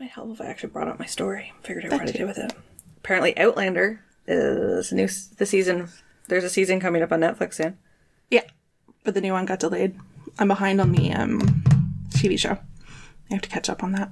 Might 0.00 0.10
help 0.10 0.32
if 0.32 0.40
I 0.40 0.46
actually 0.46 0.70
brought 0.70 0.88
up 0.88 0.98
my 0.98 1.06
story. 1.06 1.52
Figured 1.62 1.86
out 1.86 1.92
what 1.92 2.06
to 2.06 2.12
do 2.16 2.26
with 2.26 2.38
it. 2.38 2.52
Apparently, 2.98 3.36
Outlander 3.36 4.00
is 4.26 4.92
new. 4.92 5.04
s- 5.04 5.26
The 5.36 5.46
season. 5.46 5.88
There's 6.28 6.44
a 6.44 6.50
season 6.50 6.78
coming 6.78 7.02
up 7.02 7.10
on 7.12 7.20
Netflix 7.20 7.54
soon. 7.54 7.78
Yeah, 8.30 8.44
but 9.02 9.14
the 9.14 9.20
new 9.20 9.32
one 9.32 9.46
got 9.46 9.58
delayed. 9.60 9.98
I'm 10.38 10.48
behind 10.48 10.80
on 10.80 10.92
the 10.92 11.12
um, 11.12 11.40
TV 12.10 12.38
show. 12.38 12.58
I 13.30 13.34
have 13.34 13.42
to 13.42 13.48
catch 13.48 13.68
up 13.68 13.82
on 13.82 13.92
that. 13.92 14.10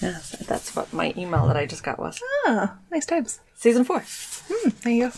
Yeah, 0.00 0.18
that's 0.46 0.74
what 0.76 0.92
my 0.92 1.12
email 1.16 1.46
that 1.48 1.56
I 1.56 1.66
just 1.66 1.82
got 1.82 1.98
was. 1.98 2.20
Ah, 2.46 2.76
nice 2.90 3.04
times. 3.06 3.40
Season 3.54 3.84
four. 3.84 4.02
There 4.82 4.92
you 4.92 5.08
go. 5.08 5.12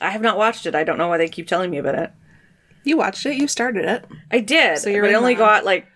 I 0.00 0.10
have 0.10 0.20
not 0.22 0.36
watched 0.36 0.66
it. 0.66 0.74
I 0.74 0.84
don't 0.84 0.98
know 0.98 1.08
why 1.08 1.18
they 1.18 1.28
keep 1.28 1.46
telling 1.48 1.70
me 1.70 1.78
about 1.78 1.94
it. 1.96 2.12
You 2.84 2.96
watched 2.98 3.24
it. 3.26 3.36
You 3.36 3.48
started 3.48 3.84
it. 3.86 4.04
I 4.30 4.40
did, 4.40 4.78
So 4.78 4.90
you're 4.90 5.02
but 5.02 5.08
I 5.08 5.10
in 5.10 5.16
only 5.16 5.34
the- 5.34 5.38
got 5.38 5.64
like 5.64 5.86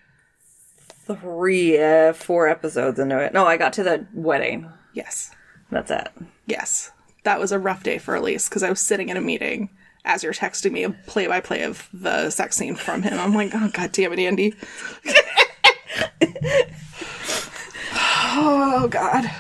three, 1.16 1.80
uh, 1.82 2.12
four 2.12 2.48
episodes 2.48 2.98
into 2.98 3.18
it. 3.18 3.32
No, 3.32 3.46
I 3.46 3.57
got 3.57 3.72
to 3.75 3.82
the 3.82 4.07
wedding. 4.12 4.71
Yes. 4.93 5.31
That's 5.71 5.90
it. 5.90 6.08
Yes. 6.46 6.93
That 7.25 7.40
was 7.40 7.53
a 7.53 7.58
rough 7.58 7.82
day 7.82 7.98
for 7.98 8.14
Elise 8.14 8.48
because 8.48 8.62
I 8.62 8.71
was 8.71 8.81
sitting 8.81 9.08
in 9.08 9.17
a 9.17 9.21
meeting 9.21 9.71
as 10.04 10.22
you're 10.22 10.32
texting 10.32 10.72
me 10.72 10.84
a 10.84 10.90
play 10.90 11.26
by 11.26 11.40
play 11.40 11.62
of 11.62 11.89
the 11.93 12.31
sex 12.31 12.57
scene 12.57 12.75
from 12.75 13.03
him. 13.03 13.18
I'm 13.18 13.34
like, 13.34 13.50
oh, 13.54 13.71
god 13.72 13.93
damn 13.93 14.12
it, 14.12 14.18
Andy. 14.18 14.54
oh, 17.95 18.89
God. 18.90 19.31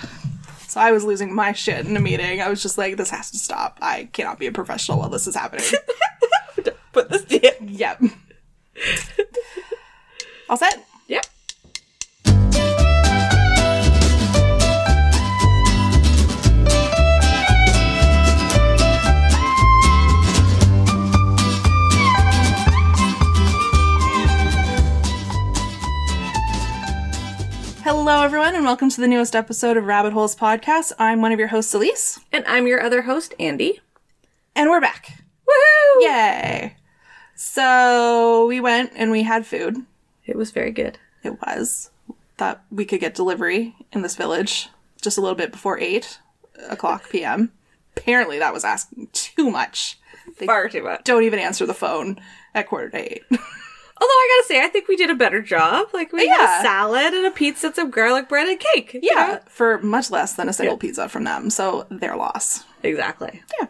So 0.66 0.80
I 0.80 0.92
was 0.92 1.04
losing 1.04 1.34
my 1.34 1.52
shit 1.52 1.86
in 1.86 1.96
a 1.96 2.00
meeting. 2.00 2.42
I 2.42 2.48
was 2.48 2.62
just 2.62 2.76
like, 2.76 2.96
this 2.96 3.10
has 3.10 3.30
to 3.30 3.38
stop. 3.38 3.78
I 3.80 4.10
cannot 4.12 4.38
be 4.38 4.46
a 4.46 4.52
professional 4.52 4.98
while 4.98 5.08
this 5.08 5.26
is 5.26 5.34
happening. 5.34 5.64
Put 6.92 7.08
this 7.08 7.24
in. 7.24 7.68
yep. 7.68 8.02
All 10.48 10.56
set? 10.56 10.87
Hello, 27.90 28.22
everyone, 28.22 28.54
and 28.54 28.64
welcome 28.64 28.90
to 28.90 29.00
the 29.00 29.08
newest 29.08 29.34
episode 29.34 29.76
of 29.78 29.86
Rabbit 29.86 30.12
Holes 30.12 30.36
Podcast. 30.36 30.92
I'm 30.98 31.22
one 31.22 31.32
of 31.32 31.38
your 31.38 31.48
hosts, 31.48 31.72
Elise, 31.72 32.20
And 32.32 32.44
I'm 32.46 32.66
your 32.66 32.82
other 32.82 33.02
host, 33.02 33.32
Andy. 33.40 33.80
and 34.54 34.68
we're 34.68 34.80
back. 34.80 35.22
Woohoo! 35.48 36.02
Yay! 36.02 36.76
So 37.34 38.46
we 38.46 38.60
went 38.60 38.92
and 38.94 39.10
we 39.10 39.22
had 39.22 39.46
food. 39.46 39.76
It 40.26 40.36
was 40.36 40.50
very 40.50 40.70
good. 40.70 40.98
It 41.22 41.40
was 41.40 41.90
thought 42.36 42.62
we 42.70 42.84
could 42.84 43.00
get 43.00 43.14
delivery 43.14 43.74
in 43.92 44.02
this 44.02 44.16
village 44.16 44.68
just 45.00 45.16
a 45.16 45.20
little 45.22 45.36
bit 45.36 45.50
before 45.52 45.78
eight 45.80 46.18
o'clock 46.68 47.08
p.m. 47.10 47.52
Apparently, 47.96 48.38
that 48.38 48.52
was 48.52 48.64
asking 48.64 49.08
too 49.12 49.50
much. 49.50 49.98
They 50.38 50.46
Far 50.46 50.68
too 50.68 50.82
much. 50.84 51.04
don't 51.04 51.22
even 51.24 51.38
answer 51.38 51.64
the 51.64 51.72
phone 51.74 52.20
at 52.54 52.68
quarter 52.68 52.90
to 52.90 53.12
eight. 53.12 53.22
Although 54.00 54.12
I 54.12 54.36
gotta 54.36 54.46
say, 54.48 54.62
I 54.62 54.68
think 54.68 54.86
we 54.88 54.96
did 54.96 55.10
a 55.10 55.14
better 55.14 55.42
job. 55.42 55.88
Like 55.92 56.12
we 56.12 56.26
had 56.28 56.60
a 56.60 56.62
salad 56.62 57.14
and 57.14 57.26
a 57.26 57.30
pizza, 57.30 57.72
some 57.74 57.90
garlic 57.90 58.28
bread 58.28 58.48
and 58.48 58.60
cake. 58.60 58.98
yeah, 59.02 59.14
know? 59.14 59.40
for 59.48 59.78
much 59.82 60.10
less 60.10 60.34
than 60.34 60.48
a 60.48 60.52
single 60.52 60.76
pizza 60.76 61.08
from 61.08 61.24
them. 61.24 61.50
So 61.50 61.86
their 61.90 62.16
loss. 62.16 62.64
exactly. 62.82 63.42
Yeah. 63.60 63.66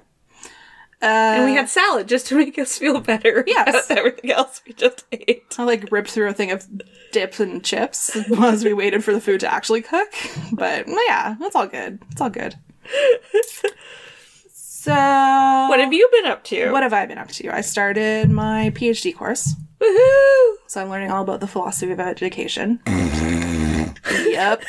Uh, 1.01 1.07
And 1.07 1.45
we 1.45 1.55
had 1.55 1.69
salad 1.69 2.09
just 2.09 2.27
to 2.27 2.35
make 2.37 2.59
us 2.59 2.77
feel 2.77 3.01
better. 3.01 3.45
Yes. 3.47 3.89
everything 3.91 4.33
else 4.33 4.61
we 4.67 4.73
just 4.73 5.05
ate. 5.13 5.55
I 5.57 5.63
like 5.65 5.91
ripped 5.93 6.11
through 6.11 6.29
a 6.29 6.33
thing 6.35 6.51
of 6.51 6.67
dips 7.13 7.39
and 7.41 7.65
chips 7.65 8.15
as 8.39 8.65
we 8.65 8.73
waited 8.73 9.05
for 9.05 9.13
the 9.15 9.21
food 9.21 9.41
to 9.41 9.53
actually 9.53 9.81
cook. 9.83 10.13
But 10.53 10.87
yeah, 10.89 11.37
it's 11.41 11.55
all 11.55 11.69
good. 11.69 12.01
It's 12.11 12.21
all 12.21 12.31
good. 12.31 12.57
So 14.81 14.93
What 14.95 15.81
have 15.81 15.93
you 15.93 16.09
been 16.13 16.27
up 16.27 16.45
to? 16.45 16.71
what 16.71 16.83
have 16.83 16.93
I 16.93 17.05
been 17.05 17.19
up 17.19 17.29
to? 17.29 17.55
I 17.55 17.61
started 17.63 18.31
my 18.31 18.71
PhD 18.75 19.15
course. 19.15 19.55
Woohoo! 19.81 20.57
So 20.67 20.83
I'm 20.83 20.91
learning 20.91 21.11
all 21.11 21.23
about 21.23 21.41
the 21.41 21.47
philosophy 21.47 21.93
of 21.93 22.01
education. 22.01 22.81
yep. 22.87 24.63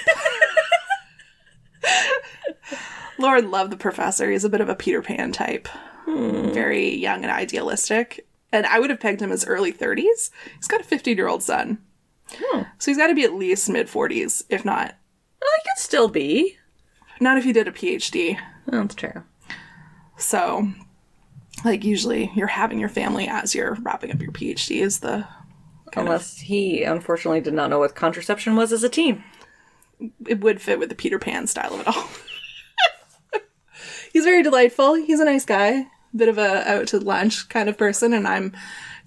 Lauren 3.18 3.52
loved 3.52 3.72
the 3.72 3.78
professor. 3.78 4.30
He's 4.32 4.46
a 4.46 4.50
bit 4.50 4.62
of 4.62 4.70
a 4.70 4.76
Peter 4.76 5.02
Pan 5.02 5.32
type. 5.32 5.68
Hmm. 6.06 6.52
Very 6.52 6.96
young 6.96 7.24
and 7.24 7.32
idealistic. 7.32 8.28
And 8.52 8.66
I 8.66 8.80
would 8.80 8.90
have 8.90 9.00
pegged 9.00 9.22
him 9.22 9.32
as 9.32 9.46
early 9.46 9.74
30s. 9.74 10.32
He's 10.56 10.68
got 10.68 10.82
a 10.82 10.86
15 10.86 11.18
year 11.18 11.28
old 11.28 11.44
son. 11.44 11.80
Hmm. 12.32 12.64
So 12.78 12.92
he's 12.92 12.98
got 12.98 13.08
to 13.08 13.16
be 13.16 13.24
at 13.24 13.34
least 13.34 13.70
mid 13.70 13.88
40s, 13.88 14.44
if 14.50 14.64
not. 14.64 14.96
Well, 15.42 15.50
I 15.50 15.60
could 15.64 15.82
still 15.82 16.08
be. 16.08 16.58
Not 17.20 17.38
if 17.38 17.44
he 17.44 17.54
did 17.54 17.68
a 17.68 17.72
PhD. 17.72 18.40
That's 18.68 18.96
true. 18.96 19.24
So, 20.18 20.72
like, 21.66 21.84
usually 21.84 22.32
you're 22.36 22.48
having 22.48 22.80
your 22.80 22.90
family 22.90 23.28
as 23.28 23.56
you're 23.56 23.76
wrapping 23.82 24.12
up 24.12 24.22
your 24.22 24.32
PhD 24.32 24.82
is 24.82 25.00
the. 25.00 25.28
Unless 25.96 26.40
he 26.42 26.84
unfortunately 26.84 27.42
did 27.42 27.56
not 27.56 27.72
know 27.72 27.80
what 27.80 27.96
contraception 27.96 28.56
was 28.56 28.72
as 28.72 28.84
a 28.84 28.90
teen. 28.90 29.24
it 30.28 30.40
would 30.40 30.62
fit 30.62 30.78
with 30.78 30.90
the 30.90 30.96
Peter 30.96 31.18
Pan 31.18 31.48
style 31.48 31.74
of 31.74 31.80
it 31.82 31.88
all. 31.88 32.08
He's 34.14 34.24
very 34.24 34.44
delightful. 34.44 34.94
He's 34.94 35.20
a 35.20 35.26
nice 35.26 35.46
guy. 35.46 35.88
Bit 36.16 36.30
of 36.30 36.38
a 36.38 36.70
out 36.70 36.88
to 36.90 37.00
lunch 37.00 37.50
kind 37.50 37.70
of 37.70 37.78
person, 37.78 38.14
and 38.14 38.28
I'm 38.28 38.54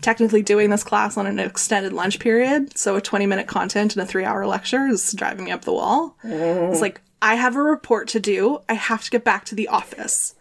technically 0.02 0.42
doing 0.42 0.70
this 0.70 0.84
class 0.84 1.16
on 1.16 1.26
an 1.26 1.38
extended 1.38 1.92
lunch 1.92 2.18
period. 2.18 2.76
So 2.76 2.96
a 2.96 3.00
20 3.00 3.26
minute 3.26 3.46
content 3.46 3.94
and 3.94 4.02
a 4.02 4.06
three 4.06 4.24
hour 4.24 4.46
lecture 4.46 4.86
is 4.86 5.12
driving 5.12 5.44
me 5.44 5.52
up 5.52 5.64
the 5.64 5.72
wall. 5.72 6.16
It's 6.24 6.78
mm. 6.78 6.80
like, 6.80 7.00
I 7.22 7.36
have 7.36 7.56
a 7.56 7.62
report 7.62 8.08
to 8.08 8.20
do. 8.20 8.60
I 8.68 8.74
have 8.74 9.04
to 9.04 9.10
get 9.10 9.24
back 9.24 9.44
to 9.46 9.54
the 9.54 9.68
office. 9.68 10.34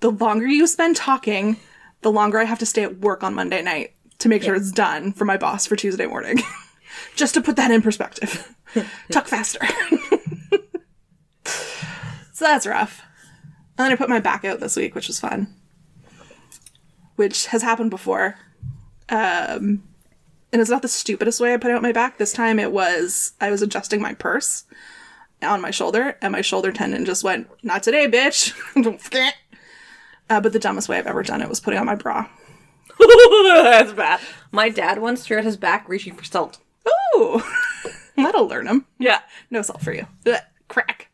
The 0.00 0.10
longer 0.10 0.46
you 0.46 0.66
spend 0.66 0.96
talking, 0.96 1.56
the 2.02 2.12
longer 2.12 2.38
I 2.38 2.44
have 2.44 2.58
to 2.60 2.66
stay 2.66 2.82
at 2.84 2.98
work 2.98 3.22
on 3.22 3.34
Monday 3.34 3.62
night 3.62 3.94
to 4.18 4.28
make 4.28 4.42
sure 4.42 4.54
it's 4.54 4.72
done 4.72 5.12
for 5.12 5.24
my 5.24 5.36
boss 5.36 5.66
for 5.66 5.76
Tuesday 5.76 6.06
morning. 6.06 6.38
Just 7.16 7.34
to 7.34 7.40
put 7.40 7.56
that 7.56 7.70
in 7.70 7.82
perspective. 7.82 8.54
Talk 9.10 9.26
faster. 9.26 9.60
so 11.44 12.44
that's 12.44 12.66
rough. 12.66 13.02
And 13.76 13.84
then 13.84 13.92
I 13.92 13.96
put 13.96 14.08
my 14.08 14.20
back 14.20 14.44
out 14.44 14.60
this 14.60 14.76
week, 14.76 14.94
which 14.94 15.08
was 15.08 15.20
fun. 15.20 15.54
Which 17.16 17.46
has 17.46 17.62
happened 17.62 17.90
before. 17.90 18.36
Um, 19.08 19.82
and 20.52 20.60
it's 20.60 20.70
not 20.70 20.82
the 20.82 20.88
stupidest 20.88 21.40
way 21.40 21.54
I 21.54 21.58
put 21.58 21.70
out 21.70 21.82
my 21.82 21.92
back. 21.92 22.18
This 22.18 22.32
time 22.32 22.58
it 22.58 22.72
was, 22.72 23.32
I 23.40 23.50
was 23.50 23.62
adjusting 23.62 24.00
my 24.00 24.14
purse 24.14 24.64
on 25.42 25.60
my 25.60 25.70
shoulder, 25.70 26.16
and 26.20 26.32
my 26.32 26.40
shoulder 26.40 26.72
tendon 26.72 27.04
just 27.04 27.22
went, 27.22 27.48
Not 27.62 27.82
today, 27.84 28.08
bitch. 28.08 28.52
Uh, 30.30 30.40
but 30.40 30.52
the 30.52 30.58
dumbest 30.58 30.88
way 30.88 30.98
I've 30.98 31.06
ever 31.06 31.22
done 31.22 31.42
it 31.42 31.48
was 31.48 31.60
putting 31.60 31.78
on 31.80 31.86
my 31.86 31.94
bra. 31.94 32.28
That's 32.98 33.92
bad. 33.92 34.20
My 34.52 34.68
dad 34.68 34.98
once 35.00 35.24
threw 35.24 35.38
out 35.38 35.44
his 35.44 35.56
back 35.56 35.88
reaching 35.88 36.14
for 36.14 36.24
salt. 36.24 36.58
Ooh, 37.16 37.40
that'll 38.16 38.46
learn 38.48 38.66
him. 38.66 38.86
Yeah. 38.98 39.20
No 39.50 39.62
salt 39.62 39.82
for 39.82 39.92
you. 39.92 40.06
Ugh, 40.26 40.40
crack. 40.68 41.10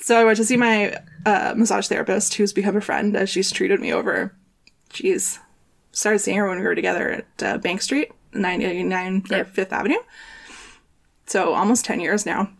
So 0.00 0.16
I 0.20 0.24
went 0.24 0.36
to 0.36 0.44
see 0.44 0.56
my 0.56 0.96
uh, 1.24 1.54
massage 1.56 1.88
therapist, 1.88 2.34
who's 2.34 2.52
become 2.52 2.76
a 2.76 2.80
friend 2.80 3.16
as 3.16 3.30
she's 3.30 3.50
treated 3.50 3.80
me 3.80 3.92
over. 3.92 4.34
Jeez, 4.90 5.38
started 5.92 6.18
seeing 6.18 6.36
her 6.36 6.46
when 6.48 6.58
we 6.58 6.64
were 6.64 6.74
together 6.74 7.10
at 7.10 7.42
uh, 7.42 7.58
Bank 7.58 7.80
Street, 7.82 8.12
99 8.32 9.24
or 9.30 9.36
Yep. 9.38 9.54
Fifth 9.54 9.72
Avenue. 9.72 9.98
So 11.26 11.54
almost 11.54 11.84
10 11.86 12.00
years 12.00 12.26
now. 12.26 12.50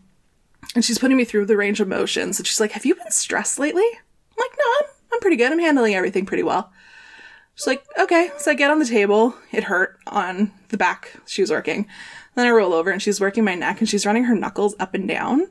And 0.73 0.83
she's 0.83 0.97
putting 0.97 1.17
me 1.17 1.23
through 1.25 1.45
the 1.45 1.55
range 1.57 1.79
of 1.79 1.87
motions. 1.87 2.39
And 2.39 2.47
she's 2.47 2.59
like, 2.59 2.71
Have 2.71 2.85
you 2.85 2.95
been 2.95 3.11
stressed 3.11 3.59
lately? 3.59 3.83
I'm 3.85 4.35
like, 4.39 4.57
No, 4.57 4.63
I'm, 4.79 4.85
I'm 5.15 5.21
pretty 5.21 5.37
good. 5.37 5.51
I'm 5.51 5.59
handling 5.59 5.95
everything 5.95 6.25
pretty 6.25 6.43
well. 6.43 6.71
She's 7.55 7.67
like, 7.67 7.85
Okay. 7.97 8.31
So 8.37 8.51
I 8.51 8.53
get 8.53 8.69
on 8.69 8.79
the 8.79 8.85
table. 8.85 9.35
It 9.51 9.65
hurt 9.65 9.97
on 10.07 10.51
the 10.69 10.77
back 10.77 11.13
she 11.25 11.41
was 11.41 11.51
working. 11.51 11.87
Then 12.35 12.47
I 12.47 12.51
roll 12.51 12.73
over 12.73 12.91
and 12.91 13.01
she's 13.01 13.21
working 13.21 13.45
my 13.45 13.55
neck 13.55 13.79
and 13.79 13.89
she's 13.89 14.05
running 14.05 14.25
her 14.25 14.35
knuckles 14.35 14.75
up 14.79 14.93
and 14.93 15.07
down 15.07 15.47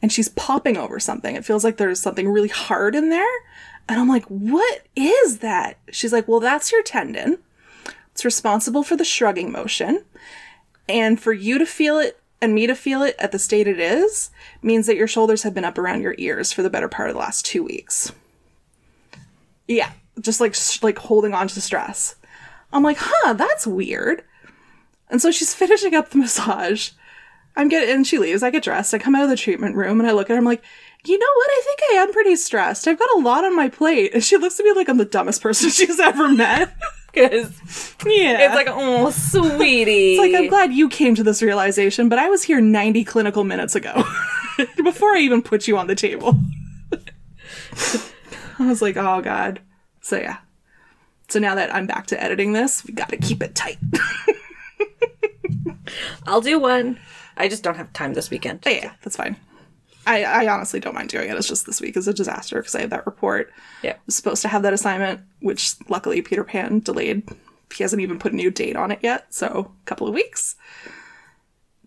and 0.00 0.12
she's 0.12 0.28
popping 0.28 0.76
over 0.76 1.00
something. 1.00 1.34
It 1.34 1.44
feels 1.44 1.64
like 1.64 1.76
there's 1.76 2.00
something 2.00 2.28
really 2.28 2.48
hard 2.48 2.94
in 2.94 3.10
there. 3.10 3.38
And 3.88 3.98
I'm 3.98 4.08
like, 4.08 4.24
What 4.26 4.86
is 4.94 5.38
that? 5.38 5.78
She's 5.90 6.12
like, 6.12 6.28
Well, 6.28 6.40
that's 6.40 6.70
your 6.70 6.82
tendon. 6.82 7.38
It's 8.12 8.24
responsible 8.24 8.82
for 8.82 8.96
the 8.96 9.04
shrugging 9.04 9.50
motion. 9.50 10.04
And 10.88 11.20
for 11.20 11.32
you 11.32 11.58
to 11.58 11.66
feel 11.66 11.98
it 11.98 12.20
and 12.40 12.54
me 12.54 12.66
to 12.66 12.74
feel 12.74 13.02
it 13.02 13.16
at 13.18 13.32
the 13.32 13.38
state 13.38 13.68
it 13.68 13.78
is 13.78 14.30
means 14.62 14.86
that 14.86 14.96
your 14.96 15.06
shoulders 15.06 15.42
have 15.42 15.54
been 15.54 15.64
up 15.64 15.78
around 15.78 16.00
your 16.02 16.14
ears 16.18 16.52
for 16.52 16.62
the 16.62 16.70
better 16.70 16.88
part 16.88 17.10
of 17.10 17.14
the 17.14 17.20
last 17.20 17.44
two 17.44 17.62
weeks. 17.62 18.12
Yeah, 19.70 19.92
just 20.20 20.40
like 20.40 20.54
sh- 20.54 20.82
like 20.82 20.98
holding 20.98 21.32
on 21.32 21.46
to 21.46 21.60
stress. 21.60 22.16
I'm 22.72 22.82
like, 22.82 22.96
huh, 22.98 23.34
that's 23.34 23.68
weird. 23.68 24.24
And 25.08 25.22
so 25.22 25.30
she's 25.30 25.54
finishing 25.62 25.94
up 25.94 26.10
the 26.10 26.18
massage. 26.18 26.90
I'm 27.56 27.68
getting, 27.68 27.94
and 27.94 28.06
she 28.06 28.18
leaves. 28.18 28.42
I 28.42 28.50
get 28.50 28.64
dressed. 28.64 28.94
I 28.94 28.98
come 28.98 29.14
out 29.14 29.24
of 29.24 29.30
the 29.30 29.36
treatment 29.36 29.76
room 29.76 30.00
and 30.00 30.08
I 30.08 30.12
look 30.12 30.28
at 30.28 30.34
her. 30.34 30.38
I'm 30.38 30.44
like, 30.44 30.62
you 31.04 31.18
know 31.18 31.26
what? 31.36 31.50
I 31.50 31.62
think 31.64 31.80
I 31.82 31.94
am 32.02 32.12
pretty 32.12 32.36
stressed. 32.36 32.88
I've 32.88 32.98
got 32.98 33.16
a 33.16 33.20
lot 33.20 33.44
on 33.44 33.54
my 33.56 33.68
plate. 33.68 34.12
And 34.12 34.24
she 34.24 34.36
looks 34.36 34.58
at 34.58 34.64
me 34.64 34.72
like 34.72 34.88
I'm 34.88 34.98
the 34.98 35.04
dumbest 35.04 35.40
person 35.40 35.70
she's 35.70 36.00
ever 36.00 36.28
met. 36.28 36.74
Because 37.12 37.50
yeah. 38.06 38.46
it's 38.46 38.54
like, 38.54 38.68
oh, 38.70 39.10
sweetie. 39.10 40.14
It's 40.14 40.20
like, 40.20 40.32
I'm 40.32 40.48
glad 40.48 40.72
you 40.72 40.88
came 40.88 41.16
to 41.16 41.24
this 41.24 41.42
realization, 41.42 42.08
but 42.08 42.20
I 42.20 42.28
was 42.28 42.44
here 42.44 42.60
90 42.60 43.02
clinical 43.02 43.42
minutes 43.42 43.74
ago. 43.74 44.04
before 44.84 45.16
I 45.16 45.18
even 45.18 45.42
put 45.42 45.66
you 45.66 45.76
on 45.76 45.88
the 45.88 45.96
table. 45.96 46.38
I 48.60 48.68
was 48.68 48.82
like, 48.82 48.96
oh 48.96 49.22
god. 49.22 49.60
So 50.00 50.18
yeah. 50.18 50.38
So 51.28 51.38
now 51.38 51.54
that 51.54 51.74
I'm 51.74 51.86
back 51.86 52.06
to 52.08 52.22
editing 52.22 52.52
this, 52.52 52.84
we 52.84 52.92
gotta 52.92 53.16
keep 53.16 53.42
it 53.42 53.54
tight. 53.54 53.78
I'll 56.26 56.40
do 56.40 56.58
one. 56.58 56.98
I 57.36 57.48
just 57.48 57.62
don't 57.62 57.76
have 57.76 57.92
time 57.92 58.14
this 58.14 58.30
weekend. 58.30 58.60
But 58.60 58.74
yeah, 58.74 58.92
that's 59.02 59.16
fine. 59.16 59.36
I, 60.06 60.24
I 60.24 60.48
honestly 60.48 60.80
don't 60.80 60.94
mind 60.94 61.10
doing 61.10 61.30
it. 61.30 61.36
It's 61.36 61.48
just 61.48 61.66
this 61.66 61.80
week 61.80 61.96
is 61.96 62.08
a 62.08 62.14
disaster 62.14 62.56
because 62.56 62.74
I 62.74 62.80
have 62.80 62.90
that 62.90 63.06
report. 63.06 63.52
Yeah. 63.82 63.92
I 63.92 63.98
was 64.06 64.16
supposed 64.16 64.42
to 64.42 64.48
have 64.48 64.62
that 64.62 64.72
assignment, 64.72 65.20
which 65.40 65.74
luckily 65.88 66.22
Peter 66.22 66.44
Pan 66.44 66.80
delayed. 66.80 67.28
He 67.74 67.84
hasn't 67.84 68.02
even 68.02 68.18
put 68.18 68.32
a 68.32 68.36
new 68.36 68.50
date 68.50 68.76
on 68.76 68.90
it 68.90 69.00
yet, 69.02 69.32
so 69.32 69.72
a 69.82 69.84
couple 69.84 70.08
of 70.08 70.14
weeks. 70.14 70.56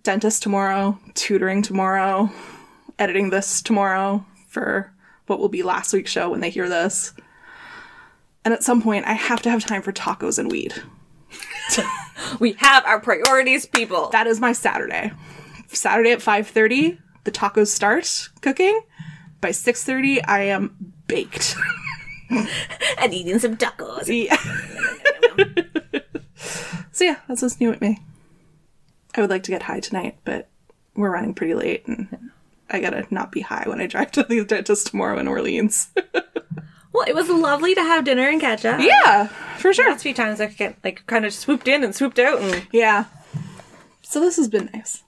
Dentist 0.03 0.43
tomorrow, 0.43 0.99
tutoring 1.15 1.61
tomorrow, 1.61 2.29
editing 2.99 3.29
this 3.29 3.61
tomorrow 3.61 4.25
for 4.47 4.92
what 5.33 5.39
will 5.39 5.49
be 5.49 5.63
last 5.63 5.93
week's 5.93 6.11
show 6.11 6.29
when 6.29 6.41
they 6.41 6.51
hear 6.51 6.69
this. 6.69 7.11
And 8.45 8.53
at 8.53 8.63
some 8.63 8.83
point, 8.83 9.07
I 9.07 9.13
have 9.13 9.41
to 9.41 9.49
have 9.49 9.65
time 9.65 9.81
for 9.81 9.91
tacos 9.91 10.37
and 10.37 10.51
weed. 10.51 10.75
We 12.39 12.53
have 12.53 12.85
our 12.85 12.99
priorities, 12.99 13.65
people. 13.65 14.09
That 14.09 14.27
is 14.27 14.39
my 14.39 14.53
Saturday. 14.53 15.11
Saturday 15.67 16.11
at 16.11 16.19
5:30, 16.19 16.99
the 17.23 17.31
tacos 17.31 17.67
start 17.67 18.29
cooking. 18.41 18.79
By 19.41 19.49
6:30, 19.49 20.21
I 20.27 20.43
am 20.43 20.93
baked. 21.07 21.55
and 22.29 23.13
eating 23.13 23.39
some 23.39 23.57
tacos. 23.57 24.07
Yeah. 24.07 24.37
so 26.91 27.03
yeah, 27.03 27.17
that's 27.27 27.41
what's 27.41 27.59
new 27.59 27.69
with 27.69 27.81
me. 27.81 27.99
I 29.15 29.21
would 29.21 29.31
like 29.31 29.43
to 29.43 29.51
get 29.51 29.63
high 29.63 29.79
tonight, 29.79 30.17
but 30.23 30.49
we're 30.95 31.11
running 31.11 31.33
pretty 31.33 31.55
late 31.55 31.87
and 31.87 32.31
I 32.69 32.79
gotta 32.79 33.05
not 33.09 33.31
be 33.31 33.41
high 33.41 33.65
when 33.67 33.81
I 33.81 33.87
drive 33.87 34.11
to 34.13 34.23
the 34.23 34.43
dentist 34.43 34.87
tomorrow 34.87 35.17
in 35.19 35.27
Orleans. 35.27 35.89
Well, 36.93 37.07
it 37.07 37.15
was 37.15 37.27
lovely 37.27 37.73
to 37.73 37.81
have 37.81 38.05
dinner 38.05 38.29
and 38.29 38.39
catch 38.39 38.65
up. 38.65 38.79
yeah, 38.79 39.25
for 39.57 39.73
sure. 39.73 39.89
Last 39.89 40.03
few 40.03 40.13
times 40.13 40.39
I 40.39 40.45
get 40.45 40.77
like 40.83 41.05
kind 41.07 41.25
of 41.25 41.33
swooped 41.33 41.67
in 41.67 41.83
and 41.83 41.95
swooped 41.95 42.19
out 42.19 42.39
and 42.39 42.67
Yeah. 42.71 43.05
So 44.03 44.19
this 44.19 44.35
has 44.35 44.47
been 44.47 44.69
nice. 44.71 45.01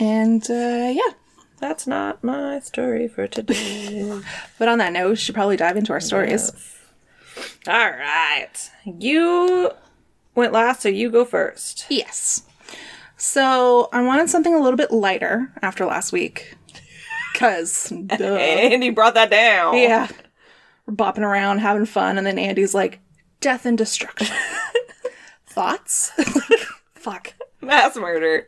And 0.00 0.50
uh, 0.50 0.90
yeah. 0.92 1.14
that's 1.60 1.86
not 1.86 2.24
my 2.24 2.58
story 2.58 3.06
for 3.06 3.28
today. 3.28 4.20
But 4.58 4.68
on 4.68 4.78
that 4.78 4.92
note, 4.92 5.10
we 5.10 5.16
should 5.16 5.34
probably 5.36 5.56
dive 5.56 5.76
into 5.76 5.92
our 5.92 6.00
stories. 6.00 6.50
All 7.68 7.90
right. 7.90 8.70
You 8.84 9.70
went 10.34 10.52
last, 10.52 10.82
so 10.82 10.88
you 10.88 11.08
go 11.10 11.24
first. 11.24 11.86
Yes. 11.88 12.42
So 13.20 13.90
I 13.92 14.00
wanted 14.00 14.30
something 14.30 14.54
a 14.54 14.58
little 14.58 14.78
bit 14.78 14.90
lighter 14.90 15.52
after 15.60 15.84
last 15.84 16.10
week. 16.10 16.56
Cause 17.34 17.92
Andy 18.10 18.88
brought 18.88 19.12
that 19.12 19.30
down. 19.30 19.76
Yeah. 19.76 20.08
We're 20.86 20.94
bopping 20.94 21.18
around, 21.18 21.58
having 21.58 21.84
fun, 21.84 22.16
and 22.16 22.26
then 22.26 22.38
Andy's 22.38 22.74
like, 22.74 22.98
death 23.40 23.66
and 23.66 23.76
destruction. 23.76 24.34
Thoughts? 25.46 26.10
Fuck. 26.94 27.34
Mass 27.60 27.94
murder. 27.96 28.46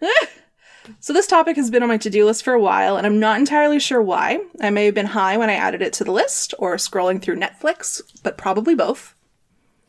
So 1.00 1.12
this 1.12 1.26
topic 1.26 1.56
has 1.56 1.70
been 1.70 1.82
on 1.82 1.90
my 1.90 1.98
to-do 1.98 2.24
list 2.24 2.42
for 2.42 2.54
a 2.54 2.60
while, 2.60 2.96
and 2.96 3.06
I'm 3.06 3.20
not 3.20 3.38
entirely 3.38 3.78
sure 3.78 4.00
why. 4.00 4.40
I 4.62 4.70
may 4.70 4.86
have 4.86 4.94
been 4.94 5.06
high 5.06 5.36
when 5.36 5.50
I 5.50 5.54
added 5.54 5.82
it 5.82 5.92
to 5.94 6.04
the 6.04 6.12
list, 6.12 6.54
or 6.58 6.76
scrolling 6.76 7.20
through 7.20 7.36
Netflix, 7.36 8.00
but 8.22 8.38
probably 8.38 8.74
both. 8.74 9.14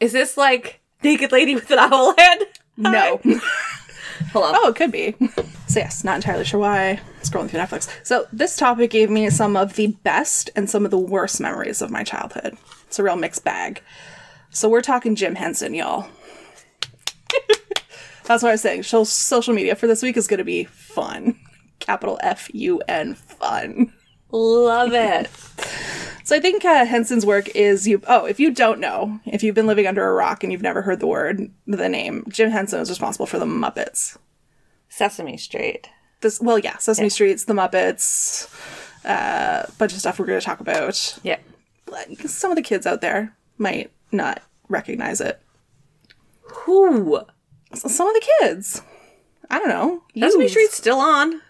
Is 0.01 0.11
this 0.11 0.35
like 0.35 0.81
naked 1.01 1.31
lady 1.31 1.55
with 1.55 1.71
an 1.71 1.79
owl 1.79 2.13
head? 2.17 2.39
No. 2.75 3.21
Hold 4.33 4.45
on. 4.45 4.55
Oh, 4.57 4.67
it 4.69 4.75
could 4.75 4.91
be. 4.91 5.15
So 5.65 5.79
yes, 5.79 6.03
not 6.03 6.17
entirely 6.17 6.45
sure 6.45 6.59
why. 6.59 6.99
Scrolling 7.23 7.49
through 7.49 7.61
Netflix. 7.61 7.89
So 8.05 8.27
this 8.31 8.55
topic 8.57 8.91
gave 8.91 9.09
me 9.09 9.27
some 9.31 9.57
of 9.57 9.73
the 9.73 9.87
best 9.87 10.51
and 10.55 10.69
some 10.69 10.85
of 10.85 10.91
the 10.91 10.99
worst 10.99 11.39
memories 11.41 11.81
of 11.81 11.89
my 11.89 12.03
childhood. 12.03 12.55
It's 12.85 12.99
a 12.99 13.03
real 13.03 13.15
mixed 13.15 13.43
bag. 13.43 13.81
So 14.51 14.69
we're 14.69 14.81
talking 14.81 15.15
Jim 15.15 15.33
Henson, 15.33 15.73
y'all. 15.73 16.07
That's 18.25 18.43
what 18.43 18.49
I 18.49 18.51
was 18.51 18.61
saying. 18.61 18.83
So 18.83 19.03
social 19.03 19.55
media 19.55 19.75
for 19.75 19.87
this 19.87 20.03
week 20.03 20.15
is 20.15 20.27
going 20.27 20.37
to 20.37 20.43
be 20.43 20.65
fun. 20.65 21.39
Capital 21.79 22.19
F 22.21 22.51
U 22.53 22.79
N 22.87 23.15
fun. 23.15 23.91
Love 24.29 24.93
it. 24.93 25.29
So 26.23 26.35
I 26.35 26.39
think 26.39 26.63
uh, 26.63 26.85
Henson's 26.85 27.25
work 27.25 27.49
is 27.49 27.87
you. 27.87 28.01
Oh, 28.07 28.25
if 28.25 28.39
you 28.39 28.51
don't 28.51 28.79
know, 28.79 29.19
if 29.25 29.43
you've 29.43 29.55
been 29.55 29.67
living 29.67 29.87
under 29.87 30.07
a 30.07 30.13
rock 30.13 30.43
and 30.43 30.51
you've 30.51 30.61
never 30.61 30.81
heard 30.81 30.99
the 30.99 31.07
word, 31.07 31.51
the 31.67 31.89
name 31.89 32.25
Jim 32.29 32.49
Henson 32.49 32.79
is 32.79 32.89
responsible 32.89 33.25
for 33.25 33.39
the 33.39 33.45
Muppets. 33.45 34.17
Sesame 34.87 35.37
Street. 35.37 35.89
This, 36.21 36.39
well, 36.39 36.57
yeah, 36.57 36.77
Sesame 36.77 37.09
Street's 37.09 37.45
the 37.45 37.53
Muppets, 37.53 38.47
a 39.03 39.11
uh, 39.11 39.65
bunch 39.77 39.91
of 39.93 39.99
stuff 39.99 40.17
we're 40.17 40.25
going 40.25 40.39
to 40.39 40.45
talk 40.45 40.61
about. 40.61 41.19
Yeah. 41.23 41.39
Some 42.25 42.51
of 42.51 42.55
the 42.55 42.63
kids 42.63 42.87
out 42.87 43.01
there 43.01 43.35
might 43.57 43.91
not 44.11 44.41
recognize 44.69 45.19
it. 45.19 45.41
Who? 46.41 47.21
Some 47.73 48.07
of 48.07 48.13
the 48.13 48.27
kids, 48.39 48.81
I 49.49 49.59
don't 49.59 49.69
know. 49.69 50.03
Sesame. 50.17 50.47
Street's 50.47 50.75
still 50.75 50.99
on. 50.99 51.41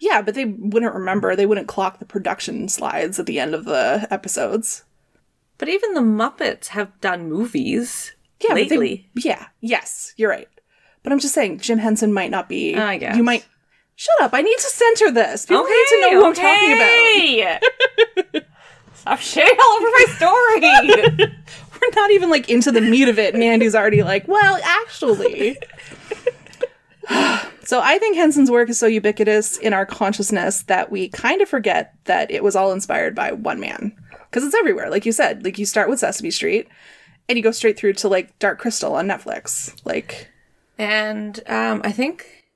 Yeah, 0.00 0.22
but 0.22 0.34
they 0.34 0.44
wouldn't 0.44 0.94
remember. 0.94 1.34
They 1.34 1.46
wouldn't 1.46 1.68
clock 1.68 1.98
the 1.98 2.04
production 2.04 2.68
slides 2.68 3.18
at 3.18 3.26
the 3.26 3.38
end 3.40 3.54
of 3.54 3.64
the 3.64 4.06
episodes. 4.10 4.84
But 5.58 5.68
even 5.68 5.94
the 5.94 6.00
Muppets 6.00 6.68
have 6.68 7.00
done 7.00 7.28
movies 7.28 8.12
Yeah, 8.40 8.54
but 8.54 8.68
they- 8.68 9.06
yeah, 9.16 9.46
yes, 9.60 10.14
you're 10.16 10.30
right. 10.30 10.48
But 11.02 11.12
I'm 11.12 11.18
just 11.18 11.34
saying, 11.34 11.58
Jim 11.58 11.78
Henson 11.78 12.12
might 12.12 12.30
not 12.30 12.48
be. 12.48 12.76
I 12.76 12.98
guess. 12.98 13.16
You 13.16 13.22
might. 13.24 13.46
Shut 13.96 14.14
up! 14.20 14.30
I 14.32 14.42
need 14.42 14.56
to 14.56 14.62
center 14.62 15.10
this. 15.10 15.46
People 15.46 15.64
need 15.64 15.86
to 15.88 16.00
know 16.02 16.10
who 16.20 16.26
I'm 16.26 16.34
talking 16.34 16.72
about. 16.72 17.62
about. 18.30 18.44
Stop 18.94 19.18
shitting 19.18 19.58
all 19.58 19.76
over 19.76 19.86
my 19.86 20.04
story. 20.16 21.32
We're 21.80 21.90
not 21.96 22.10
even 22.12 22.30
like 22.30 22.48
into 22.48 22.70
the 22.70 22.80
meat 22.80 23.08
of 23.08 23.18
it, 23.18 23.34
and 23.34 23.42
Andy's 23.42 23.74
already 23.74 24.02
like, 24.04 24.28
well, 24.28 24.60
actually. 24.62 25.56
so 27.68 27.82
I 27.82 27.98
think 27.98 28.16
Henson's 28.16 28.50
work 28.50 28.70
is 28.70 28.78
so 28.78 28.86
ubiquitous 28.86 29.58
in 29.58 29.74
our 29.74 29.84
consciousness 29.84 30.62
that 30.62 30.90
we 30.90 31.10
kind 31.10 31.42
of 31.42 31.50
forget 31.50 31.92
that 32.04 32.30
it 32.30 32.42
was 32.42 32.56
all 32.56 32.72
inspired 32.72 33.14
by 33.14 33.32
one 33.32 33.60
man. 33.60 33.94
Because 34.10 34.42
it's 34.42 34.54
everywhere, 34.54 34.88
like 34.88 35.04
you 35.04 35.12
said. 35.12 35.44
Like 35.44 35.58
you 35.58 35.66
start 35.66 35.90
with 35.90 35.98
Sesame 35.98 36.30
Street, 36.30 36.66
and 37.28 37.36
you 37.36 37.44
go 37.44 37.50
straight 37.50 37.78
through 37.78 37.92
to 37.92 38.08
like 38.08 38.38
Dark 38.38 38.58
Crystal 38.58 38.94
on 38.94 39.06
Netflix. 39.06 39.78
Like, 39.84 40.30
and 40.78 41.38
um, 41.46 41.82
I 41.84 41.92
think 41.92 42.46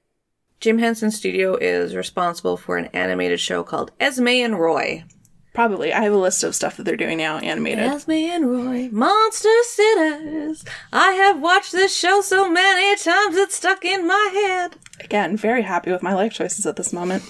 Jim 0.61 0.79
Henson 0.79 1.11
Studio 1.11 1.56
is 1.56 1.94
responsible 1.94 2.56
for 2.56 2.79
an 2.79 2.87
animated 2.94 3.38
show 3.38 3.63
called 3.63 3.93
Esme 4.01 4.29
and 4.29 4.58
Roy. 4.58 5.05
Probably, 5.53 5.93
I 5.93 6.03
have 6.03 6.13
a 6.13 6.19
list 6.19 6.43
of 6.44 6.55
stuff 6.55 6.77
that 6.77 6.85
they're 6.85 6.97
doing 6.97 7.19
now 7.19 7.39
animated. 7.39 7.85
Esme 7.85 8.13
and 8.13 8.51
Roy, 8.51 8.89
Monster 8.91 9.49
Sitters. 9.65 10.65
I 10.93 11.13
have 11.13 11.41
watched 11.41 11.73
this 11.73 11.97
show 11.97 12.21
so 12.21 12.51
many 12.51 12.97
times 12.97 13.37
it's 13.37 13.56
stuck 13.56 13.85
in 13.85 14.06
my 14.06 14.31
head. 14.32 14.77
Again, 15.01 15.37
very 15.37 15.63
happy 15.63 15.91
with 15.91 16.03
my 16.03 16.15
life 16.15 16.32
choices 16.32 16.67
at 16.67 16.77
this 16.77 16.93
moment. 16.93 17.23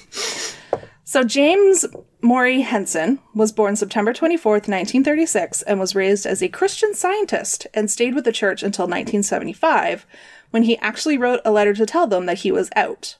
So, 1.04 1.24
James 1.24 1.84
Maury 2.22 2.62
Henson 2.62 3.18
was 3.34 3.52
born 3.52 3.76
September 3.76 4.14
24th, 4.14 4.66
1936, 4.66 5.60
and 5.62 5.78
was 5.78 5.94
raised 5.94 6.24
as 6.24 6.42
a 6.42 6.48
Christian 6.48 6.94
scientist 6.94 7.66
and 7.74 7.90
stayed 7.90 8.14
with 8.14 8.24
the 8.24 8.32
church 8.32 8.62
until 8.62 8.84
1975, 8.84 10.06
when 10.50 10.62
he 10.62 10.78
actually 10.78 11.18
wrote 11.18 11.40
a 11.44 11.50
letter 11.50 11.74
to 11.74 11.84
tell 11.84 12.06
them 12.06 12.24
that 12.26 12.38
he 12.38 12.52
was 12.52 12.70
out. 12.76 13.18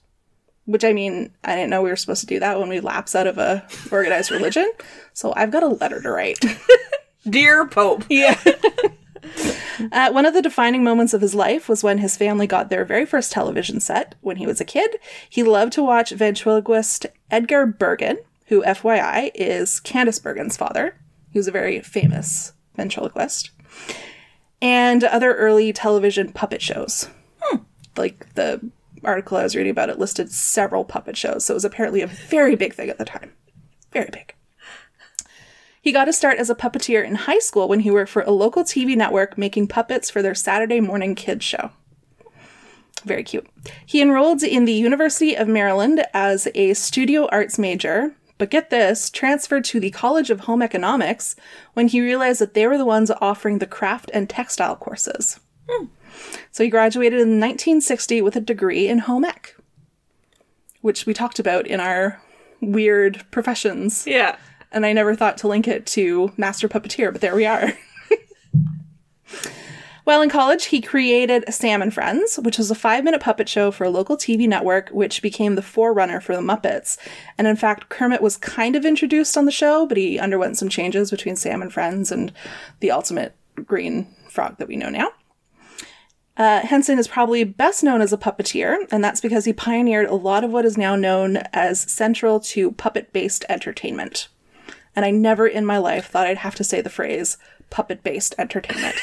Which, 0.65 0.85
I 0.85 0.93
mean, 0.93 1.33
I 1.43 1.57
didn't 1.57 1.71
know 1.71 1.83
we 1.83 1.91
were 1.91 1.97
supposed 1.97 2.21
to 2.21 2.27
do 2.27 2.39
that 2.41 2.61
when 2.61 2.69
we 2.69 2.81
lapse 2.81 3.15
out 3.15 3.27
of 3.27 3.39
a 3.39 3.67
organized 3.91 4.31
religion. 4.31 4.71
So, 5.13 5.33
I've 5.37 5.51
got 5.51 5.63
a 5.63 5.69
letter 5.69 6.01
to 6.01 6.11
write. 6.11 6.39
Dear 7.29 7.67
Pope. 7.67 8.05
Yeah. 8.09 8.39
Uh, 9.91 10.11
one 10.11 10.27
of 10.27 10.35
the 10.35 10.43
defining 10.43 10.85
moments 10.85 11.15
of 11.15 11.21
his 11.21 11.35
life 11.35 11.69
was 11.69 11.83
when 11.83 11.99
his 11.99 12.17
family 12.17 12.47
got 12.47 12.71
their 12.71 12.85
very 12.85 13.07
first 13.07 13.33
television 13.33 13.81
set 13.81 14.15
when 14.21 14.37
he 14.37 14.47
was 14.47 14.61
a 14.61 14.65
kid. 14.65 14.97
He 15.29 15.43
loved 15.43 15.73
to 15.73 15.83
watch 15.83 16.11
ventriloquist 16.11 17.07
Edgar 17.31 17.67
Bergen, 17.67 18.19
who, 18.47 18.63
FYI, 18.63 19.31
is 19.35 19.81
Candice 19.81 20.23
Bergen's 20.23 20.57
father. 20.57 20.97
He 21.31 21.39
was 21.39 21.49
a 21.49 21.53
very 21.53 21.81
famous 21.81 22.53
ventriloquist. 22.77 23.51
And 24.61 25.03
other 25.03 25.35
early 25.35 25.73
television 25.73 26.33
puppet 26.33 26.63
shows. 26.63 27.09
Like 27.97 28.35
the 28.35 28.71
article 29.05 29.37
I 29.37 29.43
was 29.43 29.57
reading 29.57 29.71
about 29.71 29.91
it 29.91 29.99
listed 29.99 30.31
several 30.31 30.85
puppet 30.85 31.17
shows, 31.17 31.45
so 31.45 31.55
it 31.55 31.57
was 31.57 31.65
apparently 31.65 32.03
a 32.03 32.07
very 32.07 32.57
big 32.57 32.75
thing 32.75 32.91
at 32.91 32.99
the 32.99 33.05
time. 33.05 33.33
Very 33.93 34.11
big. 34.11 34.35
He 35.83 35.91
got 35.91 36.07
his 36.07 36.17
start 36.17 36.39
as 36.39 36.49
a 36.49 36.55
puppeteer 36.55 37.05
in 37.05 37.17
high 37.17 37.41
school 37.41 37.67
when 37.67 37.81
he 37.81 37.91
worked 37.91 38.11
for 38.11 38.23
a 38.23 38.31
local 38.31 38.63
TV 38.63 38.97
network 38.97 39.37
making 39.37 39.67
puppets 39.67 40.09
for 40.09 40.23
their 40.23 40.35
Saturday 40.35 40.81
morning 40.81 41.17
kids 41.17 41.45
show. 41.45 41.71
Very 43.05 43.25
cute. 43.25 43.49
He 43.85 44.01
enrolled 44.01 44.45
in 44.45 44.65
the 44.65 44.73
University 44.73 45.35
of 45.35 45.49
Maryland 45.49 46.05
as 46.15 46.47
a 46.55 46.75
studio 46.75 47.29
arts 47.33 47.59
major, 47.59 48.15
but 48.39 48.51
get 48.51 48.71
this, 48.71 49.11
transferred 49.11 49.65
to 49.65 49.81
the 49.81 49.91
College 49.91 50.31
of 50.31 50.41
Home 50.41 50.63
Economics 50.63 51.35
when 51.75 51.89
he 51.89 52.01
realized 52.01 52.41
that 52.41 52.55
they 52.55 52.67
were 52.69 52.79
the 52.79 52.85
ones 52.85 53.11
offering 53.21 53.59
the 53.59 53.67
craft 53.67 54.11
and 54.15 54.31
textile 54.31 54.77
courses. 54.77 55.41
Hmm. 55.69 55.87
So 56.51 56.65
he 56.65 56.71
graduated 56.71 57.21
in 57.21 57.41
1960 57.41 58.23
with 58.23 58.37
a 58.37 58.41
degree 58.41 58.89
in 58.89 58.99
home 59.01 59.25
ec, 59.25 59.57
which 60.81 61.07
we 61.07 61.15
talked 61.15 61.39
about 61.39 61.67
in 61.67 61.81
our 61.81 62.21
weird 62.61 63.25
professions. 63.31 64.07
Yeah. 64.07 64.37
And 64.71 64.87
I 64.87 64.93
never 64.93 65.15
thought 65.15 65.39
to 65.39 65.49
link 65.49 65.69
it 65.69 65.87
to 65.89 66.33
master 66.37 66.69
puppeteer, 66.69 67.13
but 67.13 67.21
there 67.21 67.35
we 67.35 67.47
are. 67.47 67.73
While 70.05 70.23
in 70.23 70.31
college, 70.31 70.67
he 70.67 70.81
created 70.81 71.45
Sam 71.53 71.81
and 71.81 71.95
Friends, 71.95 72.37
which 72.43 72.59
was 72.59 72.71
a 72.71 72.75
five 72.75 73.05
minute 73.05 73.21
puppet 73.21 73.49
show 73.49 73.71
for 73.71 73.85
a 73.85 73.91
local 73.91 74.17
TV 74.17 74.49
network, 74.49 74.89
which 74.89 75.23
became 75.23 75.55
the 75.55 75.63
forerunner 75.63 76.21
for 76.21 76.35
the 76.35 76.43
Muppets. 76.43 76.99
And 77.39 77.47
in 77.47 77.55
fact, 77.55 77.89
Kermit 77.89 78.21
was 78.21 78.37
kind 78.37 78.75
of 78.75 78.85
introduced 78.85 79.37
on 79.37 79.45
the 79.45 79.53
show, 79.53 79.87
but 79.87 79.97
he 79.97 80.19
underwent 80.19 80.59
some 80.59 80.69
changes 80.69 81.11
between 81.11 81.37
Sam 81.37 81.63
and 81.63 81.73
Friends 81.73 82.11
and 82.11 82.33
the 82.81 82.91
ultimate 82.91 83.37
green 83.65 84.13
frog 84.29 84.59
that 84.59 84.67
we 84.67 84.77
know 84.77 84.89
now. 84.89 85.11
Uh, 86.37 86.61
Henson 86.61 86.99
is 86.99 87.09
probably 87.09 87.45
best 87.45 87.85
known 87.85 88.01
as 88.01 88.13
a 88.13 88.19
puppeteer, 88.19 88.87
and 88.91 89.05
that's 89.05 89.21
because 89.21 89.45
he 89.45 89.53
pioneered 89.53 90.07
a 90.07 90.15
lot 90.15 90.45
of 90.45 90.51
what 90.51 90.65
is 90.65 90.79
now 90.79 90.97
known 90.97 91.39
as 91.53 91.81
central 91.81 92.41
to 92.41 92.73
puppet 92.73 93.13
based 93.13 93.45
entertainment. 93.49 94.29
And 94.97 95.05
I 95.05 95.11
never 95.11 95.47
in 95.47 95.67
my 95.67 95.79
life 95.79 96.07
thought 96.07 96.27
I'd 96.27 96.39
have 96.39 96.55
to 96.57 96.65
say 96.65 96.81
the 96.81 96.91
phrase 96.91 97.37
puppet 97.71 98.03
based 98.03 98.35
entertainment. 98.39 98.97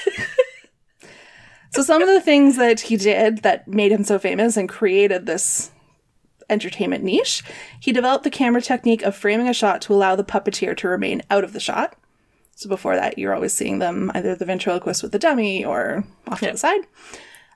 so, 1.71 1.83
some 1.83 2.01
of 2.01 2.07
the 2.07 2.21
things 2.21 2.57
that 2.57 2.81
he 2.81 2.97
did 2.97 3.39
that 3.39 3.67
made 3.67 3.91
him 3.91 4.03
so 4.03 4.17
famous 4.17 4.57
and 4.57 4.67
created 4.67 5.25
this 5.25 5.71
entertainment 6.49 7.03
niche, 7.03 7.43
he 7.79 7.91
developed 7.91 8.23
the 8.23 8.31
camera 8.31 8.61
technique 8.61 9.03
of 9.03 9.15
framing 9.15 9.47
a 9.47 9.53
shot 9.53 9.81
to 9.83 9.93
allow 9.93 10.15
the 10.15 10.23
puppeteer 10.23 10.75
to 10.77 10.87
remain 10.87 11.21
out 11.29 11.43
of 11.43 11.53
the 11.53 11.59
shot. 11.59 11.95
So 12.59 12.67
before 12.67 12.97
that, 12.97 13.17
you're 13.17 13.33
always 13.33 13.53
seeing 13.53 13.79
them 13.79 14.11
either 14.13 14.35
the 14.35 14.43
ventriloquist 14.43 15.01
with 15.01 15.13
the 15.13 15.17
dummy 15.19 15.63
or 15.63 16.03
off 16.27 16.41
to 16.41 16.51
the 16.51 16.57
side. 16.57 16.81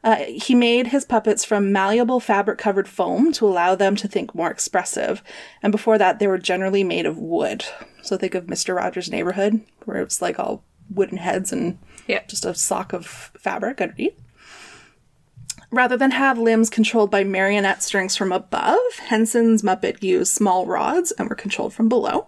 Uh, 0.01 0.15
he 0.15 0.55
made 0.55 0.87
his 0.87 1.03
puppets 1.03 1.43
from 1.43 1.73
malleable 1.73 2.21
fabric 2.21 2.57
covered 2.57 2.87
foam 2.87 3.33
to 3.33 3.45
allow 3.45 3.75
them 3.75 3.97
to 3.97 4.07
think 4.07 4.33
more 4.33 4.49
expressive. 4.49 5.21
And 5.61 5.73
before 5.73 5.97
that, 5.97 6.19
they 6.19 6.27
were 6.27 6.37
generally 6.37 6.85
made 6.85 7.05
of 7.05 7.17
wood. 7.17 7.65
So 8.01 8.15
think 8.15 8.33
of 8.33 8.45
Mr. 8.45 8.77
Rogers' 8.77 9.11
Neighborhood, 9.11 9.59
where 9.83 10.01
it's 10.01 10.21
like 10.21 10.39
all 10.39 10.63
wooden 10.89 11.17
heads 11.17 11.51
and 11.51 11.79
Yeah. 12.07 12.21
just 12.29 12.45
a 12.45 12.55
sock 12.55 12.93
of 12.93 13.05
fabric 13.05 13.81
underneath. 13.81 14.17
Rather 15.69 15.97
than 15.97 16.11
have 16.11 16.39
limbs 16.39 16.69
controlled 16.69 17.11
by 17.11 17.25
marionette 17.25 17.83
strings 17.83 18.15
from 18.15 18.31
above, 18.31 18.79
Henson's 19.09 19.63
Muppet 19.63 20.01
used 20.01 20.33
small 20.33 20.65
rods 20.65 21.11
and 21.11 21.27
were 21.27 21.35
controlled 21.35 21.73
from 21.73 21.89
below. 21.89 22.27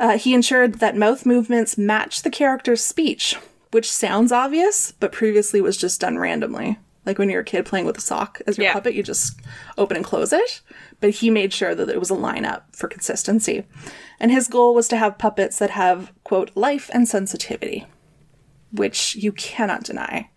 Uh, 0.00 0.16
he 0.18 0.34
ensured 0.34 0.74
that 0.74 0.96
mouth 0.96 1.26
movements 1.26 1.76
matched 1.78 2.24
the 2.24 2.30
character's 2.30 2.82
speech, 2.84 3.36
which 3.72 3.90
sounds 3.90 4.30
obvious, 4.32 4.92
but 4.92 5.12
previously 5.12 5.60
was 5.60 5.76
just 5.76 6.00
done 6.00 6.18
randomly. 6.18 6.78
Like 7.06 7.18
when 7.18 7.30
you're 7.30 7.40
a 7.40 7.44
kid 7.44 7.64
playing 7.64 7.86
with 7.86 7.96
a 7.98 8.02
sock 8.02 8.40
as 8.46 8.58
your 8.58 8.66
Yeah. 8.66 8.72
puppet, 8.74 8.94
you 8.94 9.02
just 9.02 9.40
open 9.78 9.96
and 9.96 10.04
close 10.04 10.32
it. 10.32 10.60
But 11.00 11.10
he 11.10 11.30
made 11.30 11.52
sure 11.52 11.74
that 11.74 11.88
it 11.88 11.98
was 11.98 12.10
a 12.10 12.14
lineup 12.14 12.62
for 12.72 12.86
consistency. 12.86 13.64
And 14.20 14.30
his 14.30 14.46
goal 14.48 14.74
was 14.74 14.88
to 14.88 14.96
have 14.96 15.16
puppets 15.18 15.58
that 15.58 15.70
have, 15.70 16.12
quote, 16.24 16.50
life 16.54 16.90
and 16.92 17.08
sensitivity, 17.08 17.86
which 18.72 19.16
you 19.16 19.32
cannot 19.32 19.84
deny 19.84 20.28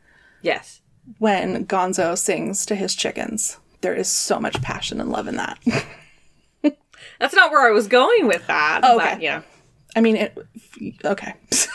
Yes. 0.42 0.82
when 1.20 1.66
Gonzo 1.66 2.18
sings 2.18 2.66
to 2.68 2.76
his 2.76 2.96
chickens. 2.96 3.58
There 3.82 3.96
is 3.96 4.08
so 4.10 4.40
much 4.40 4.62
passion 4.62 5.02
and 5.02 5.12
love 5.12 5.28
in 5.28 5.36
that. 5.38 5.60
That's 7.20 7.34
not 7.36 7.52
where 7.52 7.68
I 7.68 7.72
was 7.72 7.88
going 7.88 8.28
with 8.28 8.46
that. 8.48 8.82
Oh, 8.84 8.98
But, 8.98 9.14
okay. 9.14 9.24
yeah. 9.24 9.42
I 9.96 10.02
mean, 10.02 10.16
it. 10.16 10.38
Okay. 11.06 11.34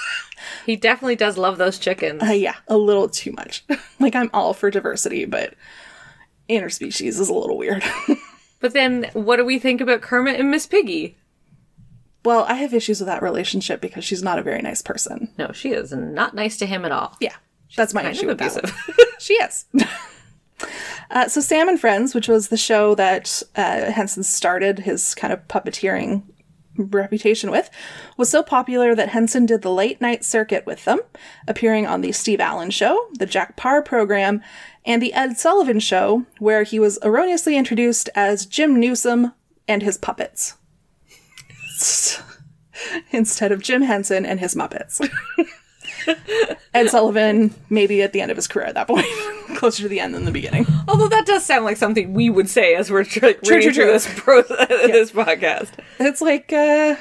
He 0.64 0.74
definitely 0.74 1.16
does 1.16 1.38
love 1.38 1.58
those 1.58 1.78
chickens. 1.78 2.22
Uh, 2.22 2.32
yeah, 2.32 2.56
a 2.66 2.76
little 2.76 3.08
too 3.08 3.30
much. 3.32 3.64
like, 4.00 4.16
I'm 4.16 4.30
all 4.34 4.52
for 4.52 4.68
diversity, 4.68 5.24
but 5.24 5.54
interspecies 6.50 7.20
is 7.20 7.28
a 7.28 7.34
little 7.34 7.56
weird. 7.56 7.84
But 8.58 8.72
then 8.72 9.10
what 9.12 9.36
do 9.36 9.44
we 9.44 9.58
think 9.58 9.82
about 9.82 10.00
Kermit 10.00 10.40
and 10.40 10.50
Miss 10.50 10.66
Piggy? 10.66 11.14
well, 12.24 12.44
I 12.48 12.54
have 12.54 12.72
issues 12.72 13.00
with 13.00 13.06
that 13.06 13.22
relationship 13.22 13.82
because 13.82 14.02
she's 14.02 14.22
not 14.22 14.38
a 14.38 14.42
very 14.42 14.62
nice 14.62 14.80
person. 14.80 15.28
No, 15.38 15.52
she 15.52 15.72
is 15.72 15.92
not 15.92 16.34
nice 16.34 16.56
to 16.56 16.66
him 16.66 16.86
at 16.86 16.90
all. 16.90 17.16
Yeah, 17.20 17.34
that's 17.76 17.92
my 17.92 18.08
issue 18.08 18.26
with 18.26 18.38
that. 18.38 18.56
abusive. 18.56 18.96
one. 18.96 19.06
she 19.20 19.34
is. 19.34 19.66
uh, 21.10 21.28
so, 21.28 21.42
Sam 21.42 21.68
and 21.68 21.78
Friends, 21.78 22.14
which 22.14 22.28
was 22.28 22.48
the 22.48 22.56
show 22.56 22.94
that 22.94 23.42
uh, 23.56 23.92
Henson 23.92 24.22
started 24.22 24.80
his 24.80 25.14
kind 25.14 25.34
of 25.34 25.46
puppeteering 25.48 26.22
reputation 26.78 27.50
with, 27.50 27.70
was 28.16 28.28
so 28.28 28.42
popular 28.42 28.94
that 28.94 29.10
Henson 29.10 29.46
did 29.46 29.62
the 29.62 29.72
late 29.72 30.00
night 30.00 30.24
circuit 30.24 30.66
with 30.66 30.84
them, 30.84 31.00
appearing 31.46 31.86
on 31.86 32.00
the 32.00 32.12
Steve 32.12 32.40
Allen 32.40 32.70
Show, 32.70 33.08
the 33.12 33.26
Jack 33.26 33.56
Paar 33.56 33.82
program, 33.82 34.42
and 34.84 35.02
the 35.02 35.12
Ed 35.12 35.36
Sullivan 35.36 35.80
Show, 35.80 36.26
where 36.38 36.62
he 36.62 36.78
was 36.78 36.98
erroneously 37.02 37.56
introduced 37.56 38.08
as 38.14 38.46
Jim 38.46 38.78
Newsom 38.78 39.32
and 39.68 39.82
his 39.82 39.98
puppets. 39.98 40.56
Instead 43.10 43.52
of 43.52 43.62
Jim 43.62 43.82
Henson 43.82 44.24
and 44.26 44.40
his 44.40 44.54
Muppets. 44.54 45.06
Ed 46.74 46.90
Sullivan, 46.90 47.54
maybe 47.70 48.02
at 48.02 48.12
the 48.12 48.20
end 48.20 48.30
of 48.30 48.36
his 48.36 48.46
career 48.48 48.66
at 48.66 48.74
that 48.74 48.86
point, 48.88 49.06
closer 49.56 49.82
to 49.82 49.88
the 49.88 50.00
end 50.00 50.14
than 50.14 50.24
the 50.24 50.30
beginning. 50.32 50.66
Although 50.88 51.08
that 51.08 51.26
does 51.26 51.44
sound 51.44 51.64
like 51.64 51.76
something 51.76 52.12
we 52.14 52.28
would 52.30 52.48
say 52.48 52.74
as 52.74 52.90
we're 52.90 53.04
tr- 53.04 53.26
reading 53.26 53.42
true, 53.44 53.72
through 53.72 53.86
this 53.86 54.12
pro- 54.14 54.42
this 54.66 55.12
podcast. 55.12 55.70
It's 55.98 56.20
like, 56.20 56.52
uh, 56.52 56.96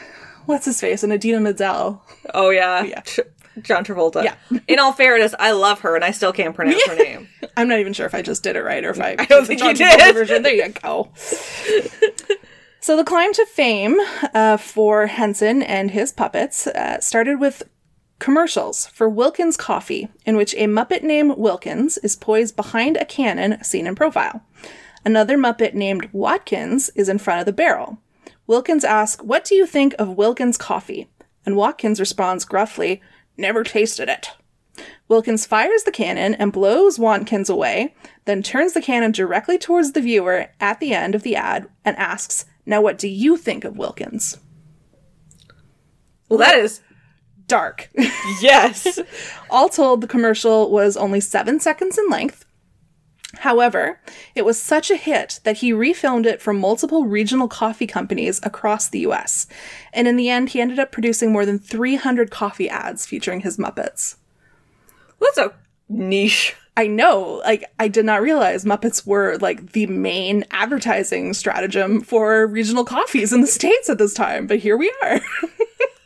what's 0.45 0.65
his 0.65 0.79
face? 0.79 1.03
And 1.03 1.11
Adina 1.11 1.39
Menzel. 1.39 2.01
Oh 2.33 2.49
yeah, 2.49 2.83
Yeah. 2.83 3.01
Tr- 3.01 3.21
John 3.61 3.85
Travolta. 3.85 4.23
Yeah. 4.23 4.35
In 4.67 4.79
all 4.79 4.91
fairness, 4.91 5.33
I 5.39 5.51
love 5.51 5.79
her, 5.81 5.95
and 5.95 6.03
I 6.03 6.11
still 6.11 6.33
can't 6.33 6.53
pronounce 6.55 6.85
her 6.87 6.95
name. 6.95 7.29
I'm 7.55 7.69
not 7.69 7.79
even 7.79 7.93
sure 7.93 8.05
if 8.05 8.13
I 8.13 8.21
just 8.21 8.43
did 8.43 8.57
it 8.57 8.63
right 8.63 8.83
or 8.83 8.89
if 8.89 8.99
I. 8.99 9.15
I 9.17 9.25
don't 9.25 9.45
think 9.45 9.63
you 9.63 9.73
did. 9.73 10.13
Version. 10.13 10.43
There 10.43 10.53
you 10.53 10.69
go. 10.69 11.09
so 12.81 12.97
the 12.97 13.03
climb 13.05 13.31
to 13.33 13.45
fame 13.45 13.97
uh, 14.33 14.57
for 14.57 15.07
Henson 15.07 15.61
and 15.63 15.91
his 15.91 16.11
puppets 16.11 16.67
uh, 16.67 16.99
started 16.99 17.39
with 17.39 17.63
commercials 18.19 18.87
for 18.87 19.09
Wilkins 19.09 19.57
Coffee, 19.57 20.09
in 20.25 20.35
which 20.35 20.53
a 20.55 20.67
Muppet 20.67 21.03
named 21.03 21.37
Wilkins 21.37 21.97
is 21.99 22.15
poised 22.15 22.55
behind 22.55 22.97
a 22.97 23.05
cannon 23.05 23.63
seen 23.63 23.87
in 23.87 23.95
profile. 23.95 24.43
Another 25.03 25.37
Muppet 25.37 25.73
named 25.73 26.09
Watkins 26.11 26.89
is 26.95 27.09
in 27.09 27.17
front 27.17 27.39
of 27.39 27.45
the 27.45 27.53
barrel. 27.53 27.99
Wilkins 28.47 28.83
asks, 28.83 29.23
What 29.23 29.45
do 29.45 29.55
you 29.55 29.65
think 29.65 29.93
of 29.99 30.17
Wilkins 30.17 30.57
coffee? 30.57 31.09
And 31.45 31.55
Watkins 31.55 31.99
responds 31.99 32.45
gruffly, 32.45 33.01
Never 33.37 33.63
tasted 33.63 34.09
it. 34.09 34.29
Wilkins 35.07 35.45
fires 35.45 35.83
the 35.83 35.91
cannon 35.91 36.33
and 36.35 36.51
blows 36.51 36.97
Watkins 36.97 37.49
away, 37.49 37.93
then 38.25 38.41
turns 38.41 38.73
the 38.73 38.81
cannon 38.81 39.11
directly 39.11 39.57
towards 39.57 39.91
the 39.91 40.01
viewer 40.01 40.47
at 40.59 40.79
the 40.79 40.93
end 40.93 41.15
of 41.15 41.23
the 41.23 41.35
ad 41.35 41.69
and 41.83 41.95
asks, 41.97 42.45
Now 42.65 42.81
what 42.81 42.97
do 42.97 43.07
you 43.07 43.37
think 43.37 43.63
of 43.63 43.77
Wilkins? 43.77 44.37
Well, 46.27 46.39
that 46.39 46.55
is 46.55 46.81
Dark. 47.47 47.89
yes. 48.41 48.99
All 49.49 49.69
told, 49.69 50.01
the 50.01 50.07
commercial 50.07 50.71
was 50.71 50.97
only 50.97 51.19
seven 51.19 51.59
seconds 51.59 51.97
in 51.97 52.09
length. 52.09 52.45
However, 53.39 53.99
it 54.33 54.45
was 54.45 54.61
such 54.61 54.89
a 54.89 54.95
hit 54.95 55.39
that 55.43 55.57
he 55.57 55.73
refilmed 55.73 56.25
it 56.25 56.41
for 56.41 56.53
multiple 56.53 57.05
regional 57.05 57.47
coffee 57.47 57.87
companies 57.87 58.39
across 58.43 58.87
the 58.87 58.99
US. 58.99 59.47
And 59.93 60.07
in 60.07 60.15
the 60.15 60.29
end, 60.29 60.49
he 60.49 60.61
ended 60.61 60.79
up 60.79 60.91
producing 60.91 61.31
more 61.31 61.45
than 61.45 61.59
300 61.59 62.31
coffee 62.31 62.69
ads 62.69 63.05
featuring 63.05 63.41
his 63.41 63.57
Muppets. 63.57 64.15
That's 65.19 65.37
a 65.37 65.53
niche. 65.89 66.55
I 66.77 66.87
know, 66.87 67.41
like, 67.45 67.63
I 67.79 67.87
did 67.87 68.05
not 68.05 68.21
realize 68.21 68.65
Muppets 68.65 69.05
were 69.05 69.37
like 69.37 69.71
the 69.71 69.87
main 69.87 70.43
advertising 70.51 71.33
stratagem 71.33 72.01
for 72.01 72.45
regional 72.47 72.83
coffees 72.83 73.31
in 73.31 73.41
the 73.41 73.47
States 73.59 73.89
at 73.89 73.97
this 73.97 74.13
time, 74.13 74.45
but 74.47 74.59
here 74.59 74.77
we 74.77 74.93
are. 75.01 75.21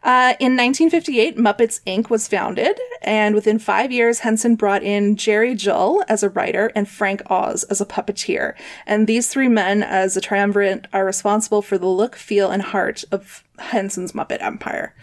Uh, 0.03 0.33
in 0.39 0.57
1958, 0.57 1.37
Muppets 1.37 1.79
Inc. 1.85 2.09
was 2.09 2.27
founded, 2.27 2.79
and 3.03 3.35
within 3.35 3.59
five 3.59 3.91
years, 3.91 4.19
Henson 4.19 4.55
brought 4.55 4.81
in 4.81 5.15
Jerry 5.15 5.53
Juhl 5.53 6.03
as 6.07 6.23
a 6.23 6.29
writer 6.29 6.71
and 6.75 6.89
Frank 6.89 7.21
Oz 7.27 7.63
as 7.65 7.81
a 7.81 7.85
puppeteer. 7.85 8.55
And 8.87 9.05
these 9.05 9.27
three 9.27 9.47
men, 9.47 9.83
as 9.83 10.17
a 10.17 10.21
triumvirate, 10.21 10.87
are 10.91 11.05
responsible 11.05 11.61
for 11.61 11.77
the 11.77 11.87
look, 11.87 12.15
feel, 12.15 12.49
and 12.49 12.63
heart 12.63 13.03
of 13.11 13.43
Henson's 13.59 14.13
Muppet 14.13 14.41
Empire. 14.41 14.95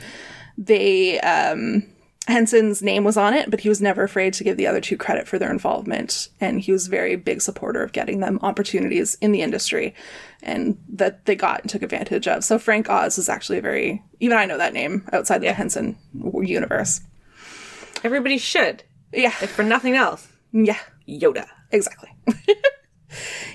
They, 0.57 1.21
um, 1.21 1.85
Henson's 2.29 2.83
name 2.83 3.05
was 3.05 3.17
on 3.17 3.35
it, 3.35 3.51
but 3.51 3.61
he 3.61 3.69
was 3.69 3.81
never 3.81 4.05
afraid 4.05 4.35
to 4.35 4.45
give 4.45 4.57
the 4.57 4.67
other 4.67 4.81
two 4.81 4.97
credit 4.97 5.27
for 5.27 5.39
their 5.39 5.51
involvement. 5.51 6.29
And 6.41 6.61
he 6.61 6.71
was 6.73 6.87
a 6.87 6.91
very 6.91 7.17
big 7.17 7.41
supporter 7.41 7.83
of 7.83 7.93
getting 7.93 8.21
them 8.21 8.39
opportunities 8.43 9.17
in 9.21 9.33
the 9.33 9.43
industry 9.43 9.95
and 10.43 10.79
that 10.91 11.25
they 11.25 11.35
got 11.35 11.63
and 11.63 11.71
took 11.71 11.83
advantage 11.83 12.29
of. 12.29 12.45
So 12.45 12.59
Frank 12.59 12.89
Oz 12.91 13.19
is 13.19 13.29
actually 13.29 13.59
a 13.59 13.63
very, 13.63 14.03
even 14.21 14.37
I 14.37 14.45
know 14.45 14.59
that 14.59 14.75
name 14.75 15.09
outside 15.13 15.39
the 15.41 15.53
Henson 15.53 15.97
universe. 16.15 17.01
Everybody 18.05 18.39
should, 18.39 18.85
Yeah. 19.13 19.33
if 19.43 19.51
for 19.51 19.63
nothing 19.65 19.95
else. 19.97 20.29
Yeah. 20.53 20.79
Yoda. 21.09 21.47
Exactly. 21.73 22.11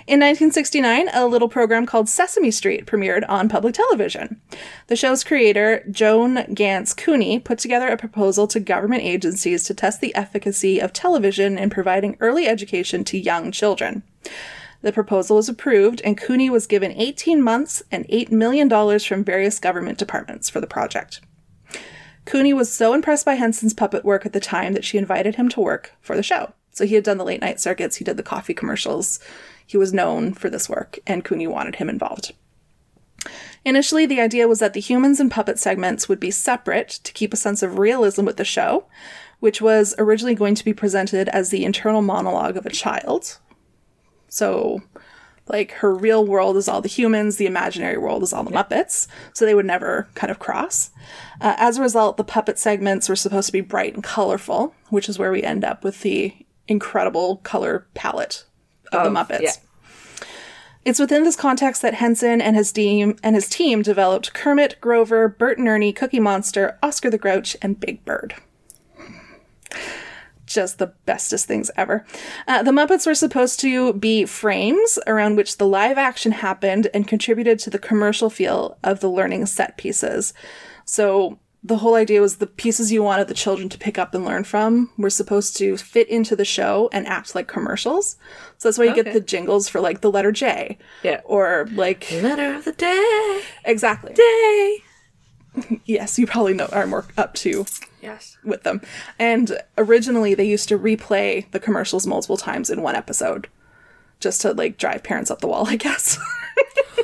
In 0.05 0.19
1969, 0.19 1.10
a 1.13 1.27
little 1.27 1.48
program 1.48 1.86
called 1.86 2.10
Sesame 2.10 2.51
Street 2.51 2.86
premiered 2.86 3.24
on 3.29 3.48
public 3.48 3.75
television. 3.75 4.41
The 4.88 4.95
show's 4.95 5.24
creator, 5.24 5.83
Joan 5.89 6.53
Ganz 6.53 6.93
Cooney, 6.93 7.39
put 7.39 7.60
together 7.60 7.88
a 7.88 7.98
proposal 7.98 8.48
to 8.48 8.60
government 8.60 9.03
agencies 9.03 9.63
to 9.65 9.74
test 9.74 10.01
the 10.01 10.13
efficacy 10.15 10.79
of 10.79 10.91
television 10.91 11.57
in 11.57 11.69
providing 11.69 12.17
early 12.19 12.48
education 12.48 13.03
to 13.05 13.17
young 13.17 13.51
children. 13.51 14.03
The 14.81 14.91
proposal 14.91 15.38
was 15.38 15.48
approved, 15.48 16.01
and 16.01 16.17
Cooney 16.17 16.50
was 16.50 16.67
given 16.67 16.91
18 16.91 17.41
months 17.41 17.83
and 17.89 18.05
$8 18.10 18.31
million 18.31 18.69
from 19.00 19.24
various 19.24 19.60
government 19.60 19.98
departments 19.98 20.50
for 20.50 20.60
the 20.60 20.67
project. 20.67 21.22
Cooney 22.25 22.53
was 22.53 22.72
so 22.72 22.93
impressed 22.93 23.25
by 23.25 23.36
Henson's 23.36 23.74
puppet 23.74 24.03
work 24.03 24.25
at 24.25 24.33
the 24.33 24.39
time 24.39 24.74
that 24.74 24.83
she 24.83 24.98
invited 24.98 25.36
him 25.36 25.48
to 25.50 25.62
work 25.62 25.93
for 26.01 26.15
the 26.15 26.24
show. 26.24 26.53
So 26.73 26.85
he 26.85 26.95
had 26.95 27.03
done 27.03 27.17
the 27.17 27.23
late 27.23 27.41
night 27.41 27.59
circuits, 27.59 27.97
he 27.97 28.03
did 28.03 28.17
the 28.17 28.23
coffee 28.23 28.53
commercials. 28.53 29.19
He 29.65 29.77
was 29.77 29.93
known 29.93 30.33
for 30.33 30.49
this 30.49 30.67
work, 30.67 30.99
and 31.07 31.23
Cooney 31.23 31.47
wanted 31.47 31.75
him 31.75 31.87
involved. 31.87 32.33
Initially, 33.65 34.05
the 34.05 34.19
idea 34.19 34.47
was 34.47 34.59
that 34.59 34.73
the 34.73 34.81
humans 34.81 35.19
and 35.19 35.31
puppet 35.31 35.57
segments 35.57 36.09
would 36.09 36.19
be 36.19 36.31
separate 36.31 36.89
to 37.03 37.13
keep 37.13 37.33
a 37.33 37.37
sense 37.37 37.63
of 37.63 37.79
realism 37.79 38.25
with 38.25 38.37
the 38.37 38.43
show, 38.43 38.85
which 39.39 39.61
was 39.61 39.95
originally 39.97 40.35
going 40.35 40.55
to 40.55 40.65
be 40.65 40.73
presented 40.73 41.29
as 41.29 41.49
the 41.49 41.63
internal 41.63 42.01
monologue 42.01 42.57
of 42.57 42.65
a 42.65 42.71
child. 42.71 43.37
So, 44.27 44.81
like, 45.47 45.71
her 45.73 45.93
real 45.93 46.25
world 46.25 46.57
is 46.57 46.67
all 46.67 46.81
the 46.81 46.89
humans, 46.89 47.37
the 47.37 47.45
imaginary 47.45 47.97
world 47.97 48.23
is 48.23 48.33
all 48.33 48.43
the 48.43 48.51
Muppets, 48.51 49.07
so 49.33 49.45
they 49.45 49.55
would 49.55 49.65
never 49.65 50.07
kind 50.15 50.31
of 50.31 50.39
cross. 50.39 50.91
Uh, 51.39 51.55
as 51.57 51.77
a 51.77 51.81
result, 51.81 52.17
the 52.17 52.23
puppet 52.23 52.57
segments 52.59 53.07
were 53.07 53.15
supposed 53.15 53.47
to 53.47 53.53
be 53.53 53.61
bright 53.61 53.93
and 53.93 54.03
colorful, 54.03 54.73
which 54.89 55.07
is 55.07 55.19
where 55.19 55.31
we 55.31 55.43
end 55.43 55.63
up 55.63 55.83
with 55.83 56.01
the 56.01 56.35
incredible 56.67 57.38
color 57.38 57.88
palette 57.93 58.46
of, 58.91 59.03
the 59.03 59.10
Muppets. 59.10 59.41
yeah. 59.41 59.51
It's 60.86 61.00
within 61.00 61.24
this 61.24 61.38
context 61.38 61.82
that 61.82 61.93
Henson 61.96 62.41
and 62.41 62.55
his 62.55 62.72
team 62.72 63.15
and 63.24 63.36
his 63.36 63.48
team 63.48 63.82
developed 63.82 64.34
Kermit, 64.34 64.79
Grover, 64.82 65.29
Bert 65.29 65.58
and 65.58 65.67
Ernie, 65.67 65.93
Cookie 65.93 66.20
Monster, 66.20 66.77
Oscar 66.84 67.10
the 67.10 67.17
Grouch, 67.17 67.55
and 67.62 67.79
Big 67.79 68.03
Bird. 68.03 68.36
Just 70.46 70.77
the 70.77 70.88
bestest 71.05 71.48
things 71.48 71.72
ever. 71.77 72.05
Uh, 72.48 72.63
the 72.63 72.72
Muppets 72.72 73.08
were 73.08 73.15
supposed 73.15 73.62
to 73.62 73.93
be 73.93 74.25
frames 74.25 75.00
around 75.08 75.38
which 75.38 75.58
the 75.58 75.65
live 75.65 75.98
action 75.98 76.34
happened 76.34 76.89
and 76.93 77.08
contributed 77.08 77.60
to 77.60 77.70
the 77.70 77.79
commercial 77.79 78.29
feel 78.29 78.77
of 78.84 79.00
the 79.00 79.10
learning 79.10 79.46
set 79.46 79.77
pieces. 79.77 80.34
So 80.86 81.39
the 81.65 81.77
whole 81.77 81.96
idea 81.96 82.20
was 82.20 82.36
the 82.38 82.48
pieces 82.48 82.91
you 82.91 83.01
wanted 83.01 83.27
the 83.29 83.34
children 83.34 83.70
to 83.70 83.77
pick 83.77 83.98
up 83.98 84.13
and 84.13 84.25
learn 84.25 84.43
from 84.43 84.89
were 84.98 85.10
supposed 85.10 85.55
to 85.58 85.77
fit 85.77 86.10
into 86.10 86.36
the 86.36 86.43
show 86.43 86.89
and 86.91 87.08
act 87.08 87.36
like 87.36 87.48
commercials. 87.48 88.17
So 88.58 88.67
that's 88.67 88.77
why 88.77 88.84
you 88.86 88.93
get 88.96 89.13
the 89.13 89.22
jingles 89.22 89.70
for 89.70 89.79
like 89.79 90.01
the 90.01 90.12
letter 90.12 90.32
J. 90.34 90.77
Yeah. 91.03 91.22
Or 91.24 91.67
like 91.74 92.12
Letter 92.12 92.53
of 92.55 92.65
the 92.65 92.74
day. 92.74 93.41
exactly. 93.65 94.13
Day. 94.13 94.77
Yes, 95.86 96.17
you 96.17 96.25
probably 96.25 96.55
know 96.55 96.65
are 96.72 96.88
more 96.88 97.05
up 97.15 97.36
to 97.36 97.65
Yes. 98.01 98.38
with 98.43 98.63
them. 98.63 98.82
And 99.20 99.60
originally 99.77 100.34
they 100.34 100.46
used 100.46 100.67
to 100.70 100.79
replay 100.79 101.50
the 101.51 101.60
commercials 101.60 102.08
multiple 102.08 102.38
times 102.38 102.72
in 102.72 102.82
one 102.82 102.96
episode. 102.96 103.48
Just 104.20 104.41
to 104.41 104.53
like 104.53 104.77
drive 104.79 105.03
parents 105.03 105.29
up 105.29 105.41
the 105.41 105.48
wall, 105.48 105.67
I 105.70 105.75
guess. 105.75 106.17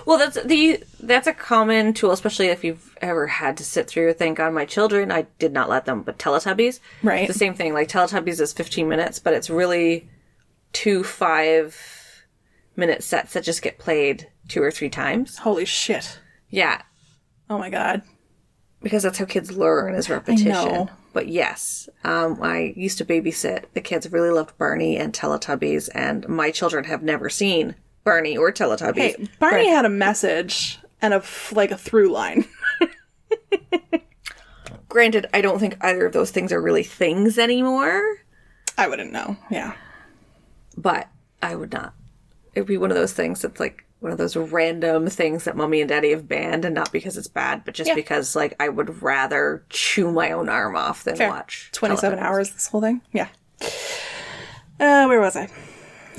Well, 0.05 0.17
that's 0.17 0.41
the 0.43 0.83
that's 0.99 1.27
a 1.27 1.33
common 1.33 1.93
tool, 1.93 2.11
especially 2.11 2.47
if 2.47 2.63
you've 2.63 2.88
ever 3.01 3.27
had 3.27 3.57
to 3.57 3.63
sit 3.63 3.87
through. 3.87 4.13
Thank 4.13 4.37
God, 4.37 4.53
my 4.53 4.65
children, 4.65 5.11
I 5.11 5.27
did 5.39 5.51
not 5.53 5.69
let 5.69 5.85
them. 5.85 6.01
But 6.03 6.17
Teletubbies, 6.19 6.79
Right. 7.03 7.27
The 7.27 7.33
same 7.33 7.53
thing. 7.53 7.73
Like 7.73 7.87
Teletubbies 7.89 8.39
is 8.39 8.53
fifteen 8.53 8.87
minutes, 8.89 9.19
but 9.19 9.33
it's 9.33 9.49
really 9.49 10.09
two 10.73 11.03
five 11.03 11.75
minute 12.75 13.03
sets 13.03 13.33
that 13.33 13.43
just 13.43 13.61
get 13.61 13.77
played 13.79 14.27
two 14.47 14.61
or 14.63 14.71
three 14.71 14.89
times. 14.89 15.37
Holy 15.39 15.65
shit. 15.65 16.19
Yeah, 16.49 16.81
Oh 17.49 17.57
my 17.57 17.69
god. 17.69 18.01
because 18.81 19.03
that's 19.03 19.17
how 19.17 19.25
kids 19.25 19.51
learn 19.51 19.93
is 19.95 20.09
repetition. 20.09 20.89
But 21.11 21.27
yes, 21.27 21.89
um, 22.03 22.39
I 22.41 22.73
used 22.75 22.97
to 22.99 23.05
babysit. 23.05 23.65
The 23.73 23.81
kids 23.81 24.11
really 24.11 24.29
loved 24.29 24.57
Barney 24.59 24.95
and 24.97 25.11
Teletubbies, 25.11 25.89
and 25.95 26.27
my 26.27 26.51
children 26.51 26.85
have 26.85 27.01
never 27.03 27.29
seen 27.29 27.75
Barney 28.03 28.37
or 28.37 28.51
Teletubbies. 28.51 28.95
Hey, 29.17 29.27
Barney 29.39 29.67
had 29.69 29.85
a 29.85 29.89
message 29.89 30.79
and 31.01 31.13
a 31.15 31.23
like 31.51 31.71
a 31.71 31.77
through 31.77 32.11
line. 32.11 32.45
Granted, 34.89 35.27
I 35.33 35.41
don't 35.41 35.59
think 35.59 35.77
either 35.81 36.05
of 36.05 36.13
those 36.13 36.31
things 36.31 36.51
are 36.51 36.61
really 36.61 36.83
things 36.83 37.37
anymore, 37.37 38.01
I 38.77 38.87
wouldn't 38.87 39.11
know. 39.11 39.37
Yeah. 39.51 39.73
but 40.77 41.07
I 41.41 41.55
would 41.55 41.71
not. 41.73 41.93
It 42.55 42.61
would 42.61 42.67
be 42.67 42.77
one 42.77 42.89
of 42.91 42.97
those 42.97 43.13
things 43.13 43.41
that's 43.41 43.59
like 43.59 43.85
one 43.99 44.11
of 44.11 44.17
those 44.17 44.35
random 44.35 45.07
things 45.07 45.43
that 45.43 45.55
mommy 45.57 45.81
and 45.81 45.89
daddy 45.89 46.09
have 46.11 46.27
banned, 46.27 46.65
and 46.65 46.73
not 46.73 46.91
because 46.91 47.17
it's 47.17 47.27
bad, 47.27 47.63
but 47.65 47.73
just 47.73 47.89
Yeah. 47.89 47.95
because 47.95 48.35
like 48.35 48.55
I 48.59 48.69
would 48.69 49.01
rather 49.03 49.63
chew 49.69 50.11
my 50.11 50.31
own 50.31 50.49
arm 50.49 50.75
off 50.75 51.03
than 51.03 51.15
Fair. 51.17 51.29
watch 51.29 51.69
27 51.73 52.17
Teletubbies. 52.17 52.21
hours 52.21 52.51
this 52.51 52.67
whole 52.67 52.81
thing. 52.81 53.01
Yeah. 53.11 53.27
Uh, 54.79 55.05
where 55.07 55.19
was 55.19 55.35
I? 55.35 55.49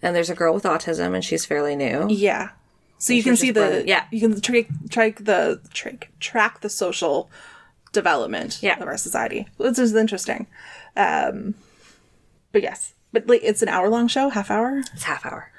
And 0.00 0.16
there's 0.16 0.30
a 0.30 0.34
girl 0.34 0.54
with 0.54 0.64
autism, 0.64 1.14
and 1.14 1.22
she's 1.22 1.44
fairly 1.44 1.76
new. 1.76 2.06
Yeah. 2.08 2.52
So 2.96 3.12
you 3.12 3.22
can 3.22 3.36
see 3.36 3.50
the 3.50 3.84
yeah. 3.86 4.04
you 4.10 4.20
can 4.20 4.40
track 4.40 4.68
track 4.88 5.16
the 5.16 5.60
track 5.72 6.10
track 6.20 6.60
the 6.60 6.70
social 6.70 7.30
development 7.92 8.58
Yeah. 8.62 8.80
of 8.80 8.86
our 8.88 8.96
society. 8.96 9.48
This 9.58 9.78
is 9.78 9.94
interesting. 9.94 10.46
Um, 10.96 11.54
but 12.52 12.62
yes, 12.62 12.94
but 13.12 13.26
like 13.28 13.40
it's 13.42 13.62
an 13.62 13.68
hour 13.68 13.88
long 13.88 14.08
show, 14.08 14.28
half 14.28 14.50
hour. 14.50 14.78
It's 14.92 15.04
half 15.04 15.24
hour. 15.26 15.50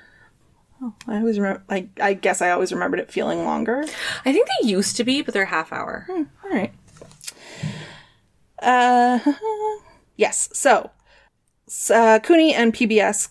Oh, 0.81 0.93
I 1.07 1.17
always 1.17 1.37
remember. 1.39 1.63
I 1.69 1.87
I 2.01 2.13
guess 2.13 2.41
I 2.41 2.49
always 2.51 2.71
remembered 2.73 2.99
it 2.99 3.11
feeling 3.11 3.43
longer. 3.45 3.83
I 4.25 4.33
think 4.33 4.47
they 4.61 4.67
used 4.67 4.97
to 4.97 5.03
be, 5.03 5.21
but 5.21 5.33
they're 5.33 5.45
half 5.45 5.71
hour. 5.71 6.07
All 6.09 6.25
right. 6.49 6.73
Uh, 8.61 9.19
yes. 10.17 10.49
So, 10.53 10.91
uh, 11.93 12.19
Cooney 12.19 12.53
and 12.53 12.73
PBS 12.73 13.29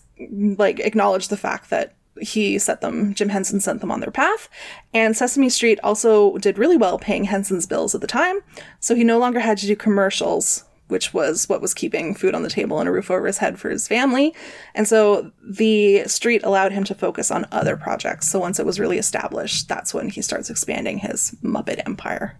like 0.57 0.79
acknowledge 0.79 1.27
the 1.29 1.37
fact 1.37 1.69
that 1.69 1.95
he 2.19 2.59
set 2.59 2.81
them, 2.81 3.13
Jim 3.13 3.29
Henson 3.29 3.59
sent 3.59 3.81
them 3.81 3.91
on 3.91 3.99
their 3.99 4.11
path, 4.11 4.49
and 4.93 5.15
Sesame 5.15 5.49
Street 5.49 5.79
also 5.83 6.37
did 6.37 6.57
really 6.57 6.77
well 6.77 6.99
paying 6.99 7.25
Henson's 7.25 7.65
bills 7.65 7.95
at 7.95 8.01
the 8.01 8.07
time. 8.07 8.39
So 8.79 8.95
he 8.95 9.03
no 9.03 9.17
longer 9.17 9.39
had 9.39 9.57
to 9.59 9.67
do 9.67 9.75
commercials 9.75 10.65
which 10.91 11.13
was 11.13 11.47
what 11.47 11.61
was 11.61 11.73
keeping 11.73 12.13
food 12.13 12.35
on 12.35 12.43
the 12.43 12.49
table 12.49 12.77
and 12.77 12.89
a 12.89 12.91
roof 12.91 13.09
over 13.09 13.25
his 13.25 13.37
head 13.37 13.57
for 13.57 13.69
his 13.69 13.87
family. 13.87 14.35
And 14.75 14.85
so 14.85 15.31
the 15.41 16.03
street 16.03 16.43
allowed 16.43 16.73
him 16.73 16.83
to 16.83 16.93
focus 16.93 17.31
on 17.31 17.47
other 17.49 17.77
projects. 17.77 18.29
So 18.29 18.39
once 18.39 18.59
it 18.59 18.65
was 18.65 18.77
really 18.77 18.97
established, 18.97 19.69
that's 19.69 19.93
when 19.93 20.09
he 20.09 20.21
starts 20.21 20.49
expanding 20.49 20.97
his 20.97 21.33
Muppet 21.41 21.81
empire. 21.85 22.37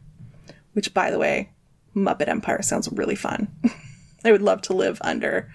Which, 0.74 0.94
by 0.94 1.12
the 1.12 1.18
way, 1.18 1.54
Muppet 1.96 2.28
Empire 2.28 2.62
sounds 2.62 2.92
really 2.92 3.16
fun. 3.16 3.48
I 4.26 4.34
would 4.34 4.42
love 4.42 4.62
to 4.64 4.74
live 4.74 5.00
under 5.02 5.50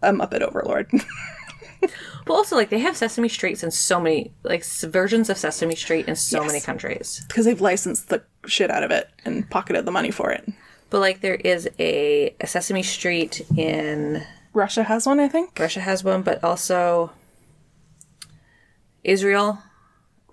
a 0.00 0.10
Muppet 0.10 0.40
Overlord. 0.40 0.90
But 2.24 2.34
also, 2.34 2.54
like, 2.56 2.70
they 2.70 2.78
have 2.78 2.96
Sesame 2.96 3.28
Streets 3.28 3.62
in 3.62 3.70
so 3.70 4.00
many, 4.00 4.30
like, 4.44 4.64
versions 4.64 5.28
of 5.28 5.36
Sesame 5.38 5.74
Street 5.74 6.06
in 6.08 6.14
so 6.16 6.40
Yes. 6.42 6.46
many 6.46 6.60
countries. 6.60 7.24
Because 7.28 7.44
they've 7.46 7.60
licensed 7.60 8.08
the 8.10 8.22
shit 8.46 8.70
out 8.70 8.82
of 8.84 8.90
it 8.90 9.08
and 9.24 9.48
pocketed 9.50 9.84
the 9.84 9.90
money 9.90 10.10
for 10.10 10.30
it. 10.30 10.48
But, 10.90 11.00
like, 11.00 11.20
there 11.20 11.34
is 11.34 11.68
a, 11.78 12.34
a 12.40 12.46
Sesame 12.46 12.82
Street 12.82 13.44
in 13.56 14.22
Russia 14.52 14.82
has 14.84 15.06
one, 15.06 15.18
I 15.18 15.28
think. 15.28 15.58
Russia 15.58 15.80
has 15.80 16.04
one, 16.04 16.22
but 16.22 16.42
also 16.44 17.10
Israel. 19.02 19.58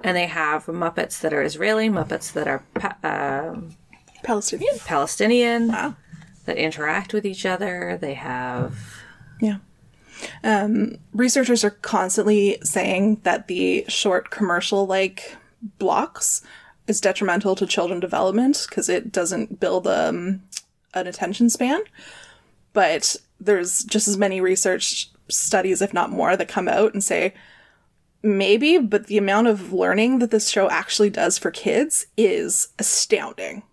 And 0.03 0.15
they 0.15 0.27
have 0.27 0.65
Muppets 0.67 1.19
that 1.21 1.33
are 1.33 1.41
Israeli, 1.41 1.89
Muppets 1.89 2.31
that 2.33 2.47
are 2.47 2.63
pa- 2.73 2.97
um 3.03 3.75
Palestinian. 4.23 4.77
Palestinian, 4.85 5.67
Wow. 5.69 5.95
that 6.45 6.57
interact 6.57 7.13
with 7.13 7.25
each 7.25 7.45
other. 7.45 7.97
They 7.99 8.13
have. 8.13 8.75
Yeah. 9.41 9.57
Um, 10.43 10.97
researchers 11.13 11.63
are 11.63 11.69
constantly 11.71 12.57
saying 12.63 13.21
that 13.23 13.47
the 13.47 13.85
short 13.87 14.29
commercial 14.29 14.85
like 14.85 15.35
blocks 15.77 16.41
is 16.87 17.01
detrimental 17.01 17.55
to 17.55 17.65
children 17.67 17.99
development 17.99 18.65
because 18.67 18.89
it 18.89 19.11
doesn't 19.11 19.59
build 19.59 19.87
um, 19.87 20.41
an 20.93 21.07
attention 21.07 21.49
span. 21.49 21.81
But 22.73 23.15
there's 23.39 23.83
just 23.83 24.07
as 24.07 24.17
many 24.17 24.41
research 24.41 25.09
studies, 25.29 25.81
if 25.81 25.93
not 25.93 26.09
more, 26.11 26.35
that 26.35 26.47
come 26.47 26.67
out 26.67 26.93
and 26.93 27.03
say 27.03 27.33
maybe, 28.21 28.77
but 28.77 29.07
the 29.07 29.17
amount 29.17 29.47
of 29.47 29.71
learning 29.71 30.19
that 30.19 30.31
this 30.31 30.49
show 30.49 30.69
actually 30.69 31.09
does 31.09 31.37
for 31.37 31.51
kids 31.51 32.07
is 32.17 32.69
astounding. 32.77 33.63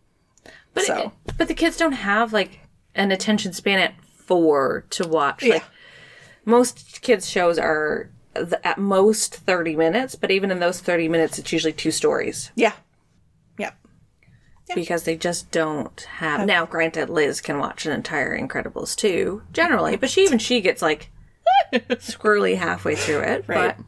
But, 0.74 0.84
So. 0.84 1.12
but 1.38 1.48
the 1.48 1.54
kids 1.54 1.76
don't 1.76 1.92
have, 1.92 2.32
like, 2.32 2.60
an 2.94 3.10
attention 3.10 3.52
span 3.52 3.78
at 3.78 3.94
four 4.04 4.84
to 4.90 5.08
watch. 5.08 5.42
Like, 5.42 5.62
Yeah. 5.62 5.68
Most 6.46 7.02
kids' 7.02 7.28
shows 7.28 7.58
are 7.58 8.08
th- 8.34 8.54
at 8.64 8.78
most 8.78 9.34
30 9.36 9.76
minutes, 9.76 10.14
but 10.14 10.30
even 10.30 10.50
in 10.50 10.58
those 10.60 10.80
30 10.80 11.08
minutes, 11.08 11.38
it's 11.38 11.52
usually 11.52 11.72
two 11.74 11.90
stories 11.90 12.50
Yeah. 12.54 12.72
Yeah. 13.58 13.72
because 14.74 15.02
they 15.04 15.16
just 15.16 15.50
don't 15.50 16.00
have. 16.18 16.46
Now, 16.46 16.64
granted, 16.64 17.10
Liz 17.10 17.40
can 17.42 17.58
watch 17.58 17.84
an 17.84 17.92
entire 17.92 18.38
Incredibles 18.38 18.96
too, 18.96 19.42
generally, 19.52 19.96
but 19.96 20.08
she 20.08 20.22
even 20.24 20.38
she 20.38 20.60
gets 20.60 20.80
like 20.80 21.10
squirrely 21.72 22.56
halfway 22.56 22.94
through 22.96 23.20
it. 23.20 23.44
Right. 23.46 23.76
But 23.76 23.84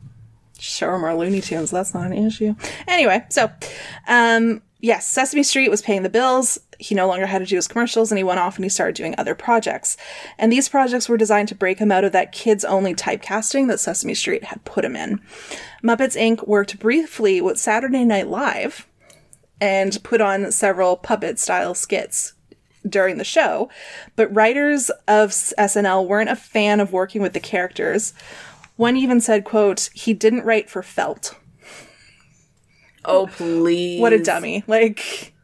show 0.58 0.88
her 0.90 0.98
more 0.98 1.14
Looney 1.14 1.40
Tunes. 1.40 1.70
That's 1.70 1.94
not 1.94 2.06
an 2.10 2.26
issue. 2.26 2.54
Anyway, 2.86 3.24
so 3.30 3.50
um, 4.08 4.62
yes, 4.80 5.06
Sesame 5.06 5.42
Street 5.42 5.70
was 5.70 5.82
paying 5.82 6.02
the 6.02 6.08
bills. 6.08 6.58
He 6.78 6.94
no 6.94 7.06
longer 7.06 7.26
had 7.26 7.40
to 7.40 7.46
do 7.46 7.56
his 7.56 7.68
commercials, 7.68 8.10
and 8.10 8.18
he 8.18 8.24
went 8.24 8.40
off 8.40 8.56
and 8.56 8.64
he 8.64 8.68
started 8.68 8.94
doing 8.94 9.14
other 9.18 9.34
projects. 9.34 9.96
And 10.38 10.52
these 10.52 10.68
projects 10.68 11.08
were 11.08 11.16
designed 11.16 11.48
to 11.48 11.54
break 11.54 11.78
him 11.78 11.90
out 11.90 12.04
of 12.04 12.12
that 12.12 12.32
kids-only 12.32 12.94
typecasting 12.94 13.68
that 13.68 13.80
Sesame 13.80 14.14
Street 14.14 14.44
had 14.44 14.64
put 14.64 14.84
him 14.84 14.96
in. 14.96 15.20
Muppets 15.82 16.16
Inc. 16.16 16.46
worked 16.46 16.78
briefly 16.78 17.40
with 17.40 17.58
Saturday 17.58 18.04
Night 18.04 18.28
Live 18.28 18.86
and 19.60 20.02
put 20.04 20.20
on 20.20 20.52
several 20.52 20.96
puppet-style 20.96 21.74
skits 21.74 22.34
during 22.88 23.18
the 23.18 23.24
show, 23.24 23.68
but 24.14 24.32
writers 24.32 24.88
of 25.08 25.30
SNL 25.30 26.06
weren't 26.06 26.30
a 26.30 26.36
fan 26.36 26.78
of 26.78 26.92
working 26.92 27.20
with 27.20 27.32
the 27.32 27.40
characters. 27.40 28.14
One 28.76 28.96
even 28.96 29.20
said, 29.20 29.44
quote, 29.44 29.90
he 29.92 30.14
didn't 30.14 30.44
write 30.44 30.70
for 30.70 30.82
felt. 30.82 31.34
Oh 33.08 33.26
please, 33.26 34.00
What 34.00 34.12
a 34.12 34.22
dummy. 34.22 34.62
Like 34.66 35.34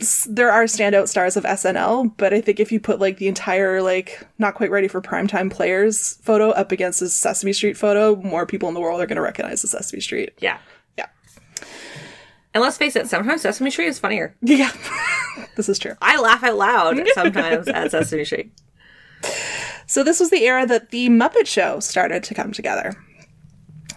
s- 0.00 0.26
there 0.30 0.50
are 0.50 0.64
standout 0.64 1.08
stars 1.08 1.36
of 1.36 1.44
SNL, 1.44 2.12
but 2.16 2.34
I 2.34 2.40
think 2.40 2.60
if 2.60 2.70
you 2.72 2.80
put 2.80 3.00
like 3.00 3.18
the 3.18 3.28
entire 3.28 3.80
like 3.82 4.26
not 4.38 4.54
quite 4.54 4.70
ready 4.70 4.88
for 4.88 5.00
primetime 5.00 5.50
players 5.50 6.14
photo 6.22 6.50
up 6.50 6.72
against 6.72 7.00
a 7.02 7.08
Sesame 7.08 7.52
Street 7.52 7.76
photo, 7.76 8.16
more 8.16 8.46
people 8.46 8.68
in 8.68 8.74
the 8.74 8.80
world 8.80 9.00
are 9.00 9.06
going 9.06 9.16
to 9.16 9.22
recognize 9.22 9.62
the 9.62 9.68
Sesame 9.68 10.00
Street. 10.00 10.32
Yeah. 10.40 10.58
Yeah. 10.98 11.06
And 12.54 12.62
let's 12.62 12.78
face 12.78 12.96
it, 12.96 13.08
sometimes 13.08 13.42
Sesame 13.42 13.70
Street 13.70 13.88
is 13.88 13.98
funnier. 13.98 14.34
Yeah. 14.42 14.70
this 15.56 15.68
is 15.68 15.78
true. 15.78 15.94
I 16.02 16.18
laugh 16.20 16.42
out 16.42 16.56
loud 16.56 16.98
sometimes 17.14 17.68
at 17.68 17.90
Sesame 17.90 18.24
Street. 18.24 18.52
So 19.86 20.02
this 20.02 20.18
was 20.20 20.30
the 20.30 20.44
era 20.44 20.66
that 20.66 20.90
the 20.90 21.08
Muppet 21.08 21.46
Show 21.46 21.78
started 21.80 22.22
to 22.24 22.34
come 22.34 22.52
together. 22.52 22.92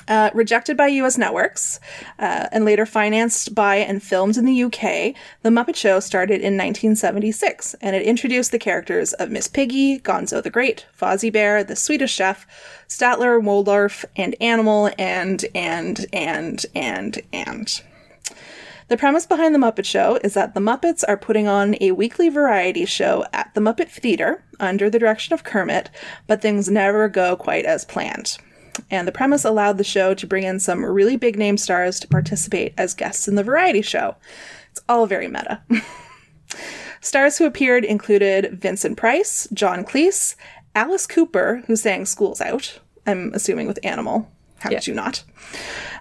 Uh, 0.09 0.31
rejected 0.33 0.75
by 0.75 0.87
U.S. 0.87 1.19
networks 1.19 1.79
uh, 2.17 2.47
and 2.51 2.65
later 2.65 2.87
financed 2.87 3.53
by 3.53 3.75
and 3.75 4.01
filmed 4.01 4.37
in 4.37 4.45
the 4.45 4.63
UK, 4.63 5.13
The 5.43 5.51
Muppet 5.51 5.75
Show 5.75 5.99
started 5.99 6.41
in 6.41 6.57
1976, 6.57 7.75
and 7.79 7.95
it 7.95 8.01
introduced 8.01 8.51
the 8.51 8.57
characters 8.57 9.13
of 9.13 9.29
Miss 9.29 9.47
Piggy, 9.47 9.99
Gonzo 9.99 10.41
the 10.41 10.49
Great, 10.49 10.87
Fozzie 10.99 11.31
Bear, 11.31 11.63
the 11.63 11.75
Swedish 11.75 12.11
Chef, 12.11 12.47
Statler, 12.87 13.39
Waldorf, 13.39 14.03
and 14.15 14.35
Animal, 14.41 14.89
and 14.97 15.45
and 15.53 16.07
and 16.11 16.65
and 16.73 17.21
and. 17.31 17.81
The 18.87 18.97
premise 18.97 19.27
behind 19.27 19.53
The 19.53 19.59
Muppet 19.59 19.85
Show 19.85 20.19
is 20.23 20.33
that 20.33 20.55
the 20.55 20.59
Muppets 20.59 21.03
are 21.07 21.17
putting 21.17 21.47
on 21.47 21.75
a 21.79 21.91
weekly 21.91 22.29
variety 22.29 22.85
show 22.85 23.25
at 23.31 23.53
the 23.53 23.61
Muppet 23.61 23.89
Theater 23.89 24.43
under 24.59 24.89
the 24.89 24.97
direction 24.97 25.35
of 25.35 25.43
Kermit, 25.43 25.91
but 26.25 26.41
things 26.41 26.67
never 26.67 27.07
go 27.07 27.35
quite 27.35 27.65
as 27.65 27.85
planned. 27.85 28.39
And 28.89 29.07
the 29.07 29.11
premise 29.11 29.45
allowed 29.45 29.77
the 29.77 29.83
show 29.83 30.13
to 30.13 30.27
bring 30.27 30.43
in 30.43 30.59
some 30.59 30.83
really 30.85 31.15
big 31.17 31.37
name 31.37 31.57
stars 31.57 31.99
to 31.99 32.07
participate 32.07 32.73
as 32.77 32.93
guests 32.93 33.27
in 33.27 33.35
the 33.35 33.43
variety 33.43 33.81
show. 33.81 34.15
It's 34.71 34.81
all 34.87 35.05
very 35.05 35.27
meta. 35.27 35.61
Stars 37.01 37.37
who 37.37 37.45
appeared 37.45 37.85
included 37.85 38.59
Vincent 38.59 38.97
Price, 38.97 39.47
John 39.53 39.83
Cleese, 39.85 40.35
Alice 40.75 41.07
Cooper, 41.07 41.63
who 41.67 41.75
sang 41.75 42.05
School's 42.05 42.41
Out, 42.41 42.79
I'm 43.07 43.31
assuming 43.33 43.67
with 43.67 43.79
Animal. 43.83 44.29
How 44.59 44.69
could 44.69 44.87
you 44.87 44.93
not? 44.93 45.23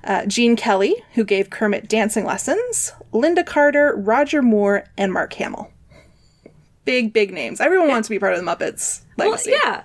Uh, 0.03 0.27
Gene 0.27 0.57
Kelly, 0.57 0.97
who 1.15 1.25
gave 1.25 1.51
Kermit 1.51 1.89
dancing 1.89 2.25
lessons, 2.25 2.93
Lynda 3.13 3.47
Carter, 3.47 3.95
Roger 3.97 4.43
Moore, 4.43 4.85
and 4.97 5.13
Mark 5.13 5.33
Hamill. 5.35 5.71
Big, 6.85 7.13
big 7.13 7.33
names. 7.33 7.61
Everyone 7.61 7.89
wants 7.89 8.09
to 8.09 8.15
be 8.15 8.19
part 8.19 8.35
of 8.35 8.45
the 8.45 8.47
Muppets 8.51 9.03
legacy. 9.17 9.51
yeah. 9.53 9.59
Yeah. 9.65 9.83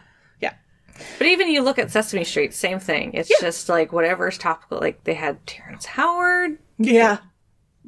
But 1.18 1.28
even 1.28 1.48
you 1.50 1.62
look 1.62 1.80
at 1.80 1.92
Sesame 1.92 2.24
Street, 2.24 2.54
same 2.54 2.80
thing. 2.80 3.12
It's 3.14 3.30
just 3.40 3.70
like 3.70 3.92
whatever's 3.94 4.38
topical. 4.38 4.80
Like 4.80 5.04
they 5.04 5.14
had 5.14 5.46
Terrence 5.48 5.86
Howard, 5.86 6.58
Yeah. 6.78 7.18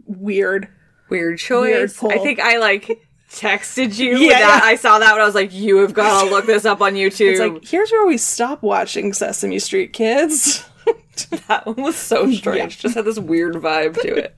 Weird. 0.06 0.68
weird 1.10 1.40
choice. 1.40 1.72
Weird 1.72 1.96
pull. 1.96 2.12
I 2.12 2.18
think 2.20 2.40
I 2.40 2.58
like 2.58 3.02
texted 3.32 3.98
you. 3.98 4.18
Yeah, 4.18 4.40
that. 4.40 4.62
yeah. 4.64 4.70
I 4.70 4.76
saw 4.76 5.00
that 5.00 5.14
when 5.14 5.22
I 5.22 5.26
was 5.26 5.36
like, 5.36 5.54
you 5.54 5.78
have 5.78 5.94
got 5.94 6.24
to 6.24 6.30
look 6.32 6.46
this 6.46 6.66
up 6.66 6.82
on 6.82 6.94
YouTube. 6.94 7.32
It's 7.32 7.40
like, 7.40 7.66
here's 7.66 7.92
where 7.92 8.06
we 8.06 8.18
stop 8.18 8.62
watching 8.62 9.14
Sesame 9.14 9.60
Street, 9.60 9.94
kids. 9.94 10.68
that 11.48 11.66
one 11.66 11.82
was 11.82 11.96
so 11.96 12.32
strange. 12.32 12.80
Just 12.80 12.96
had 12.96 13.06
this 13.06 13.18
weird 13.20 13.56
vibe 13.56 14.00
to 14.02 14.16
it. 14.16 14.36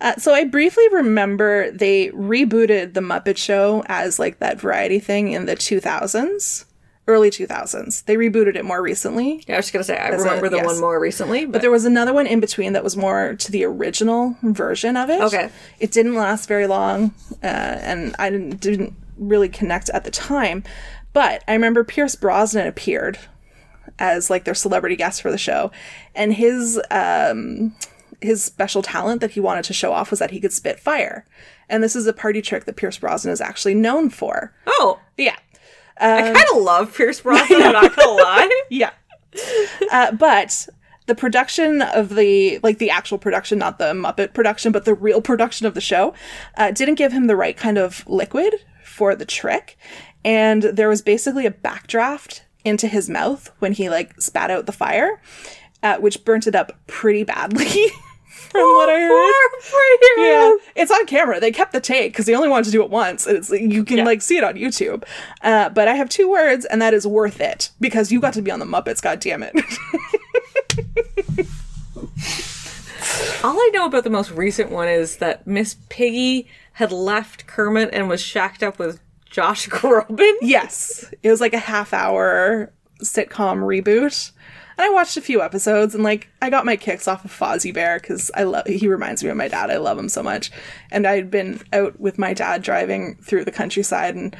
Uh, 0.00 0.16
so 0.16 0.34
I 0.34 0.44
briefly 0.44 0.86
remember 0.90 1.70
they 1.70 2.08
rebooted 2.08 2.94
the 2.94 3.00
Muppet 3.00 3.36
Show 3.36 3.84
as 3.86 4.18
like 4.18 4.40
that 4.40 4.60
variety 4.60 4.98
thing 4.98 5.32
in 5.32 5.46
the 5.46 5.54
2000s, 5.54 6.64
early 7.08 7.30
2000s. 7.30 8.04
They 8.04 8.16
rebooted 8.16 8.56
it 8.56 8.64
more 8.64 8.80
recently. 8.80 9.42
Yeah, 9.46 9.54
I 9.54 9.58
was 9.58 9.66
just 9.66 9.72
gonna 9.72 9.84
say 9.84 9.96
I 9.96 10.08
remember 10.08 10.48
the 10.48 10.56
yes. 10.56 10.66
one 10.66 10.80
more 10.80 11.00
recently, 11.00 11.44
but, 11.44 11.52
But 11.52 11.62
there 11.62 11.70
was 11.70 11.84
another 11.84 12.12
one 12.12 12.26
in 12.26 12.40
between 12.40 12.72
that 12.74 12.84
was 12.84 12.96
more 12.96 13.34
to 13.34 13.52
the 13.52 13.64
original 13.64 14.36
version 14.42 14.96
of 14.96 15.10
it. 15.10 15.20
Okay. 15.20 15.50
It 15.80 15.90
didn't 15.90 16.14
last 16.14 16.48
very 16.48 16.66
long, 16.66 17.14
uh, 17.42 17.46
and 17.46 18.14
I 18.18 18.30
didn't, 18.30 18.60
didn't 18.60 18.94
really 19.16 19.48
connect 19.48 19.88
at 19.90 20.04
the 20.04 20.10
time. 20.10 20.62
But 21.12 21.44
I 21.46 21.52
remember 21.52 21.84
Pierce 21.84 22.14
Brosnan 22.14 22.66
appeared 22.66 23.18
as 23.98 24.30
like 24.30 24.44
their 24.44 24.54
celebrity 24.54 24.96
guest 24.96 25.20
for 25.22 25.30
the 25.30 25.38
show, 25.38 25.70
and 26.14 26.32
his 26.34 26.80
um, 26.90 27.74
his 28.20 28.42
special 28.42 28.82
talent 28.82 29.20
that 29.20 29.32
he 29.32 29.40
wanted 29.40 29.64
to 29.64 29.72
show 29.72 29.92
off 29.92 30.10
was 30.10 30.20
that 30.20 30.30
he 30.30 30.40
could 30.40 30.52
spit 30.52 30.78
fire. 30.80 31.26
And 31.68 31.82
this 31.82 31.96
is 31.96 32.06
a 32.06 32.12
party 32.12 32.42
trick 32.42 32.64
that 32.64 32.76
Pierce 32.76 32.98
Brosnan 32.98 33.32
is 33.32 33.40
actually 33.40 33.74
known 33.74 34.10
for. 34.10 34.54
oh, 34.66 35.00
Yeah. 35.16 35.36
I 35.98 36.22
kind 36.32 36.46
of 36.54 36.62
love 36.62 36.96
Pierce 36.96 37.20
Brosnan. 37.22 37.62
I'm 37.62 37.72
not 37.72 37.96
gonna 37.96 38.10
lie. 38.12 38.60
Yeah. 38.70 38.90
uh, 39.90 40.12
but 40.12 40.68
the 41.06 41.14
production 41.14 41.82
of 41.82 42.14
the 42.14 42.58
like 42.62 42.78
the 42.78 42.90
actual 42.90 43.18
production, 43.18 43.58
not 43.58 43.78
the 43.78 43.92
Muppet 43.92 44.34
production, 44.34 44.72
but 44.72 44.84
the 44.84 44.94
real 44.94 45.20
production 45.22 45.66
of 45.66 45.74
the 45.74 45.80
show, 45.80 46.14
uh, 46.56 46.70
didn't 46.70 46.94
give 46.96 47.12
him 47.12 47.26
the 47.26 47.36
right 47.36 47.56
kind 47.56 47.78
of 47.78 48.06
liquid 48.06 48.54
for 48.84 49.14
the 49.14 49.24
trick, 49.24 49.76
and 50.24 50.62
there 50.62 50.88
was 50.88 51.02
basically 51.02 51.46
a 51.46 51.50
backdraft 51.50 52.42
into 52.64 52.86
his 52.86 53.08
mouth 53.08 53.50
when 53.58 53.72
he 53.72 53.88
like 53.90 54.20
spat 54.20 54.50
out 54.50 54.66
the 54.66 54.72
fire, 54.72 55.20
uh, 55.82 55.96
which 55.98 56.24
burnt 56.24 56.46
it 56.46 56.54
up 56.54 56.78
pretty 56.86 57.24
badly. 57.24 57.86
from 58.52 58.74
what 58.76 58.88
I 58.88 59.00
heard. 59.00 59.32
Poor 59.70 60.24
Yeah, 60.24 60.54
it's 60.76 60.90
on 60.90 61.06
camera. 61.06 61.40
They 61.40 61.50
kept 61.50 61.72
the 61.72 61.80
take 61.80 62.12
because 62.12 62.26
they 62.26 62.34
only 62.34 62.48
wanted 62.48 62.66
to 62.66 62.70
do 62.70 62.82
it 62.82 62.90
once. 62.90 63.26
And 63.26 63.36
it's 63.36 63.50
you 63.50 63.84
can 63.84 63.98
Yeah. 63.98 64.04
like 64.04 64.22
see 64.22 64.36
it 64.36 64.44
on 64.44 64.54
YouTube. 64.54 65.04
Uh, 65.42 65.68
but 65.70 65.88
I 65.88 65.94
have 65.94 66.08
two 66.08 66.30
words, 66.30 66.64
and 66.66 66.80
that 66.80 66.94
is 66.94 67.06
worth 67.06 67.40
it 67.40 67.70
because 67.80 68.12
you 68.12 68.20
got 68.20 68.34
to 68.34 68.42
be 68.42 68.50
on 68.50 68.58
the 68.60 68.66
Muppets. 68.66 69.02
God 69.02 69.18
damn 69.20 69.42
it! 69.42 69.54
All 73.44 73.56
I 73.58 73.70
know 73.72 73.86
about 73.86 74.04
the 74.04 74.10
most 74.10 74.30
recent 74.30 74.70
one 74.70 74.88
is 74.88 75.16
that 75.16 75.46
Miss 75.46 75.74
Piggy 75.88 76.46
had 76.74 76.92
left 76.92 77.46
Kermit 77.48 77.90
and 77.92 78.08
was 78.08 78.20
shacked 78.22 78.62
up 78.62 78.78
with 78.78 79.00
Josh 79.28 79.68
Groban. 79.70 80.32
yes, 80.42 81.12
it 81.22 81.30
was 81.30 81.40
like 81.40 81.52
a 81.54 81.58
half 81.58 81.92
hour 81.92 82.72
sitcom 83.02 83.58
reboot. 83.64 84.30
And 84.78 84.86
I 84.86 84.90
watched 84.90 85.16
a 85.16 85.22
few 85.22 85.42
episodes, 85.42 85.94
and 85.94 86.02
like 86.02 86.28
I 86.40 86.50
got 86.50 86.64
my 86.64 86.76
kicks 86.76 87.06
off 87.08 87.24
of 87.24 87.30
Fozzie 87.30 87.74
Bear 87.74 87.98
because 87.98 88.30
I 88.34 88.44
love. 88.44 88.66
He 88.66 88.88
reminds 88.88 89.22
me 89.22 89.30
of 89.30 89.36
my 89.36 89.48
dad. 89.48 89.70
I 89.70 89.76
love 89.76 89.98
him 89.98 90.08
so 90.08 90.22
much. 90.22 90.50
And 90.90 91.06
I 91.06 91.16
had 91.16 91.30
been 91.30 91.60
out 91.72 92.00
with 92.00 92.18
my 92.18 92.34
dad 92.34 92.62
driving 92.62 93.16
through 93.16 93.44
the 93.44 93.52
countryside, 93.52 94.14
and 94.14 94.36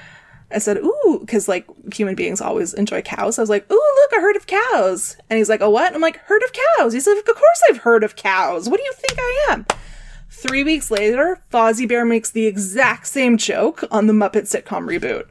I 0.51 0.59
said, 0.59 0.79
"Ooh," 0.79 1.19
because 1.21 1.49
like 1.49 1.67
human 1.93 2.15
beings 2.15 2.41
always 2.41 2.75
enjoy 2.75 3.03
cows. 3.03 3.39
I 3.39 3.43
was 3.43 3.51
like, 3.51 3.71
"Ooh, 3.71 3.75
look, 3.75 4.19
a 4.19 4.23
herd 4.23 4.37
of 4.37 4.47
cows." 4.47 5.17
And 5.29 5.39
he's 5.39 5.49
like, 5.49 5.61
"A 5.61 5.71
what?" 5.71 5.95
I'm 5.95 6.01
like, 6.01 6.19
"Herd 6.19 6.43
of 6.43 6.53
cows." 6.53 6.93
He's 6.93 7.07
like, 7.07 7.19
"Of 7.19 7.25
course 7.35 7.63
I've 7.71 7.79
heard 7.79 8.05
of 8.05 8.17
cows. 8.17 8.69
What 8.69 8.79
do 8.79 8.85
you 8.85 8.93
think 8.93 9.19
I 9.19 9.47
am?" 9.51 9.67
Three 10.31 10.65
weeks 10.65 10.91
later, 10.91 11.41
Fozzie 11.53 11.89
Bear 11.89 12.05
makes 12.05 12.31
the 12.31 12.47
exact 12.47 13.07
same 13.07 13.37
joke 13.37 13.85
on 13.91 14.07
the 14.07 14.13
Muppet 14.13 14.51
sitcom 14.51 14.87
reboot. 14.87 15.27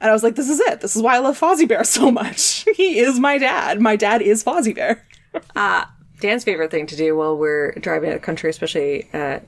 And 0.00 0.10
I 0.10 0.12
was 0.12 0.22
like, 0.22 0.34
this 0.34 0.48
is 0.50 0.60
it. 0.60 0.80
This 0.80 0.96
is 0.96 1.02
why 1.02 1.16
I 1.16 1.18
love 1.18 1.38
Fozzie 1.38 1.68
Bear 1.68 1.84
so 1.84 2.10
much. 2.10 2.64
he 2.76 2.98
is 2.98 3.18
my 3.18 3.38
dad. 3.38 3.80
My 3.80 3.96
dad 3.96 4.22
is 4.22 4.42
Fozzie 4.44 4.74
Bear. 4.74 5.06
Dan's 6.20 6.44
favorite 6.44 6.70
thing 6.70 6.86
to 6.86 6.96
do 6.96 7.16
while 7.16 7.36
we're 7.36 7.72
driving 7.72 8.10
out 8.10 8.16
of 8.16 8.22
country, 8.22 8.48
especially 8.48 9.08
uh, 9.12 9.40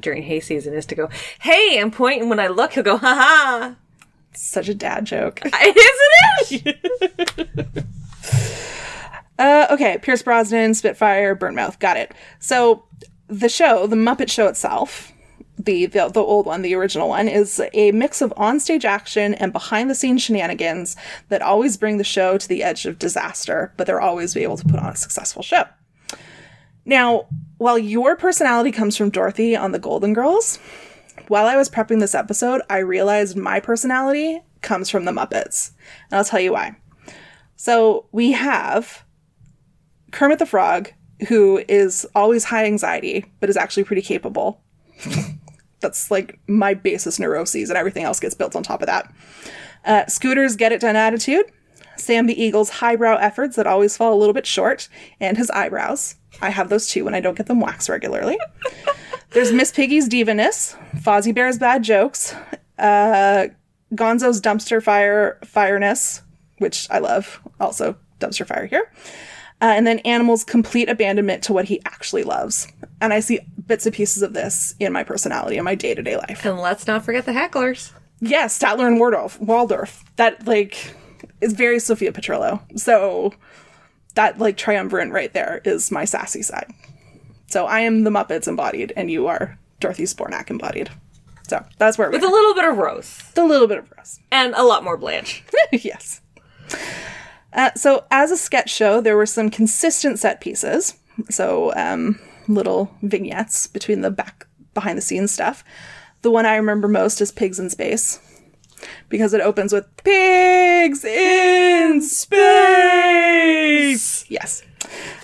during 0.00 0.22
hay 0.22 0.40
season, 0.40 0.72
is 0.72 0.86
to 0.86 0.94
go, 0.94 1.08
"Hey!" 1.40 1.78
and 1.78 1.92
point, 1.92 2.20
and 2.20 2.30
when 2.30 2.40
I 2.40 2.46
look, 2.46 2.72
he'll 2.72 2.84
go, 2.84 2.96
"Ha 2.96 3.14
ha!" 3.14 3.76
Such 4.34 4.68
a 4.68 4.74
dad 4.74 5.04
joke. 5.04 5.42
Isn't 5.44 6.66
it? 6.66 7.84
Uh, 9.38 9.66
okay, 9.70 9.98
Pierce 10.00 10.22
Brosnan, 10.22 10.74
Spitfire, 10.74 11.34
Burnmouth. 11.34 11.78
Got 11.80 11.96
it. 11.96 12.12
So 12.38 12.84
the 13.28 13.48
show, 13.48 13.86
the 13.86 13.96
Muppet 13.96 14.30
Show 14.30 14.46
itself, 14.46 15.12
the, 15.58 15.86
the 15.86 16.08
the 16.08 16.20
old 16.20 16.46
one, 16.46 16.62
the 16.62 16.74
original 16.74 17.08
one, 17.08 17.28
is 17.28 17.60
a 17.72 17.92
mix 17.92 18.22
of 18.22 18.32
onstage 18.36 18.84
action 18.84 19.34
and 19.34 19.52
behind 19.52 19.90
the 19.90 19.94
scenes 19.94 20.22
shenanigans 20.22 20.96
that 21.28 21.42
always 21.42 21.76
bring 21.76 21.98
the 21.98 22.04
show 22.04 22.38
to 22.38 22.48
the 22.48 22.62
edge 22.62 22.86
of 22.86 22.98
disaster, 22.98 23.72
but 23.76 23.86
they're 23.86 24.00
always 24.00 24.34
be 24.34 24.42
able 24.42 24.56
to 24.56 24.64
put 24.64 24.80
on 24.80 24.92
a 24.92 24.96
successful 24.96 25.42
show. 25.42 25.64
Now, 26.84 27.26
while 27.58 27.78
your 27.78 28.16
personality 28.16 28.72
comes 28.72 28.96
from 28.96 29.10
Dorothy 29.10 29.54
on 29.54 29.72
the 29.72 29.78
Golden 29.78 30.12
Girls, 30.14 30.58
while 31.28 31.46
I 31.46 31.56
was 31.56 31.70
prepping 31.70 32.00
this 32.00 32.14
episode, 32.14 32.62
I 32.68 32.78
realized 32.78 33.36
my 33.36 33.60
personality 33.60 34.42
comes 34.62 34.88
from 34.88 35.04
the 35.04 35.12
Muppets. 35.12 35.72
And 36.10 36.18
I'll 36.18 36.24
tell 36.24 36.40
you 36.40 36.52
why. 36.52 36.76
So 37.56 38.06
we 38.10 38.32
have 38.32 39.04
Kermit 40.10 40.40
the 40.40 40.46
Frog, 40.46 40.92
who 41.28 41.62
is 41.68 42.06
always 42.14 42.44
high 42.44 42.64
anxiety, 42.64 43.26
but 43.38 43.48
is 43.48 43.56
actually 43.56 43.84
pretty 43.84 44.02
capable. 44.02 44.60
That's 45.82 46.10
like 46.10 46.38
my 46.48 46.74
basis 46.74 47.18
neuroses, 47.18 47.68
and 47.68 47.76
everything 47.76 48.04
else 48.04 48.20
gets 48.20 48.34
built 48.34 48.56
on 48.56 48.62
top 48.62 48.80
of 48.80 48.86
that. 48.86 49.12
Uh, 49.84 50.04
Scooter's 50.06 50.56
get 50.56 50.72
it 50.72 50.80
done 50.80 50.96
attitude. 50.96 51.46
Sam 51.96 52.26
the 52.26 52.40
Eagle's 52.40 52.70
highbrow 52.70 53.16
efforts 53.16 53.56
that 53.56 53.66
always 53.66 53.96
fall 53.96 54.14
a 54.14 54.18
little 54.18 54.32
bit 54.32 54.46
short, 54.46 54.88
and 55.20 55.36
his 55.36 55.50
eyebrows. 55.50 56.16
I 56.40 56.48
have 56.50 56.70
those 56.70 56.88
too 56.88 57.04
when 57.04 57.14
I 57.14 57.20
don't 57.20 57.36
get 57.36 57.46
them 57.46 57.60
waxed 57.60 57.88
regularly. 57.88 58.38
There's 59.30 59.52
Miss 59.52 59.70
Piggy's 59.70 60.08
divaness, 60.08 60.76
Fozzie 60.96 61.34
Bear's 61.34 61.58
bad 61.58 61.82
jokes, 61.82 62.34
uh, 62.78 63.48
Gonzo's 63.94 64.40
dumpster 64.40 64.82
fire 64.82 65.38
fireness, 65.44 66.22
which 66.58 66.86
I 66.90 66.98
love. 66.98 67.40
Also, 67.60 67.96
dumpster 68.20 68.46
fire 68.46 68.66
here. 68.66 68.90
Uh, 69.60 69.72
and 69.76 69.86
then 69.86 70.00
Animal's 70.00 70.44
complete 70.44 70.88
abandonment 70.88 71.42
to 71.44 71.52
what 71.52 71.66
he 71.66 71.80
actually 71.84 72.24
loves. 72.24 72.66
And 73.02 73.12
I 73.12 73.20
see 73.20 73.40
bits 73.66 73.84
and 73.84 73.94
pieces 73.94 74.22
of 74.22 74.32
this 74.32 74.74
in 74.78 74.92
my 74.92 75.02
personality 75.02 75.56
in 75.58 75.64
my 75.64 75.74
day 75.74 75.94
to 75.94 76.02
day 76.02 76.16
life. 76.16 76.44
and 76.46 76.58
let's 76.58 76.86
not 76.86 77.04
forget 77.04 77.26
the 77.26 77.32
hecklers. 77.32 77.90
Yes, 78.20 78.56
Statler 78.56 78.86
and 78.86 79.00
Waldorf. 79.00 79.40
Waldorf. 79.40 80.04
That 80.16 80.46
like 80.46 80.94
is 81.40 81.52
very 81.52 81.80
Sophia 81.80 82.12
Petrillo. 82.12 82.60
So 82.78 83.34
that 84.14 84.38
like 84.38 84.56
triumvirate 84.56 85.10
right 85.10 85.32
there 85.32 85.60
is 85.64 85.90
my 85.90 86.04
sassy 86.04 86.42
side. 86.42 86.72
So 87.46 87.66
I 87.66 87.80
am 87.80 88.04
the 88.04 88.10
Muppets 88.10 88.46
embodied, 88.46 88.92
and 88.96 89.10
you 89.10 89.26
are 89.26 89.58
Dorothy 89.80 90.04
Zbornak 90.04 90.48
embodied. 90.48 90.88
So 91.48 91.62
that's 91.78 91.98
where 91.98 92.08
we 92.08 92.16
With 92.16 92.24
a 92.24 92.30
little 92.30 92.54
bit 92.54 92.64
of 92.64 92.78
Rose 92.78 93.20
a 93.36 93.42
little 93.44 93.66
bit 93.66 93.78
of 93.78 93.92
Rose. 93.96 94.20
and 94.30 94.54
a 94.54 94.62
lot 94.62 94.84
more 94.84 94.96
Blanche. 94.96 95.42
yes. 95.72 96.20
Uh, 97.52 97.70
so, 97.74 98.04
as 98.10 98.30
a 98.30 98.36
sketch 98.36 98.70
show, 98.70 99.00
there 99.00 99.16
were 99.16 99.26
some 99.26 99.50
consistent 99.50 100.18
set 100.18 100.40
pieces. 100.40 100.94
So, 101.28 101.72
um, 101.76 102.18
little 102.48 102.94
vignettes 103.02 103.66
between 103.66 104.00
the 104.00 104.10
back 104.10 104.46
behind 104.74 104.98
the 104.98 105.02
scenes 105.02 105.32
stuff. 105.32 105.64
The 106.22 106.30
one 106.30 106.46
I 106.46 106.56
remember 106.56 106.88
most 106.88 107.20
is 107.20 107.32
Pigs 107.32 107.58
in 107.58 107.68
Space 107.70 108.20
because 109.08 109.34
it 109.34 109.40
opens 109.40 109.72
with 109.72 109.86
Pigs 110.04 111.04
in 111.04 112.00
Space. 112.02 112.32
Yes. 114.30 114.62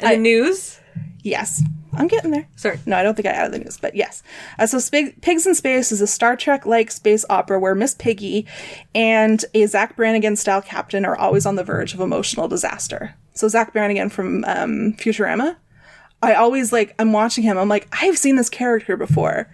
And 0.00 0.12
the 0.12 0.18
news. 0.18 0.80
Yes. 1.22 1.62
I'm 1.94 2.06
getting 2.06 2.30
there. 2.30 2.46
Sorry. 2.56 2.78
No, 2.86 2.96
I 2.96 3.02
don't 3.02 3.14
think 3.14 3.26
I 3.26 3.32
added 3.32 3.52
the 3.52 3.58
news, 3.58 3.78
but 3.78 3.94
yes. 3.94 4.22
Uh, 4.58 4.66
so, 4.66 4.78
Spig- 4.78 5.20
Pigs 5.20 5.46
in 5.46 5.54
Space 5.54 5.90
is 5.90 6.00
a 6.00 6.06
Star 6.06 6.36
Trek 6.36 6.66
like 6.66 6.90
space 6.90 7.24
opera 7.28 7.58
where 7.58 7.74
Miss 7.74 7.94
Piggy 7.94 8.46
and 8.94 9.44
a 9.54 9.66
Zapp 9.66 9.96
Brannigan 9.96 10.36
style 10.36 10.62
captain 10.62 11.04
are 11.04 11.16
always 11.16 11.44
on 11.46 11.56
the 11.56 11.64
verge 11.64 11.94
of 11.94 12.00
emotional 12.00 12.46
disaster. 12.46 13.14
So, 13.34 13.48
Zapp 13.48 13.72
Brannigan 13.72 14.10
from 14.10 14.44
um, 14.44 14.94
Futurama, 14.94 15.56
I 16.22 16.34
always 16.34 16.72
like, 16.72 16.94
I'm 16.98 17.12
watching 17.12 17.44
him, 17.44 17.56
I'm 17.58 17.68
like, 17.68 17.88
I've 17.92 18.18
seen 18.18 18.36
this 18.36 18.50
character 18.50 18.96
before. 18.96 19.50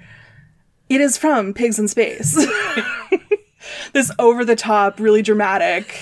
It 0.88 1.00
is 1.00 1.16
from 1.16 1.55
Pigs 1.55 1.79
in 1.79 1.88
Space. 1.88 2.35
this 3.92 4.11
over 4.18 4.44
the 4.44 4.57
top, 4.57 5.00
really 5.00 5.22
dramatic, 5.22 5.94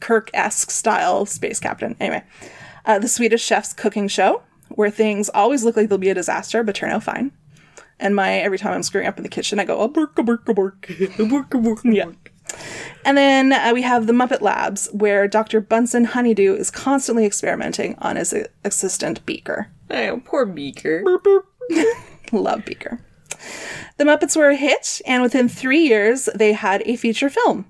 Kirk 0.00 0.30
esque 0.34 0.70
style 0.70 1.26
space 1.26 1.60
captain. 1.60 1.96
Anyway, 2.00 2.24
uh, 2.86 2.98
the 2.98 3.08
Swedish 3.08 3.42
chef's 3.42 3.72
cooking 3.72 4.08
show, 4.08 4.42
where 4.70 4.90
things 4.90 5.28
always 5.30 5.64
look 5.64 5.76
like 5.76 5.88
they'll 5.88 5.98
be 5.98 6.10
a 6.10 6.14
disaster 6.14 6.62
but 6.62 6.74
turn 6.74 6.90
out 6.90 7.02
fine. 7.02 7.32
And 7.98 8.16
my 8.16 8.32
every 8.32 8.58
time 8.58 8.72
I'm 8.72 8.82
screwing 8.82 9.06
up 9.06 9.18
in 9.18 9.22
the 9.22 9.28
kitchen, 9.28 9.60
I 9.60 9.64
go, 9.64 9.78
oh, 9.78 9.88
burk, 9.88 10.18
a 10.18 10.22
burk, 10.22 10.48
a 10.48 10.54
burk. 10.54 10.90
A 11.18 11.24
burk, 11.26 11.52
a 11.52 11.58
burk. 11.58 11.80
Yeah. 11.84 12.10
And 13.04 13.16
then 13.16 13.52
uh, 13.52 13.70
we 13.72 13.82
have 13.82 14.06
the 14.06 14.12
Muppet 14.12 14.40
Labs, 14.40 14.88
where 14.92 15.26
Dr. 15.26 15.60
Bunsen 15.60 16.04
Honeydew 16.04 16.54
is 16.54 16.70
constantly 16.70 17.24
experimenting 17.24 17.94
on 17.98 18.16
his 18.16 18.32
uh, 18.32 18.44
assistant 18.64 19.24
Beaker. 19.24 19.70
Oh, 19.90 20.20
poor 20.24 20.46
Beaker. 20.46 21.02
Love 22.32 22.64
Beaker. 22.64 23.00
The 23.96 24.04
Muppets 24.04 24.36
were 24.36 24.50
a 24.50 24.56
hit, 24.56 25.00
and 25.06 25.22
within 25.22 25.48
three 25.48 25.80
years, 25.80 26.28
they 26.34 26.52
had 26.52 26.82
a 26.84 26.96
feature 26.96 27.30
film. 27.30 27.66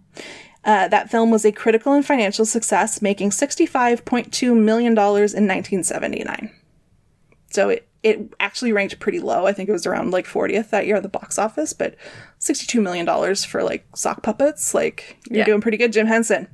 Uh, 0.64 0.88
that 0.88 1.10
film 1.10 1.30
was 1.30 1.44
a 1.44 1.52
critical 1.52 1.92
and 1.92 2.04
financial 2.04 2.44
success, 2.44 3.00
making 3.00 3.30
$65.2 3.30 4.56
million 4.56 4.92
in 4.92 4.96
1979. 4.96 6.50
So 7.50 7.70
it, 7.70 7.88
it 8.02 8.32
actually 8.40 8.72
ranked 8.72 8.98
pretty 8.98 9.18
low. 9.20 9.46
I 9.46 9.52
think 9.52 9.68
it 9.68 9.72
was 9.72 9.86
around 9.86 10.10
like 10.10 10.26
40th 10.26 10.70
that 10.70 10.86
year 10.86 10.96
at 10.96 11.02
the 11.02 11.08
box 11.08 11.38
office, 11.38 11.72
but 11.72 11.96
$62 12.40 12.82
million 12.82 13.34
for 13.36 13.62
like 13.62 13.84
sock 13.94 14.22
puppets, 14.22 14.72
like 14.74 15.18
you're 15.28 15.40
Yeah. 15.40 15.44
doing 15.44 15.60
pretty 15.60 15.76
good, 15.76 15.92
Jim 15.92 16.06
Henson. 16.06 16.48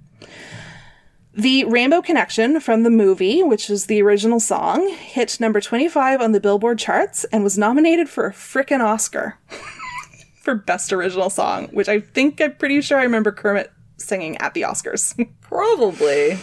The 1.34 1.64
Rainbow 1.64 2.00
Connection 2.00 2.60
from 2.60 2.82
the 2.82 2.90
movie, 2.90 3.42
which 3.42 3.68
is 3.68 3.86
the 3.86 4.00
original 4.00 4.40
song, 4.40 4.88
hit 4.88 5.38
number 5.38 5.60
25 5.60 6.20
on 6.22 6.32
the 6.32 6.40
Billboard 6.40 6.78
charts 6.78 7.24
and 7.24 7.44
was 7.44 7.58
nominated 7.58 8.08
for 8.08 8.26
a 8.26 8.32
frickin' 8.32 8.80
Oscar 8.80 9.38
for 10.42 10.54
Best 10.54 10.94
Original 10.94 11.28
Song, 11.28 11.68
which 11.72 11.88
I 11.90 12.00
think 12.00 12.40
I'm 12.40 12.54
pretty 12.56 12.80
sure 12.80 12.98
I 12.98 13.02
remember 13.02 13.32
Kermit 13.32 13.70
singing 13.98 14.38
at 14.38 14.54
the 14.54 14.62
Oscars. 14.62 15.14
Probably. 15.42 16.38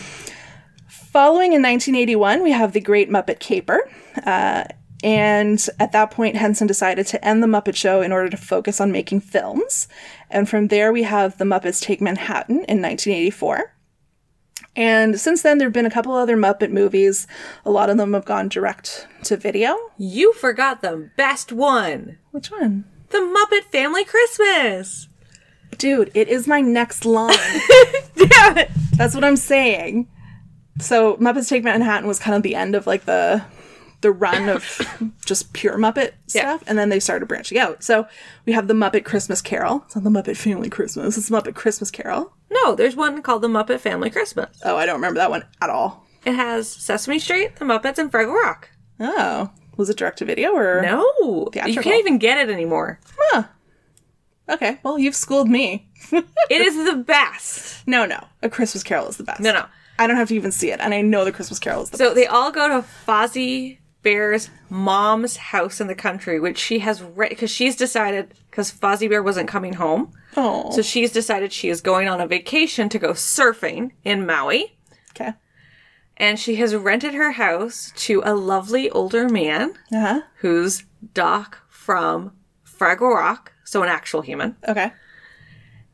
Following 0.87 1.53
in 1.53 1.61
1981, 1.63 2.43
we 2.43 2.51
have 2.51 2.73
The 2.73 2.79
Great 2.81 3.09
Muppet 3.09 3.39
Caper. 3.39 3.89
Uh, 4.25 4.63
and 5.03 5.67
at 5.79 5.91
that 5.91 6.11
point, 6.11 6.37
Henson 6.37 6.65
decided 6.65 7.05
to 7.07 7.23
end 7.25 7.43
the 7.43 7.47
Muppet 7.47 7.75
Show 7.75 8.01
in 8.01 8.13
order 8.13 8.29
to 8.29 8.37
focus 8.37 8.79
on 8.79 8.91
making 8.91 9.19
films. 9.19 9.89
And 10.29 10.47
from 10.47 10.69
there, 10.69 10.93
we 10.93 11.03
have 11.03 11.37
The 11.37 11.43
Muppets 11.43 11.81
Take 11.81 11.99
Manhattan 11.99 12.55
in 12.55 12.81
1984. 12.81 13.75
And 14.77 15.19
since 15.19 15.41
then, 15.41 15.57
there 15.57 15.67
have 15.67 15.73
been 15.73 15.85
a 15.85 15.91
couple 15.91 16.13
other 16.13 16.37
Muppet 16.37 16.71
movies. 16.71 17.27
A 17.65 17.69
lot 17.69 17.89
of 17.89 17.97
them 17.97 18.13
have 18.13 18.23
gone 18.23 18.47
direct 18.47 19.07
to 19.25 19.35
video. 19.35 19.77
You 19.97 20.31
forgot 20.33 20.81
the 20.81 21.09
best 21.17 21.51
one. 21.51 22.17
Which 22.31 22.49
one? 22.49 22.85
The 23.09 23.17
Muppet 23.17 23.65
Family 23.71 24.05
Christmas. 24.05 25.09
Dude, 25.77 26.11
it 26.13 26.29
is 26.29 26.47
my 26.47 26.61
next 26.61 27.03
line. 27.03 27.35
Damn 28.15 28.57
it. 28.57 28.71
That's 28.93 29.13
what 29.13 29.25
I'm 29.25 29.35
saying. 29.35 30.07
So 30.79 31.17
Muppets 31.17 31.49
Take 31.49 31.63
Manhattan 31.63 32.07
was 32.07 32.19
kind 32.19 32.37
of 32.37 32.41
the 32.41 32.55
end 32.55 32.73
of 32.73 32.87
like 32.87 33.03
the 33.05 33.43
the 34.03 34.11
run 34.11 34.47
of 34.49 34.79
just 35.25 35.51
pure 35.53 35.77
Muppet 35.77 36.11
stuff, 36.27 36.63
and 36.67 36.77
then 36.77 36.89
they 36.89 36.99
started 36.99 37.25
branching 37.25 37.57
out. 37.57 37.83
So 37.83 38.07
we 38.45 38.53
have 38.53 38.67
the 38.67 38.75
Muppet 38.75 39.03
Christmas 39.03 39.41
Carol. 39.41 39.81
It's 39.87 39.95
not 39.95 40.03
the 40.03 40.11
Muppet 40.11 40.37
Family 40.37 40.69
Christmas. 40.69 41.17
It's 41.17 41.29
Muppet 41.31 41.55
Christmas 41.55 41.89
Carol. 41.89 42.31
No, 42.51 42.75
there's 42.75 42.95
one 42.95 43.21
called 43.23 43.41
the 43.41 43.47
Muppet 43.47 43.79
Family 43.79 44.11
Christmas. 44.11 44.55
Oh, 44.63 44.77
I 44.77 44.85
don't 44.85 44.95
remember 44.95 45.17
that 45.19 45.31
one 45.31 45.43
at 45.61 45.71
all. 45.71 46.05
It 46.23 46.35
has 46.35 46.69
Sesame 46.69 47.17
Street, 47.19 47.55
the 47.55 47.65
Muppets, 47.65 47.97
and 47.97 48.11
Fraggle 48.11 48.35
Rock. 48.41 48.69
Oh, 48.99 49.49
was 49.75 49.89
it 49.89 49.97
direct 49.97 50.19
to 50.19 50.25
video 50.25 50.51
or 50.53 50.81
No, 50.83 51.49
you 51.65 51.81
can't 51.81 51.99
even 51.99 52.19
get 52.19 52.37
it 52.37 52.53
anymore. 52.53 52.99
Huh. 53.17 53.43
Okay, 54.49 54.79
well 54.83 54.99
you've 54.99 55.15
schooled 55.15 55.49
me. 55.49 55.89
It 56.49 56.61
is 56.61 56.75
the 56.85 56.97
best. 56.97 57.87
no, 57.87 58.05
no, 58.05 58.23
A 58.43 58.49
Christmas 58.49 58.83
Carol 58.83 59.07
is 59.07 59.17
the 59.17 59.23
best. 59.23 59.39
No, 59.39 59.51
no. 59.53 59.65
I 59.97 60.05
don't 60.07 60.17
have 60.17 60.27
to 60.29 60.35
even 60.35 60.51
see 60.51 60.71
it, 60.71 60.79
and 60.79 60.93
I 60.93 61.01
know 61.01 61.23
the 61.23 61.31
Christmas 61.31 61.59
Carol 61.59 61.83
is 61.83 61.89
the 61.89 61.97
best. 61.97 62.09
So 62.09 62.13
they 62.13 62.27
all 62.27 62.51
go 62.51 62.67
to 62.67 62.87
Fozzie 63.07 63.77
Bear's 64.03 64.49
mom's 64.69 65.37
house 65.37 65.79
in 65.81 65.87
the 65.87 65.95
country, 65.95 66.39
which 66.39 66.57
she 66.59 66.79
has 66.79 67.01
because 67.01 67.49
she's 67.49 67.75
decided 67.75 68.33
because 68.49 68.71
Fozzie 68.71 69.09
Bear 69.09 69.23
wasn't 69.23 69.47
coming 69.49 69.73
home, 69.73 70.11
Oh, 70.37 70.71
so 70.71 70.81
she's 70.81 71.11
decided 71.11 71.51
she 71.53 71.69
is 71.69 71.81
going 71.81 72.07
on 72.07 72.19
a 72.21 72.27
vacation 72.27 72.89
to 72.89 72.99
go 72.99 73.11
surfing 73.13 73.91
in 74.03 74.25
Maui, 74.25 74.77
okay. 75.11 75.33
and 76.17 76.37
she 76.39 76.55
has 76.55 76.75
rented 76.75 77.13
her 77.13 77.31
house 77.31 77.91
to 77.95 78.21
a 78.25 78.33
lovely 78.35 78.89
older 78.91 79.27
man 79.29 79.73
Uh 79.91 79.99
huh. 79.99 80.21
who's 80.37 80.83
Doc 81.13 81.59
from 81.69 82.33
Fraggle 82.65 83.13
Rock, 83.15 83.53
so 83.63 83.81
an 83.83 83.89
actual 83.89 84.21
human. 84.21 84.55
Okay. 84.67 84.91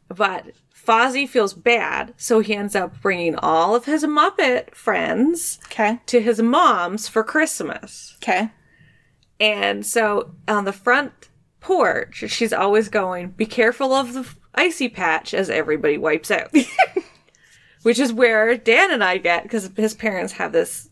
But 0.07 0.45
Fozzie 0.89 1.29
feels 1.29 1.53
bad, 1.53 2.15
so 2.17 2.39
he 2.39 2.55
ends 2.55 2.75
up 2.75 2.99
bringing 2.99 3.35
all 3.35 3.75
of 3.75 3.85
his 3.85 4.03
Muppet 4.03 4.73
friends 4.73 5.59
Okay. 5.65 5.99
to 6.07 6.19
his 6.19 6.41
mom's 6.41 7.07
for 7.07 7.23
Christmas. 7.23 8.17
Okay. 8.23 8.49
And 9.39 9.85
so 9.85 10.31
on 10.47 10.65
the 10.65 10.73
front 10.73 11.29
porch, 11.59 12.23
she's 12.27 12.51
always 12.51 12.89
going, 12.89 13.29
Be 13.29 13.45
careful 13.45 13.93
of 13.93 14.13
the 14.13 14.27
icy 14.55 14.89
patch 14.89 15.35
as 15.35 15.51
everybody 15.51 15.99
wipes 15.99 16.31
out. 16.31 16.51
Which 17.83 17.99
is 17.99 18.11
where 18.11 18.57
Dan 18.57 18.91
and 18.91 19.03
I 19.03 19.17
get, 19.17 19.43
because 19.43 19.69
his 19.77 19.93
parents 19.93 20.33
have 20.33 20.53
this 20.53 20.89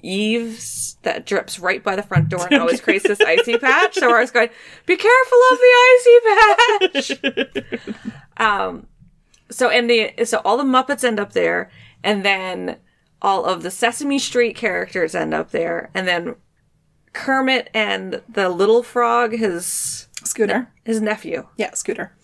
eaves 0.00 0.96
that 1.02 1.26
drips 1.26 1.58
right 1.58 1.82
by 1.82 1.96
the 1.96 2.02
front 2.04 2.28
door 2.28 2.46
and 2.50 2.60
always 2.60 2.80
creates 2.82 3.08
this 3.08 3.20
icy 3.20 3.58
patch. 3.58 3.94
So 3.94 4.06
we're 4.08 4.14
always 4.14 4.30
going, 4.30 4.50
Be 4.86 4.96
careful 4.96 5.38
of 5.50 5.58
the 5.58 7.02
icy 7.02 7.20
patch. 7.42 7.94
um, 8.36 8.86
so 9.50 9.68
and 9.70 9.88
the 9.90 10.12
so 10.24 10.40
all 10.44 10.56
the 10.56 10.64
Muppets 10.64 11.04
end 11.04 11.18
up 11.20 11.32
there, 11.32 11.70
and 12.02 12.24
then 12.24 12.76
all 13.22 13.44
of 13.44 13.62
the 13.62 13.70
Sesame 13.70 14.18
Street 14.18 14.56
characters 14.56 15.14
end 15.14 15.32
up 15.34 15.50
there, 15.50 15.90
and 15.94 16.06
then 16.06 16.36
Kermit 17.12 17.70
and 17.72 18.20
the 18.28 18.48
little 18.48 18.82
frog, 18.82 19.32
his 19.32 20.08
Scooter. 20.24 20.72
his 20.84 21.00
nephew, 21.00 21.46
Yeah, 21.56 21.72
Scooter. 21.74 22.14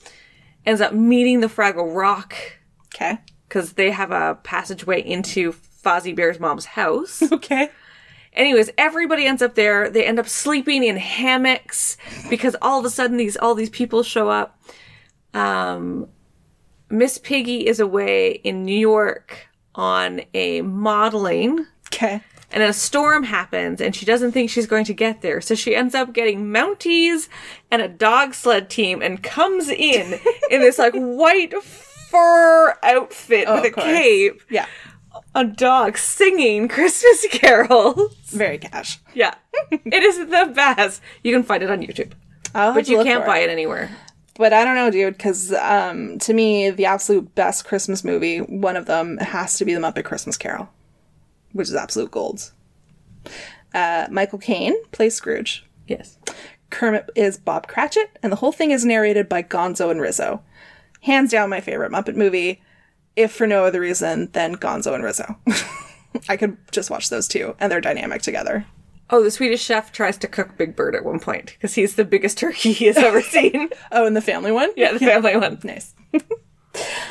ends 0.67 0.81
up 0.81 0.93
meeting 0.93 1.41
the 1.41 1.47
Fraggle 1.47 1.95
Rock 1.95 2.35
Okay. 2.95 3.19
because 3.49 3.75
they 3.75 3.91
have 3.93 4.11
a 4.11 4.39
passageway 4.43 5.01
into 5.01 5.53
Fozzie 5.85 6.15
Bear's 6.15 6.41
mom's 6.41 6.65
house. 6.67 7.23
Okay. 7.33 7.71
Anyways, 8.33 8.71
everybody 8.79 9.27
ends 9.27 9.43
up 9.43 9.57
there. 9.57 9.91
They 9.91 10.05
end 10.05 10.21
up 10.21 10.29
sleeping 10.29 10.85
in 10.85 10.97
hammocks 10.97 11.97
because 12.29 12.55
all 12.63 12.79
of 12.79 12.85
a 12.85 12.91
sudden 12.91 13.17
these 13.17 13.37
all 13.37 13.55
these 13.57 13.71
people 13.71 14.05
show 14.05 14.29
up. 14.29 14.61
Um, 15.35 16.09
Miss 16.91 17.19
Piggy 17.19 17.67
is 17.67 17.81
away 17.81 18.33
in 18.33 18.65
New 18.65 18.79
York 18.79 19.49
on 19.75 20.23
a 20.35 20.61
modeling. 20.63 21.67
Okay. 21.93 22.21
and 22.53 22.63
a 22.63 22.73
storm 22.73 23.25
happens 23.25 23.81
and 23.81 23.95
she 23.97 24.05
doesn't 24.07 24.33
think 24.33 24.49
she's 24.51 24.67
going 24.67 24.85
to 24.85 24.95
get 24.95 25.23
there. 25.23 25.41
So 25.41 25.55
she 25.55 25.75
ends 25.75 25.95
up 25.95 26.13
getting 26.13 26.47
mounties 26.47 27.29
and 27.71 27.81
a 27.83 27.89
dog 27.89 28.35
sled 28.35 28.69
team 28.71 29.03
and 29.03 29.23
comes 29.23 29.69
in 29.69 30.15
in 30.51 30.61
this 30.61 30.79
like 30.79 30.95
white 30.95 31.55
fur 31.63 32.77
outfit 32.83 33.45
Oh, 33.49 33.57
with 33.63 33.73
a 33.77 33.81
cape. 33.81 34.43
Yeah. 34.51 34.67
a 35.35 35.45
dog 35.45 35.97
singing 35.99 36.67
christmas 36.69 37.27
carols. 37.31 38.13
Very 38.31 38.59
cash. 38.59 38.99
yeah. 39.15 39.35
It 39.71 40.03
is 40.03 40.19
the 40.19 40.53
best. 40.55 41.03
You 41.23 41.33
can 41.33 41.43
find 41.45 41.63
it 41.63 41.71
on 41.71 41.81
youtube. 41.81 42.13
But 42.53 42.89
you 42.89 43.03
can't 43.05 43.25
buy 43.27 43.39
it 43.39 43.51
anywhere 43.51 43.91
But 44.35 44.53
I 44.53 44.65
don't 44.65 44.75
know, 44.75 44.91
dude, 44.91 45.17
because 45.17 45.53
um, 45.53 46.19
to 46.21 46.33
me, 46.33 46.71
the 46.71 46.87
absolute 46.87 47.35
best 47.35 47.65
Christmas 47.65 48.05
movie, 48.05 48.39
one 48.39 48.77
of 48.77 48.87
them 48.87 49.19
has 49.19 49.59
to 49.59 49.65
be 49.65 49.75
The 49.75 49.81
Muppet 49.81 50.05
Christmas 50.05 50.37
Carol, 50.37 50.69
which 51.53 51.69
is 51.69 51.75
absolute 51.75 52.11
gold. 52.11 52.53
Uh, 53.75 54.07
Michael 54.11 54.39
Caine 54.39 54.75
plays 54.93 55.15
Scrooge. 55.15 55.67
yes 55.87 56.19
Kermit 56.71 57.11
is 57.15 57.37
Bob 57.37 57.67
Cratchit, 57.67 58.19
and 58.23 58.33
the 58.33 58.37
whole 58.37 58.53
thing 58.53 58.71
is 58.71 58.85
narrated 58.85 59.29
by 59.29 59.43
Gonzo 59.43 59.91
and 59.91 60.01
Rizzo. 60.01 60.43
Hands 61.03 61.31
down, 61.31 61.51
my 61.51 61.61
favorite 61.61 61.93
Muppet 61.93 62.15
movie, 62.15 62.63
if 63.17 63.33
for 63.33 63.47
no 63.47 63.65
other 63.65 63.81
reason 63.81 64.31
than 64.33 64.57
Gonzo 64.57 64.95
and 64.95 65.05
Rizzo. 65.05 65.37
I 66.29 66.37
could 66.37 66.57
just 66.71 66.91
watch 66.91 67.11
those 67.11 67.29
two, 67.29 67.57
and 67.59 67.71
they're 67.71 67.81
dynamic 67.81 68.23
together. 68.23 68.67
Oh 69.11 69.23
the 69.23 69.31
swedish 69.31 69.63
chef 69.63 69.93
tries 69.93 70.17
to 70.19 70.29
cook 70.29 70.57
big 70.57 70.75
bird 70.77 70.95
at 70.95 71.05
one 71.05 71.21
point 71.21 71.47
because 71.47 71.75
he's 71.75 71.97
the 71.97 72.05
biggest 72.05 72.39
turkey 72.39 72.73
he 72.73 72.87
has 72.87 72.97
ever 72.97 73.21
seen 73.37 73.69
Oh, 73.93 74.07
and 74.07 74.17
the 74.17 74.21
family 74.23 74.53
one? 74.53 74.71
yeah 74.77 74.93
the 74.93 74.99
family 74.99 75.37
one 75.37 75.59
Nice. 75.65 75.95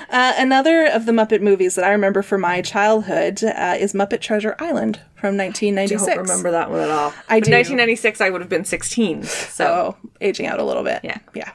uh, 0.10 0.34
another 0.38 0.86
of 0.86 1.06
the 1.06 1.12
Muppet 1.12 1.42
movies 1.42 1.76
that 1.76 1.84
I 1.86 1.92
remember 1.92 2.22
from 2.22 2.42
my 2.42 2.62
childhood 2.62 3.44
uh, 3.44 3.76
is 3.78 3.94
Muppet 3.94 4.22
Treasure 4.22 4.56
Island 4.60 4.98
from 5.16 5.36
1996. 5.38 6.06
don't 6.06 6.18
remember 6.18 6.52
that 6.52 6.72
one 6.72 6.80
at 6.80 6.90
all. 6.90 7.10
I 7.28 7.40
But 7.40 7.46
do. 7.46 7.52
1996, 7.52 8.22
I 8.22 8.30
would 8.30 8.40
have 8.42 8.50
been 8.50 8.64
16. 8.66 9.24
So 9.24 9.98
Oh, 10.02 10.10
aging 10.22 10.48
out 10.48 10.60
a 10.60 10.64
little 10.64 10.84
bit. 10.84 11.02
Yeah. 11.04 11.18
Yeah. 11.34 11.52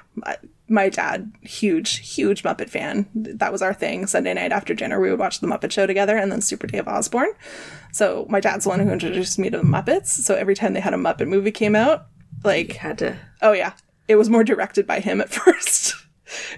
My, 0.68 0.88
dad, 0.88 1.30
huge, 1.42 1.98
huge 1.98 2.42
Muppet 2.42 2.70
fan. 2.70 3.06
That 3.14 3.52
was 3.52 3.60
our 3.60 3.74
thing. 3.74 4.06
Sunday 4.06 4.32
night 4.32 4.50
after 4.52 4.72
dinner, 4.74 4.98
we 5.00 5.10
would 5.10 5.18
watch 5.18 5.40
The 5.40 5.46
Muppet 5.46 5.70
Show 5.72 5.86
together 5.86 6.16
and 6.16 6.32
then 6.32 6.40
Super 6.40 6.66
Dave 6.66 6.88
Osborne. 6.88 7.32
So 7.92 8.26
my 8.30 8.40
dad's 8.40 8.64
the 8.64 8.70
one 8.70 8.80
who 8.80 8.90
introduced 8.90 9.38
me 9.38 9.50
to 9.50 9.58
the 9.58 9.62
Muppets. 9.62 10.06
So 10.08 10.34
every 10.34 10.54
time 10.54 10.72
they 10.72 10.80
had 10.80 10.94
a 10.94 10.98
Muppet 10.98 11.28
movie 11.28 11.50
came 11.50 11.76
out, 11.76 12.06
like, 12.44 12.72
had 12.76 12.98
to. 12.98 13.16
oh 13.42 13.52
yeah, 13.52 13.72
it 14.08 14.16
was 14.16 14.30
more 14.30 14.44
directed 14.44 14.86
by 14.86 15.00
him 15.00 15.20
at 15.20 15.28
first. 15.32 15.94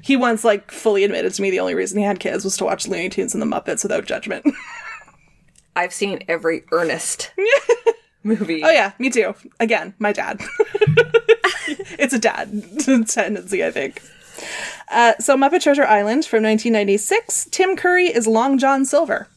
he 0.03 0.17
once 0.17 0.45
like 0.45 0.71
fully 0.71 1.03
admitted 1.05 1.35
to 1.35 1.43
me 1.43 1.51
the 1.51 1.61
only 1.61 1.75
reason 1.75 1.99
he 1.99 2.05
had 2.05 2.21
kids 2.21 2.45
was 2.45 2.57
to 2.57 2.65
watch 2.65 2.87
Looney 2.87 3.09
Tunes 3.09 3.35
and 3.35 3.43
the 3.43 3.47
Muppets 3.47 3.83
without 3.83 4.05
judgment. 4.07 4.45
I've 5.77 5.93
seen 5.93 6.23
every 6.29 6.65
Ernest 6.73 7.33
movie. 8.27 8.63
oh 8.65 8.71
yeah, 8.71 8.93
me 8.99 9.09
too. 9.11 9.35
Again, 9.61 9.95
my 9.99 10.13
dad. 10.13 10.41
it's 11.99 12.13
a 12.15 12.19
dad 12.19 12.51
tendency, 13.09 13.65
I 13.65 13.71
think. 13.71 14.03
Uh, 14.91 15.15
so 15.19 15.37
Muppet 15.37 15.63
Treasure 15.63 15.85
Island 15.85 16.25
from 16.27 16.43
1996. 16.43 17.49
Tim 17.51 17.77
Curry 17.77 18.07
is 18.07 18.27
Long 18.27 18.59
John 18.59 18.85
Silver. 18.85 19.29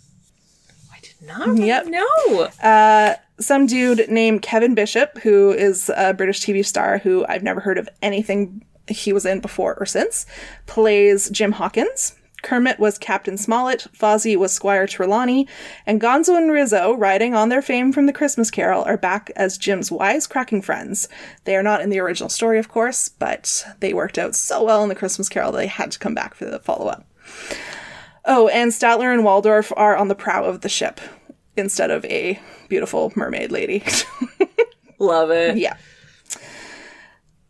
I 0.92 1.00
did 1.02 1.16
not 1.26 1.58
Yep. 1.58 1.86
know. 1.88 3.16
Some 3.40 3.66
dude 3.68 4.10
named 4.10 4.42
Kevin 4.42 4.76
Bishop, 4.76 5.18
who 5.20 5.52
is 5.54 5.90
a 5.96 6.14
British 6.14 6.42
TV 6.42 6.66
star 6.66 6.98
who 6.98 7.26
I've 7.30 7.42
never 7.44 7.62
heard 7.62 7.78
of 7.78 7.88
anything 8.02 8.66
he 8.90 9.14
was 9.14 9.26
in 9.26 9.40
before 9.40 9.76
or 9.80 9.86
since, 9.86 10.26
plays 10.66 11.30
Jim 11.30 11.54
Hawkins. 11.54 12.16
Kermit 12.42 12.80
was 12.80 12.98
Captain 12.98 13.38
Smollett, 13.38 13.88
Fozzie 13.94 14.38
was 14.38 14.52
Squire 14.52 14.88
Trelawney, 14.88 15.48
and 15.86 16.02
Gonzo 16.02 16.38
and 16.38 16.52
Rizzo, 16.52 16.94
riding 16.94 17.36
on 17.36 17.50
their 17.50 17.62
fame 17.62 17.92
from 17.92 18.06
the 18.06 18.14
Christmas 18.14 18.50
Carol, 18.52 18.84
are 18.84 18.98
back 18.98 19.32
as 19.36 19.58
Jim's 19.58 19.90
wisecracking 19.90 20.64
friends. 20.64 21.08
They 21.44 21.56
are 21.56 21.64
not 21.64 21.82
in 21.82 21.90
the 21.90 22.00
original 22.00 22.30
story, 22.30 22.60
of 22.60 22.70
course, 22.70 23.10
but 23.10 23.66
they 23.80 23.94
worked 23.94 24.18
out 24.18 24.36
so 24.36 24.64
well 24.64 24.84
in 24.84 24.90
the 24.90 24.96
Christmas 24.96 25.30
Carol 25.30 25.52
that 25.52 25.58
they 25.58 25.68
had 25.68 25.92
to 25.92 26.00
come 26.00 26.14
back 26.16 26.34
for 26.34 26.46
the 26.46 26.60
follow 26.60 26.88
up. 26.88 27.06
Oh, 28.26 28.48
and 28.50 28.72
Statler 28.72 29.14
and 29.14 29.24
Waldorf 29.24 29.72
are 29.76 29.96
on 29.96 30.08
the 30.08 30.16
prow 30.16 30.44
of 30.44 30.62
the 30.62 30.70
ship 30.70 31.00
instead 31.58 31.92
of 31.92 32.06
a 32.06 32.40
beautiful 32.68 33.12
mermaid 33.16 33.52
lady. 33.52 33.84
Love 35.00 35.32
it. 35.32 35.58
yeah. 35.58 35.78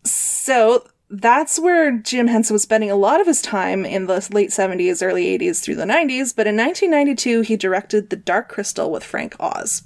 So 0.04 0.86
that's 1.10 1.60
where 1.60 1.91
Jim 1.98 2.28
Henson 2.28 2.54
was 2.54 2.62
spending 2.62 2.91
a 2.91 2.95
lot 2.95 3.19
of 3.19 3.28
his 3.28 3.41
time 3.41 3.84
in 3.84 4.06
the 4.06 4.28
late 4.32 4.52
70s, 4.52 5.06
early 5.06 5.38
80s 5.38 5.62
through 5.62 5.76
the 5.76 5.84
90s, 5.84 6.36
but 6.36 6.45
in 6.45 6.56
1992 6.56 7.42
he 7.42 7.58
directed 7.58 8.10
The 8.10 8.15
Dark 8.15 8.50
Crystal 8.50 8.92
with 8.92 9.04
Frank 9.04 9.36
Oz. 9.40 9.84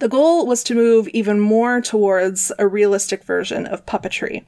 The 0.00 0.08
goal 0.08 0.46
was 0.46 0.64
to 0.64 0.74
move 0.74 1.06
even 1.08 1.38
more 1.38 1.80
towards 1.80 2.50
a 2.58 2.66
realistic 2.66 3.22
version 3.22 3.66
of 3.66 3.86
puppetry. 3.86 4.44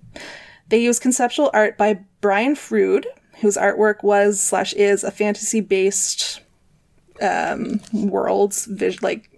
They 0.68 0.82
used 0.82 1.02
conceptual 1.02 1.50
art 1.54 1.78
by 1.78 2.00
Brian 2.20 2.56
Froud, 2.56 3.06
whose 3.40 3.56
artwork 3.56 4.02
was 4.02 4.40
slash 4.40 4.72
is 4.72 5.04
a 5.04 5.12
fantasy 5.12 5.60
based 5.60 6.40
um, 7.20 7.80
worlds, 7.92 8.66
vis- 8.66 9.02
like 9.02 9.30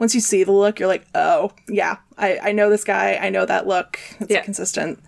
once 0.00 0.14
you 0.14 0.20
see 0.20 0.42
the 0.42 0.50
look, 0.52 0.80
you're 0.80 0.88
like, 0.88 1.06
oh, 1.14 1.52
yeah, 1.68 1.98
I, 2.18 2.38
I 2.42 2.52
know 2.52 2.68
this 2.70 2.82
guy. 2.84 3.18
I 3.20 3.30
know 3.30 3.46
that 3.46 3.66
look. 3.68 3.98
It's 4.18 4.30
Yeah. 4.30 4.40
a 4.40 4.44
consistent 4.44 4.98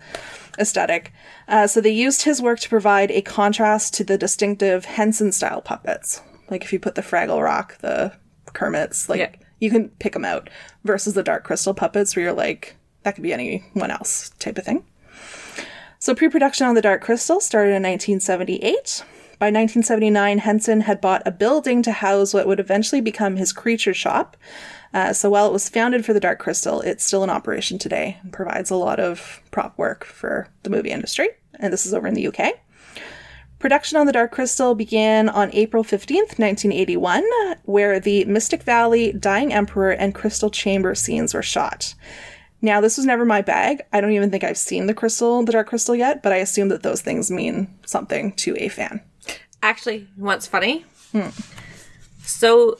aesthetic. 0.59 1.11
Uh, 1.47 1.67
so 1.67 1.81
they 1.81 1.89
used 1.89 2.21
his 2.21 2.41
work 2.41 2.59
to 2.59 2.69
provide 2.69 3.11
a 3.11 3.21
contrast 3.21 3.93
to 3.95 4.03
the 4.03 4.17
distinctive 4.17 4.85
Henson 4.85 5.31
style 5.31 5.61
puppets. 5.61 6.21
Like 6.49 6.63
if 6.63 6.71
you 6.71 6.79
put 6.79 6.95
the 6.95 7.01
Fraggle 7.01 7.43
Rock, 7.43 7.77
the 7.79 8.13
Kermits, 8.53 9.09
like 9.09 9.19
Yeah. 9.19 9.31
You 9.59 9.71
can 9.71 9.89
pick 9.89 10.11
them 10.13 10.25
out 10.25 10.49
versus 10.83 11.13
the 11.13 11.23
Dark 11.23 11.45
Crystal 11.45 11.73
puppets 11.73 12.15
where 12.15 12.23
you're 12.25 12.33
like, 12.33 12.75
that 13.03 13.15
could 13.15 13.23
be 13.23 13.31
anyone 13.33 13.91
else 13.91 14.29
type 14.39 14.57
of 14.57 14.65
thing. 14.65 14.83
So 15.99 16.13
pre 16.13 16.27
production 16.27 16.67
on 16.67 16.75
the 16.75 16.81
Dark 16.81 17.01
Crystal 17.01 17.39
started 17.39 17.69
in 17.69 17.81
1978. 17.83 19.03
By 19.39 19.47
1979, 19.47 20.39
Henson 20.39 20.81
had 20.81 20.99
bought 21.01 21.21
a 21.25 21.31
building 21.31 21.81
to 21.83 21.91
house 21.93 22.33
what 22.33 22.45
would 22.47 22.59
eventually 22.59 22.99
become 23.01 23.37
his 23.37 23.53
creature 23.53 23.93
shop. 23.93 24.35
Uh, 24.93 25.11
so 25.11 25.29
while 25.29 25.47
it 25.47 25.53
was 25.53 25.69
founded 25.69 26.05
for 26.05 26.13
the 26.13 26.19
Dark 26.19 26.39
Crystal, 26.39 26.81
it's 26.81 27.03
still 27.03 27.23
in 27.23 27.29
operation 27.29 27.79
today 27.79 28.17
and 28.21 28.31
provides 28.31 28.69
a 28.69 28.75
lot 28.75 28.99
of 28.99 29.41
prop 29.51 29.77
work 29.77 30.05
for 30.05 30.47
the 30.61 30.69
movie 30.69 30.91
industry. 30.91 31.29
And 31.59 31.73
this 31.73 31.85
is 31.85 31.93
over 31.93 32.07
in 32.07 32.13
the 32.13 32.27
UK. 32.27 32.59
Production 33.57 33.97
on 33.97 34.05
the 34.05 34.11
Dark 34.11 34.31
Crystal 34.31 34.75
began 34.75 35.29
on 35.29 35.49
April 35.53 35.83
15th, 35.83 36.37
1981, 36.37 37.23
where 37.63 37.97
the 37.99 38.25
Mystic 38.25 38.61
Valley, 38.63 39.13
Dying 39.13 39.53
Emperor, 39.53 39.91
and 39.91 40.13
Crystal 40.13 40.49
Chamber 40.49 40.93
scenes 40.95 41.33
were 41.33 41.41
shot. 41.41 41.95
Now, 42.61 42.81
this 42.81 42.97
was 42.97 43.05
never 43.05 43.25
my 43.25 43.41
bag. 43.41 43.81
I 43.93 44.01
don't 44.01 44.11
even 44.11 44.31
think 44.31 44.43
I've 44.43 44.57
seen 44.57 44.87
the 44.87 44.93
Crystal, 44.93 45.43
the 45.43 45.53
Dark 45.53 45.67
Crystal 45.67 45.95
yet, 45.95 46.21
but 46.21 46.33
I 46.33 46.37
assume 46.37 46.69
that 46.69 46.83
those 46.83 47.01
things 47.01 47.31
mean 47.31 47.73
something 47.85 48.33
to 48.33 48.55
a 48.57 48.67
fan. 48.67 49.01
Actually, 49.61 50.07
what's 50.17 50.45
funny? 50.45 50.85
So, 52.23 52.79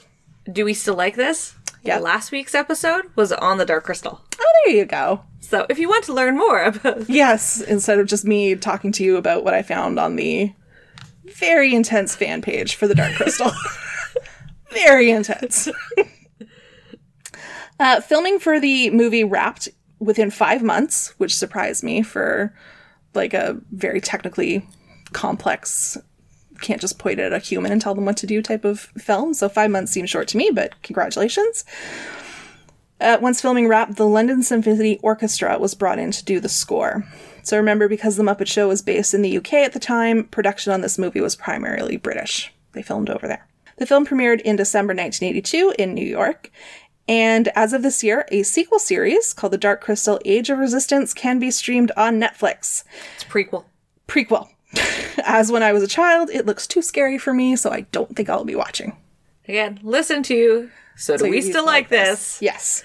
do 0.52 0.66
we 0.66 0.74
still 0.74 0.96
like 0.96 1.16
this? 1.16 1.56
Yeah. 1.84 2.00
Last 2.00 2.32
week's 2.32 2.56
episode 2.56 3.06
was 3.18 3.34
on 3.34 3.58
the 3.58 3.66
Dark 3.66 3.84
Crystal. 3.84 4.22
Oh, 4.40 4.54
there 4.66 4.76
you 4.76 4.86
go. 4.86 5.24
So, 5.42 5.66
if 5.70 5.78
you 5.78 5.90
want 5.90 6.06
to 6.06 6.14
learn 6.14 6.38
more 6.38 6.64
about 6.64 7.10
Yes, 7.10 7.60
instead 7.60 8.00
of 8.00 8.08
just 8.08 8.24
me 8.24 8.56
talking 8.56 8.94
to 8.94 9.04
you 9.04 9.18
about 9.18 9.44
what 9.44 9.54
I 9.54 9.64
found 9.64 10.00
on 10.00 10.16
the 10.16 10.54
very 11.26 11.76
intense 11.76 12.16
fan 12.16 12.42
page 12.42 12.76
for 12.76 12.88
the 12.88 12.96
Dark 12.96 13.14
Crystal. 13.16 13.52
very 14.72 15.12
intense. 15.12 15.68
uh, 17.80 18.00
filming 18.00 18.40
for 18.40 18.62
the 18.62 18.90
movie 18.92 19.26
wrapped 19.26 19.68
within 20.00 20.32
five 20.32 20.64
months, 20.64 21.14
which 21.18 21.36
surprised 21.36 21.84
me 21.84 22.02
for 22.02 22.54
like 23.14 23.34
a 23.34 23.58
very 23.72 24.00
technically 24.00 24.68
complex, 25.12 25.98
can't 26.64 26.82
just 26.82 26.98
point 26.98 27.20
at 27.20 27.34
a 27.34 27.38
human 27.38 27.72
and 27.72 27.82
tell 27.82 27.94
them 27.94 28.06
what 28.06 28.18
to 28.18 28.28
do 28.28 28.42
type 28.42 28.66
of 28.66 28.80
film. 28.98 29.34
So 29.36 29.48
five 29.48 29.70
months 29.70 29.92
seems 29.92 30.10
short 30.10 30.28
to 30.30 30.38
me, 30.38 30.50
but 30.52 30.82
congratulations. 30.82 31.64
Uh, 33.00 33.18
once 33.22 33.42
filming 33.42 33.68
wrapped, 33.68 33.98
the 33.98 34.08
London 34.08 34.42
Symphony 34.42 34.98
Orchestra 35.04 35.60
was 35.60 35.76
brought 35.76 36.00
in 36.00 36.12
to 36.12 36.24
do 36.24 36.40
the 36.40 36.50
score. 36.50 37.06
So 37.44 37.58
remember, 37.58 37.90
because 37.90 38.16
The 38.16 38.24
Muppet 38.24 38.48
Show 38.48 38.70
was 38.70 38.82
based 38.82 39.14
in 39.14 39.22
the 39.22 39.38
UK 39.38 39.54
at 39.56 39.74
the 39.74 39.80
time, 39.80 40.24
production 40.26 40.72
on 40.72 40.82
this 40.82 40.98
movie 40.98 41.20
was 41.20 41.36
primarily 41.36 41.98
British. 41.98 42.54
They 42.72 42.82
filmed 42.82 43.10
over 43.10 43.28
there. 43.28 43.46
The 43.78 43.86
film 43.86 44.06
premiered 44.06 44.40
in 44.42 44.56
December 44.56 44.94
1982 44.94 45.76
in 45.78 45.94
New 45.94 46.06
York. 46.06 46.50
And 47.08 47.50
as 47.50 47.74
of 47.74 47.82
this 47.82 48.04
year, 48.04 48.26
a 48.32 48.44
sequel 48.44 48.80
series 48.80 49.34
called 49.34 49.52
The 49.52 49.58
Dark 49.58 49.82
Crystal 49.82 50.22
Age 50.24 50.50
of 50.50 50.60
Resistance 50.60 51.14
can 51.14 51.40
be 51.40 51.52
streamed 51.52 51.92
on 51.98 52.22
Netflix. 52.22 52.86
its 53.16 53.26
prequel. 53.26 53.66
Prequel. 54.08 54.53
As 55.26 55.52
when 55.52 55.64
I 55.64 55.74
was 55.74 55.84
a 55.84 55.88
child, 55.88 56.30
it 56.30 56.46
looks 56.46 56.68
too 56.68 56.82
scary 56.82 57.18
for 57.18 57.34
me, 57.34 57.56
so 57.56 57.72
I 57.72 57.82
don't 57.92 58.16
think 58.16 58.30
I'll 58.30 58.46
be 58.46 58.56
watching. 58.56 58.98
Again, 59.48 59.80
listen 59.84 60.24
to 60.24 60.70
So 60.96 61.18
Do 61.18 61.26
So 61.26 61.30
We 61.30 61.42
Still 61.42 61.66
Like 61.66 61.90
This? 61.90 62.40
Yes. 62.42 62.84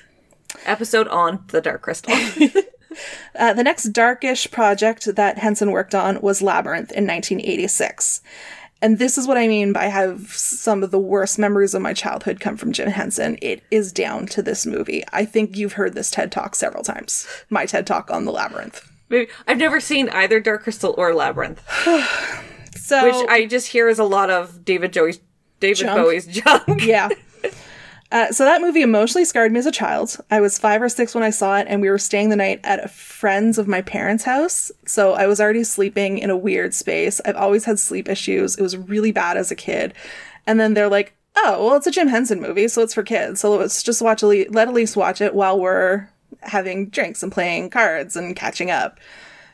episode 0.64 1.08
on 1.08 1.44
the 1.48 1.60
Dark 1.60 1.82
Crystal. 1.82 2.14
Uh, 3.38 3.52
the 3.52 3.62
next 3.62 3.92
darkish 3.92 4.50
project 4.50 5.14
that 5.14 5.38
Henson 5.38 5.70
worked 5.70 5.94
on 5.94 6.20
was 6.20 6.42
Labyrinth 6.42 6.90
in 6.90 7.06
1986. 7.06 8.22
And 8.80 8.98
this 8.98 9.18
is 9.18 9.26
what 9.26 9.36
I 9.36 9.48
mean 9.48 9.72
by 9.72 9.86
have 9.86 10.28
some 10.32 10.82
of 10.82 10.90
the 10.90 10.98
worst 10.98 11.38
memories 11.38 11.74
of 11.74 11.82
my 11.82 11.92
childhood 11.92 12.40
come 12.40 12.56
from 12.56 12.72
Jim 12.72 12.88
Henson. 12.88 13.36
It 13.42 13.62
is 13.70 13.92
down 13.92 14.26
to 14.26 14.42
this 14.42 14.64
movie. 14.66 15.04
I 15.12 15.24
think 15.24 15.56
you've 15.56 15.74
heard 15.74 15.94
this 15.94 16.10
TED 16.10 16.30
Talk 16.30 16.54
several 16.54 16.84
times. 16.84 17.26
My 17.50 17.66
TED 17.66 17.86
Talk 17.86 18.10
on 18.10 18.24
the 18.24 18.32
Labyrinth. 18.32 18.88
Maybe 19.08 19.30
I've 19.46 19.58
never 19.58 19.80
seen 19.80 20.08
either 20.10 20.40
Dark 20.40 20.62
Crystal 20.62 20.94
or 20.98 21.14
Labyrinth, 21.14 21.62
So 22.76 23.04
which 23.04 23.28
I 23.30 23.46
just 23.46 23.68
hear 23.68 23.88
is 23.88 23.98
a 23.98 24.04
lot 24.04 24.30
of 24.30 24.64
David 24.64 24.92
Joey's 24.92 25.20
David 25.60 25.76
Junk. 25.78 25.96
Bowie's 26.02 26.26
junk. 26.26 26.84
yeah. 26.84 27.08
Uh, 28.10 28.32
so 28.32 28.44
that 28.44 28.62
movie 28.62 28.80
emotionally 28.80 29.24
scarred 29.24 29.52
me 29.52 29.58
as 29.58 29.66
a 29.66 29.70
child. 29.70 30.16
I 30.30 30.40
was 30.40 30.58
five 30.58 30.80
or 30.80 30.88
six 30.88 31.14
when 31.14 31.22
I 31.22 31.28
saw 31.28 31.58
it, 31.58 31.66
and 31.68 31.82
we 31.82 31.90
were 31.90 31.98
staying 31.98 32.30
the 32.30 32.36
night 32.36 32.58
at 32.64 32.82
a 32.82 32.88
friend's 32.88 33.58
of 33.58 33.68
my 33.68 33.82
parents' 33.82 34.24
house. 34.24 34.72
So 34.86 35.12
I 35.12 35.26
was 35.26 35.42
already 35.42 35.62
sleeping 35.62 36.16
in 36.16 36.30
a 36.30 36.36
weird 36.36 36.72
space. 36.72 37.20
I've 37.26 37.36
always 37.36 37.66
had 37.66 37.78
sleep 37.78 38.08
issues. 38.08 38.56
It 38.56 38.62
was 38.62 38.78
really 38.78 39.12
bad 39.12 39.36
as 39.36 39.50
a 39.50 39.54
kid. 39.54 39.92
And 40.46 40.58
then 40.58 40.72
they're 40.72 40.88
like, 40.88 41.12
"Oh, 41.36 41.66
well, 41.66 41.76
it's 41.76 41.86
a 41.86 41.90
Jim 41.90 42.08
Henson 42.08 42.40
movie, 42.40 42.68
so 42.68 42.80
it's 42.80 42.94
for 42.94 43.02
kids. 43.02 43.40
So 43.40 43.54
let's 43.54 43.82
just 43.82 44.00
watch. 44.00 44.22
Elise, 44.22 44.48
let 44.48 44.68
Elise 44.68 44.96
watch 44.96 45.20
it 45.20 45.34
while 45.34 45.60
we're 45.60 46.08
having 46.42 46.88
drinks 46.88 47.22
and 47.22 47.32
playing 47.32 47.70
cards 47.70 48.16
and 48.16 48.36
catching 48.36 48.70
up 48.70 48.98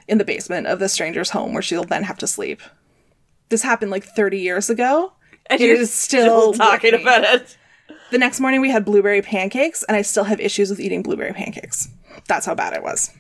in 0.07 0.19
the 0.19 0.25
basement 0.25 0.67
of 0.67 0.79
the 0.79 0.89
stranger's 0.89 1.31
home, 1.31 1.53
where 1.53 1.63
she'll 1.63 1.85
then 1.85 2.05
have 2.05 2.19
to 2.19 2.27
sleep." 2.27 2.61
This 3.49 3.63
happened 3.63 3.91
like 3.91 4.05
30 4.05 4.39
years 4.39 4.71
ago. 4.71 5.13
And 5.47 5.61
It 5.61 5.67
you're 5.67 5.77
is 5.77 5.93
still 5.93 6.55
talking 6.55 6.95
about 6.95 7.25
it. 7.25 7.57
The 8.11 8.19
next 8.19 8.41
morning 8.41 8.61
we 8.61 8.71
had 8.71 8.85
blueberry 8.85 9.23
pancakes, 9.23 9.83
and 9.85 9.97
I 9.97 10.03
still 10.03 10.25
have 10.25 10.41
issues 10.41 10.71
with 10.71 10.81
eating 10.81 11.03
blueberry 11.03 11.33
pancakes. 11.33 11.89
That's 12.29 12.47
how 12.47 12.55
bad 12.55 12.73
it 12.73 12.83
was. 12.83 13.11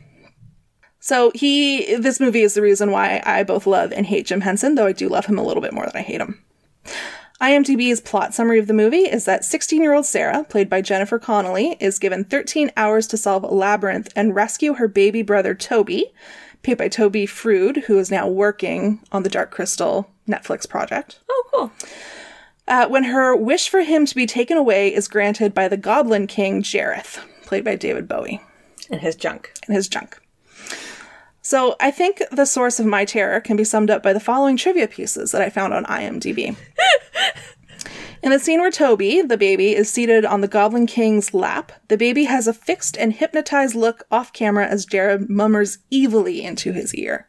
So 1.00 1.32
he, 1.34 1.96
this 1.96 2.18
movie 2.18 2.40
is 2.40 2.54
the 2.54 2.62
reason 2.62 2.90
why 2.90 3.22
I 3.26 3.42
both 3.42 3.66
love 3.66 3.92
and 3.92 4.06
hate 4.06 4.26
Jim 4.26 4.40
Henson, 4.40 4.74
though 4.74 4.86
I 4.86 4.92
do 4.92 5.08
love 5.08 5.26
him 5.26 5.38
a 5.38 5.42
little 5.42 5.60
bit 5.62 5.74
more 5.74 5.84
than 5.84 5.96
I 5.96 6.00
hate 6.00 6.20
him. 6.20 6.42
IMDb's 7.41 8.01
plot 8.01 8.32
summary 8.32 8.59
of 8.59 8.68
the 8.68 8.72
movie 8.72 8.99
is 8.99 9.24
that 9.24 9.45
16 9.45 9.82
year 9.82 9.93
old 9.93 10.07
Sarah, 10.07 10.45
played 10.45 10.70
by 10.70 10.80
Jennifer 10.80 11.18
Connelly, 11.18 11.76
is 11.80 11.99
given 11.99 12.24
13 12.24 12.70
hours 12.76 13.07
to 13.09 13.16
solve 13.16 13.43
a 13.43 13.49
labyrinth 13.49 14.12
and 14.14 14.35
rescue 14.35 14.74
her 14.74 14.87
baby 14.89 15.22
brother 15.22 15.55
Toby, 15.55 16.12
played 16.62 16.78
by 16.78 16.89
Toby 16.89 17.26
Froud, 17.26 17.85
who 17.85 17.99
is 17.99 18.11
now 18.11 18.28
working 18.28 19.01
on 19.12 19.24
the 19.24 19.28
Dark 19.28 19.51
Crystal 19.51 20.09
Netflix 20.28 20.68
project. 20.68 21.18
Oh, 21.28 21.45
cool. 21.51 21.72
Uh, 22.66 22.87
when 22.89 23.05
her 23.05 23.37
wish 23.37 23.68
for 23.68 23.80
him 23.82 24.07
to 24.07 24.14
be 24.14 24.26
taken 24.26 24.57
away 24.57 24.95
is 24.95 25.09
granted 25.09 25.53
by 25.53 25.68
the 25.68 25.76
Goblin 25.76 26.26
King 26.26 26.62
Jareth, 26.62 27.18
played 27.45 27.64
by 27.64 27.74
David 27.76 28.09
Bowie, 28.09 28.41
And 28.91 29.01
his 29.01 29.16
junk. 29.16 29.53
and 29.66 29.74
his 29.76 29.87
junk. 29.89 30.18
So 31.43 31.76
I 31.78 31.91
think 31.91 32.22
the 32.32 32.47
source 32.47 32.80
of 32.80 32.87
my 32.87 33.05
terror 33.05 33.39
can 33.39 33.55
be 33.59 33.64
summed 33.64 33.91
up 33.91 34.03
by 34.03 34.14
the 34.14 34.20
following 34.20 34.57
trivia 34.57 34.89
pieces 34.89 35.30
that 35.32 35.43
I 35.43 35.51
found 35.51 35.74
on 35.74 35.85
IMDb. 35.85 36.57
In 38.22 38.30
the 38.30 38.39
scene 38.39 38.61
where 38.61 38.70
Toby, 38.70 39.20
the 39.20 39.37
baby, 39.37 39.74
is 39.76 39.91
seated 39.91 40.24
on 40.24 40.41
the 40.41 40.49
Goblin 40.49 40.87
King's 40.87 41.35
lap, 41.35 41.72
the 41.89 41.99
baby 41.99 42.24
has 42.24 42.49
a 42.49 42.55
fixed 42.55 42.97
and 42.97 43.12
hypnotized 43.12 43.74
look 43.74 44.05
off 44.11 44.32
camera 44.32 44.66
as 44.66 44.87
Jareth 44.87 45.28
mummers 45.28 45.76
evilly 45.93 46.43
into 46.43 46.72
his 46.72 46.95
ear. 46.95 47.28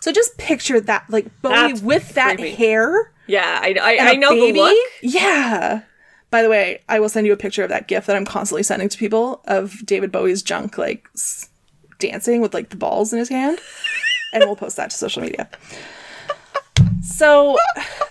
So 0.00 0.10
just 0.10 0.38
picture 0.38 0.80
that, 0.80 1.04
like 1.10 1.26
Bowie 1.42 1.52
That's 1.52 1.82
with 1.82 2.14
that 2.14 2.36
creepy. 2.38 2.54
hair 2.54 3.12
Yeah, 3.26 3.58
I, 3.62 3.74
I, 3.80 4.10
I 4.12 4.14
know 4.14 4.30
baby? 4.30 4.52
the 4.52 4.58
look. 4.64 4.78
Yeah. 5.02 5.82
By 6.30 6.42
the 6.42 6.48
way, 6.48 6.82
I 6.88 7.00
will 7.00 7.08
send 7.10 7.26
you 7.26 7.32
a 7.34 7.36
picture 7.38 7.62
of 7.62 7.68
that 7.68 7.86
GIF 7.88 8.06
that 8.06 8.16
I'm 8.16 8.24
constantly 8.24 8.62
sending 8.62 8.88
to 8.88 8.96
people 8.98 9.42
of 9.46 9.84
David 9.84 10.10
Bowie's 10.10 10.42
junk 10.42 10.78
like 10.78 11.06
s- 11.14 11.50
dancing 11.98 12.40
with 12.40 12.54
like 12.54 12.70
the 12.70 12.76
balls 12.76 13.12
in 13.12 13.18
his 13.18 13.28
hand, 13.28 13.58
and 14.32 14.44
we'll 14.46 14.56
post 14.56 14.76
that 14.76 14.88
to 14.90 14.96
social 14.96 15.20
media. 15.22 15.50
So, 17.08 17.56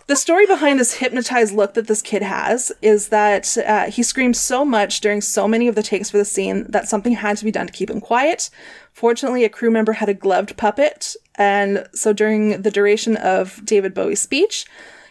the 0.07 0.15
story 0.15 0.47
behind 0.47 0.79
this 0.79 0.95
hypnotized 0.95 1.53
look 1.53 1.75
that 1.75 1.87
this 1.87 2.01
kid 2.01 2.23
has 2.23 2.71
is 2.81 3.09
that 3.09 3.57
uh, 3.57 3.91
he 3.91 4.01
screamed 4.01 4.35
so 4.35 4.65
much 4.65 5.01
during 5.01 5.21
so 5.21 5.47
many 5.47 5.67
of 5.67 5.75
the 5.75 5.83
takes 5.83 6.09
for 6.09 6.17
the 6.17 6.25
scene 6.25 6.65
that 6.69 6.89
something 6.89 7.13
had 7.13 7.37
to 7.37 7.45
be 7.45 7.51
done 7.51 7.67
to 7.67 7.73
keep 7.73 7.89
him 7.89 8.01
quiet. 8.01 8.49
Fortunately, 8.91 9.43
a 9.43 9.49
crew 9.49 9.69
member 9.69 9.93
had 9.93 10.09
a 10.09 10.13
gloved 10.13 10.57
puppet, 10.57 11.15
and 11.35 11.87
so 11.93 12.11
during 12.11 12.63
the 12.63 12.71
duration 12.71 13.15
of 13.17 13.63
David 13.63 13.93
Bowie's 13.93 14.21
speech, 14.21 14.65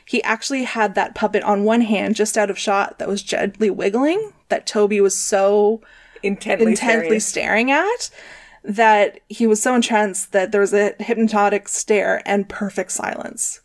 he 0.05 0.23
actually 0.25 0.65
had 0.65 0.95
that 0.95 1.15
puppet 1.15 1.43
on 1.45 1.65
one 1.65 1.83
hand 1.83 2.17
just 2.17 2.37
out 2.37 2.51
of 2.51 2.59
shot 2.59 2.99
that 2.99 3.09
was 3.09 3.23
gently 3.23 3.71
wiggling 3.71 4.33
that 4.49 4.67
Toby 4.67 5.01
was 5.01 5.17
so 5.17 5.81
Intently, 6.23 6.73
intently 6.73 7.21
staring. 7.21 7.69
staring 7.69 7.71
at 7.71 8.11
that 8.65 9.21
he 9.29 9.47
was 9.47 9.63
so 9.63 9.75
entranced 9.75 10.33
that 10.33 10.51
there 10.51 10.61
was 10.61 10.75
a 10.75 10.95
hypnotic 10.99 11.69
stare 11.69 12.21
and 12.27 12.49
perfect 12.49 12.91
silence. 12.91 13.61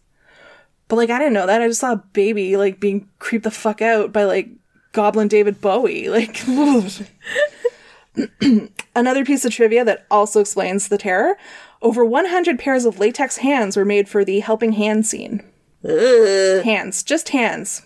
But 0.91 0.97
like 0.97 1.09
I 1.09 1.17
didn't 1.19 1.35
know 1.35 1.47
that. 1.47 1.61
I 1.61 1.69
just 1.69 1.79
saw 1.79 1.93
a 1.93 2.03
baby 2.11 2.57
like 2.57 2.81
being 2.81 3.07
creeped 3.17 3.45
the 3.45 3.49
fuck 3.49 3.81
out 3.81 4.11
by 4.11 4.25
like 4.25 4.49
Goblin 4.91 5.29
David 5.29 5.61
Bowie. 5.61 6.09
Like 6.09 6.43
another 8.93 9.23
piece 9.23 9.45
of 9.45 9.53
trivia 9.53 9.85
that 9.85 10.05
also 10.11 10.41
explains 10.41 10.89
the 10.89 10.97
terror. 10.97 11.37
Over 11.81 12.03
100 12.03 12.59
pairs 12.59 12.83
of 12.83 12.99
latex 12.99 13.37
hands 13.37 13.77
were 13.77 13.85
made 13.85 14.09
for 14.09 14.25
the 14.25 14.41
helping 14.41 14.73
hand 14.73 15.07
scene. 15.07 15.45
Ugh. 15.87 16.65
Hands, 16.65 17.01
just 17.03 17.29
hands. 17.29 17.83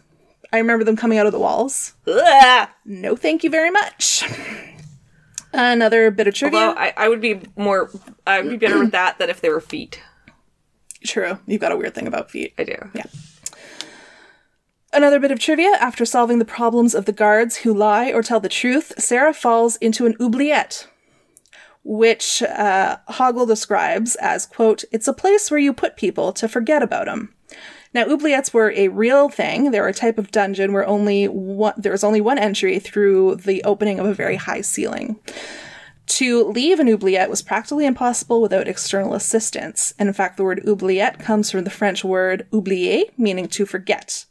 I 0.51 0.57
remember 0.57 0.83
them 0.83 0.97
coming 0.97 1.19
out 1.19 1.27
of 1.27 1.31
the 1.31 1.37
walls. 1.37 1.93
Ugh. 2.07 2.69
No, 2.85 3.15
thank 3.15 3.43
you 3.43 3.51
very 3.51 3.69
much. 3.69 4.27
Another 5.53 6.09
bit 6.09 6.25
of 6.25 6.33
trivia. 6.33 6.59
Although 6.59 6.79
I, 6.79 6.91
I 6.97 7.07
would 7.07 7.21
be 7.21 7.41
more, 7.55 7.91
I 8.25 8.41
would 8.41 8.49
be 8.49 8.57
better 8.57 8.79
with 8.79 8.93
that 8.93 9.19
than 9.19 9.29
if 9.29 9.41
they 9.41 9.49
were 9.49 9.61
feet. 9.61 10.01
True. 11.05 11.39
You've 11.45 11.61
got 11.61 11.71
a 11.71 11.77
weird 11.77 11.93
thing 11.93 12.07
about 12.07 12.31
feet. 12.31 12.53
I 12.57 12.63
do. 12.63 12.75
Yeah. 12.93 13.05
Another 14.91 15.19
bit 15.19 15.31
of 15.31 15.39
trivia 15.39 15.71
after 15.79 16.05
solving 16.05 16.39
the 16.39 16.45
problems 16.45 16.95
of 16.95 17.05
the 17.05 17.11
guards 17.11 17.57
who 17.57 17.73
lie 17.73 18.11
or 18.11 18.21
tell 18.21 18.39
the 18.39 18.49
truth, 18.49 18.93
Sarah 18.97 19.33
falls 19.33 19.75
into 19.77 20.05
an 20.05 20.15
oubliette, 20.21 20.87
which 21.83 22.41
uh, 22.41 22.97
Hoggle 23.09 23.45
describes 23.45 24.15
as, 24.15 24.45
quote, 24.45 24.85
it's 24.91 25.07
a 25.07 25.13
place 25.13 25.51
where 25.51 25.59
you 25.59 25.73
put 25.73 25.97
people 25.97 26.31
to 26.33 26.47
forget 26.47 26.81
about 26.81 27.07
them. 27.07 27.35
Now, 27.93 28.05
oubliettes 28.05 28.53
were 28.53 28.71
a 28.71 28.87
real 28.87 29.29
thing. 29.29 29.71
They 29.71 29.79
were 29.79 29.87
a 29.87 29.93
type 29.93 30.17
of 30.17 30.31
dungeon 30.31 30.73
where 30.73 30.85
only 30.85 31.27
one, 31.27 31.73
there 31.77 31.91
was 31.91 32.03
only 32.03 32.21
one 32.21 32.37
entry 32.37 32.79
through 32.79 33.35
the 33.35 33.63
opening 33.63 33.99
of 33.99 34.05
a 34.05 34.13
very 34.13 34.37
high 34.37 34.61
ceiling. 34.61 35.19
To 36.07 36.43
leave 36.43 36.79
an 36.79 36.87
oubliette 36.87 37.29
was 37.29 37.41
practically 37.41 37.85
impossible 37.85 38.41
without 38.41 38.67
external 38.67 39.15
assistance. 39.15 39.93
And 39.97 40.07
in 40.07 40.13
fact, 40.13 40.37
the 40.37 40.43
word 40.43 40.63
oubliette 40.67 41.19
comes 41.19 41.49
from 41.49 41.63
the 41.63 41.69
French 41.69 42.03
word 42.03 42.47
oublier, 42.53 43.05
meaning 43.17 43.47
to 43.49 43.65
forget. 43.65 44.25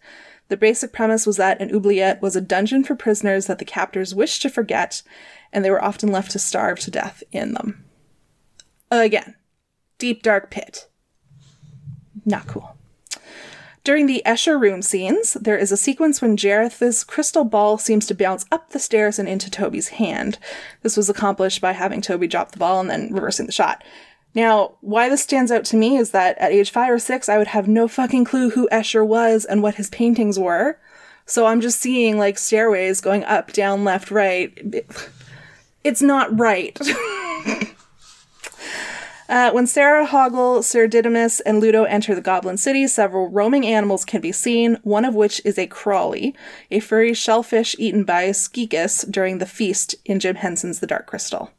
The 0.49 0.57
basic 0.57 0.93
premise 0.93 1.27
was 1.27 1.37
that 1.39 1.61
an 1.61 1.75
oubliette 1.75 2.23
was 2.23 2.37
a 2.37 2.41
dungeon 2.41 2.85
for 2.85 2.95
prisoners 2.95 3.47
that 3.47 3.59
the 3.59 3.65
captors 3.65 4.15
wished 4.15 4.43
to 4.43 4.51
forget, 4.51 5.03
and 5.53 5.65
they 5.65 5.71
were 5.71 5.83
often 5.83 6.13
left 6.13 6.31
to 6.33 6.39
starve 6.39 6.79
to 6.81 6.91
death 6.91 7.23
in 7.33 7.55
them. 7.55 7.85
Again, 8.91 9.35
deep 9.99 10.23
dark 10.23 10.51
pit. 10.51 10.89
Not 12.25 12.47
cool. 12.47 12.74
During 13.85 14.07
the 14.07 14.23
Escher 14.25 14.59
room 14.59 14.81
scenes, 14.81 15.35
there 15.35 15.59
is 15.59 15.71
a 15.71 15.77
sequence 15.77 16.23
when 16.23 16.39
Jareth's 16.39 17.05
crystal 17.05 17.45
ball 17.45 17.77
seems 17.77 18.07
to 18.07 18.15
bounce 18.15 18.47
up 18.51 18.71
the 18.71 18.79
stairs 18.79 19.19
and 19.19 19.29
into 19.29 19.51
Toby's 19.51 19.89
hand. 19.89 20.39
This 20.81 20.97
was 20.97 21.11
accomplished 21.11 21.61
by 21.61 21.73
having 21.73 22.01
Toby 22.01 22.27
drop 22.27 22.53
the 22.53 22.59
ball 22.59 22.81
and 22.81 22.89
then 22.89 23.13
reversing 23.13 23.45
the 23.45 23.53
shot. 23.53 23.85
Now, 24.35 24.77
why 24.81 25.11
this 25.11 25.23
stands 25.23 25.53
out 25.53 25.67
to 25.67 25.77
me 25.77 25.99
is 25.99 26.13
that 26.13 26.39
at 26.39 26.51
age 26.51 26.71
five 26.71 26.91
or 26.91 26.99
six, 26.99 27.29
I 27.29 27.37
would 27.37 27.49
have 27.49 27.69
no 27.69 27.87
fucking 27.87 28.25
clue 28.25 28.51
who 28.51 28.71
Escher 28.73 29.07
was 29.07 29.45
and 29.45 29.63
what 29.63 29.75
his 29.75 29.91
paintings 29.91 30.39
were. 30.39 30.79
So 31.27 31.45
I'm 31.45 31.61
just 31.61 31.79
seeing 31.79 32.17
like 32.17 32.39
stairways 32.39 33.03
going 33.03 33.23
up, 33.25 33.53
down, 33.53 33.85
left, 33.85 34.11
right. 34.11 34.87
It's 35.85 36.01
not 36.03 36.39
right. 36.39 36.79
Uh, 39.29 39.51
when 39.53 39.67
Sarah, 39.67 40.07
Hoggle, 40.07 40.63
Sir 40.63 40.87
Didymus, 40.87 41.41
and 41.41 41.59
Ludo 41.59 41.85
enter 41.85 42.15
the 42.15 42.21
Goblin 42.21 42.57
City, 42.59 42.87
several 42.87 43.29
roaming 43.29 43.67
animals 43.67 44.05
can 44.05 44.21
be 44.21 44.33
seen, 44.33 44.79
one 44.83 45.05
of 45.05 45.15
which 45.15 45.41
is 45.45 45.59
a 45.59 45.67
crawly, 45.67 46.35
a 46.71 46.81
furry 46.81 47.15
shellfish 47.15 47.75
eaten 47.79 48.05
by 48.05 48.29
Skeksis 48.29 49.11
during 49.11 49.39
the 49.39 49.47
feast 49.47 49.95
in 50.05 50.21
Jim 50.21 50.37
Henson's 50.37 50.81
The 50.81 50.87
Dark 50.87 51.07
Crystal. 51.07 51.51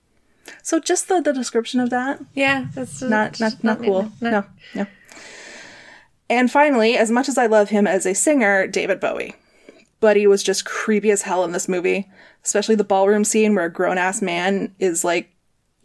So 0.61 0.80
just 0.80 1.07
the, 1.07 1.22
the 1.22 1.34
description 1.34 1.80
of 1.80 1.89
that, 1.89 2.20
Yeah, 2.36 2.68
that's 2.74 3.01
not 3.01 3.39
not 3.39 3.63
not 3.63 3.82
cool. 3.82 4.11
No, 4.22 4.45
no. 4.76 4.86
And 6.30 6.51
finally, 6.51 6.97
as 6.97 7.09
much 7.11 7.28
as 7.28 7.38
I 7.38 7.45
love 7.47 7.70
him 7.70 7.88
as 7.88 8.05
a 8.05 8.13
singer, 8.13 8.68
David 8.68 8.99
Bowie. 8.99 9.36
He 10.13 10.28
was 10.28 10.43
just 10.43 10.66
creepy 10.66 11.09
as 11.09 11.24
hell 11.24 11.43
in 11.43 11.51
this 11.51 11.68
movie, 11.68 12.07
especially 12.43 12.76
the 12.76 12.84
ballroom 12.84 13.24
scene 13.24 13.55
where 13.55 13.66
a 13.66 13.72
grown 13.72 13.97
ass 13.97 14.22
man 14.22 14.72
is 14.78 15.03
like 15.03 15.32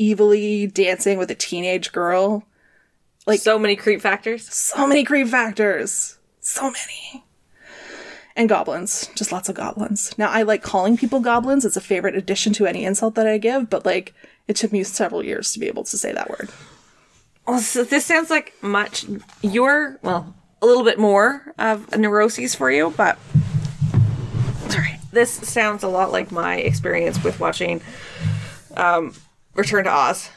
evilly 0.00 0.66
dancing 0.66 1.18
with 1.18 1.30
a 1.30 1.34
teenage 1.34 1.92
girl. 1.92 2.44
Like 3.26 3.40
so 3.40 3.58
many 3.58 3.76
creep 3.76 4.00
factors. 4.00 4.48
So 4.52 4.86
many 4.86 5.04
creep 5.04 5.28
factors. 5.28 6.18
So 6.40 6.62
many. 6.62 7.24
And 8.34 8.48
goblins. 8.48 9.10
Just 9.14 9.32
lots 9.32 9.48
of 9.48 9.54
goblins. 9.56 10.16
Now, 10.16 10.30
I 10.30 10.42
like 10.42 10.62
calling 10.62 10.96
people 10.96 11.20
goblins. 11.20 11.64
It's 11.64 11.76
a 11.76 11.80
favorite 11.80 12.14
addition 12.14 12.52
to 12.54 12.66
any 12.66 12.84
insult 12.84 13.14
that 13.16 13.26
I 13.26 13.38
give, 13.38 13.68
but 13.68 13.84
like, 13.84 14.14
it 14.48 14.56
took 14.56 14.72
me 14.72 14.82
several 14.82 15.22
years 15.22 15.52
to 15.52 15.60
be 15.60 15.66
able 15.66 15.84
to 15.84 15.98
say 15.98 16.12
that 16.12 16.30
word. 16.30 16.50
Well, 17.46 17.58
so 17.58 17.84
this 17.84 18.06
sounds 18.06 18.30
like 18.30 18.54
much 18.62 19.04
your 19.42 19.98
well, 20.02 20.34
a 20.62 20.66
little 20.66 20.84
bit 20.84 20.98
more 20.98 21.52
of 21.58 21.92
a 21.92 21.98
neuroses 21.98 22.54
for 22.54 22.70
you, 22.70 22.92
but 22.96 23.18
sorry, 24.68 24.98
this 25.12 25.32
sounds 25.32 25.82
a 25.82 25.88
lot 25.88 26.12
like 26.12 26.30
my 26.30 26.56
experience 26.56 27.22
with 27.24 27.40
watching 27.40 27.80
um, 28.76 29.14
Return 29.60 29.84
to 29.84 29.90
Oz. 29.90 30.30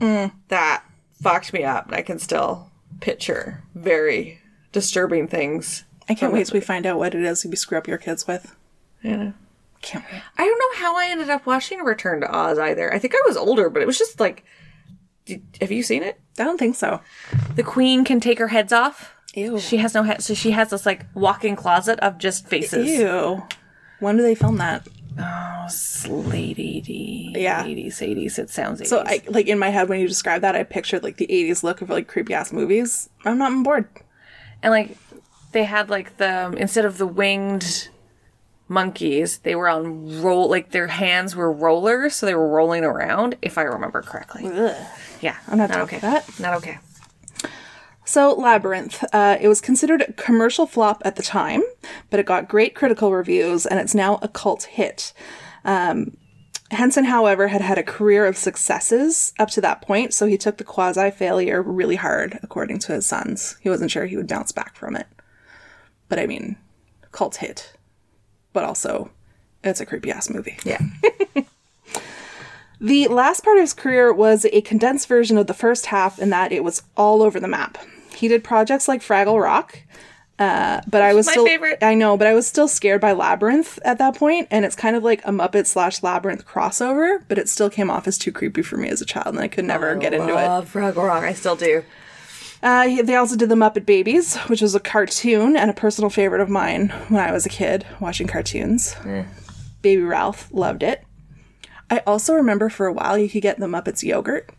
Mm. 0.00 0.32
That 0.48 0.84
fucked 1.22 1.52
me 1.52 1.64
up. 1.64 1.86
I 1.90 2.02
can 2.02 2.18
still 2.18 2.70
picture 3.00 3.62
very 3.74 4.40
disturbing 4.72 5.28
things. 5.28 5.84
I 6.08 6.14
can't 6.14 6.32
wait 6.32 6.46
till 6.46 6.54
we 6.54 6.60
find 6.60 6.84
out 6.84 6.98
what 6.98 7.14
it 7.14 7.22
is 7.22 7.44
we 7.44 7.56
screw 7.56 7.78
up 7.78 7.88
your 7.88 7.98
kids 7.98 8.26
with. 8.26 8.54
Yeah. 9.02 9.16
know. 9.16 9.34
Can't 9.80 10.04
wait. 10.10 10.22
I 10.36 10.44
don't 10.44 10.58
know 10.58 10.82
how 10.82 10.96
I 10.96 11.06
ended 11.06 11.30
up 11.30 11.46
watching 11.46 11.80
Return 11.80 12.20
to 12.20 12.34
Oz 12.34 12.58
either. 12.58 12.92
I 12.92 12.98
think 12.98 13.14
I 13.14 13.22
was 13.26 13.36
older, 13.36 13.70
but 13.70 13.82
it 13.82 13.86
was 13.86 13.98
just 13.98 14.20
like, 14.20 14.44
did, 15.24 15.42
have 15.60 15.70
you 15.70 15.82
seen 15.82 16.02
it? 16.02 16.20
I 16.38 16.44
don't 16.44 16.58
think 16.58 16.76
so. 16.76 17.00
The 17.54 17.62
queen 17.62 18.04
can 18.04 18.20
take 18.20 18.38
her 18.38 18.48
heads 18.48 18.72
off. 18.72 19.14
Ew. 19.34 19.58
She 19.58 19.78
has 19.78 19.94
no 19.94 20.02
head, 20.02 20.22
so 20.22 20.34
she 20.34 20.52
has 20.52 20.70
this 20.70 20.86
like 20.86 21.06
walk-in 21.14 21.56
closet 21.56 21.98
of 22.00 22.18
just 22.18 22.46
faces. 22.46 22.86
Ew. 22.88 23.42
When 24.00 24.16
do 24.16 24.22
they 24.22 24.34
film 24.34 24.58
that? 24.58 24.86
Late 25.16 26.56
80s. 26.56 27.36
Yeah. 27.36 27.64
80s, 27.64 27.98
80s. 27.98 28.38
It 28.38 28.50
sounds 28.50 28.80
80s. 28.80 28.86
So 28.86 29.02
I 29.06 29.22
like 29.28 29.46
in 29.46 29.58
my 29.58 29.70
head 29.70 29.88
when 29.88 30.00
you 30.00 30.08
describe 30.08 30.42
that, 30.42 30.56
I 30.56 30.62
pictured 30.64 31.02
like 31.02 31.16
the 31.16 31.26
'80s 31.26 31.62
look 31.62 31.82
of 31.82 31.90
like 31.90 32.08
creepy 32.08 32.34
ass 32.34 32.52
movies. 32.52 33.08
I'm 33.24 33.38
not 33.38 33.52
on 33.52 33.62
board. 33.62 33.88
and 34.62 34.70
like 34.72 34.96
they 35.52 35.64
had 35.64 35.88
like 35.90 36.16
the 36.16 36.52
instead 36.56 36.84
of 36.84 36.98
the 36.98 37.06
winged 37.06 37.88
monkeys, 38.68 39.38
they 39.38 39.54
were 39.54 39.68
on 39.68 40.20
roll 40.22 40.48
like 40.48 40.70
their 40.72 40.88
hands 40.88 41.36
were 41.36 41.52
rollers, 41.52 42.14
so 42.14 42.26
they 42.26 42.34
were 42.34 42.48
rolling 42.48 42.84
around. 42.84 43.36
If 43.42 43.58
I 43.58 43.62
remember 43.62 44.02
correctly. 44.02 44.44
Yeah, 45.20 45.36
I'm 45.48 45.58
not 45.58 45.70
down 45.70 45.82
okay. 45.82 45.98
that. 46.00 46.28
Not 46.40 46.54
okay. 46.54 46.78
So 48.14 48.32
Labyrinth, 48.32 49.02
uh, 49.12 49.38
it 49.40 49.48
was 49.48 49.60
considered 49.60 50.02
a 50.02 50.12
commercial 50.12 50.68
flop 50.68 51.02
at 51.04 51.16
the 51.16 51.22
time, 51.22 51.64
but 52.10 52.20
it 52.20 52.26
got 52.26 52.46
great 52.46 52.76
critical 52.76 53.10
reviews, 53.10 53.66
and 53.66 53.80
it's 53.80 53.92
now 53.92 54.20
a 54.22 54.28
cult 54.28 54.62
hit. 54.62 55.12
Um, 55.64 56.16
Henson, 56.70 57.06
however, 57.06 57.48
had 57.48 57.60
had 57.60 57.76
a 57.76 57.82
career 57.82 58.24
of 58.24 58.36
successes 58.36 59.32
up 59.40 59.50
to 59.50 59.60
that 59.62 59.82
point, 59.82 60.14
so 60.14 60.26
he 60.26 60.38
took 60.38 60.58
the 60.58 60.62
quasi 60.62 61.10
failure 61.10 61.60
really 61.60 61.96
hard, 61.96 62.38
according 62.40 62.78
to 62.78 62.92
his 62.92 63.04
sons. 63.04 63.56
He 63.60 63.68
wasn't 63.68 63.90
sure 63.90 64.06
he 64.06 64.16
would 64.16 64.28
bounce 64.28 64.52
back 64.52 64.76
from 64.76 64.94
it. 64.94 65.08
But 66.08 66.20
I 66.20 66.28
mean, 66.28 66.56
cult 67.10 67.34
hit. 67.38 67.72
But 68.52 68.62
also, 68.62 69.10
it's 69.64 69.80
a 69.80 69.86
creepy 69.86 70.12
ass 70.12 70.30
movie. 70.30 70.56
Yeah. 70.64 70.78
The 72.80 73.08
last 73.08 73.44
part 73.44 73.56
of 73.56 73.62
his 73.62 73.72
career 73.72 74.12
was 74.12 74.44
a 74.44 74.60
condensed 74.60 75.08
version 75.08 75.38
of 75.38 75.46
the 75.46 75.54
first 75.54 75.86
half 75.86 76.18
in 76.18 76.28
that 76.30 76.52
it 76.52 76.62
was 76.62 76.82
all 76.96 77.22
over 77.22 77.40
the 77.40 77.48
map. 77.48 77.78
He 78.14 78.28
did 78.28 78.42
projects 78.44 78.88
like 78.88 79.02
Fraggle 79.02 79.40
Rock, 79.42 79.78
uh, 80.38 80.80
but 80.88 81.02
I 81.02 81.14
was 81.14 81.26
my 81.26 81.32
still 81.32 81.46
favorite. 81.46 81.78
I 81.82 81.94
know, 81.94 82.16
but 82.16 82.26
I 82.26 82.34
was 82.34 82.46
still 82.46 82.66
scared 82.68 83.00
by 83.00 83.12
Labyrinth 83.12 83.78
at 83.84 83.98
that 83.98 84.16
point, 84.16 84.48
and 84.50 84.64
it's 84.64 84.76
kind 84.76 84.96
of 84.96 85.02
like 85.04 85.20
a 85.24 85.30
Muppet 85.30 85.66
slash 85.66 86.02
Labyrinth 86.02 86.46
crossover, 86.46 87.22
but 87.28 87.38
it 87.38 87.48
still 87.48 87.70
came 87.70 87.90
off 87.90 88.06
as 88.08 88.18
too 88.18 88.32
creepy 88.32 88.62
for 88.62 88.76
me 88.76 88.88
as 88.88 89.00
a 89.00 89.04
child, 89.06 89.28
and 89.34 89.40
I 89.40 89.48
could 89.48 89.64
never 89.64 89.94
get 89.94 90.12
into 90.14 90.32
it. 90.32 90.34
Love 90.34 90.72
Fraggle 90.72 91.06
Rock. 91.06 91.22
I 91.24 91.32
still 91.34 91.56
do. 91.56 91.84
Uh, 92.62 92.88
he- 92.88 93.02
they 93.02 93.14
also 93.14 93.36
did 93.36 93.48
the 93.50 93.54
Muppet 93.54 93.84
Babies, 93.86 94.36
which 94.48 94.62
was 94.62 94.74
a 94.74 94.80
cartoon 94.80 95.54
and 95.56 95.70
a 95.70 95.74
personal 95.74 96.08
favorite 96.10 96.40
of 96.40 96.48
mine 96.48 96.88
when 97.08 97.20
I 97.22 97.30
was 97.30 97.44
a 97.44 97.50
kid 97.50 97.84
watching 98.00 98.26
cartoons. 98.26 98.96
Baby 99.82 100.02
Ralph 100.02 100.48
loved 100.50 100.82
it. 100.82 101.04
I 101.90 101.98
also 102.06 102.32
remember 102.34 102.70
for 102.70 102.86
a 102.86 102.92
while 102.92 103.18
you 103.18 103.28
could 103.28 103.42
get 103.42 103.60
the 103.60 103.66
Muppets 103.66 104.02
yogurt. 104.02 104.50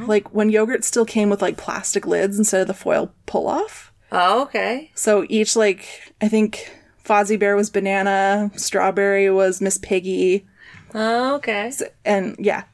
Like 0.00 0.34
when 0.34 0.50
yogurt 0.50 0.84
still 0.84 1.04
came 1.04 1.30
with 1.30 1.40
like 1.42 1.56
plastic 1.56 2.06
lids 2.06 2.38
instead 2.38 2.60
of 2.62 2.66
the 2.66 2.74
foil 2.74 3.12
pull 3.26 3.46
off. 3.46 3.92
Oh, 4.12 4.42
okay. 4.42 4.90
So 4.94 5.24
each 5.28 5.56
like 5.56 6.12
I 6.20 6.28
think 6.28 6.72
Fozzie 7.04 7.38
Bear 7.38 7.54
was 7.56 7.70
banana, 7.70 8.50
strawberry 8.56 9.30
was 9.30 9.60
Miss 9.60 9.78
Piggy, 9.78 10.46
Oh, 10.94 11.34
okay. 11.36 11.72
and 12.04 12.36
yeah. 12.38 12.64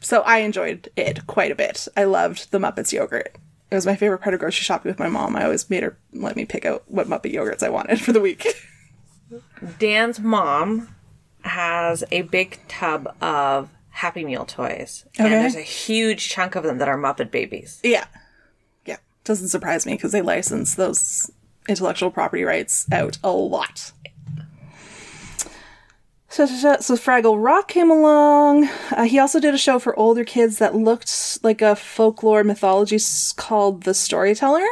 So 0.00 0.20
I 0.22 0.38
enjoyed 0.38 0.88
it 0.96 1.26
quite 1.26 1.50
a 1.50 1.56
bit. 1.56 1.88
I 1.96 2.04
loved 2.04 2.50
the 2.52 2.58
Muppets 2.58 2.92
yogurt. 2.92 3.36
It 3.70 3.74
was 3.74 3.86
my 3.86 3.96
favorite 3.96 4.18
part 4.20 4.32
of 4.34 4.40
grocery 4.40 4.62
shopping 4.62 4.90
with 4.90 4.98
my 4.98 5.08
mom. 5.08 5.36
I 5.36 5.44
always 5.44 5.68
made 5.68 5.82
her 5.82 5.98
let 6.12 6.36
me 6.36 6.44
pick 6.44 6.64
out 6.64 6.84
what 6.86 7.08
Muppet 7.08 7.34
yogurts 7.34 7.62
I 7.62 7.68
wanted 7.70 8.00
for 8.00 8.12
the 8.12 8.20
week. 8.20 8.46
Dan's 9.78 10.20
mom 10.20 10.94
has 11.42 12.04
a 12.10 12.22
big 12.22 12.58
tub 12.68 13.14
of 13.20 13.68
Happy 13.98 14.24
Meal 14.24 14.44
toys. 14.44 15.04
And 15.18 15.32
there's 15.32 15.56
a 15.56 15.60
huge 15.60 16.28
chunk 16.28 16.54
of 16.54 16.62
them 16.62 16.78
that 16.78 16.86
are 16.86 16.96
Muppet 16.96 17.32
babies. 17.32 17.80
yeah. 17.82 18.06
Yeah. 18.86 18.98
Doesn't 19.24 19.48
surprise 19.48 19.86
me 19.86 19.94
because 19.94 20.12
they 20.12 20.22
license 20.22 20.76
those 20.76 21.32
intellectual 21.68 22.12
property 22.12 22.44
rights 22.44 22.86
out 22.92 23.18
a 23.24 23.32
lot. 23.32 23.90
So, 26.28 26.46
so, 26.46 26.76
so 26.78 26.94
Fraggle 26.94 27.42
Rock 27.42 27.66
came 27.66 27.90
along. 27.90 28.68
Uh, 28.92 29.02
he 29.02 29.18
also 29.18 29.40
did 29.40 29.52
a 29.52 29.58
show 29.58 29.80
for 29.80 29.98
older 29.98 30.22
kids 30.24 30.58
that 30.58 30.76
looked 30.76 31.38
like 31.42 31.60
a 31.60 31.74
folklore 31.74 32.44
mythology 32.44 32.98
called 33.34 33.82
The 33.82 33.94
Storyteller. 33.94 34.64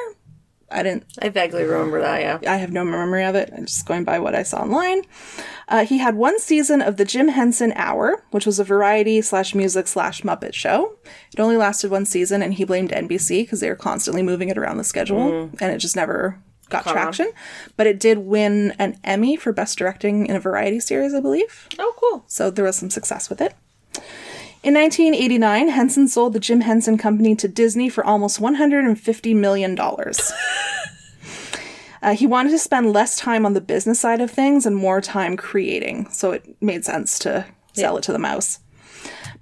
I 0.70 0.82
didn't 0.82 1.04
I 1.22 1.28
vaguely 1.28 1.62
remember 1.64 2.00
that, 2.00 2.42
yeah. 2.42 2.52
I 2.52 2.56
have 2.56 2.72
no 2.72 2.84
memory 2.84 3.24
of 3.24 3.34
it. 3.34 3.50
I'm 3.56 3.66
just 3.66 3.86
going 3.86 4.04
by 4.04 4.18
what 4.18 4.34
I 4.34 4.42
saw 4.42 4.62
online. 4.62 5.02
Uh, 5.68 5.84
he 5.84 5.98
had 5.98 6.16
one 6.16 6.38
season 6.38 6.82
of 6.82 6.96
the 6.96 7.04
Jim 7.04 7.28
Henson 7.28 7.72
Hour, 7.76 8.24
which 8.30 8.46
was 8.46 8.58
a 8.58 8.64
variety 8.64 9.20
slash 9.20 9.54
music 9.54 9.86
slash 9.86 10.22
Muppet 10.22 10.54
show. 10.54 10.96
It 11.32 11.40
only 11.40 11.56
lasted 11.56 11.90
one 11.90 12.04
season, 12.04 12.42
and 12.42 12.54
he 12.54 12.64
blamed 12.64 12.90
NBC 12.90 13.42
because 13.42 13.60
they 13.60 13.68
were 13.68 13.76
constantly 13.76 14.22
moving 14.22 14.48
it 14.48 14.58
around 14.58 14.78
the 14.78 14.84
schedule, 14.84 15.50
and 15.60 15.72
it 15.72 15.78
just 15.78 15.96
never 15.96 16.40
got 16.68 16.86
on. 16.86 16.92
traction, 16.92 17.30
but 17.76 17.86
it 17.86 18.00
did 18.00 18.18
win 18.18 18.74
an 18.78 18.98
Emmy 19.04 19.36
for 19.36 19.52
best 19.52 19.78
directing 19.78 20.26
in 20.26 20.36
a 20.36 20.40
variety 20.40 20.80
series, 20.80 21.14
I 21.14 21.20
believe. 21.20 21.68
Oh, 21.78 21.94
cool. 21.96 22.24
So 22.26 22.50
there 22.50 22.64
was 22.64 22.76
some 22.76 22.90
success 22.90 23.30
with 23.30 23.40
it. 23.40 23.54
In 24.66 24.74
1989, 24.74 25.68
Henson 25.68 26.08
sold 26.08 26.32
the 26.32 26.40
Jim 26.40 26.62
Henson 26.62 26.98
Company 26.98 27.36
to 27.36 27.46
Disney 27.46 27.88
for 27.88 28.04
almost 28.04 28.40
$150 28.40 29.36
million. 29.36 29.78
Uh, 32.02 32.14
he 32.14 32.26
wanted 32.26 32.50
to 32.50 32.58
spend 32.58 32.92
less 32.92 33.16
time 33.16 33.46
on 33.46 33.54
the 33.54 33.60
business 33.60 33.98
side 33.98 34.20
of 34.20 34.30
things 34.30 34.66
and 34.66 34.76
more 34.76 35.00
time 35.00 35.36
creating, 35.36 36.06
so 36.10 36.30
it 36.30 36.54
made 36.60 36.84
sense 36.84 37.18
to 37.18 37.44
sell 37.72 37.96
it 37.96 38.02
to 38.02 38.12
the 38.12 38.18
mouse. 38.18 38.60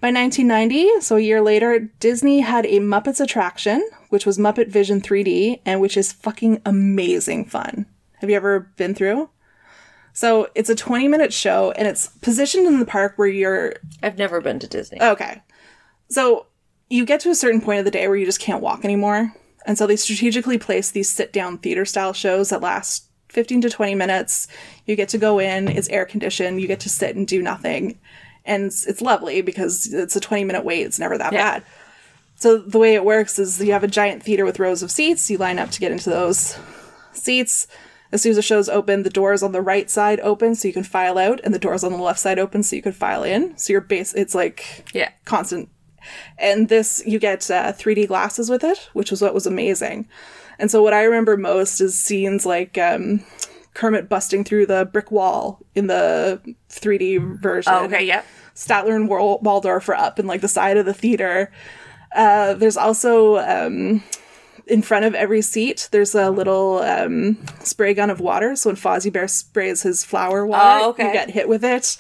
By 0.00 0.12
1990, 0.12 1.00
so 1.00 1.16
a 1.16 1.20
year 1.20 1.42
later, 1.42 1.90
Disney 1.98 2.40
had 2.40 2.64
a 2.64 2.78
Muppets 2.78 3.20
attraction, 3.20 3.86
which 4.08 4.24
was 4.24 4.38
Muppet 4.38 4.68
Vision 4.68 5.02
3D, 5.02 5.60
and 5.66 5.80
which 5.80 5.96
is 5.96 6.12
fucking 6.12 6.62
amazing 6.64 7.44
fun. 7.44 7.86
Have 8.20 8.30
you 8.30 8.36
ever 8.36 8.72
been 8.76 8.94
through? 8.94 9.28
So 10.14 10.48
it's 10.54 10.70
a 10.70 10.74
20 10.76 11.08
minute 11.08 11.32
show, 11.32 11.72
and 11.72 11.86
it's 11.86 12.06
positioned 12.06 12.66
in 12.66 12.78
the 12.78 12.86
park 12.86 13.14
where 13.16 13.28
you're 13.28 13.74
I've 14.02 14.16
never 14.16 14.40
been 14.40 14.58
to 14.60 14.66
Disney. 14.68 15.02
Okay. 15.02 15.42
So 16.08 16.46
you 16.88 17.04
get 17.04 17.20
to 17.20 17.30
a 17.30 17.34
certain 17.34 17.60
point 17.60 17.80
of 17.80 17.84
the 17.84 17.90
day 17.90 18.06
where 18.08 18.16
you 18.16 18.24
just 18.24 18.40
can't 18.40 18.62
walk 18.62 18.84
anymore. 18.84 19.34
And 19.66 19.76
so 19.76 19.86
they 19.86 19.96
strategically 19.96 20.56
place 20.58 20.90
these 20.90 21.10
sit 21.10 21.32
down 21.32 21.58
theater 21.58 21.84
style 21.84 22.12
shows 22.12 22.50
that 22.50 22.60
last 22.60 23.08
15 23.30 23.62
to 23.62 23.70
20 23.70 23.94
minutes. 23.94 24.46
You 24.86 24.94
get 24.94 25.08
to 25.10 25.18
go 25.18 25.38
in, 25.40 25.68
it's 25.68 25.88
air 25.88 26.04
conditioned, 26.04 26.60
you 26.60 26.68
get 26.68 26.80
to 26.80 26.88
sit 26.88 27.16
and 27.16 27.26
do 27.26 27.42
nothing. 27.42 27.98
And 28.44 28.64
it's, 28.66 28.86
it's 28.86 29.00
lovely 29.00 29.40
because 29.40 29.92
it's 29.92 30.14
a 30.14 30.20
20 30.20 30.44
minute 30.44 30.64
wait, 30.64 30.86
it's 30.86 30.98
never 30.98 31.18
that 31.18 31.32
Yeah. 31.32 31.58
bad. 31.58 31.62
So 32.36 32.58
the 32.58 32.78
way 32.78 32.94
it 32.94 33.04
works 33.04 33.38
is 33.38 33.60
you 33.60 33.72
have 33.72 33.84
a 33.84 33.88
giant 33.88 34.22
theater 34.22 34.44
with 34.44 34.58
rows 34.60 34.82
of 34.82 34.90
seats, 34.90 35.30
you 35.30 35.38
line 35.38 35.58
up 35.58 35.70
to 35.70 35.80
get 35.80 35.92
into 35.92 36.10
those 36.10 36.56
seats. 37.12 37.66
As 38.14 38.22
soon 38.22 38.30
as 38.30 38.36
the 38.36 38.42
show's 38.42 38.68
open, 38.68 39.02
the 39.02 39.10
doors 39.10 39.42
on 39.42 39.50
the 39.50 39.60
right 39.60 39.90
side 39.90 40.20
open 40.20 40.54
so 40.54 40.68
you 40.68 40.72
can 40.72 40.84
file 40.84 41.18
out, 41.18 41.40
and 41.42 41.52
the 41.52 41.58
doors 41.58 41.82
on 41.82 41.90
the 41.92 41.98
left 41.98 42.20
side 42.20 42.38
open 42.38 42.62
so 42.62 42.76
you 42.76 42.80
can 42.82 42.92
file 42.92 43.24
in. 43.24 43.58
So 43.58 43.72
your 43.72 43.80
base, 43.82 44.14
it's 44.14 44.36
like 44.36 44.88
Yeah. 44.94 45.10
constant. 45.24 45.68
And 46.38 46.68
this, 46.68 47.02
you 47.04 47.18
get 47.18 47.50
uh, 47.50 47.72
3D 47.72 48.06
glasses 48.06 48.48
with 48.48 48.62
it, 48.62 48.88
which 48.92 49.10
was 49.10 49.20
what 49.20 49.34
was 49.34 49.46
amazing. 49.46 50.06
And 50.60 50.70
so, 50.70 50.80
what 50.80 50.92
I 50.94 51.02
remember 51.02 51.36
most 51.36 51.80
is 51.80 51.98
scenes 51.98 52.46
like 52.46 52.78
um, 52.78 53.24
Kermit 53.74 54.08
busting 54.08 54.44
through 54.44 54.66
the 54.66 54.84
brick 54.92 55.10
wall 55.10 55.58
in 55.74 55.88
the 55.88 56.40
3D 56.70 57.40
version. 57.40 57.72
Oh, 57.74 57.84
okay, 57.86 58.04
yep. 58.04 58.24
Statler 58.54 58.94
and 58.94 59.08
Waldorf 59.08 59.88
are 59.88 59.94
up 59.96 60.20
in 60.20 60.28
like 60.28 60.40
the 60.40 60.46
side 60.48 60.76
of 60.76 60.86
the 60.86 60.94
theater. 60.94 61.50
Uh, 62.14 62.54
there's 62.54 62.76
also 62.76 63.38
um, 63.38 64.04
in 64.66 64.82
front 64.82 65.04
of 65.04 65.14
every 65.14 65.42
seat. 65.42 65.88
There's 65.92 66.14
a 66.14 66.30
little 66.30 66.78
um, 66.78 67.38
spray 67.60 67.94
gun 67.94 68.10
of 68.10 68.20
water. 68.20 68.56
So 68.56 68.70
when 68.70 68.76
Fozzie 68.76 69.12
Bear 69.12 69.28
sprays 69.28 69.82
his 69.82 70.04
flower 70.04 70.46
water, 70.46 70.84
Oh, 70.84 70.88
okay. 70.90 71.06
you 71.08 71.12
get 71.12 71.30
hit 71.30 71.48
with 71.48 71.64
it. 71.64 71.96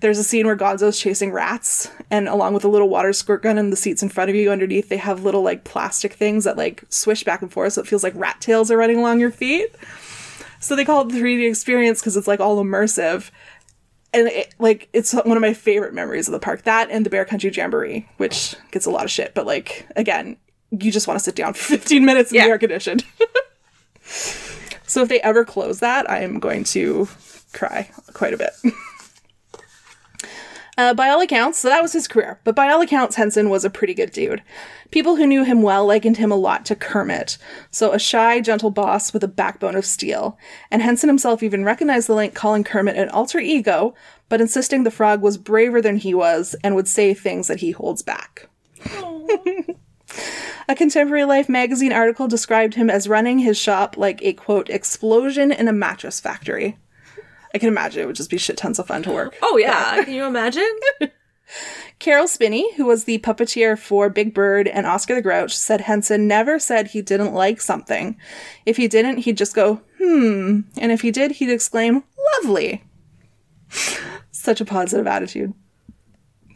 There's 0.00 0.18
a 0.18 0.24
scene 0.24 0.46
where 0.46 0.56
Gonzo's 0.56 0.98
chasing 0.98 1.30
rats, 1.30 1.90
and 2.10 2.26
along 2.26 2.54
with 2.54 2.64
a 2.64 2.68
little 2.68 2.88
water 2.88 3.12
squirt 3.12 3.42
gun 3.42 3.58
in 3.58 3.68
the 3.68 3.76
seats 3.76 4.02
in 4.02 4.08
front 4.08 4.30
of 4.30 4.36
you, 4.36 4.50
underneath 4.50 4.88
they 4.88 4.96
have 4.96 5.24
little 5.24 5.42
like 5.42 5.64
plastic 5.64 6.14
things 6.14 6.44
that 6.44 6.56
like 6.56 6.84
swish 6.88 7.22
back 7.22 7.42
and 7.42 7.52
forth, 7.52 7.74
so 7.74 7.82
it 7.82 7.86
feels 7.86 8.02
like 8.02 8.14
rat 8.16 8.40
tails 8.40 8.70
are 8.70 8.78
running 8.78 8.96
along 8.98 9.20
your 9.20 9.30
feet. 9.30 9.74
So 10.58 10.74
they 10.74 10.86
call 10.86 11.02
it 11.02 11.10
the 11.12 11.18
3D 11.20 11.46
experience 11.48 12.00
because 12.00 12.16
it's 12.16 12.26
like 12.28 12.40
all 12.40 12.62
immersive 12.64 13.30
and 14.14 14.26
it, 14.28 14.54
like 14.58 14.88
it's 14.94 15.12
one 15.12 15.36
of 15.36 15.40
my 15.42 15.52
favorite 15.54 15.92
memories 15.94 16.28
of 16.28 16.32
the 16.32 16.40
park. 16.40 16.62
That 16.62 16.90
and 16.90 17.04
the 17.04 17.10
Bear 17.10 17.24
Country 17.26 17.50
Jamboree, 17.50 18.08
which 18.16 18.54
gets 18.70 18.86
a 18.86 18.90
lot 18.90 19.04
of 19.04 19.10
shit, 19.10 19.34
but 19.34 19.44
like 19.44 19.86
again, 19.96 20.38
you 20.70 20.90
just 20.92 21.06
want 21.08 21.18
to 21.18 21.24
sit 21.24 21.34
down 21.36 21.54
for 21.54 21.62
15 21.76 22.04
minutes 22.04 22.30
in 22.30 22.36
Yeah. 22.36 22.44
the 22.44 22.50
air 22.50 22.58
conditioned. 22.58 23.04
so 24.86 25.02
if 25.02 25.08
they 25.08 25.20
ever 25.20 25.44
close 25.44 25.80
that, 25.80 26.08
I 26.10 26.20
am 26.20 26.38
going 26.38 26.64
to 26.64 27.08
cry 27.52 27.90
quite 28.12 28.34
a 28.34 28.38
bit. 28.38 28.50
Uh, 30.78 30.94
by 30.94 31.10
all 31.10 31.20
accounts, 31.20 31.58
so 31.58 31.68
that 31.68 31.82
was 31.82 31.92
his 31.92 32.08
career. 32.08 32.40
But 32.42 32.56
by 32.56 32.70
all 32.70 32.80
accounts, 32.80 33.16
Henson 33.16 33.50
was 33.50 33.66
a 33.66 33.70
pretty 33.70 33.92
good 33.92 34.12
dude. 34.12 34.42
People 34.90 35.16
who 35.16 35.26
knew 35.26 35.44
him 35.44 35.60
well 35.60 35.84
likened 35.84 36.16
him 36.16 36.32
a 36.32 36.36
lot 36.36 36.64
to 36.66 36.74
Kermit, 36.76 37.36
so 37.70 37.92
a 37.92 37.98
shy, 37.98 38.40
gentle 38.40 38.70
boss 38.70 39.12
with 39.12 39.22
a 39.22 39.28
backbone 39.28 39.74
of 39.74 39.84
steel. 39.84 40.38
And 40.70 40.80
Henson 40.80 41.10
himself 41.10 41.42
even 41.42 41.64
recognized 41.66 42.06
the 42.08 42.14
link, 42.14 42.34
calling 42.34 42.64
Kermit 42.64 42.96
an 42.96 43.10
alter 43.10 43.38
ego, 43.40 43.94
but 44.30 44.40
insisting 44.40 44.84
the 44.84 44.90
frog 44.90 45.20
was 45.20 45.36
braver 45.36 45.82
than 45.82 45.98
he 45.98 46.14
was 46.14 46.56
and 46.64 46.74
would 46.74 46.88
say 46.88 47.12
things 47.12 47.48
that 47.48 47.60
he 47.60 47.72
holds 47.72 48.00
back. 48.00 48.48
A 50.68 50.74
Contemporary 50.74 51.24
Life 51.24 51.48
magazine 51.48 51.92
article 51.92 52.28
described 52.28 52.74
him 52.74 52.90
as 52.90 53.08
running 53.08 53.40
his 53.40 53.58
shop 53.58 53.96
like 53.96 54.22
a 54.22 54.32
quote 54.32 54.70
explosion 54.70 55.50
in 55.52 55.68
a 55.68 55.72
mattress 55.72 56.20
factory. 56.20 56.78
I 57.54 57.58
can 57.58 57.68
imagine 57.68 58.02
it 58.02 58.06
would 58.06 58.16
just 58.16 58.30
be 58.30 58.38
shit 58.38 58.56
tons 58.56 58.78
of 58.78 58.86
fun 58.86 59.02
to 59.02 59.12
work. 59.12 59.36
Oh 59.42 59.56
yeah, 59.56 60.04
can 60.04 60.14
you 60.14 60.24
imagine? 60.24 60.70
Caroll 61.98 62.28
Spinney, 62.28 62.74
who 62.76 62.86
was 62.86 63.04
the 63.04 63.18
puppeteer 63.18 63.78
for 63.78 64.08
Big 64.08 64.34
Bird 64.34 64.68
and 64.68 64.86
Oscar 64.86 65.14
the 65.14 65.22
Grouch, 65.22 65.56
said 65.56 65.82
Henson 65.82 66.26
never 66.26 66.58
said 66.58 66.88
he 66.88 67.02
didn't 67.02 67.34
like 67.34 67.60
something. 67.60 68.16
If 68.66 68.76
he 68.76 68.88
didn't, 68.88 69.18
he'd 69.18 69.36
just 69.36 69.54
go, 69.54 69.82
hmm. 69.98 70.60
And 70.78 70.92
if 70.92 71.02
he 71.02 71.10
did, 71.10 71.32
he'd 71.32 71.50
exclaim, 71.50 72.04
lovely. 72.36 72.84
Such 74.30 74.60
a 74.60 74.64
positive 74.64 75.06
attitude. 75.06 75.54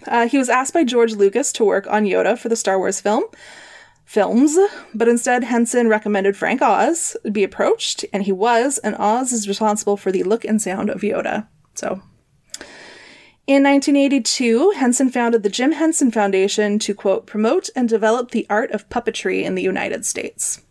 Uh, 0.06 0.28
he 0.28 0.38
was 0.38 0.48
asked 0.48 0.74
by 0.74 0.84
George 0.84 1.14
Lucas 1.14 1.52
to 1.52 1.64
work 1.64 1.86
on 1.88 2.04
Yoda 2.04 2.38
for 2.38 2.48
the 2.48 2.56
Star 2.56 2.78
Wars 2.78 3.00
film 3.00 3.24
films, 4.04 4.58
but 4.94 5.08
instead 5.08 5.44
Henson 5.44 5.88
recommended 5.88 6.36
Frank 6.36 6.60
Oz 6.60 7.16
be 7.32 7.42
approached, 7.42 8.04
and 8.12 8.22
he 8.22 8.32
was, 8.32 8.78
and 8.78 8.94
Oz 8.96 9.32
is 9.32 9.48
responsible 9.48 9.96
for 9.96 10.12
the 10.12 10.22
look 10.22 10.44
and 10.44 10.60
sound 10.60 10.90
of 10.90 11.00
Yoda. 11.00 11.48
So 11.74 12.02
in 13.46 13.62
1982, 13.62 14.70
Henson 14.70 15.10
founded 15.10 15.42
the 15.42 15.50
Jim 15.50 15.72
Henson 15.72 16.10
Foundation 16.10 16.78
to, 16.78 16.94
quote, 16.94 17.26
promote 17.26 17.68
and 17.76 17.86
develop 17.88 18.30
the 18.30 18.46
art 18.48 18.70
of 18.70 18.88
puppetry 18.88 19.42
in 19.42 19.54
the 19.54 19.62
United 19.62 20.06
States. 20.06 20.62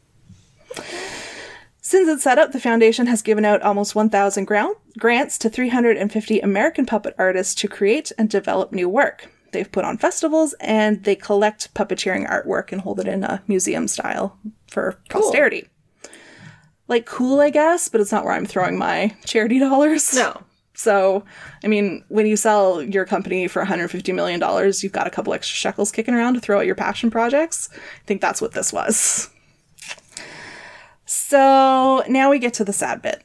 Since 1.94 2.10
its 2.10 2.24
setup, 2.24 2.54
the 2.54 2.60
foundation 2.60 3.06
has 3.06 3.22
given 3.22 3.46
out 3.46 3.62
almost 3.62 3.94
1,000 3.94 4.48
grou- 4.48 4.78
grants 4.98 5.38
to 5.38 5.48
350 5.48 6.40
American 6.40 6.88
puppet 6.88 7.14
artists 7.20 7.54
to 7.54 7.68
create 7.68 8.12
and 8.18 8.28
develop 8.28 8.72
new 8.72 8.90
work. 8.90 9.32
They've 9.52 9.72
put 9.72 9.86
on 9.86 10.00
festivals 10.00 10.54
and 10.54 11.04
they 11.04 11.16
collect 11.16 11.72
puppeteering 11.76 12.28
artwork 12.28 12.72
and 12.72 12.82
hold 12.82 13.00
it 13.00 13.08
in 13.08 13.24
a 13.24 13.44
museum 13.46 13.88
style 13.88 14.40
for 14.72 14.98
posterity. 15.12 15.68
Like, 16.88 17.06
cool, 17.06 17.40
I 17.40 17.52
guess, 17.52 17.90
but 17.90 18.02
it's 18.02 18.12
not 18.12 18.26
where 18.26 18.34
I'm 18.34 18.48
throwing 18.48 18.76
my 18.76 19.16
charity 19.26 19.60
dollars. 19.70 20.16
No. 20.16 20.42
So, 20.74 21.24
I 21.64 21.68
mean, 21.68 22.04
when 22.08 22.26
you 22.26 22.38
sell 22.38 22.82
your 22.82 23.06
company 23.06 23.48
for 23.48 23.64
$150 23.64 24.16
million, 24.16 24.42
you've 24.82 24.92
got 24.92 25.06
a 25.06 25.12
couple 25.12 25.32
extra 25.36 25.56
shekels 25.56 25.92
kicking 25.92 26.16
around 26.16 26.34
to 26.34 26.40
throw 26.40 26.60
at 26.60 26.66
your 26.66 26.74
passion 26.74 27.12
projects. 27.12 27.70
I 27.72 28.06
think 28.08 28.20
that's 28.20 28.42
what 28.42 28.54
this 28.54 28.74
was. 28.74 29.30
So, 31.14 32.04
now 32.08 32.32
we 32.32 32.40
get 32.40 32.56
to 32.56 32.66
the 32.66 32.74
sad 32.74 33.04
bit. 33.04 33.24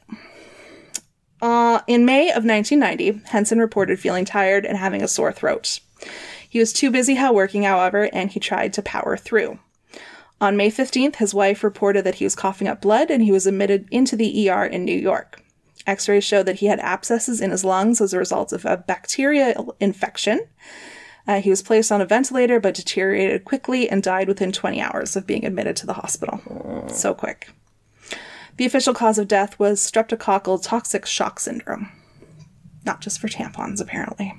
Uh, 1.41 1.81
in 1.87 2.05
May 2.05 2.29
of 2.29 2.45
1990, 2.45 3.21
Henson 3.29 3.57
reported 3.57 3.99
feeling 3.99 4.25
tired 4.25 4.63
and 4.63 4.77
having 4.77 5.01
a 5.01 5.07
sore 5.07 5.33
throat. 5.33 5.79
He 6.47 6.59
was 6.59 6.71
too 6.71 6.91
busy 6.91 7.15
how 7.15 7.33
working, 7.33 7.63
however, 7.63 8.07
and 8.13 8.29
he 8.29 8.39
tried 8.39 8.73
to 8.73 8.83
power 8.83 9.17
through. 9.17 9.57
On 10.39 10.55
May 10.55 10.69
15th, 10.69 11.15
his 11.15 11.33
wife 11.33 11.63
reported 11.63 12.03
that 12.03 12.15
he 12.15 12.25
was 12.25 12.35
coughing 12.35 12.67
up 12.67 12.79
blood 12.79 13.09
and 13.09 13.23
he 13.23 13.31
was 13.31 13.47
admitted 13.47 13.87
into 13.89 14.15
the 14.15 14.49
ER 14.49 14.65
in 14.65 14.85
New 14.85 14.97
York. 14.97 15.41
X 15.87 16.07
rays 16.07 16.23
showed 16.23 16.45
that 16.45 16.57
he 16.57 16.67
had 16.67 16.79
abscesses 16.81 17.41
in 17.41 17.49
his 17.49 17.65
lungs 17.65 18.01
as 18.01 18.13
a 18.13 18.19
result 18.19 18.53
of 18.53 18.65
a 18.65 18.77
bacterial 18.77 19.75
infection. 19.79 20.45
Uh, 21.27 21.41
he 21.41 21.49
was 21.49 21.63
placed 21.63 21.91
on 21.91 22.01
a 22.01 22.05
ventilator 22.05 22.59
but 22.59 22.75
deteriorated 22.75 23.45
quickly 23.45 23.89
and 23.89 24.03
died 24.03 24.27
within 24.27 24.51
20 24.51 24.79
hours 24.79 25.15
of 25.15 25.25
being 25.25 25.43
admitted 25.43 25.75
to 25.77 25.87
the 25.87 25.93
hospital. 25.93 26.39
So 26.89 27.15
quick. 27.15 27.49
The 28.59 28.65
official 28.65 28.93
cause 28.93 29.17
of 29.17 29.29
death 29.29 29.57
was 29.57 29.79
streptococcal 29.79 30.61
toxic 30.61 31.05
shock 31.05 31.39
syndrome. 31.39 31.89
Not 32.85 32.99
just 32.99 33.21
for 33.21 33.29
tampons, 33.29 33.79
apparently. 33.79 34.33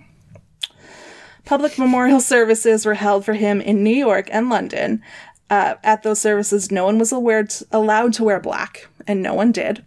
Public 1.46 1.78
memorial 1.78 2.20
services 2.34 2.84
were 2.84 2.92
held 2.92 3.24
for 3.24 3.32
him 3.32 3.62
in 3.62 3.82
New 3.82 3.96
York 3.96 4.28
and 4.30 4.50
London. 4.50 5.00
Uh, 5.48 5.76
at 5.82 6.02
those 6.02 6.20
services, 6.20 6.70
no 6.70 6.84
one 6.84 6.98
was 6.98 7.12
aware 7.12 7.48
allowed 7.72 8.12
to 8.12 8.24
wear 8.24 8.38
black, 8.38 8.88
and 9.06 9.22
no 9.22 9.32
one 9.32 9.52
did. 9.52 9.86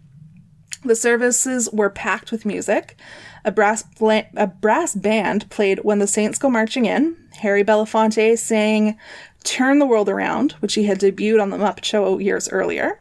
The 0.84 0.96
services 0.96 1.68
were 1.72 1.88
packed 1.88 2.32
with 2.32 2.44
music. 2.44 2.96
A 3.44 3.52
brass, 3.52 3.84
bla- 3.84 4.26
a 4.36 4.48
brass 4.48 4.96
band 4.96 5.48
played 5.48 5.84
When 5.84 6.00
the 6.00 6.08
Saints 6.08 6.40
Go 6.40 6.50
Marching 6.50 6.86
In. 6.86 7.16
Harry 7.34 7.62
Belafonte 7.62 8.36
sang 8.36 8.98
Turn 9.44 9.78
the 9.78 9.86
World 9.86 10.08
Around, 10.08 10.56
which 10.58 10.74
he 10.74 10.86
had 10.86 10.98
debuted 10.98 11.40
on 11.40 11.50
The 11.50 11.56
Muppet 11.56 11.84
Show 11.84 12.18
years 12.18 12.48
earlier. 12.48 12.98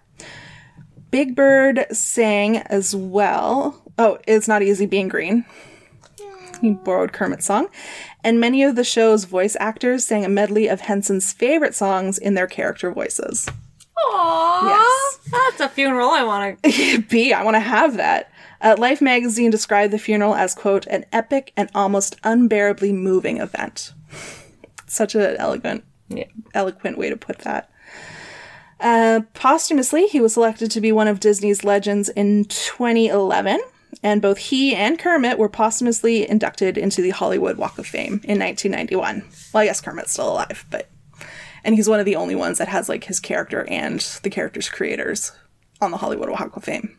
Big 1.14 1.36
Bird 1.36 1.86
sang 1.91 2.57
as 2.57 2.95
well. 2.95 3.80
Oh, 3.99 4.18
It's 4.28 4.47
Not 4.47 4.64
Easy 4.64 4.88
Being 4.88 5.09
Green. 5.09 5.45
He 6.59 6.72
borrowed 6.72 7.14
Kermit's 7.14 7.45
song. 7.45 7.68
And 8.24 8.39
many 8.39 8.64
of 8.64 8.76
the 8.76 8.84
show's 8.84 9.26
voice 9.26 9.55
actors 9.59 10.03
sang 10.03 10.26
a 10.26 10.30
medley 10.30 10.68
of 10.68 10.82
Henson's 10.82 11.32
favorite 11.32 11.76
songs 11.76 12.18
in 12.18 12.34
their 12.34 12.47
character 12.47 12.91
voices. 12.91 13.47
Aww. 14.07 14.64
Yes. 14.70 15.20
That's 15.30 15.59
a 15.59 15.70
funeral 15.70 16.09
I 16.09 16.24
want 16.24 16.64
to. 16.64 17.01
be. 17.09 17.32
I 17.32 17.43
want 17.43 17.57
to 17.57 17.59
have 17.59 17.95
that. 17.97 18.32
Uh, 18.59 18.74
Life 18.80 18.99
magazine 18.99 19.51
described 19.51 19.93
the 19.93 19.99
funeral 19.99 20.34
as, 20.34 20.55
quote, 20.55 20.88
an 20.88 21.05
epic 21.14 21.53
and 21.55 21.70
almost 21.76 22.16
unbearably 22.24 22.91
moving 22.91 23.38
event. 23.38 23.93
Such 24.88 25.14
an 25.14 25.36
elegant, 25.38 25.84
Yeah. 26.09 26.26
eloquent 26.55 26.97
way 26.97 27.11
to 27.11 27.18
put 27.18 27.38
that. 27.39 27.70
Uh, 28.84 29.22
posthumously, 29.34 30.08
he 30.08 30.20
was 30.20 30.34
selected 30.34 30.70
to 30.70 30.82
be 30.82 30.92
one 30.92 31.08
of 31.08 31.22
Disney's 31.22 31.64
legends 31.64 32.10
in 32.10 32.44
2011, 32.46 33.62
and 34.04 34.22
both 34.22 34.38
he 34.38 34.76
and 34.76 35.00
Kermit 35.00 35.40
were 35.40 35.48
posthumously 35.48 36.30
inducted 36.30 36.78
into 36.78 37.02
the 37.02 37.12
Hollywood 37.12 37.58
Walk 37.58 37.80
of 37.80 37.88
Fame 37.88 38.20
in 38.26 38.40
1991. 38.40 39.24
Well, 39.54 39.64
I 39.64 39.66
guess 39.66 39.80
Kermit's 39.80 40.12
still 40.12 40.30
alive, 40.30 40.66
but. 40.70 40.90
And 41.64 41.76
he's 41.76 41.88
one 41.88 42.02
of 42.02 42.06
the 42.06 42.18
only 42.18 42.36
ones 42.36 42.58
that 42.58 42.68
has, 42.68 42.90
like, 42.90 43.06
his 43.06 43.22
character 43.22 43.66
and 43.70 44.02
the 44.22 44.30
character's 44.30 44.68
creators 44.68 45.32
on 45.80 45.92
the 45.92 45.98
Hollywood 45.98 46.30
Walk 46.30 46.58
of 46.58 46.66
Fame. 46.66 46.98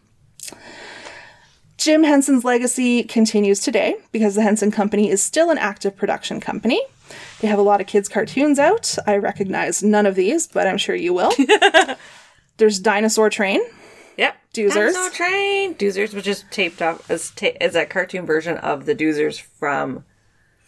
Jim 1.77 2.05
Henson's 2.05 2.45
legacy 2.45 3.03
continues 3.03 3.61
today 3.61 3.97
because 4.13 4.35
the 4.35 4.43
Henson 4.43 4.71
Company 4.71 5.11
is 5.11 5.23
still 5.23 5.51
an 5.51 5.59
active 5.59 5.97
production 5.97 6.41
company. 6.41 6.81
They 7.41 7.49
have 7.49 7.59
a 7.59 7.63
lot 7.63 7.81
of 7.81 7.87
kids' 7.87 8.09
cartoons 8.09 8.59
out. 8.59 8.97
I 9.07 9.17
recognize 9.17 9.83
none 9.83 10.07
of 10.07 10.15
these, 10.15 10.47
but 10.47 10.67
I'm 10.67 10.79
sure 10.79 10.95
you 10.95 11.13
will. 11.13 11.33
There's 12.57 12.79
Dinosaur 12.79 13.29
Train. 13.29 13.61
Yep. 14.17 14.37
Doozers. 14.55 14.75
Dinosaur 14.75 15.11
Train. 15.11 15.75
Doozers, 15.75 16.15
which 16.15 16.29
is 16.29 16.45
taped 16.51 16.81
off 16.81 17.11
as 17.11 17.31
ta- 17.33 17.57
as 17.61 17.75
a 17.75 17.85
cartoon 17.85 18.25
version 18.25 18.57
of 18.59 18.87
the 18.87 18.95
Doozers 18.95 19.41
from 19.41 20.05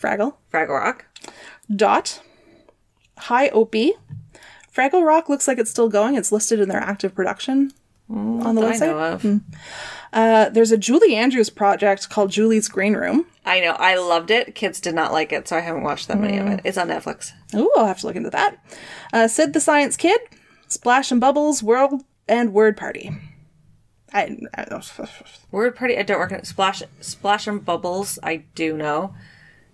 Fraggle. 0.01 0.35
Fraggle 0.53 0.81
Rock. 0.81 1.07
Dot. 1.75 2.21
Hi 3.19 3.49
Opie. 3.51 3.95
Fraggle 4.75 5.07
Rock 5.07 5.29
looks 5.29 5.49
like 5.49 5.59
it's 5.59 5.71
still 5.71 5.89
going. 5.89 6.17
It's 6.17 6.33
listed 6.33 6.61
in 6.61 6.69
their 6.69 6.81
active 6.81 7.15
production 7.15 7.73
on 8.09 8.55
the 8.55 8.63
website. 8.63 8.81
know 8.81 8.99
of. 8.99 9.41
Uh, 10.13 10.49
there's 10.51 10.73
a 10.73 10.79
Julie 10.79 11.15
Andrews 11.15 11.51
project 11.51 12.09
called 12.09 12.31
Julie's 12.31 12.69
Green 12.69 12.95
Room. 12.95 13.27
I 13.45 13.61
know. 13.61 13.73
I 13.73 13.97
loved 13.97 14.31
it. 14.31 14.55
Kids 14.55 14.81
did 14.81 14.95
not 14.95 15.13
like 15.13 15.33
it, 15.33 15.47
so 15.49 15.57
I 15.57 15.61
haven't 15.61 15.83
watched 15.83 16.09
that 16.09 16.19
many 16.19 16.39
of 16.39 16.47
it. 16.47 16.61
It's 16.65 16.79
on 16.79 16.89
Netflix. 16.89 17.33
Ooh, 17.55 17.71
I'll 17.77 17.87
have 17.87 18.01
to 18.01 18.07
look 18.07 18.17
into 18.17 18.31
that. 18.31 18.57
Uh, 19.13 19.29
Sid 19.29 19.53
the 19.53 19.61
Science 19.61 19.97
Kid, 19.97 20.21
Splash 20.69 21.11
and 21.11 21.21
Bubbles, 21.21 21.63
World 21.63 22.03
and 22.29 22.53
Word 22.53 22.77
Party. 22.77 23.11
I, 24.13 24.39
I. 24.57 24.83
Word 25.51 25.77
Party. 25.77 25.99
I 25.99 26.03
don't 26.03 26.21
recognize. 26.21 26.49
Splash, 26.49 26.83
Splash 27.01 27.47
and 27.47 27.65
Bubbles. 27.65 28.19
I 28.23 28.45
do 28.55 28.77
know. 28.77 29.15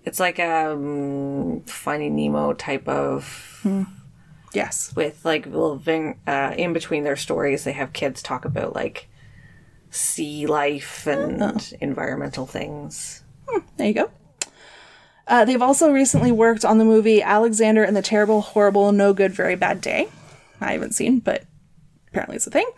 It's 0.05 0.19
like 0.19 0.39
a 0.39 0.73
um, 0.73 1.63
Finding 1.67 2.17
Nemo 2.17 2.53
type 2.55 2.89
of 2.89 3.61
Yes. 4.55 4.93
with 4.95 5.25
like 5.25 5.47
little 5.47 5.79
thing 5.79 6.21
uh, 6.27 6.55
in 6.57 6.73
between 6.73 7.05
their 7.05 7.17
stories. 7.17 7.65
They 7.65 7.73
have 7.73 7.93
kids 7.93 8.23
talk 8.23 8.45
about 8.45 8.75
like 8.75 9.09
sea 9.91 10.47
life 10.47 11.07
and 11.07 11.75
environmental 11.81 12.47
things. 12.47 13.23
There 13.77 13.87
you 13.87 13.95
go. 13.95 14.11
Uh, 15.27 15.45
they've 15.45 15.63
also 15.63 15.91
recently 15.93 16.33
worked 16.33 16.65
on 16.65 16.79
the 16.79 16.85
movie 16.85 17.23
Alexander 17.23 17.85
and 17.85 17.97
the 17.97 18.03
Terrible, 18.03 18.41
Horrible, 18.41 18.93
No 18.93 19.13
Good, 19.13 19.33
Very 19.33 19.55
Bad 19.55 19.81
Day. 19.81 20.09
I 20.61 20.73
haven't 20.73 20.93
seen, 20.95 21.21
but 21.21 21.45
apparently 22.09 22.37
it's 22.37 22.47
a 22.47 22.51
thing. 22.51 22.69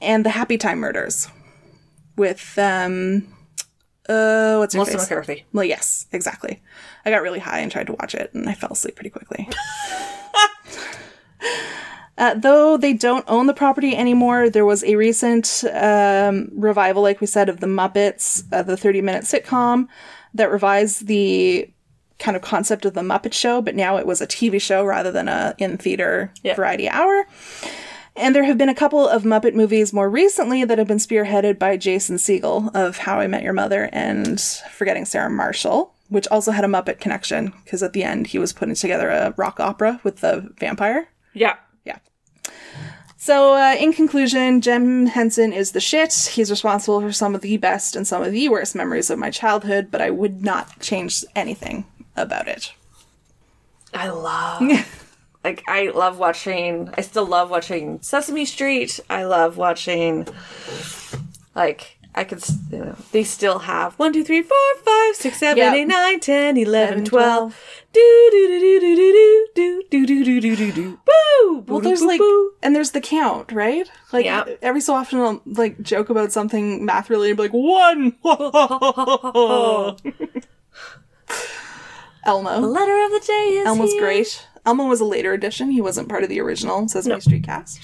And 0.00 0.24
The 0.24 0.30
Happy 0.30 0.56
Time 0.58 0.78
Murders 0.78 1.28
with, 2.16 2.58
um, 2.58 3.34
uh, 4.08 4.56
what's 4.56 4.74
her 4.74 4.78
Melissa 4.78 4.98
face? 4.98 5.10
McCarthy. 5.10 5.44
Well, 5.52 5.64
yes, 5.64 6.06
exactly. 6.12 6.62
I 7.04 7.10
got 7.10 7.22
really 7.22 7.38
high 7.38 7.60
and 7.60 7.70
tried 7.70 7.86
to 7.88 7.92
watch 7.92 8.14
it, 8.14 8.32
and 8.34 8.48
I 8.48 8.54
fell 8.54 8.72
asleep 8.72 8.96
pretty 8.96 9.10
quickly. 9.10 9.48
Uh, 12.20 12.34
though 12.34 12.76
they 12.76 12.92
don't 12.92 13.24
own 13.28 13.46
the 13.46 13.54
property 13.54 13.96
anymore, 13.96 14.50
there 14.50 14.66
was 14.66 14.84
a 14.84 14.94
recent 14.94 15.64
um, 15.72 16.50
revival, 16.54 17.02
like 17.02 17.20
we 17.20 17.26
said, 17.26 17.48
of 17.48 17.60
the 17.60 17.66
Muppets, 17.66 18.44
uh, 18.52 18.62
the 18.62 18.76
30 18.76 19.00
minute 19.00 19.24
sitcom 19.24 19.88
that 20.34 20.50
revised 20.50 21.06
the 21.06 21.68
kind 22.18 22.36
of 22.36 22.42
concept 22.42 22.84
of 22.84 22.92
the 22.92 23.00
Muppet 23.00 23.32
Show, 23.32 23.62
but 23.62 23.74
now 23.74 23.96
it 23.96 24.06
was 24.06 24.20
a 24.20 24.26
TV 24.26 24.60
show 24.60 24.84
rather 24.84 25.10
than 25.10 25.26
a 25.28 25.54
in 25.56 25.78
theater 25.78 26.30
Yeah. 26.42 26.54
variety 26.54 26.86
hour. 26.90 27.26
And 28.16 28.34
there 28.34 28.44
have 28.44 28.58
been 28.58 28.68
a 28.68 28.74
couple 28.74 29.08
of 29.08 29.22
Muppet 29.22 29.54
movies 29.54 29.92
more 29.94 30.10
recently 30.10 30.62
that 30.64 30.76
have 30.76 30.86
been 30.88 30.98
spearheaded 30.98 31.58
by 31.58 31.78
Jason 31.78 32.16
Segel 32.16 32.70
of 32.76 32.98
How 32.98 33.18
I 33.20 33.26
Met 33.28 33.42
Your 33.42 33.54
Mother 33.54 33.88
and 33.92 34.38
Forgetting 34.70 35.06
Sarah 35.06 35.30
Marshall, 35.30 35.94
which 36.10 36.28
also 36.28 36.50
had 36.52 36.64
a 36.64 36.68
Muppet 36.68 37.00
connection 37.00 37.54
because 37.64 37.82
at 37.82 37.94
the 37.94 38.04
end 38.04 38.26
he 38.26 38.38
was 38.38 38.52
putting 38.52 38.74
together 38.74 39.08
a 39.08 39.32
rock 39.38 39.58
opera 39.58 40.00
with 40.04 40.16
the 40.20 40.52
vampire. 40.58 41.08
Yeah. 41.32 41.54
So, 43.22 43.52
uh, 43.52 43.76
in 43.78 43.92
conclusion, 43.92 44.62
Jim 44.62 45.04
Henson 45.04 45.52
is 45.52 45.72
the 45.72 45.78
shit. 45.80 46.14
He's 46.32 46.50
responsible 46.50 47.02
for 47.02 47.12
some 47.12 47.34
of 47.34 47.42
the 47.42 47.58
best 47.58 47.94
and 47.94 48.06
some 48.06 48.22
of 48.22 48.32
the 48.32 48.48
worst 48.48 48.74
memories 48.74 49.10
of 49.10 49.18
my 49.18 49.28
childhood, 49.28 49.88
but 49.90 50.00
I 50.00 50.08
would 50.08 50.42
not 50.42 50.80
change 50.80 51.22
anything 51.36 51.84
about 52.16 52.48
it. 52.48 52.72
I 53.92 54.08
love. 54.08 54.62
like 55.44 55.62
I 55.68 55.90
love 55.90 56.18
watching. 56.18 56.88
I 56.96 57.02
still 57.02 57.26
love 57.26 57.50
watching 57.50 58.00
Sesame 58.00 58.46
Street. 58.46 58.98
I 59.10 59.24
love 59.24 59.58
watching. 59.58 60.26
Like 61.54 61.98
I 62.14 62.24
could, 62.24 62.42
you 62.72 62.78
know, 62.78 62.96
they 63.12 63.22
still 63.24 63.60
have 63.60 63.94
one, 63.94 64.12
two, 64.12 64.24
three, 64.24 64.42
four, 64.42 64.56
five, 64.84 65.14
six, 65.14 65.38
seven, 65.38 65.58
Yep. 65.58 65.74
eight, 65.74 65.84
nine, 65.86 66.18
ten, 66.20 66.56
eleven, 66.56 66.94
11, 66.94 67.04
twelve. 67.04 67.56
Do 67.92 68.28
do 68.32 68.48
do 68.48 68.60
do 68.60 68.80
do 68.80 68.96
do 68.96 69.48
do 69.54 69.82
do 69.90 70.06
do 70.06 70.24
do 70.24 70.40
do 70.40 70.56
do 70.56 70.72
do. 70.72 70.98
Boo! 71.06 71.64
Well, 71.68 71.80
there's 71.80 72.02
like, 72.02 72.20
and 72.62 72.74
there's 72.74 72.90
the 72.92 73.00
count, 73.00 73.52
right? 73.52 73.88
Like, 74.12 74.24
Yeah. 74.24 74.44
every 74.60 74.80
so 74.80 74.94
often 74.94 75.20
I'll 75.20 75.40
like 75.46 75.80
joke 75.82 76.10
about 76.10 76.32
something 76.32 76.84
math 76.84 77.10
related, 77.10 77.36
be 77.36 77.42
like, 77.44 77.52
one! 77.52 78.16
Elmo. 82.26 82.60
The 82.60 82.66
letter 82.66 83.04
of 83.04 83.10
the 83.12 83.20
day 83.26 83.48
is 83.60 83.66
Elmo's 83.66 83.92
here. 83.92 84.02
great. 84.02 84.46
Elmo 84.66 84.84
was 84.86 85.00
a 85.00 85.04
later 85.06 85.32
addition. 85.32 85.70
He 85.70 85.80
wasn't 85.80 86.08
part 86.08 86.22
of 86.22 86.28
the 86.28 86.40
original 86.40 86.86
Sesame 86.88 87.18
Street 87.20 87.44
cast. 87.44 87.80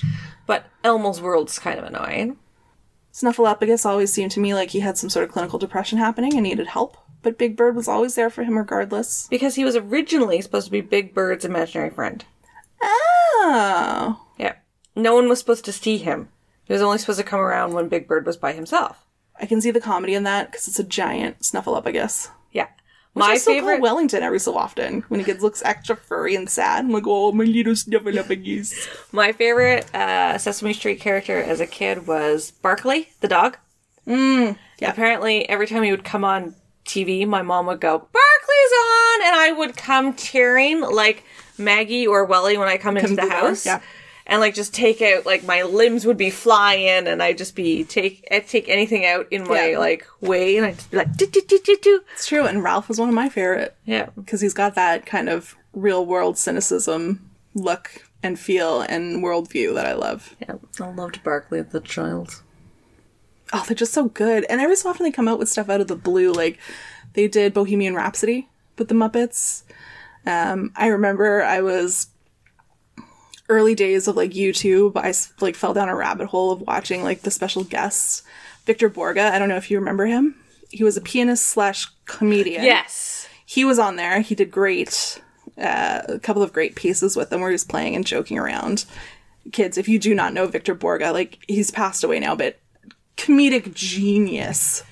but 0.46 0.66
Elmo's 0.84 1.20
world's 1.20 1.58
kind 1.58 1.78
of 1.78 1.84
annoying. 1.86 2.36
Snuffleupagus 3.16 3.86
always 3.86 4.12
seemed 4.12 4.30
to 4.32 4.40
me 4.40 4.52
like 4.52 4.70
he 4.70 4.80
had 4.80 4.98
some 4.98 5.08
sort 5.08 5.24
of 5.24 5.32
clinical 5.32 5.58
depression 5.58 5.96
happening 5.96 6.34
and 6.34 6.42
needed 6.42 6.66
help, 6.66 6.98
but 7.22 7.38
Big 7.38 7.56
Bird 7.56 7.74
was 7.74 7.88
always 7.88 8.14
there 8.14 8.28
for 8.28 8.44
him 8.44 8.58
regardless. 8.58 9.26
Because 9.30 9.54
he 9.54 9.64
was 9.64 9.74
originally 9.74 10.42
supposed 10.42 10.66
to 10.66 10.70
be 10.70 10.82
Big 10.82 11.14
Bird's 11.14 11.46
imaginary 11.46 11.88
friend. 11.88 12.26
Oh. 12.82 14.20
Yeah. 14.36 14.56
No 14.94 15.14
one 15.14 15.30
was 15.30 15.38
supposed 15.38 15.64
to 15.64 15.72
see 15.72 15.96
him. 15.96 16.28
He 16.64 16.74
was 16.74 16.82
only 16.82 16.98
supposed 16.98 17.18
to 17.18 17.24
come 17.24 17.40
around 17.40 17.72
when 17.72 17.88
Big 17.88 18.06
Bird 18.06 18.26
was 18.26 18.36
by 18.36 18.52
himself. 18.52 19.06
I 19.40 19.46
can 19.46 19.62
see 19.62 19.70
the 19.70 19.80
comedy 19.80 20.12
in 20.12 20.24
that 20.24 20.52
because 20.52 20.68
it's 20.68 20.78
a 20.78 20.84
giant 20.84 21.40
Snuffleupagus. 21.40 22.28
Yeah. 22.52 22.68
My 23.16 23.28
My 23.28 23.32
I 23.32 23.36
still 23.38 23.54
favorite 23.54 23.80
Wellington 23.80 24.22
every 24.22 24.38
so 24.38 24.56
often 24.56 25.00
when 25.08 25.20
he 25.20 25.24
gets 25.26 25.42
looks 25.42 25.62
extra 25.64 25.96
furry 25.96 26.34
and 26.36 26.48
sad. 26.50 26.84
I'm 26.84 26.92
like, 26.92 27.04
oh, 27.06 27.32
my 27.32 27.44
little 27.44 27.72
Snuffleupagus. 27.72 28.88
my 29.10 29.32
favorite 29.32 29.92
uh, 29.94 30.36
Sesame 30.38 30.74
Street 30.74 31.00
character 31.00 31.38
as 31.42 31.58
a 31.60 31.66
kid 31.66 32.06
was 32.06 32.50
Barkley, 32.50 33.08
the 33.20 33.28
dog. 33.28 33.56
Mm, 34.06 34.56
yeah. 34.78 34.90
Apparently, 34.90 35.48
every 35.48 35.66
time 35.66 35.82
he 35.82 35.90
would 35.90 36.04
come 36.04 36.24
on 36.24 36.54
TV, 36.84 37.26
my 37.26 37.42
mom 37.42 37.66
would 37.66 37.80
go, 37.80 37.98
Barkley's 37.98 38.72
on! 38.84 39.22
And 39.26 39.34
I 39.34 39.54
would 39.56 39.76
come 39.76 40.12
tearing 40.12 40.80
like 40.82 41.24
Maggie 41.58 42.06
or 42.06 42.24
Welly 42.26 42.56
when 42.58 42.68
I 42.68 42.76
come 42.76 42.96
into 42.98 43.08
Come 43.08 43.16
the 43.16 43.22
to 43.22 43.28
the 43.28 43.34
house. 43.34 43.66
yeah. 43.66 43.80
And 44.28 44.40
like 44.40 44.54
just 44.54 44.74
take 44.74 45.00
out 45.02 45.24
like 45.24 45.44
my 45.44 45.62
limbs 45.62 46.04
would 46.04 46.16
be 46.16 46.30
flying 46.30 47.06
and 47.06 47.22
I'd 47.22 47.38
just 47.38 47.54
be 47.54 47.84
take 47.84 48.26
I'd 48.30 48.48
take 48.48 48.68
anything 48.68 49.06
out 49.06 49.28
in 49.30 49.46
my 49.46 49.68
Yeah. 49.70 49.78
like 49.78 50.04
way 50.20 50.56
and 50.56 50.66
I'd 50.66 50.74
just 50.76 50.90
be 50.90 50.96
like 50.96 51.16
do 51.16 51.26
do 51.26 51.40
do 51.46 51.60
do 51.64 51.76
do. 51.80 52.00
It's 52.14 52.26
true, 52.26 52.44
and 52.44 52.62
Ralph 52.62 52.88
was 52.88 52.98
one 52.98 53.08
of 53.08 53.14
my 53.14 53.28
favorite 53.28 53.76
Yeah. 53.84 54.08
because 54.16 54.40
he's 54.40 54.54
got 54.54 54.74
that 54.74 55.06
kind 55.06 55.28
of 55.28 55.54
real 55.72 56.04
world 56.04 56.36
cynicism 56.38 57.30
look 57.54 58.02
and 58.22 58.36
feel 58.38 58.80
and 58.80 59.22
worldview 59.22 59.74
that 59.74 59.86
I 59.86 59.92
love. 59.94 60.34
Yeah. 60.40 60.56
I 60.80 60.88
loved 60.90 61.22
Barkley 61.22 61.60
as 61.60 61.72
a 61.74 61.80
child. 61.80 62.42
Oh, 63.52 63.64
they're 63.68 63.76
just 63.76 63.92
so 63.92 64.06
good. 64.06 64.44
And 64.50 64.60
every 64.60 64.74
so 64.74 64.90
often 64.90 65.04
they 65.04 65.12
come 65.12 65.28
out 65.28 65.38
with 65.38 65.48
stuff 65.48 65.68
out 65.68 65.80
of 65.80 65.86
the 65.86 65.94
blue. 65.94 66.32
Like 66.32 66.58
they 67.12 67.28
did 67.28 67.54
Bohemian 67.54 67.94
Rhapsody 67.94 68.48
with 68.76 68.88
the 68.88 68.94
Muppets. 68.94 69.62
Um, 70.26 70.72
I 70.74 70.88
remember 70.88 71.44
I 71.44 71.60
was 71.60 72.08
early 73.48 73.74
days 73.74 74.08
of 74.08 74.16
like 74.16 74.30
YouTube. 74.32 74.96
I 74.96 75.12
like 75.44 75.54
fell 75.54 75.74
down 75.74 75.88
a 75.88 75.94
rabbit 75.96 76.26
hole 76.28 76.50
of 76.52 76.60
watching 76.62 77.02
like 77.02 77.22
the 77.22 77.30
special 77.30 77.64
guests. 77.64 78.22
Victor 78.64 78.90
Borge. 78.90 79.18
I 79.18 79.38
don't 79.38 79.48
know 79.48 79.56
if 79.56 79.70
you 79.70 79.78
remember 79.78 80.06
him. 80.06 80.34
He 80.70 80.82
was 80.82 80.96
a 80.96 81.00
pianist 81.00 81.46
slash 81.46 81.86
comedian. 82.06 82.64
Yes. 82.64 83.28
he 83.44 83.64
was 83.64 83.78
on 83.78 83.96
there. 83.96 84.20
He 84.20 84.34
did 84.34 84.50
great. 84.50 85.20
Uh, 85.56 86.02
a 86.08 86.18
couple 86.18 86.42
of 86.42 86.52
great 86.52 86.74
pieces 86.74 87.16
with 87.16 87.30
them 87.30 87.40
where 87.40 87.48
he 87.50 87.54
was 87.54 87.64
playing 87.64 87.94
and 87.96 88.04
joking 88.04 88.38
around. 88.38 88.84
Kids, 89.52 89.78
if 89.78 89.88
you 89.88 89.98
do 89.98 90.14
not 90.14 90.34
know 90.34 90.46
Victor 90.48 90.74
Borge, 90.74 91.12
like 91.12 91.38
he's 91.46 91.70
passed 91.70 92.02
away 92.04 92.18
now, 92.20 92.34
but 92.34 92.58
comedic 93.16 93.72
genius. 93.72 94.82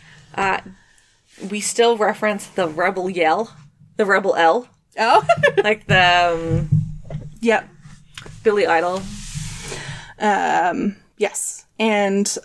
We 1.50 1.60
still 1.60 1.96
reference 1.96 2.46
the 2.46 2.68
Rebel 2.68 3.10
Yell, 3.10 3.54
the 3.96 4.06
Rebel 4.06 4.36
L, 4.36 4.68
Oh, 4.96 5.26
like 5.64 5.86
the 5.88 6.68
um, 6.70 6.82
yep. 7.40 7.68
Billy 8.44 8.66
Idol. 8.66 9.02
Um, 10.20 10.96
yes. 11.16 11.66
And 11.78 12.38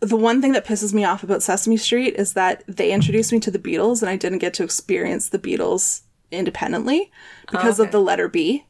the 0.00 0.16
one 0.16 0.42
thing 0.42 0.52
that 0.52 0.66
pisses 0.66 0.92
me 0.92 1.04
off 1.04 1.22
about 1.22 1.42
Sesame 1.42 1.76
Street 1.76 2.14
is 2.16 2.34
that 2.34 2.64
they 2.66 2.92
introduced 2.92 3.32
me 3.32 3.40
to 3.40 3.50
the 3.50 3.58
Beatles 3.58 4.02
and 4.02 4.10
I 4.10 4.16
didn't 4.16 4.38
get 4.38 4.52
to 4.54 4.64
experience 4.64 5.28
the 5.28 5.38
Beatles 5.38 6.02
independently 6.30 7.10
because 7.50 7.78
of 7.78 7.84
okay. 7.84 7.92
the 7.92 8.00
letter 8.00 8.28
B. 8.28 8.66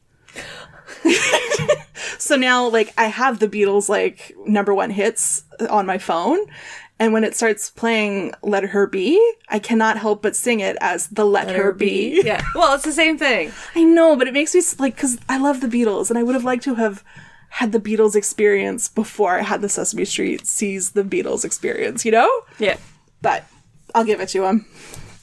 so 2.19 2.35
now 2.35 2.67
like 2.67 2.93
I 2.97 3.05
have 3.05 3.39
the 3.39 3.47
Beatles 3.47 3.89
like 3.89 4.33
number 4.45 4.73
1 4.73 4.91
hits 4.91 5.43
on 5.69 5.85
my 5.85 5.97
phone 5.97 6.39
and 7.03 7.11
when 7.13 7.23
it 7.23 7.35
starts 7.35 7.69
playing 7.69 8.33
Let 8.41 8.63
Her 8.63 8.87
Be, 8.87 9.19
I 9.49 9.59
cannot 9.59 9.97
help 9.97 10.21
but 10.21 10.35
sing 10.35 10.59
it 10.61 10.77
as 10.79 11.07
the 11.07 11.25
Let, 11.25 11.51
Her, 11.51 11.71
Be. 11.73 12.21
Yeah. 12.23 12.41
Well, 12.55 12.73
it's 12.75 12.85
the 12.85 12.91
same 12.93 13.17
thing. 13.17 13.51
I 13.75 13.83
know, 13.83 14.15
but 14.15 14.27
it 14.27 14.33
makes 14.33 14.55
me 14.55 14.61
like 14.79 14.95
because 14.95 15.17
I 15.27 15.37
love 15.37 15.59
the 15.61 15.67
Beatles, 15.67 16.09
and 16.09 16.17
I 16.17 16.23
would 16.23 16.35
have 16.35 16.43
liked 16.45 16.63
to 16.63 16.75
have 16.75 17.03
had 17.49 17.71
the 17.71 17.79
Beatles 17.79 18.15
experience 18.15 18.87
before 18.87 19.37
I 19.37 19.41
had 19.43 19.61
the 19.61 19.69
Sesame 19.69 20.05
Street 20.05 20.47
sees 20.47 20.91
the 20.91 21.03
Beatles 21.03 21.43
experience. 21.45 22.05
You 22.05 22.11
know, 22.13 22.41
Yeah. 22.57 22.77
but 23.21 23.43
I'll 23.93 24.05
give 24.05 24.21
it 24.21 24.29
to 24.29 24.41
them. 24.41 24.65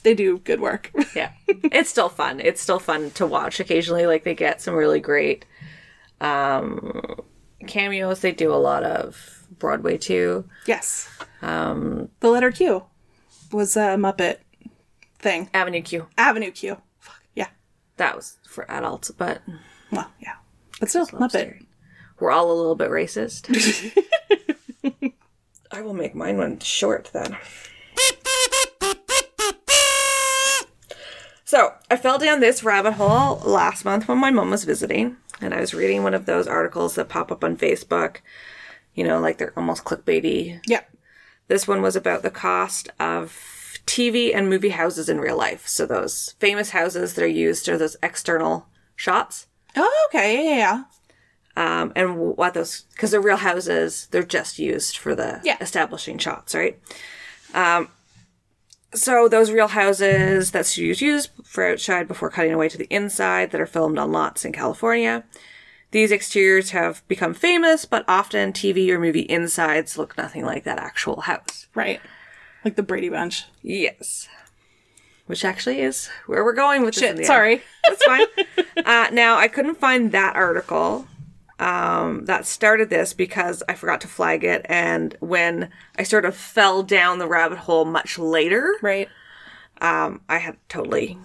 They 0.03 0.13
do 0.13 0.37
good 0.39 0.61
work. 0.61 0.91
Yeah. 1.15 1.31
it's 1.47 1.89
still 1.89 2.09
fun. 2.09 2.39
It's 2.39 2.61
still 2.61 2.79
fun 2.79 3.11
to 3.11 3.25
watch 3.27 3.59
occasionally. 3.59 4.05
Like 4.05 4.23
they 4.23 4.33
get 4.35 4.61
some 4.61 4.75
really 4.75 4.99
great 4.99 5.45
um 6.21 7.15
cameos. 7.67 8.19
They 8.21 8.31
do 8.31 8.53
a 8.53 8.55
lot 8.55 8.83
of 8.83 9.40
Broadway 9.61 9.97
too. 9.97 10.43
yes. 10.65 11.09
Um, 11.41 12.09
the 12.19 12.29
letter 12.29 12.51
Q 12.51 12.83
was 13.51 13.77
a 13.77 13.95
Muppet 13.95 14.37
thing. 15.19 15.49
Avenue 15.53 15.81
Q. 15.81 16.07
Avenue 16.17 16.51
Q. 16.51 16.77
Fuck 16.99 17.21
yeah. 17.35 17.47
That 17.97 18.15
was 18.15 18.37
for 18.47 18.69
adults, 18.69 19.11
but 19.11 19.41
Well, 19.91 20.11
yeah, 20.19 20.35
but 20.79 20.89
still 20.89 21.05
Muppet. 21.07 21.65
We're 22.19 22.31
all 22.31 22.51
a 22.51 22.53
little 22.53 22.75
bit 22.75 22.89
racist. 22.91 23.47
I 25.71 25.81
will 25.81 25.93
make 25.93 26.13
mine 26.13 26.37
one 26.37 26.59
short 26.59 27.09
then. 27.13 27.37
So, 31.43 31.73
I 31.89 31.97
fell 31.97 32.17
down 32.17 32.39
this 32.39 32.63
rabbit 32.63 32.93
hole 32.93 33.37
last 33.45 33.83
month 33.83 34.07
when 34.07 34.17
my 34.19 34.31
mom 34.31 34.51
was 34.51 34.63
visiting, 34.63 35.17
and 35.41 35.53
I 35.53 35.59
was 35.59 35.73
reading 35.73 36.01
one 36.01 36.13
of 36.13 36.25
those 36.25 36.47
articles 36.47 36.95
that 36.95 37.09
pop 37.09 37.29
up 37.31 37.43
on 37.43 37.57
Facebook. 37.57 38.17
You 38.95 39.03
know, 39.03 39.19
like 39.19 39.37
they're 39.37 39.53
almost 39.57 39.83
clickbaity. 39.85 40.59
Yeah. 40.67 40.81
This 41.47 41.67
one 41.67 41.81
was 41.81 41.95
about 41.95 42.23
the 42.23 42.29
cost 42.31 42.89
of 42.99 43.77
TV 43.85 44.33
and 44.35 44.49
movie 44.49 44.69
houses 44.69 45.09
in 45.09 45.19
real 45.19 45.37
life. 45.37 45.67
So, 45.67 45.85
those 45.85 46.35
famous 46.39 46.69
houses 46.71 47.13
that 47.15 47.23
are 47.23 47.27
used 47.27 47.67
are 47.69 47.77
those 47.77 47.97
external 48.03 48.67
shots. 48.95 49.47
Oh, 49.75 50.07
okay. 50.09 50.35
Yeah, 50.35 50.55
yeah, 50.55 50.83
yeah. 51.57 51.81
um, 51.81 51.91
and 51.95 52.17
what 52.17 52.53
those 52.53 52.81
because 52.91 53.11
they're 53.11 53.21
real 53.21 53.37
houses 53.37 54.07
they're 54.11 54.23
just 54.23 54.59
used 54.59 54.97
for 54.97 55.15
the 55.15 55.39
Yeah. 55.43 55.57
establishing 55.61 56.17
shots 56.17 56.53
right 56.55 56.79
um, 57.53 57.89
so 58.93 59.27
those 59.27 59.51
real 59.51 59.67
houses 59.69 60.51
that 60.51 60.65
studios 60.65 61.01
use 61.01 61.29
for 61.43 61.65
outside 61.65 62.07
before 62.07 62.29
cutting 62.29 62.53
away 62.53 62.69
to 62.69 62.77
the 62.77 62.87
inside 62.93 63.51
that 63.51 63.61
are 63.61 63.65
filmed 63.65 63.97
on 63.97 64.11
lots 64.11 64.43
in 64.45 64.51
california 64.53 65.23
these 65.91 66.11
exteriors 66.11 66.71
have 66.71 67.05
become 67.07 67.33
famous 67.33 67.85
but 67.85 68.03
often 68.07 68.51
tv 68.53 68.89
or 68.89 68.99
movie 68.99 69.25
insides 69.29 69.97
look 69.97 70.17
nothing 70.17 70.45
like 70.45 70.63
that 70.63 70.79
actual 70.79 71.21
house 71.21 71.67
Right. 71.73 72.01
Like 72.65 72.75
the 72.75 72.83
Brady 72.83 73.09
Bunch. 73.09 73.45
yes 73.61 74.27
which 75.27 75.45
actually 75.45 75.79
is 75.79 76.09
where 76.25 76.43
we're 76.43 76.51
going 76.53 76.81
with 76.83 76.93
this 76.95 77.03
Shit. 77.03 77.15
end. 77.15 77.25
Sorry. 77.25 77.61
That's 77.87 78.03
fine. 78.03 78.25
uh, 78.85 79.07
now, 79.13 79.37
I 79.37 79.47
couldn't 79.47 79.75
find 79.79 80.11
that 80.11 80.35
article 80.35 81.07
um, 81.57 82.25
that 82.25 82.45
started 82.45 82.89
this 82.89 83.13
because 83.13 83.63
I 83.69 83.75
forgot 83.75 84.01
to 84.01 84.09
flag 84.09 84.43
it. 84.43 84.65
And 84.67 85.15
when 85.21 85.69
I 85.97 86.03
sort 86.03 86.25
of 86.25 86.35
fell 86.35 86.83
down 86.83 87.19
the 87.19 87.27
rabbit 87.29 87.59
hole 87.59 87.85
much 87.85 88.19
later, 88.19 88.75
right. 88.81 89.07
um, 89.79 90.19
I 90.27 90.39
had 90.39 90.57
totally. 90.67 91.17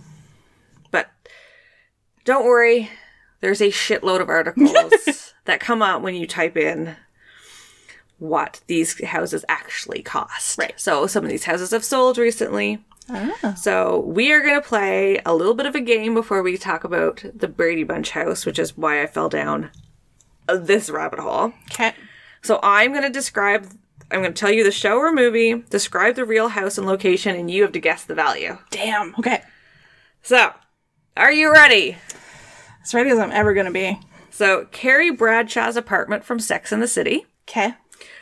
But 0.92 1.08
don't 2.24 2.44
worry, 2.44 2.90
there's 3.46 3.60
a 3.60 3.68
shitload 3.68 4.20
of 4.20 4.28
articles 4.28 5.32
that 5.44 5.60
come 5.60 5.80
out 5.80 6.02
when 6.02 6.16
you 6.16 6.26
type 6.26 6.56
in 6.56 6.96
what 8.18 8.60
these 8.66 9.04
houses 9.04 9.44
actually 9.48 10.02
cost. 10.02 10.58
Right. 10.58 10.74
So 10.76 11.06
some 11.06 11.22
of 11.22 11.30
these 11.30 11.44
houses 11.44 11.70
have 11.70 11.84
sold 11.84 12.18
recently. 12.18 12.84
Oh. 13.08 13.54
So 13.56 14.00
we 14.00 14.32
are 14.32 14.40
going 14.40 14.60
to 14.60 14.66
play 14.66 15.20
a 15.24 15.32
little 15.32 15.54
bit 15.54 15.66
of 15.66 15.76
a 15.76 15.80
game 15.80 16.12
before 16.12 16.42
we 16.42 16.58
talk 16.58 16.82
about 16.82 17.24
the 17.32 17.46
Brady 17.46 17.84
Bunch 17.84 18.10
house, 18.10 18.44
which 18.44 18.58
is 18.58 18.76
why 18.76 19.00
I 19.00 19.06
fell 19.06 19.28
down 19.28 19.70
this 20.52 20.90
rabbit 20.90 21.20
hole. 21.20 21.52
Okay. 21.70 21.94
So 22.42 22.58
I'm 22.64 22.90
going 22.90 23.04
to 23.04 23.10
describe, 23.10 23.70
I'm 24.10 24.22
going 24.22 24.34
to 24.34 24.40
tell 24.40 24.50
you 24.50 24.64
the 24.64 24.72
show 24.72 24.96
or 24.98 25.12
movie, 25.12 25.62
describe 25.70 26.16
the 26.16 26.24
real 26.24 26.48
house 26.48 26.78
and 26.78 26.86
location, 26.86 27.36
and 27.36 27.48
you 27.48 27.62
have 27.62 27.72
to 27.72 27.80
guess 27.80 28.02
the 28.02 28.16
value. 28.16 28.58
Damn. 28.70 29.14
Okay. 29.20 29.40
So, 30.22 30.52
are 31.16 31.30
you 31.30 31.52
ready? 31.52 31.96
As 32.86 32.94
ready 32.94 33.10
as 33.10 33.18
I'm 33.18 33.32
ever 33.32 33.52
gonna 33.52 33.72
be. 33.72 33.98
So, 34.30 34.66
Carrie 34.70 35.10
Bradshaw's 35.10 35.76
apartment 35.76 36.24
from 36.24 36.38
Sex 36.38 36.70
and 36.70 36.80
the 36.80 36.86
City, 36.86 37.26
Okay. 37.48 37.74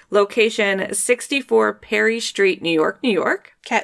location 0.09 0.95
64 0.95 1.75
Perry 1.75 2.19
Street, 2.19 2.63
New 2.63 2.73
York, 2.73 2.99
New 3.03 3.11
York. 3.13 3.53
Okay. 3.67 3.83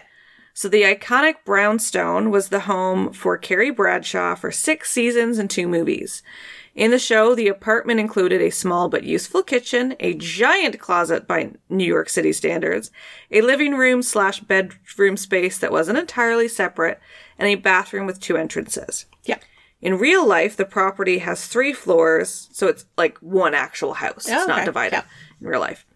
So 0.55 0.69
the 0.69 0.85
iconic 0.85 1.35
brownstone 1.45 2.31
was 2.31 2.49
the 2.49 2.61
home 2.61 3.13
for 3.13 3.37
Carrie 3.37 3.71
Bradshaw 3.71 4.35
for 4.35 4.51
six 4.51 4.91
seasons 4.91 5.39
and 5.39 5.51
two 5.51 5.69
movies. 5.69 6.23
In 6.75 6.93
the 6.93 6.99
show, 6.99 7.35
the 7.35 7.49
apartment 7.49 8.01
included 8.01 8.41
a 8.41 8.49
small 8.49 8.89
but 8.89 9.05
useful 9.05 9.43
kitchen, 9.43 9.97
a 10.01 10.15
giant 10.15 10.79
closet 10.81 11.29
by 11.29 11.51
New 11.69 11.85
York 11.85 12.09
City 12.09 12.33
standards, 12.33 12.91
a 13.31 13.43
living 13.43 13.75
room 13.75 14.03
slash 14.03 14.41
bedroom 14.41 15.19
space 15.19 15.59
that 15.59 15.73
wasn't 15.73 15.99
entirely 15.99 16.49
separate, 16.49 16.99
and 17.39 17.49
a 17.49 17.57
bathroom 17.57 18.07
with 18.07 18.19
two 18.19 18.39
entrances. 18.39 19.05
In 19.83 19.99
real 19.99 20.27
life, 20.27 20.57
the 20.57 20.65
property 20.67 21.19
has 21.19 21.47
three 21.47 21.73
floors, 21.73 22.49
so 22.53 22.67
it's 22.67 22.85
like 22.99 23.17
one 23.19 23.55
actual 23.55 23.95
house. 23.95 24.27
Oh, 24.29 24.39
it's 24.39 24.47
not 24.49 24.59
okay. 24.59 24.65
divided 24.67 24.97
Yeah. 24.97 25.03
in 25.41 25.47
real 25.47 25.61
life. 25.61 25.87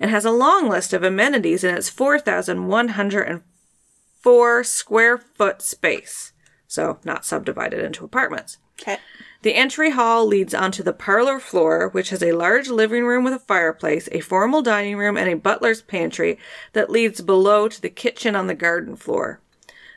And 0.00 0.10
has 0.10 0.24
a 0.24 0.30
long 0.30 0.68
list 0.68 0.92
of 0.92 1.02
amenities 1.02 1.64
in 1.64 1.74
its 1.74 1.88
4,104 1.90 4.64
square 4.64 5.18
foot 5.18 5.62
space. 5.62 6.32
So 6.66 6.98
not 7.04 7.24
subdivided 7.24 7.84
into 7.84 8.04
apartments. 8.04 8.58
Okay. 8.80 8.98
The 9.42 9.54
entry 9.54 9.90
hall 9.90 10.26
leads 10.26 10.54
onto 10.54 10.82
the 10.82 10.92
parlor 10.92 11.38
floor, 11.38 11.88
which 11.88 12.10
has 12.10 12.22
a 12.22 12.32
large 12.32 12.68
living 12.68 13.04
room 13.06 13.24
with 13.24 13.32
a 13.32 13.38
fireplace, 13.38 14.08
a 14.12 14.20
formal 14.20 14.60
dining 14.62 14.96
room, 14.96 15.16
and 15.16 15.28
a 15.28 15.34
butler's 15.36 15.82
pantry 15.82 16.38
that 16.72 16.90
leads 16.90 17.20
below 17.20 17.68
to 17.68 17.80
the 17.80 17.88
kitchen 17.90 18.34
on 18.34 18.48
the 18.48 18.54
garden 18.54 18.96
floor. 18.96 19.40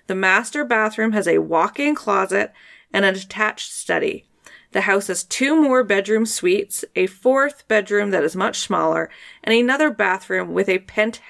The 0.07 0.15
master 0.15 0.63
bathroom 0.63 1.11
has 1.13 1.27
a 1.27 1.39
walk 1.39 1.79
in 1.79 1.95
closet 1.95 2.53
and 2.93 3.05
a 3.05 3.11
detached 3.11 3.71
study. 3.71 4.25
The 4.71 4.81
house 4.81 5.07
has 5.07 5.23
two 5.23 5.59
more 5.59 5.83
bedroom 5.83 6.25
suites, 6.25 6.85
a 6.95 7.07
fourth 7.07 7.67
bedroom 7.67 8.11
that 8.11 8.23
is 8.23 8.35
much 8.35 8.59
smaller, 8.59 9.09
and 9.43 9.53
another 9.53 9.89
bathroom 9.89 10.53
with 10.53 10.69
a 10.69 10.79
pent 10.79 11.21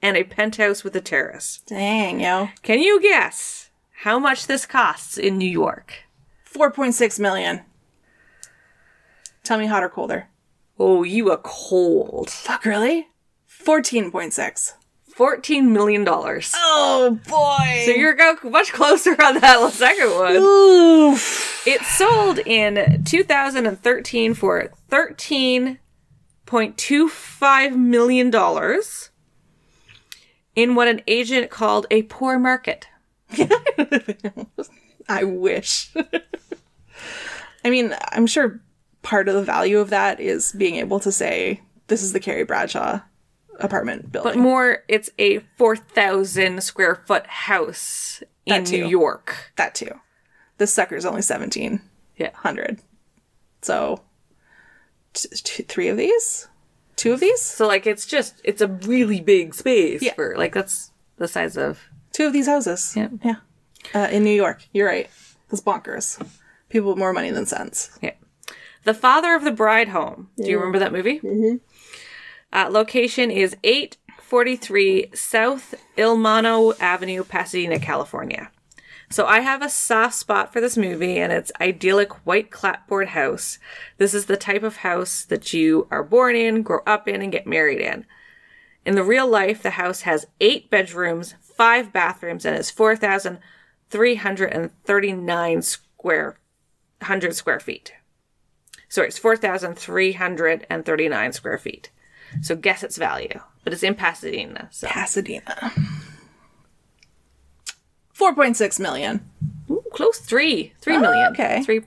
and 0.00 0.16
a 0.16 0.24
penthouse 0.24 0.84
with 0.84 0.94
a 0.94 1.00
terrace. 1.00 1.62
Dang, 1.66 2.20
yo. 2.20 2.50
Can 2.62 2.78
you 2.78 3.00
guess 3.00 3.70
how 4.02 4.18
much 4.18 4.46
this 4.46 4.66
costs 4.66 5.18
in 5.18 5.36
New 5.36 5.50
York? 5.50 6.04
4.6 6.48 7.18
million. 7.18 7.62
Tell 9.42 9.58
me 9.58 9.66
hot 9.66 9.82
or 9.82 9.88
colder. 9.88 10.28
Oh, 10.78 11.02
you 11.02 11.30
are 11.30 11.40
cold. 11.42 12.30
Fuck, 12.30 12.64
really? 12.64 13.08
14.6. 13.48 14.74
$14 15.16 15.64
million. 15.64 16.04
Oh, 16.08 17.18
boy. 17.26 17.82
So 17.84 17.90
you're 17.92 18.14
go 18.14 18.36
much 18.44 18.72
closer 18.72 19.10
on 19.12 19.40
that 19.40 19.72
second 19.72 20.10
one. 20.10 20.36
Oof. 20.36 21.66
It 21.66 21.82
sold 21.82 22.38
in 22.40 23.02
2013 23.04 24.34
for 24.34 24.70
$13.25 24.90 27.76
million 27.76 28.32
in 30.54 30.74
what 30.74 30.88
an 30.88 31.00
agent 31.06 31.50
called 31.50 31.86
a 31.90 32.02
poor 32.02 32.38
market. 32.38 32.86
I 35.08 35.24
wish. 35.24 35.90
I 37.64 37.70
mean, 37.70 37.94
I'm 38.12 38.26
sure 38.26 38.60
part 39.02 39.28
of 39.28 39.34
the 39.34 39.42
value 39.42 39.78
of 39.78 39.90
that 39.90 40.20
is 40.20 40.52
being 40.52 40.76
able 40.76 41.00
to 41.00 41.10
say, 41.10 41.62
this 41.86 42.02
is 42.02 42.12
the 42.12 42.20
Carrie 42.20 42.44
Bradshaw 42.44 43.00
apartment 43.60 44.10
building. 44.12 44.32
But 44.34 44.38
more, 44.38 44.84
it's 44.88 45.10
a 45.18 45.38
4,000 45.56 46.62
square 46.62 46.96
foot 47.06 47.26
house 47.26 48.22
in 48.44 48.64
That 48.64 48.70
New. 48.70 48.86
York. 48.86 49.52
that 49.56 49.74
too. 49.74 49.90
This 50.58 50.72
sucker's 50.72 51.04
only 51.04 51.18
1700. 51.22 51.80
Yeah. 52.16 52.30
100. 52.30 52.78
So, 53.62 54.00
t- 55.12 55.28
t- 55.34 55.62
three 55.64 55.88
of 55.88 55.96
these? 55.96 56.48
Two 56.96 57.12
of 57.12 57.20
these? 57.20 57.42
So, 57.42 57.66
like, 57.66 57.86
it's 57.86 58.06
just, 58.06 58.40
it's 58.44 58.62
a 58.62 58.68
really 58.68 59.20
big 59.20 59.54
space 59.54 60.00
Yeah. 60.02 60.14
for, 60.14 60.34
like, 60.36 60.54
that's 60.54 60.92
the 61.18 61.28
size 61.28 61.56
of. 61.58 61.88
Two 62.12 62.26
of 62.26 62.32
these 62.32 62.46
houses. 62.46 62.94
Yeah. 62.96 63.08
Yeah. 63.22 63.34
Uh, 63.94 64.08
in 64.10 64.24
New 64.24 64.34
York. 64.34 64.62
You're 64.72 64.86
right. 64.86 65.10
That's 65.50 65.60
bonkers. 65.62 66.18
People 66.70 66.90
with 66.90 66.98
more 66.98 67.12
money 67.12 67.30
than 67.30 67.44
sense. 67.44 67.98
Yeah. 68.00 68.12
The 68.84 68.94
Father 68.94 69.34
of 69.34 69.44
the 69.44 69.50
Bride 69.52 69.88
Home. 69.88 70.30
Do 70.38 70.44
you 70.48 70.56
remember 70.58 70.78
that 70.78 70.92
movie? 70.92 71.18
Mm-hmm. 71.20 71.56
Uh, 72.52 72.68
location 72.70 73.30
is 73.30 73.56
843 73.64 75.10
South 75.14 75.74
El 75.96 76.16
Molino 76.16 76.74
Avenue, 76.80 77.24
Pasadena, 77.24 77.78
California. 77.78 78.50
So 79.10 79.26
I 79.26 79.40
have 79.40 79.62
a 79.62 79.68
soft 79.68 80.14
spot 80.14 80.52
for 80.52 80.60
this 80.60 80.76
movie 80.76 81.16
and 81.18 81.32
its 81.32 81.52
idyllic 81.60 82.26
white 82.26 82.50
clapboard 82.50 83.06
house. 83.08 83.60
This 83.98 84.14
is 84.14 84.26
the 84.26 84.36
type 84.36 84.64
of 84.64 84.78
house 84.78 85.24
that 85.24 85.52
you 85.52 85.86
are 85.90 86.02
born 86.02 86.34
in, 86.34 86.62
grow 86.62 86.80
up 86.86 87.06
in, 87.06 87.22
and 87.22 87.30
get 87.30 87.46
married 87.46 87.80
in. 87.80 88.04
In 88.84 88.96
the 88.96 89.04
real 89.04 89.28
life, 89.28 89.62
the 89.62 89.70
house 89.70 90.00
has 90.02 90.26
eight 90.40 90.68
bedrooms, 90.70 91.34
five 91.40 91.92
bathrooms, 91.92 92.44
and 92.44 92.56
is 92.56 92.70
4,339 92.70 95.62
square, 95.62 96.38
100 97.00 97.34
square 97.34 97.60
feet. 97.60 97.94
Sorry, 98.88 99.08
it's 99.08 99.18
4,339 99.18 101.32
square 101.32 101.58
feet. 101.58 101.90
So 102.42 102.56
guess 102.56 102.82
its 102.82 102.96
value. 102.96 103.40
But 103.64 103.72
it's 103.72 103.82
in 103.82 103.94
Pasadena. 103.94 104.68
So 104.70 104.86
Pasadena. 104.86 105.72
4.6 108.16 108.80
million. 108.80 109.28
Ooh, 109.70 109.82
close 109.92 110.18
three. 110.18 110.72
Three 110.80 110.96
oh, 110.96 111.00
million. 111.00 111.26
Oh, 111.28 111.30
okay. 111.30 111.62
Three. 111.62 111.80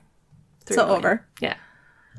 three 0.66 0.76
So 0.76 0.86
million. 0.86 0.98
over. 0.98 1.26
Yeah. 1.40 1.56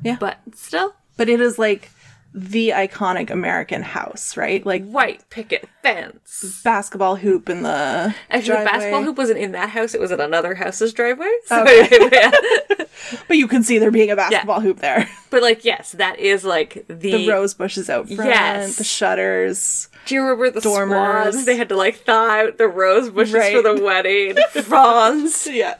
Yeah. 0.03 0.17
But 0.19 0.39
still, 0.53 0.95
But 1.17 1.29
it 1.29 1.39
is 1.39 1.59
like 1.59 1.89
the 2.33 2.69
iconic 2.69 3.29
American 3.29 3.81
house, 3.81 4.37
right? 4.37 4.65
Like 4.65 4.85
white 4.85 5.29
picket 5.29 5.67
fence. 5.83 6.61
basketball 6.63 7.17
hoop 7.17 7.49
in 7.49 7.63
the 7.63 8.15
Actually, 8.29 8.59
the 8.59 8.65
basketball 8.65 9.03
hoop 9.03 9.17
wasn't 9.17 9.39
in 9.39 9.51
that 9.51 9.69
house. 9.69 9.93
It 9.93 9.99
was 9.99 10.11
in 10.11 10.21
another 10.21 10.55
house's 10.55 10.93
driveway. 10.93 11.29
So, 11.45 11.61
Okay. 11.61 12.09
yeah. 12.11 12.31
But 13.27 13.37
you 13.37 13.47
can 13.47 13.63
see 13.63 13.79
there 13.79 13.89
being 13.91 14.11
a 14.11 14.15
basketball 14.15 14.61
hoop 14.61 14.79
there. 14.79 15.09
But 15.31 15.41
like, 15.41 15.65
yes, 15.65 15.93
that 15.93 16.19
is 16.19 16.45
like 16.45 16.85
the. 16.87 16.93
The 17.11 17.27
rose 17.29 17.53
bushes 17.53 17.89
out 17.89 18.07
front, 18.07 18.29
Yes. 18.29 18.75
the 18.77 18.83
shutters. 18.83 19.89
Do 20.05 20.15
you 20.15 20.21
remember 20.21 20.51
the 20.51 20.61
dormers. 20.61 21.33
swans? 21.33 21.45
They 21.45 21.57
had 21.57 21.69
to 21.69 21.75
like 21.75 21.97
thaw 22.05 22.29
out 22.29 22.57
the 22.57 22.67
rose 22.67 23.09
bushes 23.09 23.33
Right. 23.33 23.55
for 23.55 23.61
the 23.61 23.83
wedding. 23.83 24.35
Franz 24.63 25.47
Yeah. 25.47 25.75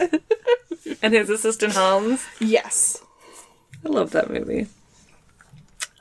and 1.02 1.14
his 1.14 1.30
assistant 1.30 1.74
Hans. 1.74 2.26
yes. 2.40 3.02
I 3.86 3.90
love 3.90 4.12
that 4.12 4.30
movie. 4.30 4.68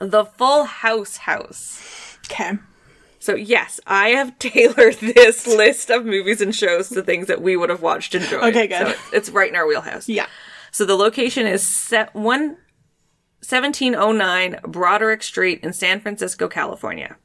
The 0.01 0.24
Full 0.24 0.64
House 0.64 1.18
House. 1.18 2.18
Okay. 2.30 2.53
So 3.18 3.34
yes, 3.34 3.78
I 3.86 4.09
have 4.11 4.38
tailored 4.38 4.94
this 5.01 5.46
list 5.46 5.90
of 5.90 6.05
movies 6.07 6.40
and 6.40 6.55
shows 6.55 6.88
to 6.88 7.03
things 7.03 7.26
that 7.28 7.42
we 7.42 7.57
would 7.57 7.68
have 7.70 7.82
watched 7.82 8.14
and 8.14 8.24
enjoyed. 8.24 8.42
Okay, 8.44 8.66
good. 8.66 8.86
So 8.86 8.90
it's- 9.16 9.30
right 9.30 9.48
in 9.51 9.57
our 9.57 9.66
wheelhouse. 9.66 10.09
Yeah. 10.09 10.26
So 10.72 10.84
the 10.84 10.96
location 10.96 11.46
is 11.46 11.62
set 11.62 12.14
one. 12.14 12.57
1709 13.42 14.61
Broderick 14.64 15.22
Street 15.22 15.61
in 15.62 15.72
San 15.72 16.01
Francisco, 16.01 16.46
California. 16.46 17.16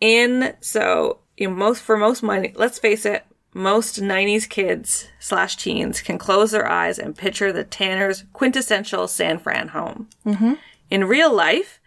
In 0.00 0.54
so 0.60 1.20
you 1.36 1.48
most 1.48 1.82
for 1.82 1.96
most 1.96 2.22
money, 2.22 2.52
let's 2.56 2.78
face 2.78 3.06
it, 3.06 3.24
most 3.54 4.00
90s 4.02 4.46
kids 4.48 5.08
slash 5.18 5.56
teens 5.56 6.02
can 6.02 6.18
close 6.18 6.50
their 6.50 6.68
eyes 6.68 6.98
and 6.98 7.16
picture 7.16 7.52
the 7.52 7.64
Tanner's 7.64 8.24
quintessential 8.34 9.08
San 9.08 9.38
Fran 9.38 9.68
home. 9.68 10.08
Mm-hmm. 10.26 10.54
In 10.90 11.04
real 11.04 11.34
life, 11.34 11.80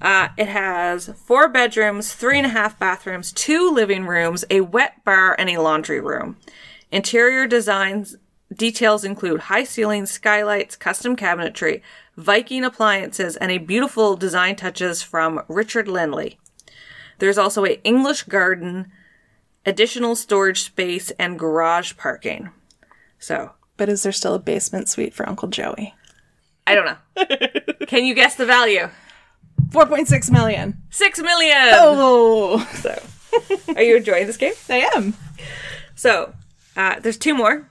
Uh, 0.01 0.29
it 0.37 0.47
has 0.47 1.09
four 1.25 1.47
bedrooms, 1.47 2.13
three 2.13 2.37
and 2.37 2.47
a 2.47 2.49
half 2.49 2.77
bathrooms, 2.79 3.31
two 3.31 3.71
living 3.71 4.07
rooms, 4.07 4.43
a 4.49 4.61
wet 4.61 5.05
bar, 5.05 5.35
and 5.37 5.49
a 5.49 5.61
laundry 5.61 6.01
room. 6.01 6.37
Interior 6.91 7.45
designs 7.47 8.17
details 8.53 9.03
include 9.03 9.41
high 9.41 9.63
ceilings, 9.63 10.11
skylights, 10.11 10.75
custom 10.75 11.15
cabinetry, 11.15 11.81
Viking 12.17 12.63
appliances, 12.63 13.37
and 13.37 13.51
a 13.51 13.57
beautiful 13.57 14.15
design 14.15 14.55
touches 14.55 15.01
from 15.01 15.41
Richard 15.47 15.87
Lindley. 15.87 16.37
There's 17.19 17.37
also 17.37 17.65
a 17.65 17.81
English 17.83 18.23
garden, 18.23 18.91
additional 19.65 20.15
storage 20.15 20.61
space, 20.63 21.11
and 21.11 21.39
garage 21.39 21.95
parking. 21.97 22.49
So 23.17 23.51
But 23.77 23.89
is 23.89 24.03
there 24.03 24.11
still 24.11 24.35
a 24.35 24.39
basement 24.39 24.89
suite 24.89 25.13
for 25.13 25.27
Uncle 25.27 25.47
Joey? 25.47 25.95
I 26.67 26.75
don't 26.75 26.85
know. 26.85 27.25
Can 27.87 28.05
you 28.05 28.13
guess 28.13 28.35
the 28.35 28.45
value? 28.45 28.89
4.6 29.69 30.31
million. 30.31 30.81
Six 30.89 31.19
million. 31.21 31.69
Oh, 31.73 32.59
So, 32.81 33.01
are 33.75 33.81
you 33.81 33.97
enjoying 33.97 34.27
this 34.27 34.37
game? 34.37 34.53
I 34.69 34.89
am. 34.95 35.13
So, 35.95 36.33
uh, 36.75 36.99
there's 36.99 37.17
two 37.17 37.33
more. 37.33 37.67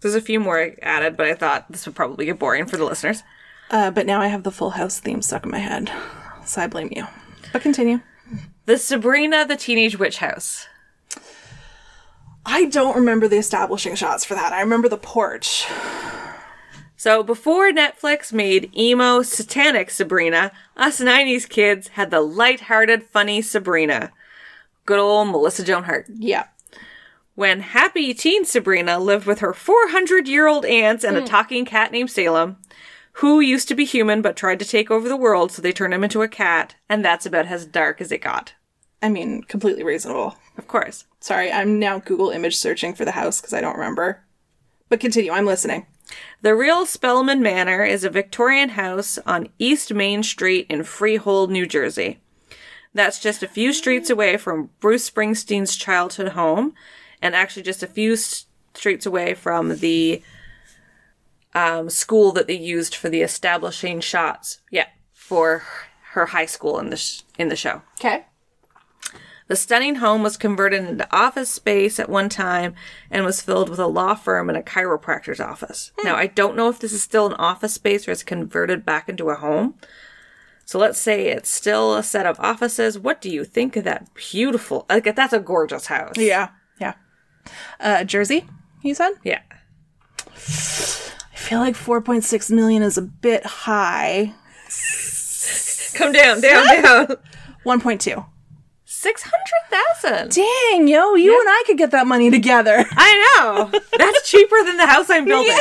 There's 0.00 0.14
a 0.14 0.20
few 0.20 0.40
more 0.40 0.72
added, 0.82 1.16
but 1.16 1.26
I 1.26 1.34
thought 1.34 1.70
this 1.70 1.86
would 1.86 1.94
probably 1.94 2.26
get 2.26 2.38
boring 2.38 2.66
for 2.66 2.76
the 2.76 2.84
listeners. 2.84 3.22
Uh, 3.70 3.90
but 3.90 4.06
now 4.06 4.20
I 4.20 4.28
have 4.28 4.42
the 4.42 4.52
Full 4.52 4.70
House 4.70 5.00
theme 5.00 5.22
stuck 5.22 5.44
in 5.44 5.50
my 5.50 5.58
head. 5.58 5.90
So 6.44 6.62
I 6.62 6.66
blame 6.66 6.90
you. 6.94 7.06
But 7.52 7.62
continue. 7.62 8.00
The 8.66 8.78
Sabrina 8.78 9.46
the 9.46 9.56
Teenage 9.56 9.98
Witch 9.98 10.18
House. 10.18 10.66
I 12.44 12.66
don't 12.66 12.94
remember 12.94 13.26
the 13.26 13.38
establishing 13.38 13.96
shots 13.96 14.24
for 14.24 14.34
that. 14.34 14.52
I 14.52 14.60
remember 14.60 14.88
the 14.88 14.96
porch. 14.96 15.66
So, 16.98 17.22
before 17.22 17.72
Netflix 17.72 18.32
made 18.32 18.70
emo, 18.76 19.22
satanic 19.22 19.90
Sabrina, 19.90 20.50
us 20.76 20.98
90s 21.00 21.46
kids 21.48 21.88
had 21.88 22.10
the 22.10 22.20
light-hearted, 22.22 23.02
funny 23.02 23.42
Sabrina. 23.42 24.12
Good 24.86 24.98
old 24.98 25.28
Melissa 25.28 25.62
Joan 25.62 25.84
Hart. 25.84 26.06
Yeah. 26.08 26.46
When 27.36 27.60
happy 27.60 28.14
teen 28.14 28.46
Sabrina 28.46 28.98
lived 28.98 29.26
with 29.26 29.40
her 29.40 29.52
400 29.52 30.26
year 30.26 30.48
old 30.48 30.64
aunts 30.64 31.04
and 31.04 31.18
a 31.18 31.20
hmm. 31.20 31.26
talking 31.26 31.64
cat 31.66 31.92
named 31.92 32.10
Salem, 32.10 32.56
who 33.12 33.40
used 33.40 33.68
to 33.68 33.74
be 33.74 33.84
human 33.84 34.22
but 34.22 34.36
tried 34.36 34.58
to 34.58 34.64
take 34.64 34.90
over 34.90 35.06
the 35.06 35.18
world, 35.18 35.52
so 35.52 35.60
they 35.60 35.70
turned 35.70 35.92
him 35.92 36.02
into 36.02 36.22
a 36.22 36.28
cat, 36.28 36.76
and 36.88 37.04
that's 37.04 37.26
about 37.26 37.46
as 37.46 37.66
dark 37.66 38.00
as 38.00 38.10
it 38.10 38.22
got. 38.22 38.54
I 39.02 39.10
mean, 39.10 39.42
completely 39.42 39.84
reasonable. 39.84 40.36
Of 40.56 40.66
course. 40.66 41.04
Sorry, 41.20 41.52
I'm 41.52 41.78
now 41.78 41.98
Google 41.98 42.30
image 42.30 42.56
searching 42.56 42.94
for 42.94 43.04
the 43.04 43.12
house 43.12 43.40
because 43.40 43.52
I 43.52 43.60
don't 43.60 43.76
remember. 43.76 44.24
But 44.88 45.00
continue, 45.00 45.30
I'm 45.30 45.44
listening. 45.44 45.86
The 46.40 46.54
real 46.54 46.86
Spellman 46.86 47.42
Manor 47.42 47.84
is 47.84 48.02
a 48.02 48.10
Victorian 48.10 48.70
house 48.70 49.18
on 49.26 49.50
East 49.58 49.92
Main 49.92 50.22
Street 50.22 50.66
in 50.70 50.84
Freehold, 50.84 51.50
New 51.50 51.66
Jersey. 51.66 52.20
That's 52.94 53.20
just 53.20 53.42
a 53.42 53.48
few 53.48 53.74
streets 53.74 54.08
mm. 54.08 54.14
away 54.14 54.36
from 54.38 54.70
Bruce 54.80 55.08
Springsteen's 55.10 55.76
childhood 55.76 56.28
home, 56.28 56.72
and 57.20 57.34
actually 57.34 57.62
just 57.62 57.82
a 57.82 57.86
few 57.86 58.16
streets 58.16 59.06
away 59.06 59.34
from 59.34 59.76
the 59.78 60.22
um, 61.54 61.88
school 61.88 62.32
that 62.32 62.46
they 62.46 62.56
used 62.56 62.94
for 62.94 63.08
the 63.08 63.22
establishing 63.22 64.00
shots. 64.00 64.60
Yeah, 64.70 64.86
for 65.12 65.64
her 66.12 66.26
high 66.26 66.46
school 66.46 66.78
in 66.78 66.90
the 66.90 66.96
sh- 66.96 67.22
in 67.38 67.48
the 67.48 67.56
show. 67.56 67.82
Okay. 67.98 68.26
The 69.48 69.56
stunning 69.56 69.96
home 69.96 70.24
was 70.24 70.36
converted 70.36 70.84
into 70.84 71.16
office 71.16 71.50
space 71.50 72.00
at 72.00 72.08
one 72.08 72.28
time 72.28 72.74
and 73.10 73.24
was 73.24 73.40
filled 73.40 73.68
with 73.68 73.78
a 73.78 73.86
law 73.86 74.14
firm 74.14 74.48
and 74.48 74.58
a 74.58 74.62
chiropractor's 74.62 75.38
office. 75.38 75.92
Now, 76.02 76.16
I 76.16 76.26
don't 76.26 76.56
know 76.56 76.68
if 76.68 76.80
this 76.80 76.92
is 76.92 77.02
still 77.02 77.26
an 77.26 77.34
office 77.34 77.74
space 77.74 78.08
or 78.08 78.10
it's 78.10 78.24
converted 78.24 78.84
back 78.84 79.08
into 79.08 79.30
a 79.30 79.36
home. 79.36 79.74
So 80.64 80.80
let's 80.80 80.98
say 80.98 81.28
it's 81.28 81.48
still 81.48 81.94
a 81.94 82.02
set 82.02 82.26
of 82.26 82.40
offices. 82.40 82.98
What 82.98 83.20
do 83.20 83.30
you 83.30 83.44
think 83.44 83.76
of 83.76 83.84
that 83.84 84.12
beautiful? 84.14 84.84
Like 84.90 85.14
that's 85.14 85.32
a 85.32 85.38
gorgeous 85.38 85.86
house. 85.86 86.16
Yeah. 86.16 86.48
Yeah. 87.80 88.00
Uh, 88.00 88.04
Jersey, 88.04 88.44
you 88.82 88.94
said? 88.94 89.12
Yeah. 89.24 89.40
I 90.28 90.28
feel 91.48 91.60
like 91.60 91.74
4.6 91.76 92.50
million 92.50 92.82
is 92.82 92.98
a 92.98 93.02
bit 93.02 93.44
high. 93.46 94.34
Come 95.94 96.12
down, 96.12 96.40
down, 96.40 96.82
down. 96.82 97.06
1.2. 97.64 98.26
Six 98.88 99.22
hundred 99.24 99.84
thousand. 100.00 100.32
Dang, 100.32 100.88
yo, 100.88 101.14
you 101.14 101.38
and 101.38 101.48
I 101.48 101.62
could 101.66 101.76
get 101.78 101.90
that 101.90 102.06
money 102.06 102.30
together. 102.30 102.84
I 102.92 103.36
know. 103.38 103.70
That's 103.98 104.28
cheaper 104.28 104.56
than 104.64 104.78
the 104.78 104.86
house 104.86 105.10
I'm 105.10 105.24
building. 105.26 105.56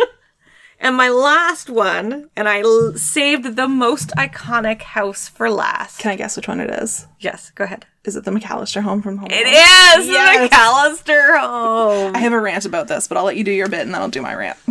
and 0.80 0.96
my 0.96 1.08
last 1.08 1.68
one, 1.68 2.30
and 2.34 2.48
I 2.48 2.60
l- 2.62 2.94
saved 2.94 3.56
the 3.56 3.68
most 3.68 4.10
iconic 4.16 4.82
house 4.82 5.28
for 5.28 5.50
last. 5.50 5.98
Can 5.98 6.10
I 6.12 6.16
guess 6.16 6.36
which 6.36 6.48
one 6.48 6.58
it 6.60 6.70
is? 6.70 7.06
Yes, 7.20 7.50
go 7.54 7.64
ahead. 7.64 7.86
Is 8.04 8.16
it 8.16 8.24
the 8.24 8.30
McAllister 8.30 8.82
home 8.82 9.00
from 9.00 9.16
Home 9.18 9.28
It 9.30 9.46
is 9.46 9.52
Yes. 9.52 10.06
the 10.06 10.48
McAllister 10.56 11.40
home. 11.40 12.14
I 12.14 12.18
have 12.18 12.32
a 12.32 12.40
rant 12.40 12.66
about 12.66 12.86
this, 12.88 13.08
but 13.08 13.16
I'll 13.16 13.24
let 13.24 13.36
you 13.36 13.44
do 13.44 13.50
your 13.52 13.68
bit 13.68 13.80
and 13.80 13.94
then 13.94 14.00
I'll 14.02 14.08
do 14.08 14.22
my 14.22 14.34
rant. 14.34 14.58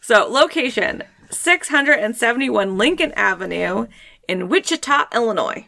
So, 0.00 0.26
location 0.28 1.02
671 1.30 2.76
Lincoln 2.76 3.12
Avenue 3.12 3.86
in 4.28 4.50
Wichita, 4.50 5.06
Illinois. 5.14 5.66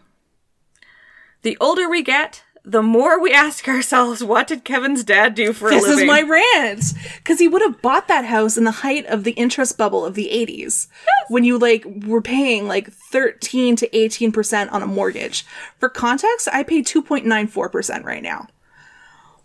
The 1.40 1.56
older 1.58 1.88
we 1.88 2.02
get, 2.02 2.42
the 2.68 2.82
more 2.82 3.22
we 3.22 3.32
ask 3.32 3.68
ourselves, 3.68 4.24
what 4.24 4.48
did 4.48 4.64
Kevin's 4.64 5.04
dad 5.04 5.36
do 5.36 5.52
for 5.52 5.70
This 5.70 5.84
a 5.84 5.88
living? 5.88 6.06
This 6.08 6.16
is 6.16 6.22
my 6.26 6.28
rant. 6.28 6.92
Because 7.18 7.38
he 7.38 7.46
would 7.46 7.62
have 7.62 7.80
bought 7.80 8.08
that 8.08 8.24
house 8.24 8.56
in 8.56 8.64
the 8.64 8.72
height 8.72 9.06
of 9.06 9.22
the 9.22 9.30
interest 9.32 9.78
bubble 9.78 10.04
of 10.04 10.14
the 10.14 10.28
80s 10.32 10.88
when 11.28 11.44
you 11.44 11.58
like 11.58 11.84
were 12.04 12.20
paying 12.20 12.66
like 12.66 12.90
13 12.90 13.76
to 13.76 13.88
18% 13.90 14.72
on 14.72 14.82
a 14.82 14.86
mortgage. 14.86 15.46
For 15.78 15.88
context, 15.88 16.48
I 16.52 16.64
pay 16.64 16.82
2.94% 16.82 18.02
right 18.04 18.22
now. 18.22 18.48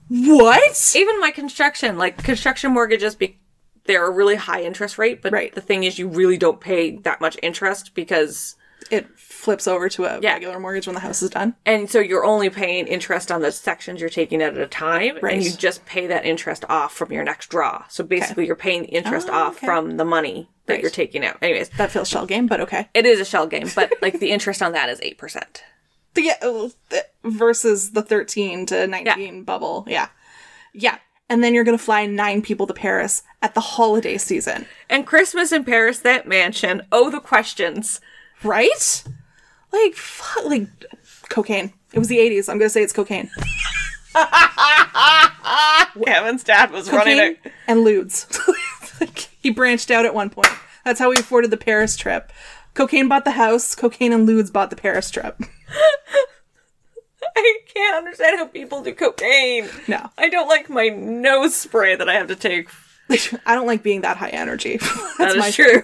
What? 0.09 0.93
Even 0.95 1.19
my 1.19 1.29
construction, 1.31 1.97
like 1.97 2.23
construction 2.23 2.71
mortgages, 2.73 3.15
be 3.15 3.37
they're 3.85 4.05
a 4.05 4.11
really 4.11 4.35
high 4.35 4.61
interest 4.63 4.97
rate, 4.97 5.21
but 5.21 5.31
Right. 5.31 5.53
the 5.55 5.61
thing 5.61 5.83
is, 5.83 5.97
you 5.97 6.07
really 6.07 6.37
don't 6.37 6.59
pay 6.59 6.97
that 6.97 7.19
much 7.21 7.37
interest 7.41 7.95
because, 7.95 8.55
It 8.89 9.07
flips 9.17 9.67
over 9.67 9.89
to 9.89 10.05
a 10.05 10.19
Yeah. 10.21 10.33
regular 10.33 10.59
mortgage 10.59 10.85
when 10.87 10.93
the 10.95 10.99
house 11.01 11.21
is 11.21 11.29
done. 11.29 11.55
and 11.65 11.89
so 11.89 11.99
you're 11.99 12.25
only 12.25 12.49
paying 12.49 12.87
interest 12.87 13.31
on 13.31 13.41
the 13.41 13.51
sections 13.51 13.99
you're 14.01 14.09
taking 14.09 14.41
out 14.43 14.53
at 14.55 14.61
a 14.61 14.67
time, 14.67 15.17
Right. 15.21 15.33
and 15.35 15.43
you 15.43 15.51
just 15.51 15.85
pay 15.85 16.07
that 16.07 16.25
interest 16.25 16.65
off 16.69 16.93
from 16.95 17.11
your 17.11 17.23
next 17.23 17.49
draw. 17.49 17.83
So 17.89 18.03
basically, 18.03 18.45
you're 18.47 18.55
paying 18.55 18.81
the 18.83 18.89
interest 18.89 19.29
Oh, 19.29 19.33
off 19.33 19.57
okay. 19.57 19.65
from 19.65 19.97
the 19.97 20.05
money 20.05 20.49
that 20.65 20.73
Right. 20.75 20.81
you're 20.81 20.91
taking 20.91 21.23
out. 21.25 21.37
Anyways, 21.41 21.69
That 21.77 21.91
feels 21.91 22.07
shell 22.09 22.25
game, 22.25 22.47
but 22.47 22.59
okay. 22.61 22.89
it 22.93 23.05
is 23.05 23.19
a 23.19 23.25
shell 23.25 23.47
game, 23.47 23.69
but 23.75 23.91
like 24.01 24.19
the 24.19 24.31
interest 24.31 24.61
on 24.61 24.71
that 24.73 24.89
is 24.89 24.99
eight 25.01 25.17
percent. 25.17 25.63
Yeah, 26.15 26.35
uh, 26.41 26.67
versus 27.23 27.91
the 27.91 28.01
13 28.01 28.65
to 28.67 28.85
19 28.87 29.43
bubble. 29.43 29.85
Yeah. 29.87 30.09
Yeah. 30.73 30.97
And 31.29 31.41
then 31.41 31.53
you're 31.53 31.63
going 31.63 31.77
to 31.77 31.83
fly 31.83 32.05
nine 32.05 32.41
people 32.41 32.67
to 32.67 32.73
Paris 32.73 33.23
at 33.41 33.53
the 33.53 33.61
holiday 33.61 34.17
season. 34.17 34.67
And 34.89 35.07
Christmas 35.07 35.53
in 35.53 35.63
Paris, 35.63 35.99
that 35.99 36.27
mansion. 36.27 36.81
Oh, 36.91 37.09
the 37.09 37.21
questions. 37.21 38.01
Right? 38.43 39.03
Like, 39.71 39.93
fuck, 39.95 40.45
like 40.45 40.67
cocaine. 41.29 41.73
It 41.93 41.99
was 41.99 42.07
the 42.07 42.17
80s. 42.17 42.49
I'm 42.49 42.57
going 42.57 42.67
to 42.67 42.69
say 42.69 42.83
it's 42.83 42.93
cocaine. 42.93 43.29
Kevin's 46.05 46.43
dad 46.43 46.71
was 46.71 46.91
running 46.91 47.17
Cocaine 47.17 47.37
it. 47.45 47.51
and 47.67 47.79
ludes. 47.85 48.27
Like, 48.99 49.29
he 49.41 49.49
branched 49.49 49.89
out 49.89 50.05
at 50.05 50.13
one 50.13 50.29
point. 50.29 50.49
That's 50.85 50.99
how 50.99 51.09
we 51.09 51.17
afforded 51.17 51.49
the 51.49 51.57
Paris 51.57 51.97
trip. 51.97 52.31
Cocaine 52.75 53.07
bought 53.07 53.25
the 53.25 53.31
house. 53.31 53.73
Cocaine 53.73 54.13
and 54.13 54.27
ludes 54.29 54.51
bought 54.53 54.69
the 54.69 54.75
Paris 54.75 55.09
trip. 55.09 55.41
I 57.35 57.57
can't 57.73 57.95
understand 57.97 58.37
how 58.37 58.45
people 58.45 58.83
do 58.83 58.93
cocaine. 58.93 59.69
No. 59.87 60.07
I 60.19 60.29
don't 60.29 60.47
like 60.47 60.69
my 60.69 60.89
nose 60.89 61.55
spray 61.55 61.95
that 61.95 62.07
I 62.07 62.13
have 62.13 62.27
to 62.27 62.35
take. 62.35 62.69
I 63.43 63.55
don't 63.55 63.65
like 63.65 63.81
being 63.81 64.01
that 64.01 64.17
high 64.17 64.29
energy. 64.29 64.77
That's 64.77 65.17
That 65.17 65.29
is 65.31 65.37
my 65.37 65.49
true. 65.49 65.81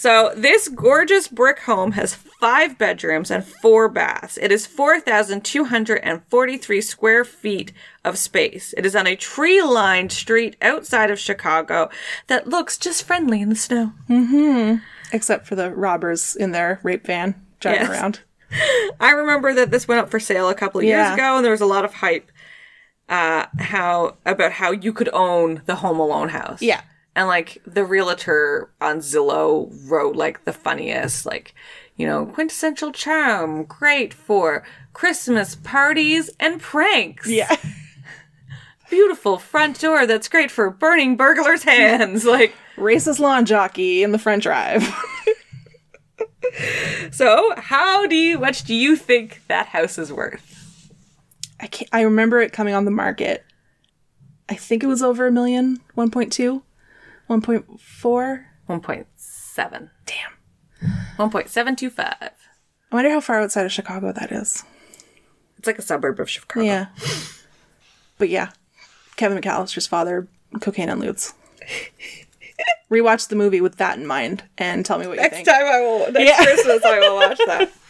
So 0.00 0.32
this 0.34 0.68
gorgeous 0.68 1.28
brick 1.28 1.58
home 1.60 1.92
has 1.92 2.14
five 2.14 2.78
bedrooms 2.78 3.30
and 3.30 3.44
four 3.44 3.86
baths. 3.90 4.38
It 4.38 4.50
is 4.50 4.66
4,243 4.66 6.80
square 6.80 7.22
feet 7.22 7.74
of 8.02 8.16
space. 8.16 8.72
It 8.78 8.86
is 8.86 8.96
on 8.96 9.06
a 9.06 9.14
tree-lined 9.14 10.10
street 10.10 10.56
outside 10.62 11.10
of 11.10 11.18
Chicago 11.18 11.90
that 12.28 12.46
looks 12.48 12.78
just 12.78 13.04
friendly 13.04 13.42
in 13.42 13.50
the 13.50 13.56
snow. 13.56 13.92
Except 15.12 15.46
for 15.46 15.54
the 15.54 15.70
robbers 15.70 16.34
in 16.34 16.52
their 16.52 16.80
rape 16.82 17.04
van 17.06 17.34
driving 17.60 17.82
Yes. 17.82 17.90
around. 17.90 18.20
I 19.00 19.10
remember 19.10 19.52
that 19.52 19.70
this 19.70 19.86
went 19.86 20.00
up 20.00 20.10
for 20.10 20.18
sale 20.18 20.48
a 20.48 20.54
couple 20.54 20.80
of 20.80 20.86
years 20.86 20.96
Yeah. 20.96 21.12
ago, 21.14 21.36
and 21.36 21.44
there 21.44 21.52
was 21.52 21.60
a 21.60 21.66
lot 21.66 21.84
of 21.84 21.92
hype 21.94 22.32
uh, 23.10 23.44
how 23.58 24.16
about 24.24 24.52
how 24.52 24.70
you 24.70 24.94
could 24.94 25.10
own 25.12 25.60
the 25.66 25.74
Home 25.74 26.00
Alone 26.00 26.30
house. 26.30 26.62
Yeah. 26.62 26.80
And 27.16 27.28
like 27.28 27.62
the 27.66 27.84
realtor 27.84 28.70
on 28.80 28.98
Zillow 28.98 29.70
wrote 29.88 30.16
like 30.16 30.44
the 30.44 30.52
funniest, 30.52 31.26
like 31.26 31.54
you 31.96 32.06
know, 32.06 32.26
quintessential 32.26 32.92
charm, 32.92 33.64
great 33.64 34.14
for 34.14 34.64
Christmas 34.92 35.54
parties 35.54 36.30
and 36.40 36.60
pranks. 36.60 37.28
Yeah. 37.28 37.54
beautiful 38.90 39.38
front 39.38 39.80
door 39.80 40.06
that's 40.06 40.28
great 40.28 40.50
for 40.50 40.68
burning 40.68 41.16
burglars' 41.16 41.62
hands. 41.62 42.24
like 42.26 42.54
Racist 42.76 43.20
lawn 43.20 43.46
jockey 43.46 44.02
in 44.02 44.12
the 44.12 44.18
front 44.18 44.42
drive. 44.42 44.92
so, 47.10 47.54
how 47.56 48.06
do 48.06 48.16
you? 48.16 48.38
Much 48.38 48.64
do 48.64 48.74
you 48.74 48.96
think 48.96 49.42
that 49.48 49.66
house 49.66 49.96
is 49.96 50.12
worth? 50.12 50.92
I 51.60 51.66
can't, 51.66 51.90
I 51.92 52.02
remember 52.02 52.40
it 52.40 52.52
coming 52.52 52.74
on 52.74 52.84
the 52.84 52.90
market. 52.90 53.44
I 54.48 54.54
think 54.54 54.82
it 54.82 54.88
was 54.88 55.02
over 55.02 55.26
a 55.28 55.32
million, 55.32 55.80
1.2, 55.96 56.62
1.4. 57.30 58.44
One 58.66 58.80
point 58.80 59.06
seven. 59.14 59.90
Damn. 60.06 60.90
One 61.16 61.30
point 61.30 61.48
seven 61.48 61.76
two 61.76 61.90
five. 61.90 62.16
I 62.20 62.94
wonder 62.94 63.10
how 63.10 63.20
far 63.20 63.40
outside 63.40 63.64
of 63.66 63.72
Chicago 63.72 64.12
that 64.12 64.32
is. 64.32 64.64
It's 65.58 65.66
like 65.66 65.78
a 65.78 65.82
suburb 65.82 66.18
of 66.20 66.28
Chicago. 66.28 66.64
Yeah. 66.66 66.86
But 68.18 68.28
yeah, 68.30 68.50
Kevin 69.16 69.38
McAllister's 69.40 69.86
father, 69.86 70.26
cocaine 70.60 70.88
and 70.88 71.00
ludes. 71.00 71.32
Rewatch 72.90 73.28
the 73.28 73.36
movie 73.36 73.60
with 73.60 73.76
that 73.76 73.96
in 73.98 74.06
mind 74.06 74.42
and 74.58 74.84
tell 74.84 74.98
me 74.98 75.06
what 75.06 75.16
you 75.16 75.22
think. 75.22 75.46
Next 75.46 75.48
time 75.48 75.66
I 75.66 75.80
will. 75.80 76.12
Next 76.12 76.28
Yeah. 76.28 76.44
Christmas 76.44 76.84
I 76.84 76.98
will 76.98 77.16
watch 77.16 77.38
that. 77.46 77.72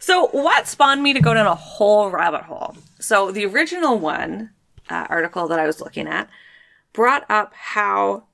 So, 0.00 0.28
what 0.28 0.68
spawned 0.68 1.02
me 1.02 1.12
to 1.12 1.20
go 1.20 1.34
down 1.34 1.46
a 1.46 1.56
whole 1.56 2.08
rabbit 2.08 2.42
hole? 2.42 2.76
So, 3.00 3.32
the 3.32 3.44
original 3.46 3.98
one 3.98 4.50
uh, 4.88 5.06
article 5.10 5.48
that 5.48 5.58
I 5.58 5.66
was 5.66 5.80
looking 5.80 6.06
at 6.06 6.30
brought 6.92 7.28
up 7.28 7.52
how 7.52 8.27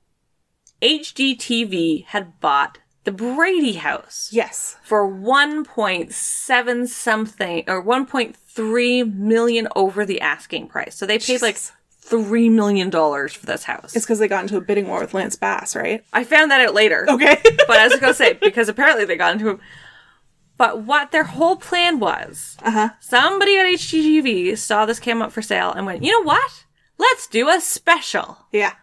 HGTV 0.81 2.05
had 2.05 2.39
bought 2.39 2.79
the 3.03 3.11
Brady 3.11 3.73
House 3.73 4.29
Yes. 4.31 4.77
for 4.83 5.07
1.7 5.09 6.87
something 6.87 7.63
or 7.67 7.83
1.3 7.83 9.13
million 9.15 9.67
over 9.75 10.05
the 10.05 10.21
asking 10.21 10.67
price. 10.67 10.95
So 10.95 11.05
they 11.05 11.19
paid 11.19 11.41
like 11.41 11.55
$3 11.57 12.51
million 12.51 12.89
for 12.91 13.45
this 13.45 13.63
house. 13.63 13.95
It's 13.95 14.05
because 14.05 14.19
they 14.19 14.27
got 14.27 14.43
into 14.43 14.57
a 14.57 14.61
bidding 14.61 14.87
war 14.87 14.99
with 15.01 15.13
Lance 15.13 15.35
Bass, 15.35 15.75
right? 15.75 16.03
I 16.13 16.23
found 16.23 16.49
that 16.51 16.61
out 16.61 16.73
later. 16.73 17.05
Okay. 17.09 17.37
but 17.67 17.77
I 17.77 17.87
was 17.87 17.99
gonna 17.99 18.13
say 18.13 18.33
because 18.41 18.69
apparently 18.69 19.05
they 19.05 19.15
got 19.17 19.33
into 19.33 19.49
it. 19.49 19.59
But 20.57 20.81
what 20.83 21.11
their 21.11 21.25
whole 21.25 21.57
plan 21.57 21.99
was, 21.99 22.57
Uh-huh. 22.63 22.89
somebody 23.01 23.57
at 23.57 23.65
HGTV 23.65 24.57
saw 24.57 24.85
this 24.85 24.99
came 24.99 25.21
up 25.21 25.31
for 25.31 25.41
sale 25.41 25.71
and 25.73 25.85
went, 25.85 26.01
you 26.03 26.11
know 26.11 26.23
what? 26.23 26.65
Let's 26.97 27.27
do 27.27 27.49
a 27.49 27.59
special. 27.59 28.37
yeah. 28.51 28.73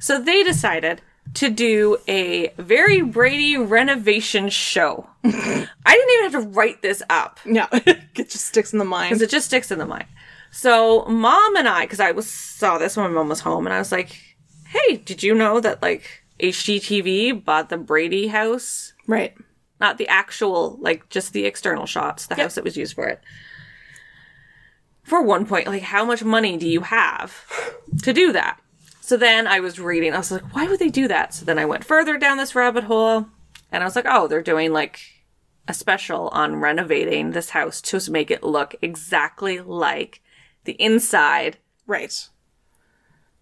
So 0.00 0.20
they 0.20 0.42
decided 0.42 1.02
to 1.34 1.50
do 1.50 1.98
a 2.08 2.48
very 2.58 3.02
Brady 3.02 3.56
renovation 3.56 4.48
show. 4.48 5.08
I 5.24 5.66
didn't 5.86 6.10
even 6.10 6.30
have 6.32 6.42
to 6.42 6.48
write 6.50 6.80
this 6.82 7.02
up 7.10 7.40
No. 7.44 7.66
it 7.72 8.14
just 8.14 8.46
sticks 8.46 8.72
in 8.72 8.78
the 8.78 8.84
mind. 8.84 9.10
because 9.10 9.22
it 9.22 9.30
just 9.30 9.46
sticks 9.46 9.70
in 9.70 9.78
the 9.78 9.86
mind. 9.86 10.06
So 10.50 11.04
mom 11.06 11.56
and 11.56 11.68
I, 11.68 11.82
because 11.82 11.98
I 12.00 12.12
was 12.12 12.30
saw 12.30 12.78
this 12.78 12.96
when 12.96 13.06
my 13.06 13.12
mom 13.12 13.28
was 13.28 13.40
home, 13.40 13.66
and 13.66 13.74
I 13.74 13.78
was 13.78 13.90
like, 13.90 14.16
"Hey, 14.68 14.96
did 14.98 15.22
you 15.24 15.34
know 15.34 15.58
that 15.60 15.82
like 15.82 16.22
HGTV 16.38 17.44
bought 17.44 17.68
the 17.68 17.76
Brady 17.76 18.28
house 18.28 18.92
Right. 19.08 19.34
not 19.80 19.98
the 19.98 20.06
actual 20.08 20.78
like 20.80 21.08
just 21.08 21.32
the 21.32 21.44
external 21.46 21.86
shots 21.86 22.26
the 22.26 22.36
house 22.36 22.54
that 22.54 22.64
was 22.64 22.76
used 22.76 22.94
for 22.94 23.06
it 23.08 23.20
for 25.02 25.22
one 25.22 25.44
point 25.46 25.66
like 25.66 25.82
how 25.82 26.04
much 26.04 26.24
money 26.24 26.56
do 26.56 26.66
you 26.68 26.80
have 26.80 27.44
to 28.02 28.12
do 28.12 28.32
that 28.32 28.58
so 29.04 29.16
then 29.16 29.46
i 29.46 29.60
was 29.60 29.78
reading 29.78 30.12
i 30.14 30.18
was 30.18 30.30
like 30.30 30.54
why 30.54 30.66
would 30.66 30.78
they 30.78 30.88
do 30.88 31.06
that 31.08 31.34
so 31.34 31.44
then 31.44 31.58
i 31.58 31.64
went 31.64 31.84
further 31.84 32.16
down 32.16 32.36
this 32.36 32.54
rabbit 32.54 32.84
hole 32.84 33.26
and 33.70 33.82
i 33.82 33.86
was 33.86 33.96
like 33.96 34.06
oh 34.08 34.26
they're 34.26 34.42
doing 34.42 34.72
like 34.72 35.00
a 35.66 35.74
special 35.74 36.28
on 36.28 36.56
renovating 36.56 37.30
this 37.30 37.50
house 37.50 37.80
to 37.80 38.10
make 38.10 38.30
it 38.30 38.42
look 38.42 38.74
exactly 38.82 39.60
like 39.60 40.20
the 40.64 40.72
inside 40.72 41.58
Right. 41.86 42.28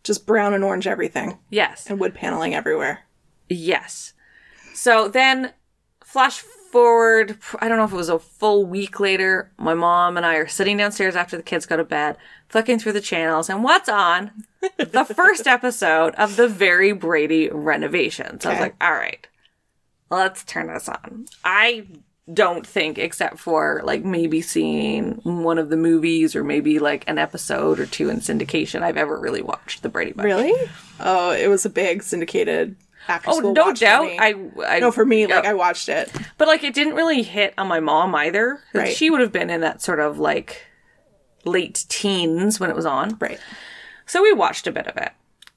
Just 0.03 0.27
brown 0.27 0.53
and 0.53 0.65
orange 0.65 0.87
everything 0.87 1.39
yes 1.49 1.87
and 1.89 2.01
wood 2.01 2.15
paneling 2.15 2.55
everywhere. 2.55 3.07
Yes. 3.49 4.15
So 4.75 5.09
then, 5.09 5.53
flash 6.05 6.39
forward, 6.41 7.39
I 7.61 7.69
don't 7.69 7.77
know 7.77 7.85
if 7.85 7.93
it 7.93 7.97
was 7.97 8.09
a 8.09 8.19
full 8.19 8.65
week 8.65 8.99
later, 8.99 9.53
my 9.59 9.75
mom 9.75 10.17
and 10.17 10.25
I 10.25 10.37
are 10.37 10.49
sitting 10.49 10.79
downstairs 10.79 11.15
after 11.15 11.37
the 11.37 11.43
kids 11.43 11.67
go 11.67 11.77
to 11.77 11.85
bed, 11.85 12.17
flicking 12.53 12.79
through 12.79 12.93
the 12.93 13.01
channels, 13.01 13.49
and 13.51 13.65
what's 13.65 13.89
on? 13.89 14.31
the 14.77 15.05
first 15.17 15.47
episode 15.47 16.15
of 16.15 16.37
the 16.37 16.47
Very 16.47 16.93
Brady 16.93 17.49
renovation 17.49 18.27
renovations. 18.27 18.47
I 18.47 18.51
was 18.51 18.61
like, 18.61 18.75
all 18.81 18.93
right, 18.93 19.27
let's 20.11 20.45
turn 20.45 20.69
this 20.69 20.89
on. 20.89 21.27
I 21.45 21.87
don't 22.33 22.67
think, 22.67 22.99
except 22.99 23.39
for 23.39 23.81
like 23.85 24.05
maybe 24.05 24.41
seeing 24.41 25.15
one 25.25 25.59
of 25.59 25.71
the 25.71 25.77
movies 25.77 26.37
or 26.37 26.45
maybe 26.45 26.79
like 26.79 27.05
an 27.09 27.19
episode 27.19 27.81
or 27.81 27.87
two 27.87 28.11
in 28.11 28.19
syndication, 28.19 28.83
I've 28.83 28.97
ever 28.97 29.19
really 29.19 29.43
watched 29.43 29.83
the 29.83 29.89
Brady 29.89 30.13
Bunch. 30.13 30.27
Really? 30.27 30.71
Oh, 31.01 31.33
it 31.33 31.49
was 31.49 31.65
a 31.65 31.71
big 31.71 32.03
syndicated 32.03 32.77
after 33.09 33.31
Oh, 33.31 33.39
school 33.39 33.53
no 33.55 33.73
doubt. 33.73 34.11
I, 34.19 34.35
I 34.67 34.79
no, 34.79 34.93
for 34.93 35.05
me, 35.05 35.23
yeah. 35.27 35.37
like 35.37 35.47
I 35.47 35.55
watched 35.55 35.89
it. 35.89 36.13
But 36.39 36.47
like 36.49 36.63
it 36.63 36.75
didn't 36.75 36.95
really 36.95 37.23
hit 37.23 37.55
on 37.59 37.67
my 37.67 37.81
mom 37.81 38.15
either. 38.15 38.61
Right. 38.75 38.95
She 38.95 39.11
would 39.11 39.21
have 39.21 39.33
been 39.33 39.51
in 39.51 39.63
that 39.63 39.83
sort 39.83 39.99
of 39.99 40.19
like 40.19 40.63
late 41.45 41.85
teens 41.89 42.59
when 42.61 42.71
it 42.71 42.77
was 42.77 42.87
on. 42.87 43.17
Right. 43.21 43.39
So 44.07 44.23
we 44.23 44.33
watched 44.33 44.67
a 44.67 44.73
bit 44.73 44.87
of 44.87 44.97
it. 44.97 45.11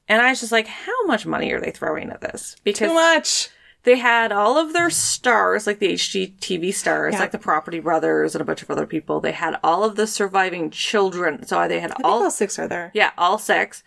And 0.07 0.21
I 0.21 0.29
was 0.29 0.39
just 0.39 0.51
like, 0.51 0.67
how 0.67 1.05
much 1.05 1.25
money 1.25 1.51
are 1.51 1.59
they 1.59 1.71
throwing 1.71 2.09
at 2.11 2.21
this? 2.21 2.55
Because 2.63 2.89
Too 2.89 2.93
much. 2.93 3.49
they 3.83 3.97
had 3.97 4.31
all 4.31 4.57
of 4.57 4.71
their 4.73 4.89
stars, 4.91 5.65
like 5.65 5.79
the 5.79 5.93
HGTV 5.93 6.73
stars, 6.73 7.13
Yeah. 7.13 7.21
like 7.21 7.31
the 7.31 7.39
Property 7.39 7.79
Brothers 7.79 8.35
and 8.35 8.41
a 8.41 8.45
bunch 8.45 8.61
of 8.61 8.69
other 8.69 8.85
people. 8.85 9.19
They 9.19 9.31
had 9.31 9.59
all 9.63 9.83
of 9.83 9.95
the 9.95 10.05
surviving 10.05 10.69
children. 10.69 11.45
So 11.47 11.67
they 11.67 11.79
had 11.79 11.91
all 12.03 12.23
all 12.23 12.31
six 12.31 12.59
are 12.59 12.67
there. 12.67 12.91
Yeah, 12.93 13.11
all 13.17 13.39
six. 13.39 13.83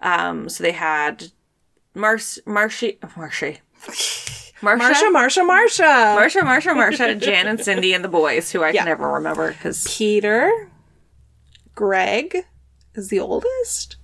Um, 0.00 0.50
so 0.50 0.62
they 0.62 0.72
had 0.72 1.28
Mars, 1.94 2.38
Marshy, 2.46 2.98
Marshy, 3.16 3.60
Marcia, 4.62 4.82
Marcia, 4.82 5.10
Marcia, 5.10 5.42
Marcia. 5.44 5.82
Marcia, 6.14 6.44
Marcia, 6.44 6.74
Marcia, 6.74 7.14
Jan 7.14 7.46
and 7.46 7.60
Cindy 7.60 7.94
and 7.94 8.04
the 8.04 8.08
boys, 8.08 8.50
who 8.52 8.62
I 8.62 8.70
Yeah. 8.70 8.80
can 8.80 8.88
never 8.88 9.10
remember 9.12 9.52
because 9.52 9.86
Peter. 9.96 10.70
Greg 11.76 12.38
is 12.96 13.08
the 13.08 13.20
oldest. 13.20 13.96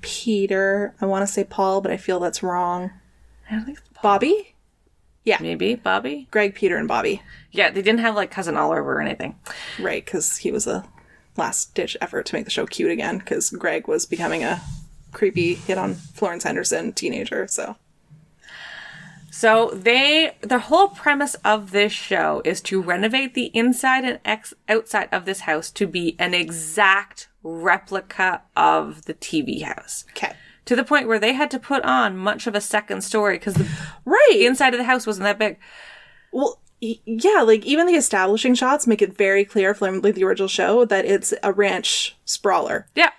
Peter. 0.00 0.94
I 1.00 1.04
want 1.04 1.26
to 1.26 1.30
say 1.30 1.44
Paul, 1.44 1.82
but 1.82 1.92
I 1.92 1.98
feel 1.98 2.18
that's 2.18 2.42
wrong. 2.42 2.90
I 3.50 3.54
don't 3.54 3.66
think 3.66 3.78
it's 3.78 3.88
Bobby? 4.02 4.54
Yeah. 5.24 5.36
Maybe 5.42 5.74
Bobby. 5.74 6.26
Greg, 6.30 6.54
Peter, 6.54 6.78
and 6.78 6.88
Bobby. 6.88 7.20
Yeah, 7.52 7.70
they 7.70 7.82
didn't 7.82 8.00
have 8.00 8.14
like 8.14 8.30
cousin 8.30 8.56
Oliver 8.56 8.94
or 8.94 9.00
anything. 9.02 9.38
Right, 9.78 10.02
because 10.02 10.38
he 10.38 10.50
was 10.50 10.66
a 10.66 10.88
last 11.36 11.74
ditch 11.74 11.96
effort 12.00 12.24
to 12.26 12.34
make 12.34 12.46
the 12.46 12.50
show 12.50 12.64
cute 12.64 12.90
again, 12.90 13.18
because 13.18 13.50
Greg 13.50 13.86
was 13.86 14.06
becoming 14.06 14.42
a 14.42 14.62
creepy 15.12 15.54
hit 15.54 15.76
on 15.76 15.94
Florence 15.94 16.44
Henderson 16.44 16.92
teenager, 16.92 17.46
so. 17.48 17.76
So 19.30 19.70
they, 19.72 20.36
the 20.40 20.58
whole 20.58 20.88
premise 20.88 21.34
of 21.44 21.70
this 21.70 21.92
show 21.92 22.42
is 22.44 22.60
to 22.62 22.82
renovate 22.82 23.34
the 23.34 23.46
inside 23.54 24.04
and 24.04 24.18
ex- 24.24 24.54
outside 24.68 25.08
of 25.12 25.24
this 25.24 25.40
house 25.40 25.70
to 25.72 25.86
be 25.86 26.16
an 26.18 26.34
exact 26.34 27.28
replica 27.42 28.42
of 28.56 29.04
the 29.04 29.14
TV 29.14 29.62
house. 29.62 30.04
Okay. 30.10 30.32
To 30.66 30.76
the 30.76 30.84
point 30.84 31.08
where 31.08 31.18
they 31.18 31.32
had 31.32 31.50
to 31.52 31.58
put 31.58 31.82
on 31.84 32.16
much 32.16 32.46
of 32.46 32.54
a 32.54 32.60
second 32.60 33.02
story 33.02 33.38
because 33.38 33.54
the 33.54 33.68
Right. 34.04 34.36
inside 34.40 34.74
of 34.74 34.78
the 34.78 34.84
house 34.84 35.06
wasn't 35.06 35.24
that 35.24 35.38
big. 35.38 35.58
Well, 36.32 36.60
y- 36.82 36.98
yeah, 37.06 37.42
like 37.42 37.64
even 37.64 37.86
the 37.86 37.94
establishing 37.94 38.54
shots 38.54 38.86
make 38.86 39.00
it 39.02 39.16
very 39.16 39.44
clear 39.44 39.74
from 39.74 40.00
like 40.00 40.14
the 40.16 40.24
original 40.24 40.48
show 40.48 40.84
that 40.84 41.04
it's 41.04 41.32
a 41.42 41.52
ranch 41.52 42.16
sprawler. 42.24 42.86
Yeah. 42.94 43.10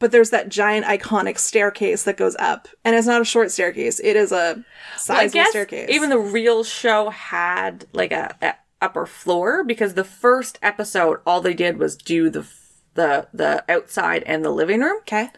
But 0.00 0.12
there's 0.12 0.30
that 0.30 0.48
giant 0.48 0.86
iconic 0.86 1.38
staircase 1.38 2.04
that 2.04 2.16
goes 2.16 2.36
up, 2.38 2.68
and 2.84 2.94
it's 2.94 3.06
not 3.08 3.20
a 3.20 3.24
short 3.24 3.50
staircase; 3.50 3.98
it 3.98 4.14
is 4.14 4.30
a 4.30 4.64
sizable 4.96 5.32
guess 5.32 5.50
staircase. 5.50 5.90
even 5.90 6.08
the 6.10 6.18
real 6.18 6.62
show 6.62 7.10
had 7.10 7.86
like 7.92 8.12
a, 8.12 8.36
a 8.40 8.54
upper 8.80 9.06
floor 9.06 9.64
because 9.64 9.94
the 9.94 10.04
first 10.04 10.56
episode 10.62 11.18
all 11.26 11.40
they 11.40 11.52
did 11.54 11.78
was 11.78 11.96
do 11.96 12.30
the 12.30 12.46
the 12.94 13.26
the 13.34 13.64
outside 13.68 14.22
and 14.24 14.44
the 14.44 14.50
living 14.50 14.80
room, 14.82 14.98
okay, 15.00 15.30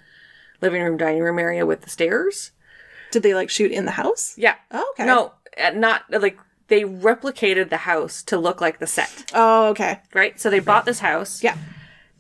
living 0.60 0.82
room 0.82 0.98
dining 0.98 1.22
room 1.22 1.38
area 1.38 1.64
with 1.64 1.80
the 1.80 1.88
stairs. 1.90 2.50
did 3.12 3.22
they 3.22 3.34
like 3.34 3.48
shoot 3.48 3.72
in 3.72 3.86
the 3.86 3.92
house? 3.92 4.34
Yeah. 4.36 4.56
Oh, 4.70 4.86
okay. 4.92 5.06
No, 5.06 5.32
uh, 5.62 5.70
not 5.70 6.02
like 6.10 6.38
they 6.68 6.82
replicated 6.82 7.70
the 7.70 7.78
house 7.78 8.22
to 8.24 8.36
look 8.38 8.60
like 8.60 8.78
the 8.78 8.86
set, 8.86 9.24
Oh, 9.34 9.68
okay. 9.70 10.00
right? 10.12 10.38
So 10.38 10.50
they 10.50 10.60
bought 10.60 10.84
this 10.84 11.00
house. 11.00 11.42
Yeah. 11.42 11.56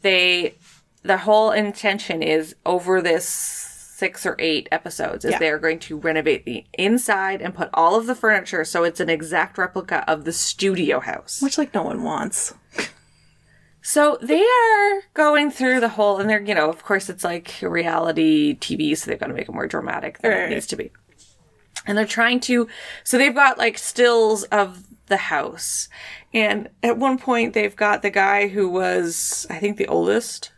They 0.02 0.54
the 1.02 1.18
whole 1.18 1.50
intention 1.50 2.22
is 2.22 2.54
over 2.66 3.00
this 3.00 3.26
six 3.28 4.24
or 4.24 4.34
eight 4.38 4.68
episodes 4.72 5.24
is 5.24 5.32
Yeah. 5.32 5.38
they're 5.38 5.58
going 5.58 5.78
to 5.80 5.96
renovate 5.98 6.44
the 6.46 6.64
inside 6.74 7.42
and 7.42 7.54
put 7.54 7.68
all 7.74 7.96
of 7.96 8.06
the 8.06 8.14
furniture 8.14 8.64
so 8.64 8.82
it's 8.84 9.00
an 9.00 9.10
exact 9.10 9.58
replica 9.58 10.04
of 10.10 10.24
the 10.24 10.32
studio 10.32 11.00
house. 11.00 11.40
Which 11.42 11.58
like 11.58 11.74
no 11.74 11.82
one 11.82 12.02
wants. 12.02 12.54
So 13.82 14.18
they 14.20 14.42
are 14.42 15.00
going 15.14 15.50
through 15.50 15.80
the 15.80 15.88
whole, 15.88 16.18
and 16.18 16.28
they're, 16.28 16.42
you 16.42 16.54
know, 16.54 16.68
of 16.68 16.84
course, 16.84 17.08
it's 17.08 17.24
like 17.24 17.54
reality 17.62 18.54
TV, 18.58 18.94
so 18.96 19.10
they've 19.10 19.18
got 19.18 19.28
to 19.28 19.32
make 19.34 19.48
it 19.48 19.54
more 19.54 19.66
dramatic 19.66 20.18
than 20.18 20.30
Right. 20.32 20.40
it 20.42 20.50
needs 20.50 20.66
to 20.68 20.76
be. 20.76 20.90
And 21.86 21.96
they're 21.96 22.04
trying 22.06 22.40
to, 22.40 22.68
so 23.04 23.16
they've 23.16 23.34
got 23.34 23.56
like 23.56 23.78
stills 23.78 24.44
of 24.44 24.84
the 25.06 25.16
house. 25.16 25.88
And 26.34 26.68
at 26.82 26.98
one 26.98 27.18
point, 27.18 27.54
they've 27.54 27.74
got 27.74 28.02
the 28.02 28.10
guy 28.10 28.48
who 28.48 28.68
was, 28.68 29.46
I 29.48 29.58
think, 29.58 29.78
the 29.78 29.86
oldest, 29.88 30.52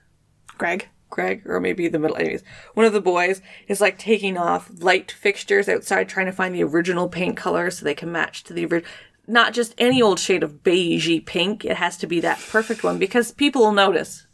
Greg. 0.58 0.88
Greg, 1.10 1.42
or 1.44 1.60
maybe 1.60 1.88
the 1.88 1.98
middle, 1.98 2.16
anyways. 2.16 2.42
One 2.72 2.86
of 2.86 2.94
the 2.94 3.00
boys 3.00 3.42
is 3.68 3.82
like 3.82 3.98
taking 3.98 4.38
off 4.38 4.70
light 4.78 5.12
fixtures 5.12 5.68
outside, 5.68 6.08
trying 6.08 6.26
to 6.26 6.32
find 6.32 6.54
the 6.54 6.64
original 6.64 7.08
paint 7.08 7.36
color 7.36 7.70
so 7.70 7.84
they 7.84 7.94
can 7.94 8.10
match 8.10 8.44
to 8.44 8.54
the 8.54 8.64
original. 8.64 8.90
Not 9.26 9.52
just 9.52 9.74
any 9.76 10.00
old 10.00 10.18
shade 10.18 10.42
of 10.42 10.64
beigey 10.64 11.24
pink. 11.24 11.64
It 11.64 11.76
has 11.76 11.96
to 11.98 12.06
be 12.06 12.20
that 12.20 12.40
perfect 12.50 12.82
one 12.82 12.98
because 12.98 13.30
people 13.30 13.60
will 13.60 13.72
notice. 13.72 14.26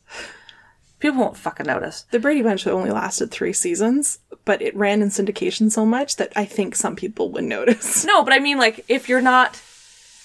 People 1.00 1.20
won't 1.20 1.36
fucking 1.36 1.66
notice. 1.66 2.04
The 2.10 2.18
Brady 2.18 2.42
Bunch 2.42 2.66
only 2.66 2.90
lasted 2.90 3.30
three 3.30 3.52
seasons, 3.52 4.20
but 4.44 4.62
it 4.62 4.74
ran 4.74 5.02
in 5.02 5.08
syndication 5.08 5.70
so 5.70 5.84
much 5.84 6.16
that 6.16 6.32
I 6.34 6.44
think 6.44 6.74
some 6.74 6.96
people 6.96 7.30
would 7.32 7.44
notice. 7.44 8.04
No, 8.04 8.24
but 8.24 8.32
I 8.32 8.38
mean, 8.38 8.58
like, 8.58 8.84
if 8.88 9.08
you're 9.08 9.20
not 9.20 9.60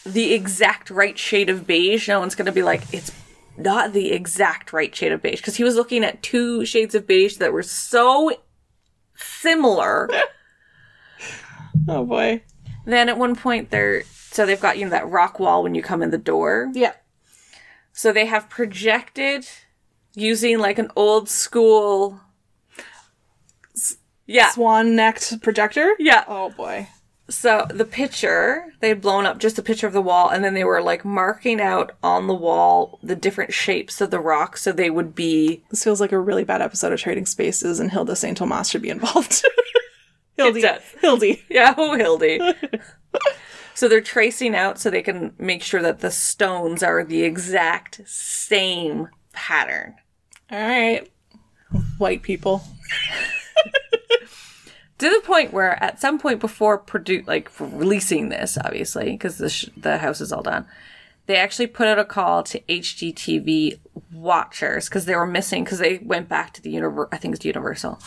the 0.06 0.34
exact 0.34 0.90
right 0.90 1.18
shade 1.18 1.50
of 1.50 1.68
beige, 1.68 2.08
no 2.08 2.20
one's 2.20 2.36
going 2.36 2.48
to 2.48 2.52
be 2.52 2.64
like, 2.64 2.82
it's 2.94 3.12
not 3.58 3.94
the 3.94 4.12
exact 4.12 4.74
right 4.74 4.96
shade 4.96 5.12
of 5.12 5.22
beige. 5.22 5.40
Because 5.40 5.56
he 5.56 5.64
was 5.64 5.76
looking 5.76 6.04
at 6.04 6.24
two 6.24 6.66
shades 6.66 6.96
of 6.96 7.08
beige 7.08 7.38
that 7.38 7.54
were 7.54 7.64
so 7.64 8.32
similar. 9.16 10.10
Oh 11.86 12.06
boy. 12.06 12.42
then 12.86 13.10
at 13.10 13.18
one 13.18 13.36
point, 13.36 13.70
they're. 13.70 14.04
So 14.04 14.46
they've 14.46 14.62
got, 14.62 14.78
you 14.78 14.86
know, 14.86 14.92
that 14.92 15.10
rock 15.10 15.38
wall 15.38 15.64
when 15.64 15.76
you 15.76 15.82
come 15.84 16.02
in 16.02 16.12
the 16.12 16.18
door. 16.18 16.72
Yeah. 16.74 16.94
So 17.92 18.14
they 18.14 18.26
have 18.26 18.50
projected 18.50 19.46
using 20.16 20.60
like 20.60 20.80
an 20.80 20.90
old 20.96 21.28
school. 21.28 22.22
Yeah. 24.26 24.52
Swan 24.52 24.96
necked 24.96 25.42
projector? 25.42 25.94
Yeah. 26.00 26.24
Oh 26.28 26.52
boy. 26.52 26.88
So 27.30 27.66
the 27.70 27.86
picture, 27.86 28.74
they 28.82 28.90
had 28.90 29.02
blown 29.02 29.26
up 29.26 29.38
just 29.38 29.58
a 29.58 29.64
picture 29.64 29.88
of 29.88 29.94
the 29.94 30.02
wall, 30.02 30.30
and 30.30 30.44
then 30.44 30.54
they 30.54 30.66
were 30.66 30.82
like 30.82 31.06
marking 31.06 31.62
out 31.62 31.94
on 32.04 32.28
the 32.28 32.34
wall 32.34 33.00
the 33.02 33.16
different 33.16 33.54
shapes 33.54 34.02
of 34.02 34.12
the 34.12 34.20
rocks, 34.20 34.62
so 34.62 34.72
they 34.72 34.90
would 34.90 35.16
be. 35.16 35.64
This 35.70 35.84
feels 35.84 36.02
like 36.02 36.12
a 36.12 36.20
really 36.20 36.44
bad 36.44 36.62
episode 36.62 36.92
of 36.92 37.00
Trading 37.00 37.26
Spaces, 37.26 37.80
and 37.80 37.92
Hilda 37.92 38.16
St. 38.16 38.38
Thomas 38.38 38.70
should 38.70 38.82
be 38.82 38.90
involved. 38.90 39.44
Hildi. 40.38 40.82
Hildi. 41.02 41.42
Yeah, 41.50 41.74
oh, 41.78 41.96
Hildi. 41.98 42.56
so 43.74 43.88
they're 43.88 44.02
tracing 44.02 44.56
out 44.56 44.80
so 44.80 44.90
they 44.90 45.02
can 45.02 45.34
make 45.38 45.64
sure 45.64 45.82
that 45.82 46.00
the 46.00 46.12
stones 46.12 46.84
are 46.84 47.04
the 47.04 47.24
exact 47.24 48.02
same 48.06 49.08
pattern. 49.32 49.96
All 50.52 50.60
right. 50.60 51.10
White 51.98 52.24
people. 52.24 52.64
To 55.04 55.10
the 55.10 55.28
point 55.28 55.52
where 55.52 55.82
at 55.84 56.00
some 56.00 56.18
point 56.18 56.40
before 56.40 56.80
produ- 56.80 57.28
like 57.28 57.52
releasing 57.60 58.30
this 58.30 58.58
obviously 58.64 59.12
because 59.12 59.38
the, 59.38 59.50
sh- 59.50 59.70
the 59.76 59.98
house 59.98 60.22
is 60.22 60.32
all 60.32 60.42
done 60.42 60.66
they 61.26 61.36
actually 61.36 61.68
put 61.68 61.88
out 61.88 62.00
a 62.00 62.06
call 62.06 62.42
to 62.44 62.60
hgtv 62.62 63.78
watchers 64.14 64.88
because 64.88 65.06
they 65.06 65.16
were 65.16 65.28
missing 65.28 65.64
because 65.64 65.80
they 65.80 65.98
went 65.98 66.30
back 66.30 66.54
to 66.54 66.62
the 66.62 66.70
universe 66.70 67.10
i 67.12 67.18
think 67.18 67.36
it's 67.36 67.44
universal 67.46 68.00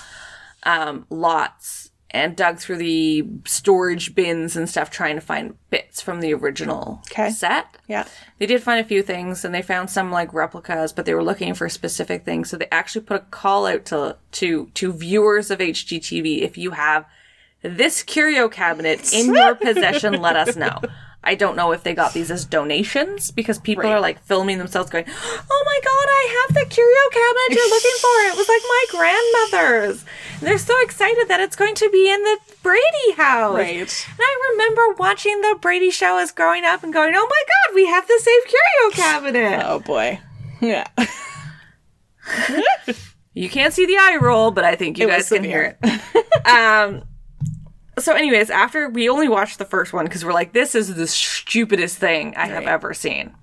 um, 0.62 1.06
lots 1.10 1.90
and 2.16 2.34
dug 2.36 2.58
through 2.58 2.78
the 2.78 3.24
storage 3.44 4.14
bins 4.14 4.56
and 4.56 4.68
stuff 4.68 4.90
trying 4.90 5.14
to 5.16 5.20
find 5.20 5.54
bits 5.70 6.00
from 6.00 6.20
the 6.20 6.32
original 6.34 7.02
Okay. 7.10 7.30
set 7.30 7.76
Yeah. 7.86 8.04
they 8.38 8.46
did 8.46 8.62
find 8.62 8.80
a 8.80 8.84
few 8.88 9.02
things 9.02 9.44
and 9.44 9.54
they 9.54 9.62
found 9.62 9.90
some 9.90 10.10
like 10.10 10.32
replicas, 10.32 10.92
but 10.92 11.04
they 11.04 11.14
were 11.14 11.22
looking 11.24 11.54
for 11.54 11.68
specific 11.68 12.24
things. 12.24 12.48
So 12.50 12.56
they 12.56 12.68
actually 12.72 13.04
put 13.04 13.16
a 13.22 13.24
call 13.26 13.66
out 13.66 13.84
to 13.86 14.16
to 14.32 14.70
to 14.74 14.92
viewers 14.92 15.50
of 15.50 15.58
HGTV 15.60 16.40
if 16.42 16.56
you 16.58 16.72
have 16.72 17.04
this 17.62 18.02
curio 18.02 18.48
cabinet 18.48 19.12
in 19.12 19.34
your 19.34 19.54
possession, 19.66 20.20
let 20.20 20.36
us 20.36 20.56
know. 20.56 20.80
I 21.26 21.34
don't 21.34 21.56
know 21.56 21.72
if 21.72 21.82
they 21.82 21.92
got 21.94 22.12
these 22.14 22.30
as 22.30 22.44
donations 22.44 23.30
because 23.30 23.58
people 23.58 23.82
Right. 23.84 23.92
are 23.92 24.00
like 24.00 24.22
filming 24.24 24.58
themselves 24.58 24.88
going, 24.90 25.04
"Oh 25.08 25.62
my 25.66 25.80
god, 25.84 26.06
I 26.08 26.44
have 26.46 26.54
the 26.54 26.64
curio 26.74 27.04
cabinet 27.10 27.50
you're 27.50 27.68
looking 27.68 27.98
for. 28.00 28.16
It 28.30 28.36
was 28.36 28.48
like 28.48 28.62
my 28.68 28.84
grandmother's." 29.50 30.04
And 30.38 30.48
they're 30.48 30.58
so 30.58 30.74
excited 30.82 31.28
that 31.28 31.40
it's 31.40 31.56
going 31.56 31.74
to 31.74 31.90
be 31.90 32.10
in 32.10 32.22
the 32.22 32.38
Brady 32.62 33.12
house. 33.16 33.56
Right. 33.56 34.06
And 34.08 34.20
I 34.20 34.50
remember 34.52 34.94
watching 34.98 35.40
the 35.42 35.58
Brady 35.60 35.90
show 35.90 36.18
as 36.18 36.30
growing 36.32 36.64
up 36.64 36.82
and 36.84 36.92
going, 36.92 37.12
"Oh 37.14 37.26
my 37.28 37.42
god, 37.46 37.74
we 37.74 37.86
have 37.86 38.06
the 38.06 38.20
same 38.22 38.40
curio 38.46 38.90
cabinet." 38.94 39.62
Oh 39.66 39.80
boy. 39.80 40.20
Yeah. 40.60 40.86
You 43.34 43.50
can't 43.50 43.74
see 43.74 43.84
the 43.84 43.98
eye 43.98 44.16
roll, 44.18 44.50
but 44.50 44.64
I 44.64 44.76
think 44.76 44.96
you 44.98 45.08
It 45.08 45.10
guys 45.10 45.28
can 45.28 45.44
hear 45.44 45.76
it. 45.82 46.46
um 46.48 47.02
so 47.98 48.14
anyways, 48.14 48.50
after 48.50 48.88
we 48.88 49.08
only 49.08 49.28
watched 49.28 49.58
the 49.58 49.64
first 49.64 49.92
one 49.92 50.04
because 50.04 50.24
we're 50.24 50.32
like, 50.32 50.52
this 50.52 50.74
is 50.74 50.94
the 50.94 51.06
stupidest 51.06 51.96
thing 51.98 52.34
I 52.36 52.46
have 52.46 52.66
ever 52.66 52.92
seen. 52.94 53.34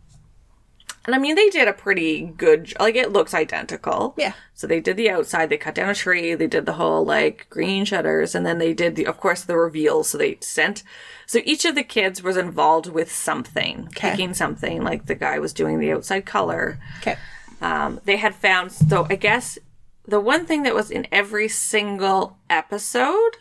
And 1.05 1.13
I 1.13 1.17
mean, 1.17 1.35
they 1.35 1.49
did 1.49 1.67
a 1.67 1.73
pretty 1.73 2.21
good, 2.38 2.71
like 2.80 2.95
it 2.95 3.11
looks 3.11 3.34
identical. 3.34 4.13
Yeah. 4.17 4.34
So 4.53 4.67
they 4.67 4.80
did 4.80 4.95
the 4.95 5.09
outside, 5.09 5.49
they 5.49 5.57
cut 5.57 5.75
down 5.75 5.89
a 5.89 5.95
tree, 5.95 6.34
they 6.34 6.47
did 6.47 6.65
the 6.65 6.73
whole 6.73 7.03
like 7.03 7.47
green 7.49 7.84
shutters, 7.84 8.35
and 8.35 8.45
then 8.45 8.57
they 8.57 8.73
did 8.73 8.95
the, 8.95 9.05
of 9.07 9.19
course, 9.19 9.41
the 9.43 9.57
reveal. 9.57 10.05
So 10.05 10.17
they 10.17 10.38
sent, 10.39 10.81
so 11.25 11.39
each 11.43 11.65
of 11.65 11.75
the 11.75 11.84
kids 11.84 12.23
was 12.23 12.38
involved 12.38 12.88
with 12.88 13.11
something, 13.11 13.88
Okay. 13.88 14.11
picking 14.11 14.34
something. 14.34 14.81
Like 14.81 15.07
the 15.07 15.15
guy 15.15 15.39
was 15.39 15.51
doing 15.51 15.80
the 15.80 15.91
outside 15.91 16.25
color 16.25 16.80
Okay. 16.99 17.17
um, 17.61 17.99
they 18.05 18.15
had 18.17 18.34
found 18.35 18.71
so 18.71 19.05
i 19.09 19.15
guess 19.15 19.57
the 20.05 20.19
one 20.19 20.45
thing 20.45 20.63
that 20.63 20.75
was 20.75 20.89
in 20.91 21.07
every 21.11 21.47
single 21.49 22.38
episode 22.49 23.38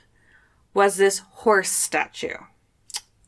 was 0.74 0.96
this 0.96 1.18
horse 1.18 1.70
statue 1.70 2.36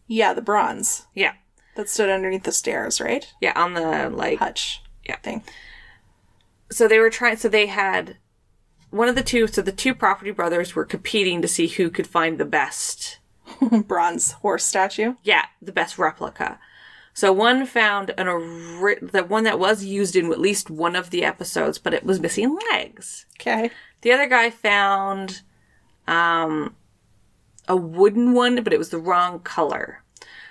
Yeah, 0.07 0.33
the 0.35 0.43
bronze 0.43 1.07
Yeah. 1.15 1.33
that 1.77 1.89
stood 1.89 2.11
underneath 2.11 2.45
the 2.45 2.53
stairs, 2.53 3.01
right? 3.01 3.27
Yeah, 3.41 3.53
on 3.57 3.75
the 3.75 4.09
like 4.11 4.39
Hutch. 4.39 4.83
Yeah. 5.05 5.17
Thing. 5.17 5.43
so 6.71 6.89
they 6.89 6.99
were 6.99 7.11
trying 7.11 7.37
so 7.37 7.49
they 7.49 7.67
had 7.67 8.17
one 8.91 9.09
of 9.09 9.15
the 9.17 9.23
two 9.23 9.47
so 9.47 9.61
the 9.63 9.73
two 9.73 9.95
property 9.95 10.31
brothers 10.31 10.75
were 10.75 10.85
competing 10.85 11.43
to 11.43 11.49
see 11.49 11.67
who 11.67 11.91
could 11.91 12.07
find 12.07 12.39
the 12.39 12.45
best 12.45 13.19
bronze 13.87 14.33
horse 14.33 14.65
statue. 14.65 15.15
yeah 15.23 15.45
the 15.61 15.73
best 15.73 15.99
replica 15.99 16.59
so 17.13 17.33
one 17.33 17.67
found 17.67 18.13
an 18.19 18.27
ori- 18.29 18.99
the 19.03 19.23
one 19.25 19.45
that 19.45 19.59
was 19.59 19.85
used 19.85 20.17
in 20.17 20.33
at 20.33 20.41
least 20.41 20.71
one 20.71 20.97
of 20.97 21.11
the 21.11 21.23
episodes 21.25 21.79
but 21.79 21.93
it 21.95 22.05
was 22.05 22.19
missing 22.21 22.57
legs 22.73 23.27
Okay. 23.41 23.71
the 24.01 24.13
other 24.13 24.27
guy 24.27 24.49
found 24.49 25.43
um 26.09 26.75
a 27.69 27.77
wooden 27.77 28.33
one 28.33 28.63
but 28.63 28.73
it 28.73 28.79
was 28.79 28.91
the 28.91 28.99
wrong 28.99 29.41
color 29.41 30.05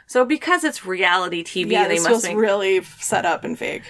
so 0.07 0.25
because 0.25 0.63
it's 0.63 0.85
reality 0.85 1.43
tv 1.43 1.71
Yeah, 1.71 1.87
they 1.87 1.99
must 1.99 2.23
make 2.23 2.37
really 2.37 2.83
set 2.83 3.25
up 3.25 3.43
and 3.43 3.57
fake. 3.57 3.83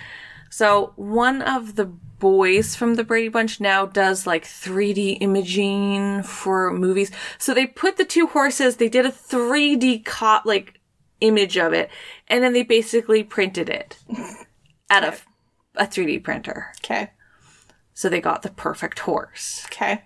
So 0.49 0.93
one 0.95 1.41
of 1.41 1.75
the 1.75 1.85
boys 1.85 2.75
from 2.75 2.95
the 2.95 3.03
Brady 3.03 3.27
Bunch 3.27 3.59
now 3.59 3.85
does 3.85 4.27
like 4.27 4.45
3D 4.45 5.17
imaging 5.19 6.23
for 6.23 6.71
movies. 6.71 7.11
So 7.37 7.53
they 7.53 7.65
put 7.65 7.97
the 7.97 8.05
two 8.05 8.27
horses, 8.27 8.77
they 8.77 8.87
did 8.87 9.05
a 9.05 9.11
3D 9.11 10.05
cop 10.05 10.45
like 10.45 10.79
image 11.19 11.57
of 11.57 11.73
it, 11.73 11.89
and 12.27 12.43
then 12.43 12.53
they 12.53 12.63
basically 12.63 13.23
printed 13.23 13.67
it 13.67 13.97
out 14.89 15.03
of 15.03 15.25
a 15.75 15.85
3D 15.85 16.23
printer. 16.23 16.71
Okay. 16.85 17.11
So 17.93 18.07
they 18.07 18.21
got 18.21 18.43
the 18.43 18.49
perfect 18.49 18.99
horse. 18.99 19.65
Okay. 19.65 20.03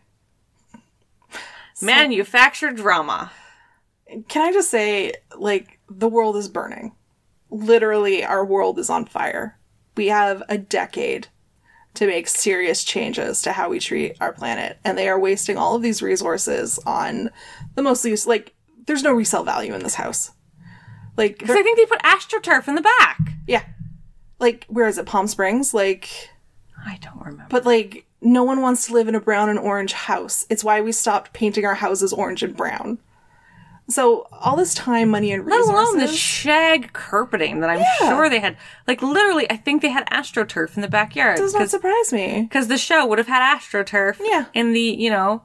Manufactured 1.81 2.75
drama. 2.75 3.31
Can 4.29 4.41
I 4.47 4.51
just 4.53 4.69
say, 4.71 5.13
like, 5.37 5.79
the 5.89 6.07
world 6.07 6.35
is 6.37 6.47
burning. 6.49 6.95
Literally, 7.49 8.23
our 8.25 8.45
world 8.45 8.79
is 8.79 8.89
on 8.89 9.05
fire. 9.05 9.57
We 9.95 10.07
have 10.07 10.43
a 10.49 10.57
decade 10.57 11.27
to 11.95 12.07
make 12.07 12.27
serious 12.27 12.83
changes 12.83 13.41
to 13.41 13.51
how 13.51 13.69
we 13.69 13.79
treat 13.79 14.15
our 14.21 14.31
planet, 14.31 14.77
and 14.85 14.97
they 14.97 15.09
are 15.09 15.19
wasting 15.19 15.57
all 15.57 15.75
of 15.75 15.81
these 15.81 16.01
resources 16.01 16.79
on 16.85 17.29
the 17.75 17.81
most 17.81 18.05
use. 18.05 18.27
Like, 18.27 18.53
there's 18.85 19.03
no 19.03 19.13
resale 19.13 19.43
value 19.43 19.73
in 19.73 19.81
this 19.83 19.95
house. 19.95 20.31
Like, 21.17 21.39
Because 21.39 21.55
I 21.55 21.63
think 21.63 21.77
they 21.77 21.85
put 21.85 22.01
AstroTurf 22.03 22.67
in 22.67 22.75
the 22.75 22.81
back. 22.81 23.19
yeah. 23.47 23.63
Like, 24.39 24.65
where 24.67 24.87
is 24.87 24.97
it? 24.99 25.07
Palm 25.07 25.25
Springs? 25.27 25.73
Like, 25.73 26.09
I 26.85 26.99
don't 27.01 27.19
remember. 27.19 27.47
but 27.49 27.65
like, 27.65 28.05
no 28.21 28.43
one 28.43 28.61
wants 28.61 28.87
to 28.87 28.93
live 28.93 29.07
in 29.07 29.15
a 29.15 29.19
brown 29.19 29.49
and 29.49 29.59
orange 29.59 29.93
house. 29.93 30.45
It's 30.49 30.63
why 30.63 30.81
we 30.81 30.91
stopped 30.91 31.33
painting 31.33 31.65
our 31.65 31.75
houses 31.75 32.11
orange 32.13 32.43
and 32.43 32.55
brown. 32.55 32.97
So 33.89 34.27
all 34.33 34.57
this 34.57 34.73
time, 34.73 35.09
money, 35.09 35.31
and 35.31 35.45
Let 35.45 35.59
resources. 35.59 35.69
alone 35.93 35.97
the 35.99 36.07
shag 36.07 36.91
carpeting 36.91 37.61
that 37.61 37.69
I'm 37.69 37.79
Yeah. 37.79 38.09
sure 38.09 38.29
they 38.29 38.39
had. 38.39 38.57
Like 38.85 39.01
literally, 39.01 39.49
I 39.49 39.55
think 39.55 39.81
they 39.81 39.89
had 39.89 40.05
AstroTurf 40.09 40.75
in 40.75 40.81
the 40.81 40.89
backyard. 40.89 41.37
does 41.37 41.53
not 41.53 41.69
surprise 41.69 42.11
me. 42.11 42.41
because 42.41 42.67
the 42.67 42.77
show 42.77 43.05
would 43.05 43.17
have 43.17 43.27
had 43.27 43.57
astroturf 43.57 44.17
Yeah. 44.19 44.45
in 44.53 44.73
the 44.73 44.81
you 44.81 45.09
know 45.09 45.43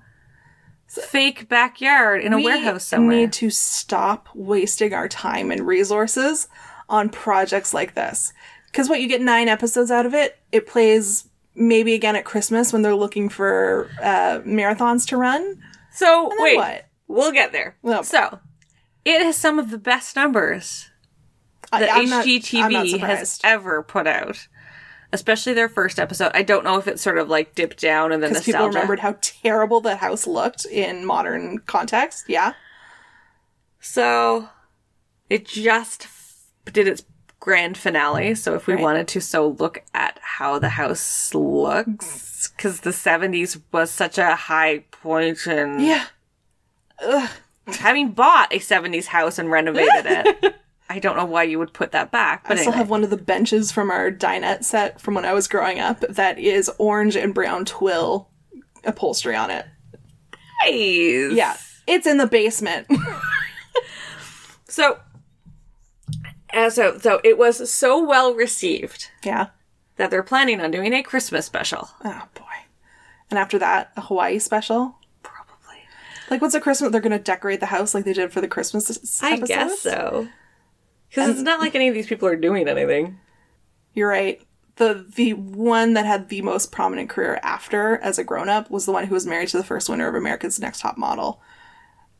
fake 0.89 1.49
backyard 1.49 2.21
in 2.23 2.33
a 2.33 2.41
warehouse 2.41 2.85
somewhere 2.85 3.17
We 3.17 3.23
need 3.23 3.33
to 3.35 3.49
stop 3.51 4.29
wasting 4.35 4.93
our 4.93 5.09
time 5.09 5.51
and 5.51 5.67
resources 5.67 6.49
on 6.89 7.09
projects 7.09 7.73
like 7.73 7.95
this. 7.95 8.33
Because 8.67 8.89
what 8.89 9.01
you 9.01 9.09
get 9.09 9.21
nine 9.21 9.49
episodes 9.49 9.91
out 9.91 10.05
of 10.05 10.15
it, 10.15 10.39
it 10.51 10.67
plays 10.67 11.29
maybe 11.55 11.95
again 11.95 12.17
at 12.17 12.25
Christmas 12.25 12.73
when 12.73 12.83
they're 12.83 12.95
looking 12.95 13.29
for 13.29 13.91
uh, 14.03 14.41
marathons 14.47 15.07
to 15.09 15.17
run. 15.17 15.61
so 15.93 16.31
wait 16.39 16.57
what? 16.57 16.87
we'll 17.09 17.33
get 17.33 17.53
there 17.53 17.77
Well- 17.83 18.05
so 18.05 18.39
it 19.05 19.21
has 19.23 19.37
some 19.37 19.59
of 19.59 19.71
the 19.71 19.79
best 19.79 20.17
numbers 20.17 20.89
that 21.71 21.91
I, 21.91 22.01
I'm 22.03 22.09
not- 22.11 22.25
hgtv 22.25 22.99
has 23.01 23.41
ever 23.45 23.83
put 23.83 24.07
out 24.07 24.47
especially 25.13 25.53
their 25.53 25.69
first 25.69 25.99
episode 25.99 26.31
i 26.35 26.43
don't 26.43 26.65
know 26.65 26.79
if 26.79 26.89
it 26.89 26.99
sort 27.01 27.19
of 27.19 27.29
like 27.29 27.55
dipped 27.55 27.81
down 27.81 28.13
and 28.13 28.23
then 28.23 28.31
Because 28.31 28.45
people 28.47 28.67
remembered 28.69 29.01
how 29.01 29.17
terrible 29.21 29.81
the 29.83 29.97
house 29.97 30.27
looked 30.27 30.65
in 30.67 31.05
modern 31.05 31.59
context. 31.67 32.25
Yeah. 32.29 32.55
so 33.81 34.49
it 35.29 35.47
just 35.47 36.05
f- 36.05 36.45
did 36.73 36.87
its 36.89 37.03
grand 37.43 37.77
finale 37.77 38.37
so 38.37 38.55
if 38.55 38.69
we 38.69 38.75
Right. 38.75 38.83
wanted 38.85 39.09
to 39.09 39.21
so 39.21 39.49
look 39.49 39.83
at 39.93 40.17
how 40.23 40.61
the 40.61 40.69
house 40.69 41.35
looks 41.35 42.53
because 42.57 42.83
the 42.83 42.91
70s 42.93 43.61
was 43.73 43.91
such 43.91 44.17
a 44.17 44.37
high 44.37 44.85
point. 44.93 45.45
and 45.49 45.83
Yeah. 45.85 46.05
having 47.67 48.13
bought 48.13 48.53
a 48.53 48.61
70s 48.61 49.07
house 49.07 49.41
and 49.41 49.51
renovated 49.51 50.07
it 50.07 50.55
i 50.89 51.01
don't 51.01 51.17
know 51.17 51.25
why 51.25 51.43
you 51.43 51.59
would 51.59 51.73
put 51.73 51.91
that 51.91 52.13
back 52.13 52.47
But 52.47 52.59
I 52.59 52.61
still 52.61 52.69
anyway. 52.75 52.79
have 52.79 52.91
one 52.91 53.03
of 53.03 53.11
the 53.11 53.17
benches 53.17 53.73
from 53.73 53.91
our 53.91 54.13
dinette 54.13 54.63
set 54.63 55.01
from 55.01 55.15
when 55.15 55.25
I 55.25 55.33
was 55.33 55.49
growing 55.49 55.81
up 55.81 55.99
that 56.09 56.39
is 56.39 56.71
orange 56.79 57.17
and 57.17 57.35
brown 57.35 57.65
twill 57.65 58.29
upholstery 58.85 59.35
on 59.35 59.51
it. 59.51 59.67
Nice. 60.65 61.33
Yeah. 61.33 61.57
It's 61.89 62.07
in 62.07 62.19
the 62.19 62.27
basement. 62.29 62.87
so 64.69 64.99
uh, 66.55 66.71
so 66.71 66.99
so 66.99 67.21
it 67.25 67.39
was 67.39 67.71
so 67.73 68.03
well 68.03 68.35
received 68.35 69.11
yeah. 69.25 69.49
that 69.97 70.11
they're 70.11 70.23
planning 70.23 70.61
on 70.61 70.71
doing 70.71 70.93
a 70.93 71.03
christmas 71.03 71.47
special 71.47 71.91
Oh 72.05 72.23
boy. 72.35 72.45
And 73.31 73.39
after 73.39 73.59
that, 73.61 73.93
a 73.97 74.03
Hawaii 74.03 74.39
special. 74.39 74.97
probably 75.23 75.79
Like, 76.29 76.43
what's 76.43 76.55
a 76.55 76.61
Christmas? 76.61 76.93
They're 76.93 77.01
gonna 77.01 77.19
decorate 77.19 77.61
the 77.61 77.67
house 77.67 77.95
like 77.95 78.05
they 78.05 78.13
did 78.13 78.33
for 78.33 78.43
the 78.43 78.49
Christmas 78.49 79.23
i 79.23 79.37
guess 79.39 79.81
so 79.81 80.29
because 81.09 81.31
it's 81.31 81.41
not 81.41 81.61
like 81.61 81.75
any 81.75 81.89
of 81.89 81.95
these 81.95 82.07
people 82.07 82.29
are 82.29 82.37
doing 82.37 82.69
anything 82.69 83.19
You're 83.95 84.09
right. 84.09 84.41
The 84.77 85.05
the 85.15 85.35
one 85.35 85.93
that 85.95 86.07
had 86.07 86.29
the 86.31 86.41
most 86.43 86.73
prominent 86.73 87.11
career 87.11 87.39
after 87.43 87.99
as 87.99 88.19
a 88.19 88.25
grown 88.25 88.49
up 88.49 88.71
was 88.71 88.87
the 88.87 88.93
one 88.93 89.07
who 89.07 89.15
was 89.15 89.27
married 89.27 89.49
to 89.49 89.59
the 89.59 89.65
first 89.65 89.89
winner 89.89 90.09
of 90.09 90.15
America's 90.15 90.59
Next 90.59 90.81
Top 90.81 90.97
Model. 90.97 91.43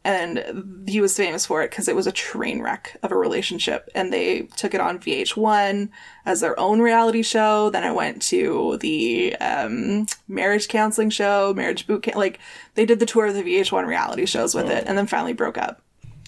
And 0.05 0.89
he 0.89 1.01
was 1.01 1.17
famous 1.17 1.47
for 1.47 1.63
it 1.63 1.71
because 1.71 1.87
it 1.87 1.95
was 1.95 2.09
a 2.09 2.13
train 2.13 2.61
wreck 2.61 2.97
of 3.05 3.13
a 3.13 3.17
relationship. 3.17 3.89
And 3.95 4.13
they 4.13 4.43
took 4.57 4.75
it 4.75 4.81
on 4.81 4.99
VH1 4.99 5.91
as 6.27 6.41
their 6.41 6.59
own 6.59 6.81
reality 6.81 7.23
show. 7.23 7.71
Then 7.71 7.85
I 7.85 7.93
went 7.93 8.21
to 8.23 8.79
the 8.81 9.37
um, 9.37 10.07
marriage 10.27 10.67
counseling 10.67 11.11
show, 11.11 11.55
marriage 11.55 11.87
boot 11.87 12.03
camp. 12.03 12.17
Like, 12.17 12.41
they 12.75 12.85
did 12.85 12.99
the 12.99 13.07
tour 13.07 13.27
of 13.27 13.35
the 13.35 13.45
VH1 13.45 13.87
reality 13.87 14.27
shows 14.27 14.55
with 14.55 14.69
it 14.71 14.85
and 14.87 14.99
then 14.99 15.07
finally 15.07 15.35
broke 15.35 15.59
up. 15.59 15.83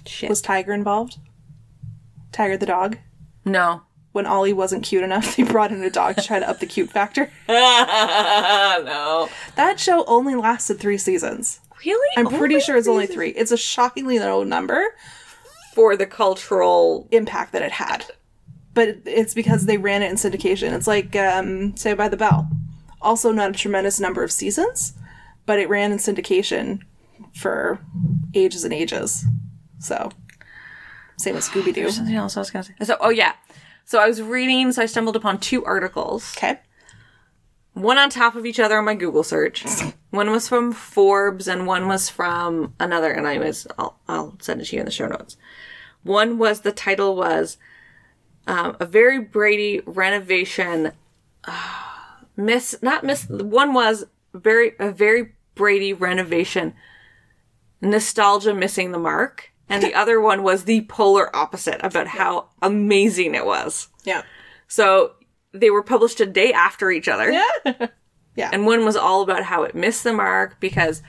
shit 0.07 0.31
Was 0.31 0.41
Tiger 0.41 0.73
involved? 0.73 1.19
Tiger 2.31 2.57
the 2.57 2.67
dog? 2.67 2.99
no 3.45 3.83
When 4.13 4.27
Ollie 4.27 4.53
wasn't 4.53 4.85
cute 4.85 5.03
enough, 5.03 5.35
they 5.37 5.43
brought 5.43 5.73
in 5.73 5.83
a 5.83 5.91
dog 5.91 6.15
to 6.17 6.23
try 6.23 6.39
to 6.39 6.49
up 6.49 6.61
the 6.61 6.67
cute 6.67 6.91
factor. 6.91 7.33
no 7.49 9.29
That 9.57 9.81
show 9.81 10.05
only 10.07 10.37
lasted 10.37 10.79
three 10.79 10.99
seasons. 10.99 11.61
Really 11.93 12.17
I'm 12.17 12.27
pretty 12.39 12.61
sure 12.61 12.77
it's 12.77 12.89
only 12.89 13.07
three. 13.07 13.31
It's 13.31 13.53
a 13.53 13.57
shockingly 13.57 14.19
low 14.19 14.43
number 14.45 14.83
for 15.75 15.97
the 15.97 16.07
cultural 16.07 17.09
impact 17.11 17.53
that 17.53 17.63
it 17.63 17.73
had. 17.73 18.05
But 18.75 18.99
it's 19.07 19.35
because 19.35 19.67
they 19.67 19.77
ran 19.77 20.03
it 20.03 20.11
in 20.11 20.17
syndication. 20.17 20.73
It's 20.73 20.87
like 20.87 21.15
um, 21.17 21.77
Saved 21.77 21.99
by 21.99 22.09
the 22.09 22.17
Bell. 22.17 22.49
Also, 23.01 23.31
not 23.33 23.51
a 23.51 23.53
tremendous 23.53 24.01
number 24.01 24.23
of 24.25 24.33
seasons, 24.33 24.95
but 25.47 25.59
it 25.59 25.69
ran 25.69 25.93
in 25.93 25.99
syndication 25.99 26.81
for 27.35 27.79
ages 28.35 28.65
and 28.65 28.73
ages. 28.73 29.25
So, 29.79 30.11
same 31.19 31.37
as 31.37 31.49
Scooby 31.49 31.73
Doo. 31.75 31.91
something 31.91 32.15
else 32.17 32.37
i 32.37 32.41
was 32.41 32.51
gonna 32.51 32.65
say 32.65 32.73
so 32.83 32.97
oh 33.01 33.09
yeah 33.11 33.35
so 33.85 34.01
i 34.01 34.09
was 34.09 34.21
reading 34.21 34.73
so 34.73 34.83
i 34.83 34.87
stumbled 34.87 35.15
upon 35.15 35.39
two 35.39 35.65
articles 35.65 36.35
Okay. 36.37 36.59
one 37.75 37.99
on 37.99 38.11
top 38.11 38.35
of 38.35 38.45
each 38.47 38.59
other 38.59 38.77
on 38.79 38.85
my 38.85 38.95
Google 38.97 39.23
search. 39.23 39.65
one 40.15 40.31
was 40.31 40.49
from 40.49 40.73
Forbes 40.73 41.49
and 41.49 41.67
one 41.67 41.89
was 41.89 42.09
from 42.09 42.75
another, 42.79 43.11
and 43.13 43.27
I 43.27 43.39
was 43.39 43.67
I'll, 43.79 43.99
I'll 44.09 44.37
send 44.41 44.61
it 44.61 44.67
to 44.67 44.77
you 44.77 44.81
in 44.81 44.87
the 44.87 44.93
show 44.93 45.07
notes. 45.07 45.37
One 46.03 46.39
was 46.39 46.61
the 46.61 46.73
title 46.73 47.17
was 47.17 47.57
um, 48.47 48.77
a 48.81 48.87
very 48.87 49.19
Brady 49.19 49.81
renovation. 49.87 50.93
miss 52.37 52.77
not 52.83 53.05
miss. 53.05 53.29
One 53.29 53.75
was 53.75 54.05
very 54.33 54.73
a 54.79 54.91
very 54.91 55.35
Brady 55.55 55.93
renovation. 55.93 56.75
Nostalgia 57.81 58.55
missing 58.55 58.93
the 58.93 58.99
mark, 58.99 59.53
and 59.69 59.83
the 59.83 59.95
other 60.01 60.21
one 60.21 60.43
was 60.43 60.65
the 60.65 60.83
polar 60.83 61.35
opposite 61.35 61.81
about 61.85 62.07
how 62.07 62.49
amazing 62.63 63.35
it 63.35 63.45
was. 63.45 63.89
Yeah. 64.05 64.23
So 64.69 65.13
they 65.53 65.71
were 65.71 65.83
published 65.83 66.21
a 66.21 66.27
day 66.27 66.53
after 66.53 66.91
each 66.91 67.09
other. 67.09 67.31
Yeah. 67.31 67.89
And 68.53 68.67
one 68.67 68.85
was 68.85 68.97
all 68.97 69.23
about 69.23 69.45
how 69.45 69.63
it 69.63 69.75
missed 69.75 70.05
the 70.05 70.13
mark 70.13 70.59
because 70.61 71.03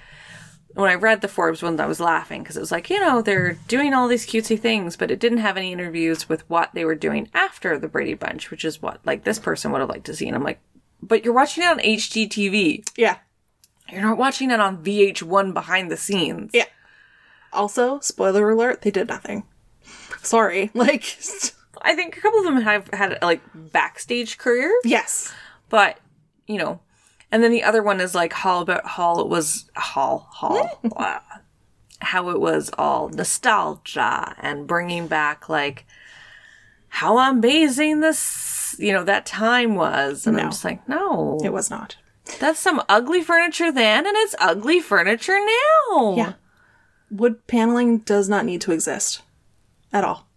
when 0.75 0.89
I 0.89 0.95
read 0.95 1.21
the 1.21 1.27
Forbes 1.27 1.63
one, 1.63 1.79
I 1.79 1.85
was 1.85 2.01
laughing 2.01 2.43
because 2.43 2.57
it 2.57 2.59
was 2.59 2.71
like, 2.71 2.89
you 2.89 2.99
know, 2.99 3.21
they're 3.21 3.57
doing 3.67 3.93
all 3.93 4.07
these 4.07 4.27
cutesy 4.27 4.59
things, 4.59 4.97
but 4.97 5.09
it 5.09 5.19
didn't 5.19 5.37
have 5.37 5.55
any 5.55 5.71
interviews 5.71 6.27
with 6.27 6.47
what 6.49 6.71
they 6.73 6.83
were 6.83 6.95
doing 6.95 7.29
after 7.33 7.79
the 7.79 7.87
Brady 7.87 8.13
Bunch, 8.13 8.51
which 8.51 8.65
is 8.65 8.81
what 8.81 8.99
like 9.05 9.23
this 9.23 9.39
person 9.39 9.71
would 9.71 9.79
have 9.79 9.89
liked 9.89 10.05
to 10.07 10.15
see. 10.15 10.27
And 10.27 10.35
I'm 10.35 10.43
like, 10.43 10.59
but 11.01 11.23
you're 11.23 11.33
watching 11.33 11.63
it 11.63 11.67
on 11.67 11.79
HGTV. 11.79 12.89
Yeah. 12.97 13.17
You're 13.89 14.01
not 14.01 14.17
watching 14.17 14.51
it 14.51 14.59
on 14.59 14.83
VH1 14.83 15.53
behind 15.53 15.89
the 15.89 15.97
scenes. 15.97 16.51
Yeah. 16.53 16.65
Also, 17.53 17.99
spoiler 17.99 18.49
alert, 18.49 18.81
they 18.81 18.91
did 18.91 19.07
nothing. 19.07 19.43
Sorry. 20.21 20.71
Like, 20.75 21.17
I 21.81 21.95
think 21.95 22.17
a 22.17 22.21
couple 22.21 22.39
of 22.39 22.45
them 22.45 22.61
have 22.61 22.89
had 22.91 23.19
like 23.21 23.41
backstage 23.53 24.37
careers, 24.37 24.81
yes. 24.83 25.33
but 25.69 25.99
you 26.47 26.57
know, 26.57 26.79
and 27.35 27.43
then 27.43 27.51
the 27.51 27.63
other 27.63 27.83
one 27.83 27.99
is 27.99 28.15
like 28.15 28.31
Hall 28.31 28.61
about 28.61 28.85
Hall 28.85 29.19
it 29.19 29.27
was 29.27 29.69
Hall 29.75 30.27
Hall 30.31 30.79
wow. 30.83 30.91
Uh, 30.97 31.19
how 31.99 32.29
it 32.29 32.39
was 32.39 32.69
all 32.77 33.09
nostalgia 33.09 34.35
and 34.39 34.67
bringing 34.67 35.07
back 35.07 35.49
like 35.49 35.85
how 36.89 37.17
amazing 37.17 37.99
this 37.99 38.75
you 38.79 38.93
know 38.93 39.03
that 39.03 39.25
time 39.25 39.75
was, 39.75 40.25
and 40.25 40.39
I'm 40.39 40.49
just 40.51 40.63
like 40.63 40.87
no, 40.87 41.39
It 41.43 41.51
was 41.51 41.69
not. 41.69 41.97
that's 42.39 42.59
some 42.59 42.81
ugly 42.87 43.21
furniture 43.21 43.71
then, 43.71 44.05
and 44.07 44.15
it's 44.17 44.35
ugly 44.39 44.79
furniture 44.79 45.37
now. 45.39 46.15
Yeah. 46.15 46.33
Wood 47.11 47.47
paneling 47.47 47.99
does 47.99 48.27
not 48.29 48.45
need 48.45 48.61
to 48.61 48.71
exist 48.71 49.21
at 49.93 50.03
all. 50.03 50.27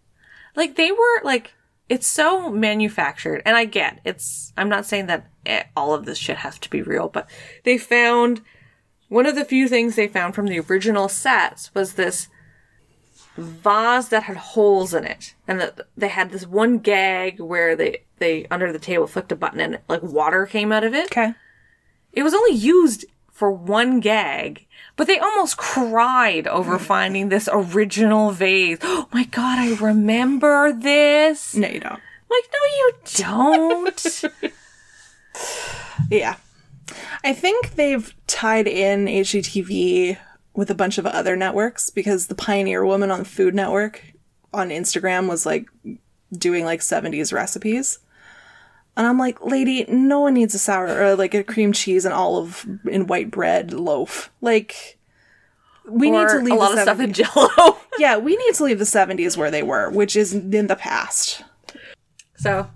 like 0.57 0.77
they 0.77 0.91
were 0.93 1.21
like 1.25 1.53
it's 1.89 2.07
so 2.07 2.51
manufactured 2.51 3.41
and 3.47 3.57
i 3.57 3.65
get 3.65 3.99
it's 4.05 4.53
i'm 4.57 4.69
not 4.69 4.85
saying 4.87 5.07
that 5.07 5.27
Eh, 5.49 5.65
all 5.77 5.95
of 5.95 6.05
this 6.05 6.19
shit 6.19 6.39
has 6.39 6.59
to 6.59 6.71
be 6.71 6.83
real 6.83 7.09
but 7.09 7.29
they 7.65 7.79
found 7.79 8.43
one 9.09 9.27
of 9.27 9.35
the 9.35 9.45
few 9.45 9.69
things 9.69 9.97
they 9.97 10.07
found 10.07 10.35
from 10.35 10.47
the 10.47 10.61
original 10.61 11.09
sets 11.09 11.75
was 11.75 11.95
this 11.95 12.29
vase 13.37 14.09
that 14.09 14.25
had 14.25 14.37
holes 14.37 14.93
in 14.93 15.05
it 15.05 15.35
and 15.47 15.61
that 15.61 15.81
they 15.97 16.09
had 16.09 16.31
this 16.31 16.47
one 16.47 16.79
gag 16.79 17.41
where 17.41 17.75
they 17.75 18.05
they 18.19 18.47
under 18.51 18.73
the 18.73 18.79
table 18.79 19.07
flicked 19.07 19.33
a 19.33 19.37
button 19.37 19.61
and 19.61 19.79
like 19.89 20.03
water 20.03 20.45
came 20.45 20.73
out 20.73 20.85
of 20.85 20.93
it 20.93 21.07
Okay. 21.07 21.35
it 22.13 22.23
was 22.23 22.35
only 22.35 22.55
used 22.55 23.05
for 23.39 23.53
one 23.53 24.01
gag, 24.01 24.67
but 24.97 25.07
they 25.07 25.21
almost 25.21 25.57
cried 25.57 26.49
over 26.49 26.77
mm. 26.77 26.81
finding 26.81 27.29
this 27.29 27.49
original 27.53 28.33
vase. 28.33 28.79
Oh 28.83 29.07
my 29.13 29.25
god, 29.25 29.61
I 29.61 29.75
remember 29.77 30.73
this. 30.73 31.55
No, 31.55 31.69
you 31.69 31.79
don't. 31.79 32.01
Like, 32.31 32.49
no, 32.53 32.63
you 32.77 32.93
don't. 33.15 34.25
Yeah. 36.11 36.37
I 37.23 37.33
think 37.33 37.75
they've 37.75 38.15
tied 38.27 38.67
in 38.67 39.07
HGTV 39.07 40.17
with 40.55 40.71
a 40.71 40.75
bunch 40.75 40.99
of 40.99 41.07
other 41.07 41.37
networks 41.37 41.91
because 41.91 42.27
the 42.27 42.35
Pioneer 42.35 42.85
Woman 42.85 43.11
on 43.11 43.25
Food 43.25 43.55
Network 43.55 44.03
on 44.53 44.71
Instagram 44.71 45.29
was 45.29 45.45
like 45.45 45.69
doing 46.33 46.65
like 46.65 46.81
70s 46.81 47.33
recipes. 47.33 47.99
And 48.97 49.07
I'm 49.07 49.19
like, 49.19 49.45
lady, 49.45 49.85
no 49.89 50.21
one 50.21 50.35
needs 50.35 50.55
a 50.55 50.59
sour 50.59 50.89
or 50.89 51.15
like 51.15 51.35
a 51.35 51.45
cream 51.45 51.73
cheese 51.73 52.05
and 52.05 52.13
olive 52.13 52.67
in 52.91 53.07
white 53.07 53.31
bread 53.31 53.73
loaf. 53.73 54.31
Like, 54.41 54.99
we 55.89 56.11
need 56.11 56.29
to 56.29 56.39
leave 56.39 56.55
a 56.55 56.57
lot 56.57 56.73
the 56.73 56.79
of 56.79 56.83
stuff 56.83 57.01
in 57.01 57.13
Jello. 57.13 57.79
Yeah, 57.99 58.17
we 58.17 58.37
need 58.37 58.55
to 58.55 58.63
leave 58.63 58.79
the 58.79 58.85
70s 58.85 59.37
where 59.37 59.51
they 59.51 59.65
were, 59.65 59.91
which 59.91 60.15
is 60.15 60.33
in 60.33 60.69
the 60.69 60.77
past. 60.77 61.43
so 62.37 62.69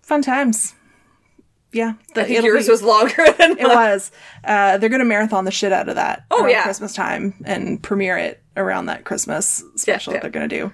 Fun 0.00 0.22
times. 0.22 0.75
Yeah, 1.76 1.94
the, 2.14 2.22
I 2.22 2.24
think 2.24 2.44
yours 2.44 2.66
be- 2.66 2.70
was 2.72 2.82
longer 2.82 3.14
than 3.38 3.58
It 3.58 3.66
was. 3.68 4.10
Uh, 4.42 4.78
they're 4.78 4.88
going 4.88 5.00
to 5.00 5.04
marathon 5.04 5.44
the 5.44 5.50
shit 5.50 5.72
out 5.72 5.88
of 5.88 5.94
that. 5.96 6.24
Oh, 6.30 6.46
yeah. 6.46 6.62
Christmas 6.62 6.94
time 6.94 7.34
and 7.44 7.82
premiere 7.82 8.16
it 8.18 8.42
around 8.56 8.86
that 8.86 9.04
Christmas 9.04 9.62
special 9.76 10.14
yeah. 10.14 10.20
they're 10.20 10.30
going 10.30 10.48
to 10.48 10.56
do. 10.58 10.72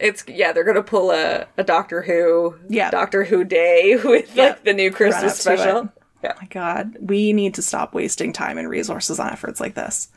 It's 0.00 0.24
yeah, 0.26 0.50
they're 0.52 0.64
gonna 0.64 0.82
pull 0.82 1.12
a, 1.12 1.46
a 1.56 1.62
Doctor 1.62 2.02
Who 2.02 2.56
Yeah. 2.68 2.90
Doctor 2.90 3.22
Who 3.22 3.44
Day 3.44 3.96
with 4.04 4.34
Yeah. 4.34 4.48
like 4.48 4.64
the 4.64 4.72
new 4.74 4.90
Christmas 4.90 5.36
to 5.36 5.40
special. 5.42 5.88
Yeah. 6.22 6.32
My 6.40 6.48
God, 6.48 6.96
we 7.00 7.32
need 7.32 7.54
to 7.54 7.62
stop 7.62 7.94
wasting 7.94 8.32
time 8.32 8.58
and 8.58 8.68
resources 8.68 9.20
on 9.20 9.30
efforts 9.30 9.60
like 9.60 9.74
this. 9.74 10.08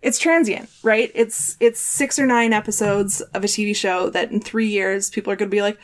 It's 0.00 0.18
transient, 0.18 0.70
right? 0.82 1.12
It's 1.14 1.58
it's 1.60 1.78
six 1.78 2.18
or 2.18 2.24
nine 2.24 2.54
episodes 2.54 3.20
of 3.20 3.44
a 3.44 3.46
TV 3.46 3.76
show 3.76 4.08
that 4.08 4.30
in 4.30 4.40
three 4.40 4.68
years 4.68 5.10
people 5.10 5.30
are 5.30 5.36
going 5.36 5.50
to 5.50 5.54
be 5.54 5.60
like, 5.62 5.78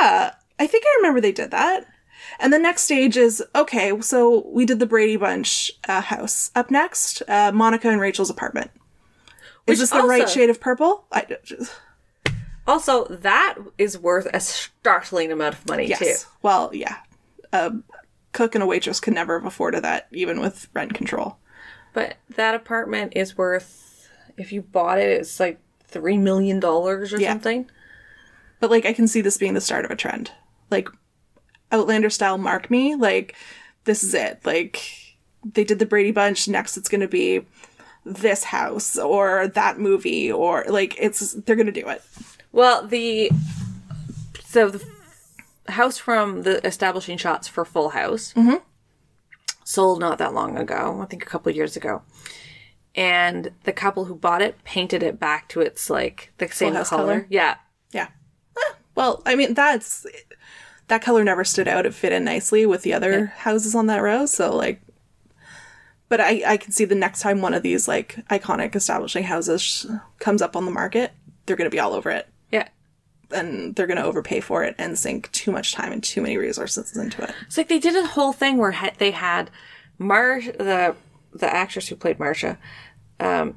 yeah, 0.00 0.32
I 0.58 0.66
think 0.66 0.84
I 0.86 0.94
remember 0.96 1.20
they 1.20 1.32
did 1.32 1.50
that. 1.50 1.86
And 2.40 2.52
the 2.52 2.58
next 2.58 2.82
stage 2.82 3.16
is 3.16 3.42
okay. 3.54 4.00
So 4.00 4.46
we 4.48 4.64
did 4.64 4.78
the 4.78 4.86
Brady 4.86 5.16
Bunch 5.16 5.70
uh, 5.88 6.00
house. 6.00 6.50
Up 6.54 6.70
next, 6.70 7.22
uh, 7.28 7.52
Monica 7.52 7.88
and 7.88 8.00
Rachel's 8.00 8.30
apartment. 8.30 8.70
Which 9.64 9.74
Is 9.74 9.80
this 9.80 9.90
the 9.90 10.02
right 10.06 10.28
shade 10.28 10.50
of 10.50 10.60
purple? 10.60 11.06
I, 11.12 11.26
Also, 12.66 13.04
that 13.06 13.56
is 13.78 13.98
worth 13.98 14.26
a 14.32 14.40
startling 14.40 15.32
amount 15.32 15.54
of 15.54 15.68
money 15.68 15.86
yes. 15.86 15.98
too. 15.98 16.28
Well, 16.42 16.70
yeah. 16.72 16.96
A 17.52 17.72
cook 18.32 18.54
and 18.54 18.62
a 18.62 18.66
waitress 18.66 19.00
could 19.00 19.14
never 19.14 19.38
have 19.38 19.46
afforded 19.46 19.82
that, 19.84 20.08
even 20.12 20.40
with 20.40 20.68
rent 20.74 20.94
control. 20.94 21.38
But 21.92 22.16
that 22.36 22.54
apartment 22.54 23.12
is 23.14 23.36
worth, 23.36 24.08
if 24.36 24.52
you 24.52 24.62
bought 24.62 24.98
it, 24.98 25.10
it's 25.10 25.38
like 25.38 25.60
three 25.86 26.18
million 26.18 26.58
dollars 26.58 27.12
or 27.12 27.20
Yeah. 27.20 27.30
something. 27.32 27.70
But 28.60 28.70
like 28.70 28.86
I 28.86 28.92
can 28.92 29.06
see 29.08 29.20
this 29.20 29.36
being 29.38 29.54
the 29.54 29.60
start 29.60 29.84
of 29.84 29.90
a 29.90 29.96
trend. 29.96 30.30
Like 30.70 30.88
Outlander 31.72 32.10
style 32.10 32.38
mark 32.38 32.70
me, 32.70 32.94
like 32.94 33.34
this 33.84 34.04
is 34.04 34.14
it. 34.14 34.40
Like 34.44 35.16
they 35.44 35.64
did 35.64 35.78
the 35.78 35.86
Brady 35.86 36.12
Bunch, 36.12 36.46
next 36.46 36.76
it's 36.76 36.88
gonna 36.88 37.08
be 37.08 37.44
this 38.04 38.44
house 38.44 38.96
or 38.98 39.48
that 39.48 39.78
movie 39.78 40.30
or 40.30 40.64
like 40.68 40.94
it's 40.98 41.32
they're 41.32 41.56
gonna 41.56 41.72
do 41.72 41.88
it. 41.88 42.02
Well, 42.52 42.86
the 42.86 43.30
so 44.44 44.68
the 44.68 44.84
house 45.72 45.98
from 45.98 46.42
the 46.42 46.64
establishing 46.66 47.16
shots 47.16 47.48
for 47.48 47.64
Full 47.64 47.90
House 47.90 48.34
sold 49.64 50.00
not 50.00 50.18
that 50.18 50.34
long 50.34 50.58
ago. 50.58 51.00
I 51.00 51.06
think 51.06 51.22
a 51.22 51.26
couple 51.26 51.50
of 51.50 51.56
years 51.56 51.76
ago. 51.76 52.02
And 52.94 53.52
the 53.64 53.72
couple 53.72 54.04
who 54.04 54.14
bought 54.14 54.42
it 54.42 54.62
painted 54.64 55.02
it 55.02 55.18
back 55.18 55.48
to 55.48 55.60
its 55.60 55.88
like 55.88 56.32
the 56.38 56.48
same 56.48 56.74
color. 56.74 56.84
color? 56.84 57.26
Yeah. 57.30 57.56
Yeah. 57.92 58.08
Eh, 58.56 58.72
well, 58.94 59.22
I 59.24 59.34
mean 59.34 59.54
that's 59.54 60.04
that 60.92 61.00
color 61.00 61.24
never 61.24 61.42
stood 61.42 61.66
out. 61.68 61.86
It 61.86 61.94
fit 61.94 62.12
in 62.12 62.22
nicely 62.22 62.66
with 62.66 62.82
the 62.82 62.92
other 62.92 63.26
houses 63.26 63.74
on 63.74 63.86
that 63.86 64.02
row, 64.02 64.26
so 64.26 64.54
like 64.54 64.82
but 66.10 66.20
I, 66.20 66.42
I 66.46 66.56
can 66.58 66.70
see 66.72 66.84
the 66.84 66.94
next 66.94 67.20
time 67.22 67.40
one 67.40 67.54
of 67.54 67.62
these 67.62 67.88
like 67.88 68.16
iconic 68.28 68.76
establishing 68.76 69.24
houses 69.24 69.86
comes 70.18 70.42
up 70.42 70.54
on 70.54 70.66
the 70.66 70.70
market, 70.70 71.12
they're 71.46 71.56
going 71.56 71.70
to 71.70 71.74
be 71.74 71.80
all 71.80 71.94
over 71.94 72.10
it. 72.10 72.28
Yeah. 72.50 72.68
and 73.30 73.74
they're 73.74 73.86
going 73.86 73.96
to 73.96 74.04
overpay 74.04 74.40
for 74.40 74.62
it 74.64 74.74
and 74.76 74.98
sink 74.98 75.32
too 75.32 75.50
much 75.50 75.72
time 75.72 75.90
and 75.90 76.04
too 76.04 76.20
many 76.20 76.36
resources 76.36 76.94
into 76.94 77.22
it. 77.22 77.34
It's 77.46 77.56
like 77.56 77.68
they 77.68 77.78
did 77.78 77.96
a 77.96 78.06
whole 78.06 78.34
thing 78.34 78.58
where 78.58 78.72
ha- 78.72 78.92
they 78.98 79.12
had 79.12 79.50
Mar 79.98 80.42
the 80.42 80.94
the 81.32 81.50
actress 81.50 81.88
who 81.88 81.96
played 81.96 82.18
Marcia. 82.18 82.58
Um, 83.18 83.56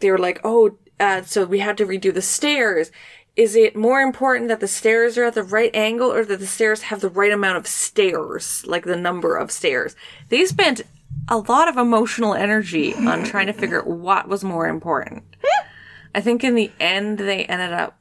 they 0.00 0.10
were 0.10 0.18
like, 0.18 0.40
"Oh, 0.42 0.76
uh, 0.98 1.22
so 1.22 1.44
we 1.44 1.60
had 1.60 1.78
to 1.78 1.86
redo 1.86 2.12
the 2.12 2.22
stairs. 2.22 2.90
Is 3.36 3.56
it 3.56 3.76
more 3.76 4.00
important 4.00 4.48
that 4.48 4.60
the 4.60 4.68
stairs 4.68 5.16
are 5.16 5.24
at 5.24 5.34
the 5.34 5.42
right 5.42 5.74
angle, 5.74 6.12
or 6.12 6.24
that 6.24 6.40
the 6.40 6.46
stairs 6.46 6.82
have 6.82 7.00
the 7.00 7.08
right 7.08 7.32
amount 7.32 7.56
of 7.56 7.66
stairs, 7.66 8.64
like 8.66 8.84
the 8.84 8.96
number 8.96 9.36
of 9.36 9.50
stairs?" 9.50 9.94
They 10.28 10.44
spent 10.44 10.82
a 11.28 11.38
lot 11.38 11.68
of 11.68 11.76
emotional 11.76 12.34
energy 12.34 12.94
on 12.94 13.24
trying 13.32 13.46
to 13.46 13.52
figure 13.52 13.80
out 13.80 13.86
what 13.86 14.28
was 14.28 14.44
more 14.44 14.66
important. 14.66 15.24
I 16.14 16.20
think 16.20 16.42
in 16.42 16.54
the 16.54 16.72
end 16.80 17.18
they 17.18 17.44
ended 17.44 17.72
up 17.72 17.96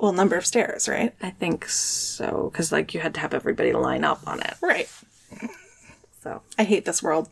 Well, 0.00 0.12
number 0.12 0.36
of 0.36 0.46
stairs, 0.46 0.88
right? 0.88 1.14
I 1.20 1.30
think 1.30 1.68
so 1.68 2.48
because 2.50 2.72
like 2.72 2.94
you 2.94 3.00
had 3.00 3.12
to 3.14 3.20
have 3.20 3.34
everybody 3.34 3.72
line 3.72 4.04
up 4.04 4.26
on 4.26 4.40
it. 4.40 4.54
Right. 4.62 4.88
So 6.22 6.42
I 6.58 6.64
hate 6.64 6.84
this 6.86 7.02
world. 7.02 7.28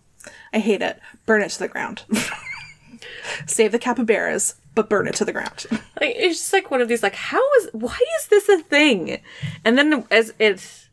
I 0.53 0.59
hate 0.59 0.83
it. 0.83 1.01
Burn 1.27 1.41
it 1.43 1.51
to 1.51 1.59
the 1.59 1.69
ground. 1.69 2.03
Save 3.47 3.73
the 3.73 3.79
capybaras, 3.79 4.57
but 4.79 4.89
burn 4.89 5.09
it 5.09 5.15
to 5.17 5.25
the 5.25 5.33
ground. 5.33 5.67
Like 6.01 6.15
it's 6.15 6.39
just 6.39 6.53
like 6.53 6.71
one 6.71 6.81
of 6.81 6.87
these 6.87 7.03
like 7.03 7.17
how 7.17 7.43
is 7.55 7.71
why 7.73 7.99
is 8.21 8.29
this 8.29 8.49
a 8.49 8.63
thing? 8.63 9.21
And 9.65 9.77
then 9.77 10.05
as 10.13 10.33
it's 10.39 10.91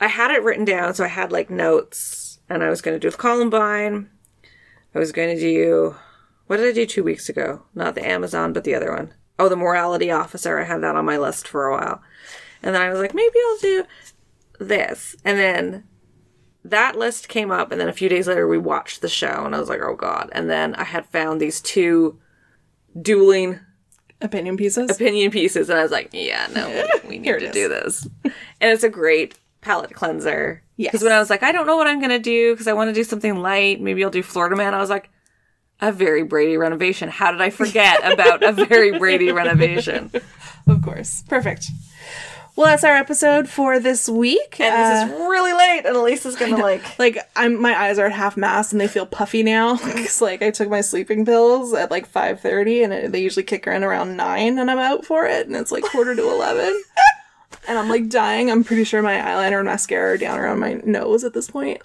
I 0.00 0.06
had 0.06 0.30
it 0.30 0.42
written 0.42 0.64
down, 0.64 0.94
so 0.94 1.04
I 1.04 1.08
had 1.08 1.30
like 1.30 1.50
notes 1.50 2.38
and 2.48 2.62
I 2.62 2.70
was 2.70 2.80
gonna 2.80 2.98
do 2.98 3.08
with 3.08 3.18
Columbine. 3.18 4.08
I 4.94 4.98
was 4.98 5.12
gonna 5.12 5.38
do 5.38 5.96
what 6.46 6.56
did 6.56 6.68
I 6.70 6.72
do 6.72 6.86
two 6.86 7.04
weeks 7.04 7.28
ago? 7.28 7.64
Not 7.74 7.94
the 7.94 8.08
Amazon, 8.08 8.54
but 8.54 8.64
the 8.64 8.74
other 8.74 8.90
one. 8.90 9.12
Oh, 9.38 9.50
the 9.50 9.56
morality 9.56 10.10
officer. 10.10 10.58
I 10.58 10.64
had 10.64 10.82
that 10.82 10.96
on 10.96 11.04
my 11.04 11.18
list 11.18 11.46
for 11.46 11.66
a 11.66 11.76
while. 11.76 12.00
And 12.62 12.74
then 12.74 12.80
I 12.80 12.88
was 12.88 12.98
like, 12.98 13.12
maybe 13.12 13.38
I'll 13.46 13.58
do 13.58 13.84
this. 14.58 15.14
And 15.26 15.38
then 15.38 15.84
that 16.64 16.96
list 16.96 17.28
came 17.28 17.50
up 17.50 17.70
and 17.70 17.78
then 17.78 17.88
a 17.88 17.92
few 17.92 18.08
days 18.08 18.28
later 18.28 18.48
we 18.48 18.56
watched 18.56 19.02
the 19.02 19.10
show 19.10 19.44
and 19.44 19.54
I 19.54 19.60
was 19.60 19.68
like, 19.68 19.82
oh 19.82 19.94
god. 19.94 20.30
And 20.32 20.48
then 20.48 20.74
I 20.76 20.84
had 20.84 21.04
found 21.04 21.38
these 21.38 21.60
two 21.60 22.18
dueling 23.00 23.60
Opinion 24.22 24.56
pieces. 24.56 24.90
opinion 24.90 25.30
pieces 25.30 25.68
and 25.68 25.78
I 25.78 25.82
was 25.82 25.92
like, 25.92 26.08
yeah, 26.12 26.46
no, 26.54 26.68
we, 27.04 27.08
we 27.08 27.18
need 27.18 27.38
to 27.38 27.46
is. 27.46 27.52
do 27.52 27.68
this. 27.68 28.08
and 28.24 28.32
it's 28.72 28.82
a 28.82 28.88
great 28.88 29.38
palette 29.60 29.92
cleanser. 29.92 30.62
Yes. 30.76 30.92
Because 30.92 31.02
when 31.04 31.12
I 31.12 31.18
was 31.18 31.28
like, 31.28 31.42
I 31.42 31.52
don't 31.52 31.66
know 31.66 31.76
what 31.76 31.86
I'm 31.86 31.98
going 31.98 32.10
to 32.10 32.18
do 32.18 32.54
because 32.54 32.66
I 32.66 32.72
want 32.72 32.88
to 32.88 32.94
do 32.94 33.04
something 33.04 33.36
light. 33.36 33.80
Maybe 33.80 34.02
I'll 34.04 34.10
do 34.10 34.22
Florida 34.22 34.56
Man. 34.56 34.74
I 34.74 34.78
was 34.78 34.90
like, 34.90 35.10
a 35.80 35.92
very 35.92 36.22
Brady 36.22 36.56
renovation. 36.56 37.08
How 37.08 37.30
did 37.32 37.42
I 37.42 37.50
forget 37.50 38.00
about 38.10 38.42
a 38.42 38.52
very 38.52 38.98
Brady 38.98 39.30
renovation? 39.32 40.10
of 40.66 40.82
course. 40.82 41.22
Perfect. 41.28 41.66
Well, 42.56 42.66
that's 42.68 42.84
our 42.84 42.96
episode 42.96 43.50
for 43.50 43.78
this 43.78 44.08
week. 44.08 44.58
And 44.60 44.74
Uh, 44.74 45.06
this 45.06 45.14
is 45.14 45.20
really 45.28 45.52
late, 45.52 45.82
and 45.84 45.94
Elisa's 45.94 46.36
gonna 46.36 46.56
like. 46.56 46.98
like 46.98 47.18
I'm 47.36 47.60
my 47.60 47.78
eyes 47.78 47.98
are 47.98 48.06
at 48.06 48.12
half 48.12 48.34
mast 48.36 48.72
and 48.72 48.80
they 48.80 48.88
feel 48.88 49.04
puffy 49.04 49.42
now 49.42 49.76
because 49.84 50.22
like 50.22 50.40
I 50.40 50.50
took 50.50 50.70
my 50.70 50.80
sleeping 50.80 51.26
pills 51.26 51.74
at 51.74 51.90
like 51.90 52.10
5:30 52.10 52.84
and 52.84 52.92
it, 52.94 53.12
they 53.12 53.20
usually 53.22 53.42
kick 53.44 53.66
in 53.66 53.84
around 53.84 54.16
9 54.16 54.58
and 54.58 54.70
I'm 54.70 54.78
out 54.78 55.04
for 55.04 55.26
it 55.26 55.46
and 55.46 55.54
it's 55.54 55.70
like 55.70 55.84
quarter 55.84 56.14
to 56.14 56.22
11 56.30 56.82
and 57.68 57.78
I'm 57.78 57.90
like 57.90 58.08
dying. 58.08 58.50
I'm 58.50 58.64
pretty 58.64 58.84
sure 58.84 59.02
my 59.02 59.16
eyeliner 59.16 59.58
and 59.58 59.66
mascara 59.66 60.14
are 60.14 60.16
down 60.16 60.38
around 60.38 60.58
my 60.58 60.80
nose 60.84 61.24
at 61.24 61.34
this 61.34 61.50
point. 61.50 61.82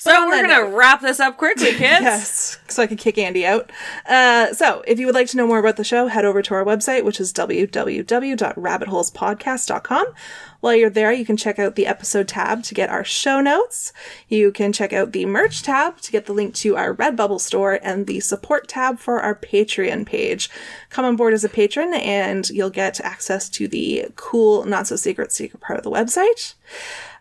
So 0.00 0.26
we're 0.26 0.46
gonna 0.46 0.74
wrap 0.74 1.02
this 1.02 1.20
up 1.20 1.36
quickly, 1.36 1.72
kids. 1.72 2.00
Yes, 2.00 2.58
so 2.68 2.82
I 2.82 2.86
can 2.86 2.96
kick 2.96 3.18
Andy 3.18 3.44
out. 3.44 3.70
Uh, 4.08 4.54
so, 4.54 4.82
if 4.86 4.98
you 4.98 5.04
would 5.04 5.14
like 5.14 5.26
to 5.28 5.36
know 5.36 5.46
more 5.46 5.58
about 5.58 5.76
the 5.76 5.84
show, 5.84 6.06
head 6.06 6.24
over 6.24 6.40
to 6.40 6.54
our 6.54 6.64
website, 6.64 7.04
which 7.04 7.20
is 7.20 7.34
www.rabbitholespodcast.com. 7.34 10.06
While 10.60 10.74
you're 10.74 10.88
there, 10.88 11.12
you 11.12 11.26
can 11.26 11.36
check 11.36 11.58
out 11.58 11.74
the 11.74 11.86
episode 11.86 12.28
tab 12.28 12.62
to 12.64 12.74
get 12.74 12.88
our 12.88 13.04
show 13.04 13.42
notes. 13.42 13.92
You 14.26 14.52
can 14.52 14.72
check 14.72 14.94
out 14.94 15.12
the 15.12 15.26
merch 15.26 15.62
tab 15.62 16.00
to 16.00 16.12
get 16.12 16.24
the 16.24 16.32
link 16.32 16.54
to 16.56 16.76
our 16.76 16.94
Redbubble 16.94 17.40
store 17.40 17.78
and 17.82 18.06
the 18.06 18.20
support 18.20 18.68
tab 18.68 18.98
for 18.98 19.20
our 19.20 19.34
Patreon 19.34 20.06
page. 20.06 20.48
Come 20.88 21.04
on 21.04 21.16
board 21.16 21.34
as 21.34 21.44
a 21.44 21.50
patron 21.50 21.92
and 21.94 22.48
you'll 22.48 22.70
get 22.70 23.00
access 23.00 23.50
to 23.50 23.68
the 23.68 24.06
cool, 24.16 24.64
not 24.64 24.86
so 24.86 24.96
secret, 24.96 25.30
secret 25.32 25.60
part 25.60 25.78
of 25.78 25.84
the 25.84 25.90
website. 25.90 26.54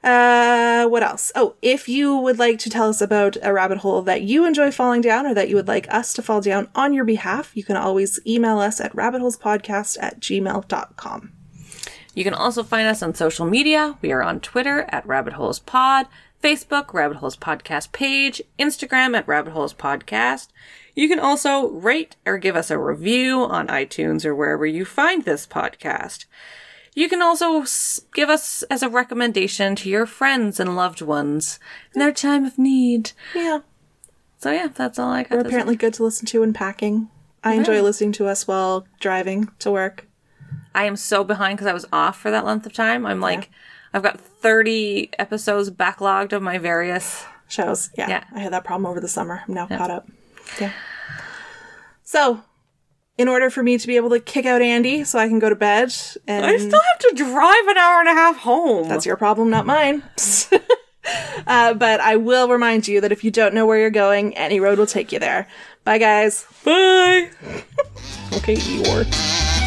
Uh, 0.03 0.87
what 0.87 1.03
else? 1.03 1.31
Oh, 1.35 1.55
if 1.61 1.89
you 1.89 2.15
would 2.15 2.39
like 2.39 2.57
to 2.59 2.69
tell 2.69 2.89
us 2.89 3.01
about 3.01 3.35
a 3.41 3.51
rabbit 3.53 3.79
hole 3.79 4.01
that 4.03 4.21
you 4.21 4.45
enjoy 4.45 4.71
falling 4.71 5.01
down 5.01 5.25
or 5.25 5.33
that 5.33 5.49
you 5.49 5.55
would 5.55 5.67
like 5.67 5.93
us 5.93 6.13
to 6.13 6.21
fall 6.21 6.39
down 6.41 6.69
on 6.73 6.93
your 6.93 7.03
behalf, 7.03 7.51
you 7.53 7.63
can 7.63 7.75
always 7.75 8.19
email 8.25 8.59
us 8.59 8.79
at 8.79 8.95
rabbitholespodcast 8.95 9.97
at 9.99 10.19
gmail.com. 10.21 11.33
You 12.15 12.23
can 12.23 12.33
also 12.33 12.63
find 12.63 12.87
us 12.87 13.03
on 13.03 13.13
social 13.13 13.45
media. 13.45 13.97
We 14.01 14.11
are 14.11 14.23
on 14.23 14.39
Twitter 14.39 14.85
at 14.89 15.05
Rabbit 15.05 15.33
Holes 15.33 15.59
Pod, 15.59 16.07
Facebook, 16.41 16.93
Rabbit 16.93 17.17
Holes 17.17 17.37
Podcast 17.37 17.91
page, 17.91 18.41
Instagram 18.57 19.17
at 19.17 19.27
Rabbit 19.27 19.51
Holes 19.51 19.73
Podcast. 19.73 20.47
You 20.95 21.07
can 21.07 21.19
also 21.19 21.69
rate 21.69 22.15
or 22.25 22.37
give 22.37 22.55
us 22.55 22.71
a 22.71 22.77
review 22.77 23.41
on 23.41 23.67
iTunes 23.67 24.25
or 24.25 24.35
wherever 24.35 24.65
you 24.65 24.85
find 24.85 25.23
this 25.23 25.45
podcast. 25.45 26.25
You 26.95 27.07
can 27.09 27.21
also 27.21 27.63
give 28.13 28.29
us 28.29 28.63
as 28.63 28.83
a 28.83 28.89
recommendation 28.89 29.75
to 29.77 29.89
your 29.89 30.05
friends 30.05 30.59
and 30.59 30.75
loved 30.75 31.01
ones 31.01 31.59
in 31.93 31.99
their 31.99 32.11
time 32.11 32.45
of 32.45 32.57
need. 32.57 33.11
Yeah, 33.35 33.59
So 34.39 34.51
yeah, 34.51 34.67
that's 34.73 34.97
all 34.99 35.09
I 35.11 35.23
got. 35.23 35.31
we're 35.31 35.39
apparently 35.47 35.75
good 35.75 35.93
to 35.95 36.03
listen 36.03 36.25
to 36.27 36.41
when 36.41 36.53
packing. 36.53 37.09
I 37.43 37.53
enjoy 37.53 37.81
listening 37.81 38.11
to 38.13 38.27
us 38.27 38.47
while 38.47 38.85
driving 38.99 39.49
to 39.59 39.71
work. 39.71 40.07
I 40.75 40.83
am 40.85 40.95
so 40.97 41.23
behind 41.23 41.57
because 41.57 41.67
I 41.67 41.73
was 41.73 41.85
off 41.93 42.19
for 42.19 42.31
that 42.31 42.45
length 42.45 42.65
of 42.65 42.73
time. 42.73 43.05
I'm 43.05 43.21
like, 43.21 43.49
I've 43.93 44.03
got 44.03 44.19
30 44.19 45.11
episodes 45.17 45.69
backlogged 45.71 46.33
of 46.33 46.41
my 46.41 46.57
various. 46.57 47.25
Shows. 47.47 47.89
Yeah, 47.97 48.09
Yeah. 48.09 48.23
I 48.35 48.39
had 48.39 48.51
that 48.53 48.63
problem 48.65 48.85
over 48.85 48.99
the 48.99 49.07
summer. 49.07 49.41
I'm 49.47 49.53
now 49.53 49.67
caught 49.67 49.89
up. 49.89 50.07
Yeah. 50.59 50.73
So, 52.03 52.41
in 53.19 53.27
order 53.27 53.49
for 53.49 53.61
me 53.61 53.77
to 53.77 53.85
be 53.85 53.97
able 53.97 54.09
to 54.09 54.19
kick 54.21 54.45
out 54.45 54.61
Andy 54.61 55.03
so 55.03 55.19
I 55.19 55.27
can 55.27 55.39
go 55.39 55.49
to 55.49 55.55
bed, 55.55 55.93
and 56.25 56.45
I 56.45 56.55
still 56.57 56.79
have 56.79 56.99
to 56.99 57.11
drive 57.15 57.67
an 57.67 57.77
hour 57.77 57.99
and 57.99 58.07
a 58.07 58.13
half 58.13 58.37
home. 58.37 58.87
That's 58.87 59.05
your 59.05 59.17
problem, 59.17 59.49
not 59.49 59.65
mine. 59.65 60.03
uh, 61.45 61.73
but 61.73 61.99
I 61.99 62.15
will 62.15 62.47
remind 62.47 62.87
you 62.87 63.01
that 63.01 63.11
if 63.11 63.25
you 63.25 63.29
don't 63.29 63.53
know 63.53 63.65
where 63.65 63.77
you're 63.77 63.89
going, 63.89 64.37
any 64.37 64.61
road 64.61 64.79
will 64.79 64.87
take 64.87 65.11
you 65.11 65.19
there. 65.19 65.49
Bye, 65.83 65.97
guys. 65.97 66.45
Bye. 66.63 67.29
Okay, 68.31 68.55
Eeyore. 68.55 69.58